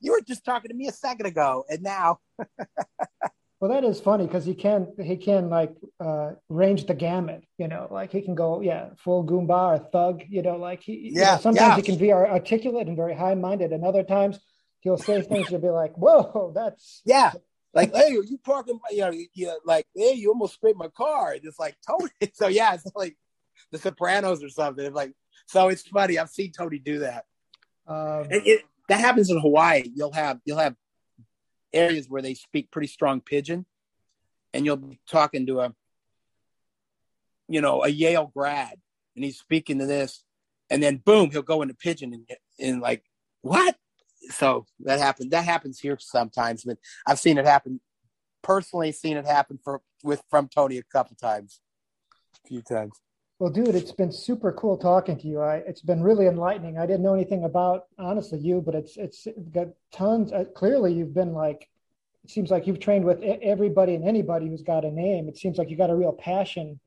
You 0.00 0.12
were 0.12 0.20
just 0.20 0.44
talking 0.44 0.68
to 0.68 0.74
me 0.74 0.88
a 0.88 0.92
second 0.92 1.26
ago, 1.26 1.64
and 1.68 1.82
now. 1.82 2.20
well, 3.60 3.70
that 3.70 3.84
is 3.84 4.00
funny 4.00 4.26
because 4.26 4.44
he 4.44 4.54
can 4.54 4.92
he 5.02 5.16
can 5.16 5.50
like 5.50 5.74
uh, 5.98 6.32
range 6.48 6.86
the 6.86 6.94
gamut. 6.94 7.42
You 7.58 7.66
know, 7.66 7.88
like 7.90 8.12
he 8.12 8.20
can 8.20 8.36
go 8.36 8.60
yeah 8.60 8.90
full 8.98 9.24
Goomba 9.24 9.74
or 9.74 9.78
thug. 9.78 10.22
You 10.28 10.42
know, 10.42 10.56
like 10.56 10.82
he 10.82 11.10
yeah. 11.12 11.32
You 11.32 11.36
know, 11.36 11.40
sometimes 11.40 11.70
yeah. 11.70 11.76
he 11.76 11.82
can 11.82 11.96
be 11.96 12.12
articulate 12.12 12.86
and 12.86 12.96
very 12.96 13.14
high 13.14 13.34
minded, 13.34 13.72
and 13.72 13.84
other 13.84 14.04
times 14.04 14.38
he'll 14.80 14.98
say 14.98 15.20
things 15.22 15.50
you'll 15.50 15.60
be 15.60 15.68
like, 15.70 15.96
whoa, 15.96 16.52
that's 16.54 17.02
yeah 17.04 17.32
like, 17.74 17.94
hey, 17.94 18.16
are 18.16 18.22
you 18.22 18.38
parking? 18.38 18.78
You 18.90 19.00
know, 19.00 19.10
you 19.10 19.58
like, 19.64 19.86
hey, 19.94 20.12
you 20.12 20.28
almost 20.28 20.54
scraped 20.54 20.78
my 20.78 20.88
car. 20.88 21.34
It's 21.34 21.58
like 21.58 21.76
Tony. 21.86 22.10
So 22.34 22.48
yeah, 22.48 22.74
it's 22.74 22.86
like 22.94 23.16
The 23.72 23.78
Sopranos 23.78 24.42
or 24.42 24.48
something. 24.48 24.84
It's 24.84 24.94
like, 24.94 25.12
so 25.46 25.68
it's 25.68 25.82
funny. 25.82 26.18
I've 26.18 26.30
seen 26.30 26.52
Tony 26.52 26.78
do 26.78 27.00
that. 27.00 27.24
Um, 27.86 28.26
it, 28.30 28.46
it, 28.46 28.62
that 28.88 29.00
happens 29.00 29.30
in 29.30 29.38
Hawaii. 29.38 29.84
You'll 29.94 30.12
have 30.12 30.40
you'll 30.44 30.58
have 30.58 30.76
areas 31.72 32.08
where 32.08 32.22
they 32.22 32.34
speak 32.34 32.70
pretty 32.70 32.86
strong 32.86 33.20
pidgin, 33.20 33.66
and 34.52 34.64
you'll 34.64 34.76
be 34.76 35.00
talking 35.08 35.46
to 35.46 35.60
a, 35.60 35.74
you 37.48 37.60
know, 37.60 37.84
a 37.84 37.88
Yale 37.88 38.30
grad, 38.34 38.78
and 39.16 39.24
he's 39.24 39.38
speaking 39.38 39.80
to 39.80 39.86
this, 39.86 40.22
and 40.70 40.82
then 40.82 40.98
boom, 40.98 41.30
he'll 41.30 41.42
go 41.42 41.62
into 41.62 41.74
pidgin 41.74 42.14
and, 42.14 42.26
and 42.58 42.80
like, 42.80 43.04
what? 43.42 43.76
So 44.30 44.66
that 44.80 44.98
happened. 44.98 45.30
That 45.30 45.44
happens 45.44 45.80
here 45.80 45.96
sometimes, 46.00 46.64
but 46.64 46.78
I've 47.06 47.18
seen 47.18 47.38
it 47.38 47.46
happen. 47.46 47.80
Personally, 48.42 48.92
seen 48.92 49.16
it 49.16 49.26
happen 49.26 49.58
for 49.62 49.80
with 50.02 50.22
from 50.28 50.48
Tony 50.48 50.78
a 50.78 50.82
couple 50.82 51.16
times, 51.16 51.60
a 52.44 52.48
few 52.48 52.62
times. 52.62 53.00
Well, 53.38 53.50
dude, 53.50 53.74
it's 53.74 53.92
been 53.92 54.12
super 54.12 54.52
cool 54.52 54.76
talking 54.76 55.18
to 55.18 55.26
you. 55.26 55.40
I, 55.40 55.56
it's 55.56 55.80
been 55.82 56.02
really 56.02 56.26
enlightening. 56.26 56.78
I 56.78 56.86
didn't 56.86 57.02
know 57.02 57.14
anything 57.14 57.44
about 57.44 57.86
honestly 57.98 58.38
you, 58.38 58.60
but 58.60 58.74
it's 58.74 58.96
it's 58.96 59.26
got 59.52 59.68
tons. 59.92 60.32
Uh, 60.32 60.44
clearly, 60.54 60.92
you've 60.92 61.14
been 61.14 61.32
like. 61.32 61.68
It 62.22 62.30
seems 62.30 62.50
like 62.50 62.66
you've 62.66 62.80
trained 62.80 63.04
with 63.04 63.22
everybody 63.22 63.94
and 63.94 64.08
anybody 64.08 64.48
who's 64.48 64.62
got 64.62 64.86
a 64.86 64.90
name. 64.90 65.28
It 65.28 65.36
seems 65.36 65.58
like 65.58 65.68
you 65.68 65.76
got 65.76 65.90
a 65.90 65.94
real 65.94 66.12
passion 66.12 66.80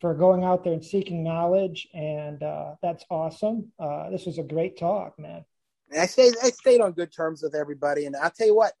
for 0.00 0.14
going 0.14 0.42
out 0.42 0.64
there 0.64 0.72
and 0.72 0.84
seeking 0.84 1.22
knowledge. 1.22 1.86
And 1.94 2.42
uh, 2.42 2.74
that's 2.82 3.04
awesome. 3.10 3.70
Uh, 3.78 4.10
this 4.10 4.26
was 4.26 4.38
a 4.38 4.42
great 4.42 4.78
talk, 4.78 5.18
man. 5.18 5.44
I 5.98 6.06
stayed 6.06 6.34
I 6.42 6.50
stayed 6.50 6.80
on 6.80 6.92
good 6.92 7.12
terms 7.12 7.42
with 7.42 7.54
everybody, 7.54 8.06
and 8.06 8.16
I'll 8.16 8.30
tell 8.30 8.46
you 8.46 8.56
what, 8.56 8.72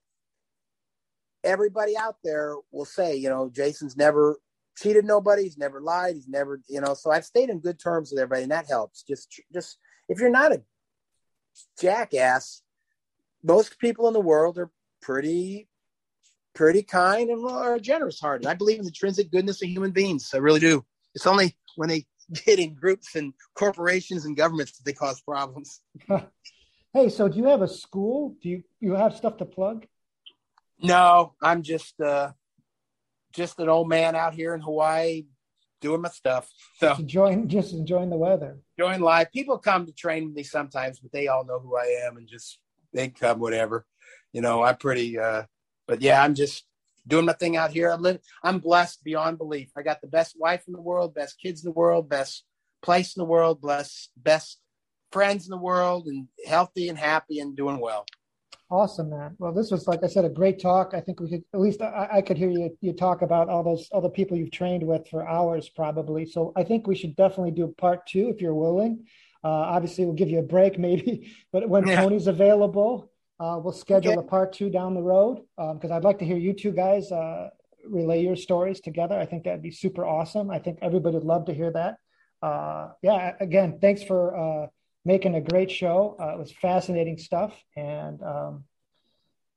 everybody 1.44 1.96
out 1.96 2.16
there 2.22 2.56
will 2.70 2.84
say, 2.84 3.16
you 3.16 3.28
know, 3.28 3.50
Jason's 3.52 3.96
never 3.96 4.38
cheated 4.76 5.04
nobody, 5.04 5.44
he's 5.44 5.58
never 5.58 5.80
lied, 5.80 6.14
he's 6.14 6.28
never, 6.28 6.60
you 6.68 6.80
know. 6.80 6.94
So 6.94 7.10
I've 7.10 7.24
stayed 7.24 7.50
in 7.50 7.60
good 7.60 7.78
terms 7.78 8.10
with 8.10 8.20
everybody, 8.20 8.42
and 8.42 8.52
that 8.52 8.68
helps. 8.68 9.02
Just, 9.02 9.40
just 9.52 9.78
if 10.08 10.20
you're 10.20 10.30
not 10.30 10.52
a 10.52 10.62
jackass, 11.80 12.62
most 13.42 13.78
people 13.78 14.06
in 14.08 14.14
the 14.14 14.20
world 14.20 14.58
are 14.58 14.70
pretty, 15.02 15.68
pretty 16.54 16.82
kind 16.82 17.30
and 17.30 17.48
are 17.50 17.78
generous 17.78 18.20
hearted. 18.20 18.46
I 18.46 18.54
believe 18.54 18.78
in 18.78 18.84
the 18.84 18.90
intrinsic 18.90 19.30
goodness 19.30 19.62
of 19.62 19.68
human 19.68 19.90
beings. 19.90 20.30
I 20.34 20.38
really 20.38 20.60
do. 20.60 20.84
It's 21.14 21.26
only 21.26 21.56
when 21.76 21.88
they 21.88 22.06
get 22.46 22.58
in 22.58 22.74
groups 22.74 23.16
and 23.16 23.32
corporations 23.54 24.24
and 24.24 24.36
governments 24.36 24.78
that 24.78 24.84
they 24.84 24.92
cause 24.92 25.20
problems. 25.20 25.80
Hey, 26.92 27.08
so 27.08 27.28
do 27.28 27.38
you 27.38 27.44
have 27.44 27.62
a 27.62 27.68
school? 27.68 28.36
Do 28.42 28.48
you 28.48 28.64
you 28.80 28.94
have 28.94 29.14
stuff 29.14 29.36
to 29.36 29.44
plug? 29.44 29.86
No, 30.82 31.34
I'm 31.40 31.62
just 31.62 32.00
uh 32.00 32.32
just 33.32 33.60
an 33.60 33.68
old 33.68 33.88
man 33.88 34.16
out 34.16 34.34
here 34.34 34.54
in 34.54 34.60
Hawaii 34.60 35.26
doing 35.80 36.00
my 36.00 36.08
stuff. 36.08 36.50
So 36.78 36.88
just 36.88 37.00
enjoying 37.00 37.48
just 37.48 37.72
enjoying 37.74 38.10
the 38.10 38.16
weather. 38.16 38.58
Enjoying 38.76 39.00
life. 39.02 39.28
People 39.32 39.58
come 39.58 39.86
to 39.86 39.92
train 39.92 40.26
with 40.26 40.34
me 40.34 40.42
sometimes, 40.42 40.98
but 40.98 41.12
they 41.12 41.28
all 41.28 41.44
know 41.44 41.60
who 41.60 41.76
I 41.76 42.06
am 42.06 42.16
and 42.16 42.26
just 42.26 42.58
they 42.92 43.08
come 43.08 43.38
whatever. 43.38 43.86
You 44.32 44.40
know, 44.40 44.64
I'm 44.64 44.76
pretty 44.76 45.16
uh 45.16 45.44
but 45.86 46.02
yeah, 46.02 46.20
I'm 46.20 46.34
just 46.34 46.64
doing 47.06 47.24
my 47.24 47.34
thing 47.34 47.56
out 47.56 47.70
here. 47.70 47.92
I 47.92 47.94
live 47.94 48.18
I'm 48.42 48.58
blessed 48.58 49.04
beyond 49.04 49.38
belief. 49.38 49.70
I 49.76 49.82
got 49.82 50.00
the 50.00 50.08
best 50.08 50.34
wife 50.36 50.64
in 50.66 50.72
the 50.72 50.82
world, 50.82 51.14
best 51.14 51.40
kids 51.40 51.64
in 51.64 51.68
the 51.68 51.78
world, 51.78 52.08
best 52.08 52.42
place 52.82 53.14
in 53.14 53.20
the 53.20 53.26
world, 53.26 53.60
blessed 53.60 54.10
best 54.16 54.58
friends 55.12 55.46
in 55.46 55.50
the 55.50 55.58
world 55.58 56.06
and 56.06 56.28
healthy 56.46 56.88
and 56.88 56.98
happy 56.98 57.40
and 57.40 57.56
doing 57.56 57.80
well. 57.80 58.06
Awesome, 58.70 59.10
man. 59.10 59.34
Well, 59.38 59.52
this 59.52 59.72
was, 59.72 59.88
like 59.88 60.04
I 60.04 60.06
said, 60.06 60.24
a 60.24 60.28
great 60.28 60.60
talk. 60.60 60.92
I 60.94 61.00
think 61.00 61.18
we 61.18 61.28
could, 61.28 61.44
at 61.52 61.58
least 61.58 61.82
I, 61.82 62.08
I, 62.12 62.22
could 62.22 62.36
hear 62.36 62.50
you, 62.50 62.76
you 62.80 62.92
talk 62.92 63.22
about 63.22 63.48
all 63.48 63.64
those 63.64 63.88
other 63.92 64.08
people 64.08 64.36
you've 64.36 64.52
trained 64.52 64.84
with 64.84 65.08
for 65.08 65.28
hours, 65.28 65.68
probably. 65.68 66.24
So 66.24 66.52
I 66.54 66.62
think 66.62 66.86
we 66.86 66.94
should 66.94 67.16
definitely 67.16 67.50
do 67.50 67.74
part 67.76 68.06
two 68.06 68.28
if 68.28 68.40
you're 68.40 68.54
willing. 68.54 69.06
Uh, 69.42 69.48
obviously, 69.48 70.04
we'll 70.04 70.14
give 70.14 70.30
you 70.30 70.38
a 70.38 70.42
break 70.42 70.78
maybe, 70.88 71.34
but 71.52 71.68
when 71.68 71.86
yeah. 71.86 72.00
Tony's 72.00 72.28
available, 72.28 73.10
uh, 73.40 73.58
we'll 73.60 73.72
schedule 73.72 74.12
okay. 74.12 74.20
a 74.20 74.24
part 74.30 74.52
two 74.52 74.70
down 74.70 74.94
the 74.94 75.02
road 75.02 75.40
because 75.56 75.90
um, 75.90 75.92
I'd 75.92 76.04
like 76.04 76.18
to 76.20 76.24
hear 76.24 76.36
you 76.36 76.52
two 76.52 76.72
guys 76.72 77.10
uh, 77.10 77.48
relay 77.84 78.22
your 78.22 78.36
stories 78.36 78.80
together. 78.80 79.18
I 79.18 79.26
think 79.26 79.44
that'd 79.44 79.62
be 79.62 79.72
super 79.72 80.06
awesome. 80.06 80.48
I 80.48 80.60
think 80.60 80.78
everybody 80.80 81.16
would 81.16 81.24
love 81.24 81.46
to 81.46 81.54
hear 81.54 81.72
that. 81.72 81.96
Uh, 82.42 82.90
yeah, 83.02 83.34
again, 83.40 83.78
thanks 83.80 84.02
for 84.02 84.36
uh, 84.36 84.66
making 85.04 85.34
a 85.34 85.40
great 85.40 85.70
show. 85.70 86.16
Uh, 86.20 86.34
it 86.34 86.38
was 86.38 86.52
fascinating 86.52 87.18
stuff, 87.18 87.52
and 87.76 88.22
um, 88.22 88.64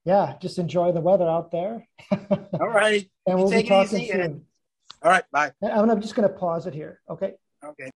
yeah, 0.05 0.35
just 0.41 0.57
enjoy 0.57 0.91
the 0.91 1.01
weather 1.01 1.27
out 1.27 1.51
there. 1.51 1.87
All 2.59 2.69
right, 2.69 3.09
and 3.25 3.39
we'll 3.39 3.49
be 3.49 3.63
talking 3.63 4.07
soon. 4.07 4.21
And... 4.21 4.41
All 5.01 5.11
right, 5.11 5.23
bye. 5.31 5.51
I'm, 5.61 5.89
I'm 5.89 6.01
just 6.01 6.15
going 6.15 6.27
to 6.27 6.33
pause 6.33 6.67
it 6.67 6.73
here. 6.73 7.01
Okay. 7.09 7.33
Okay. 7.63 7.89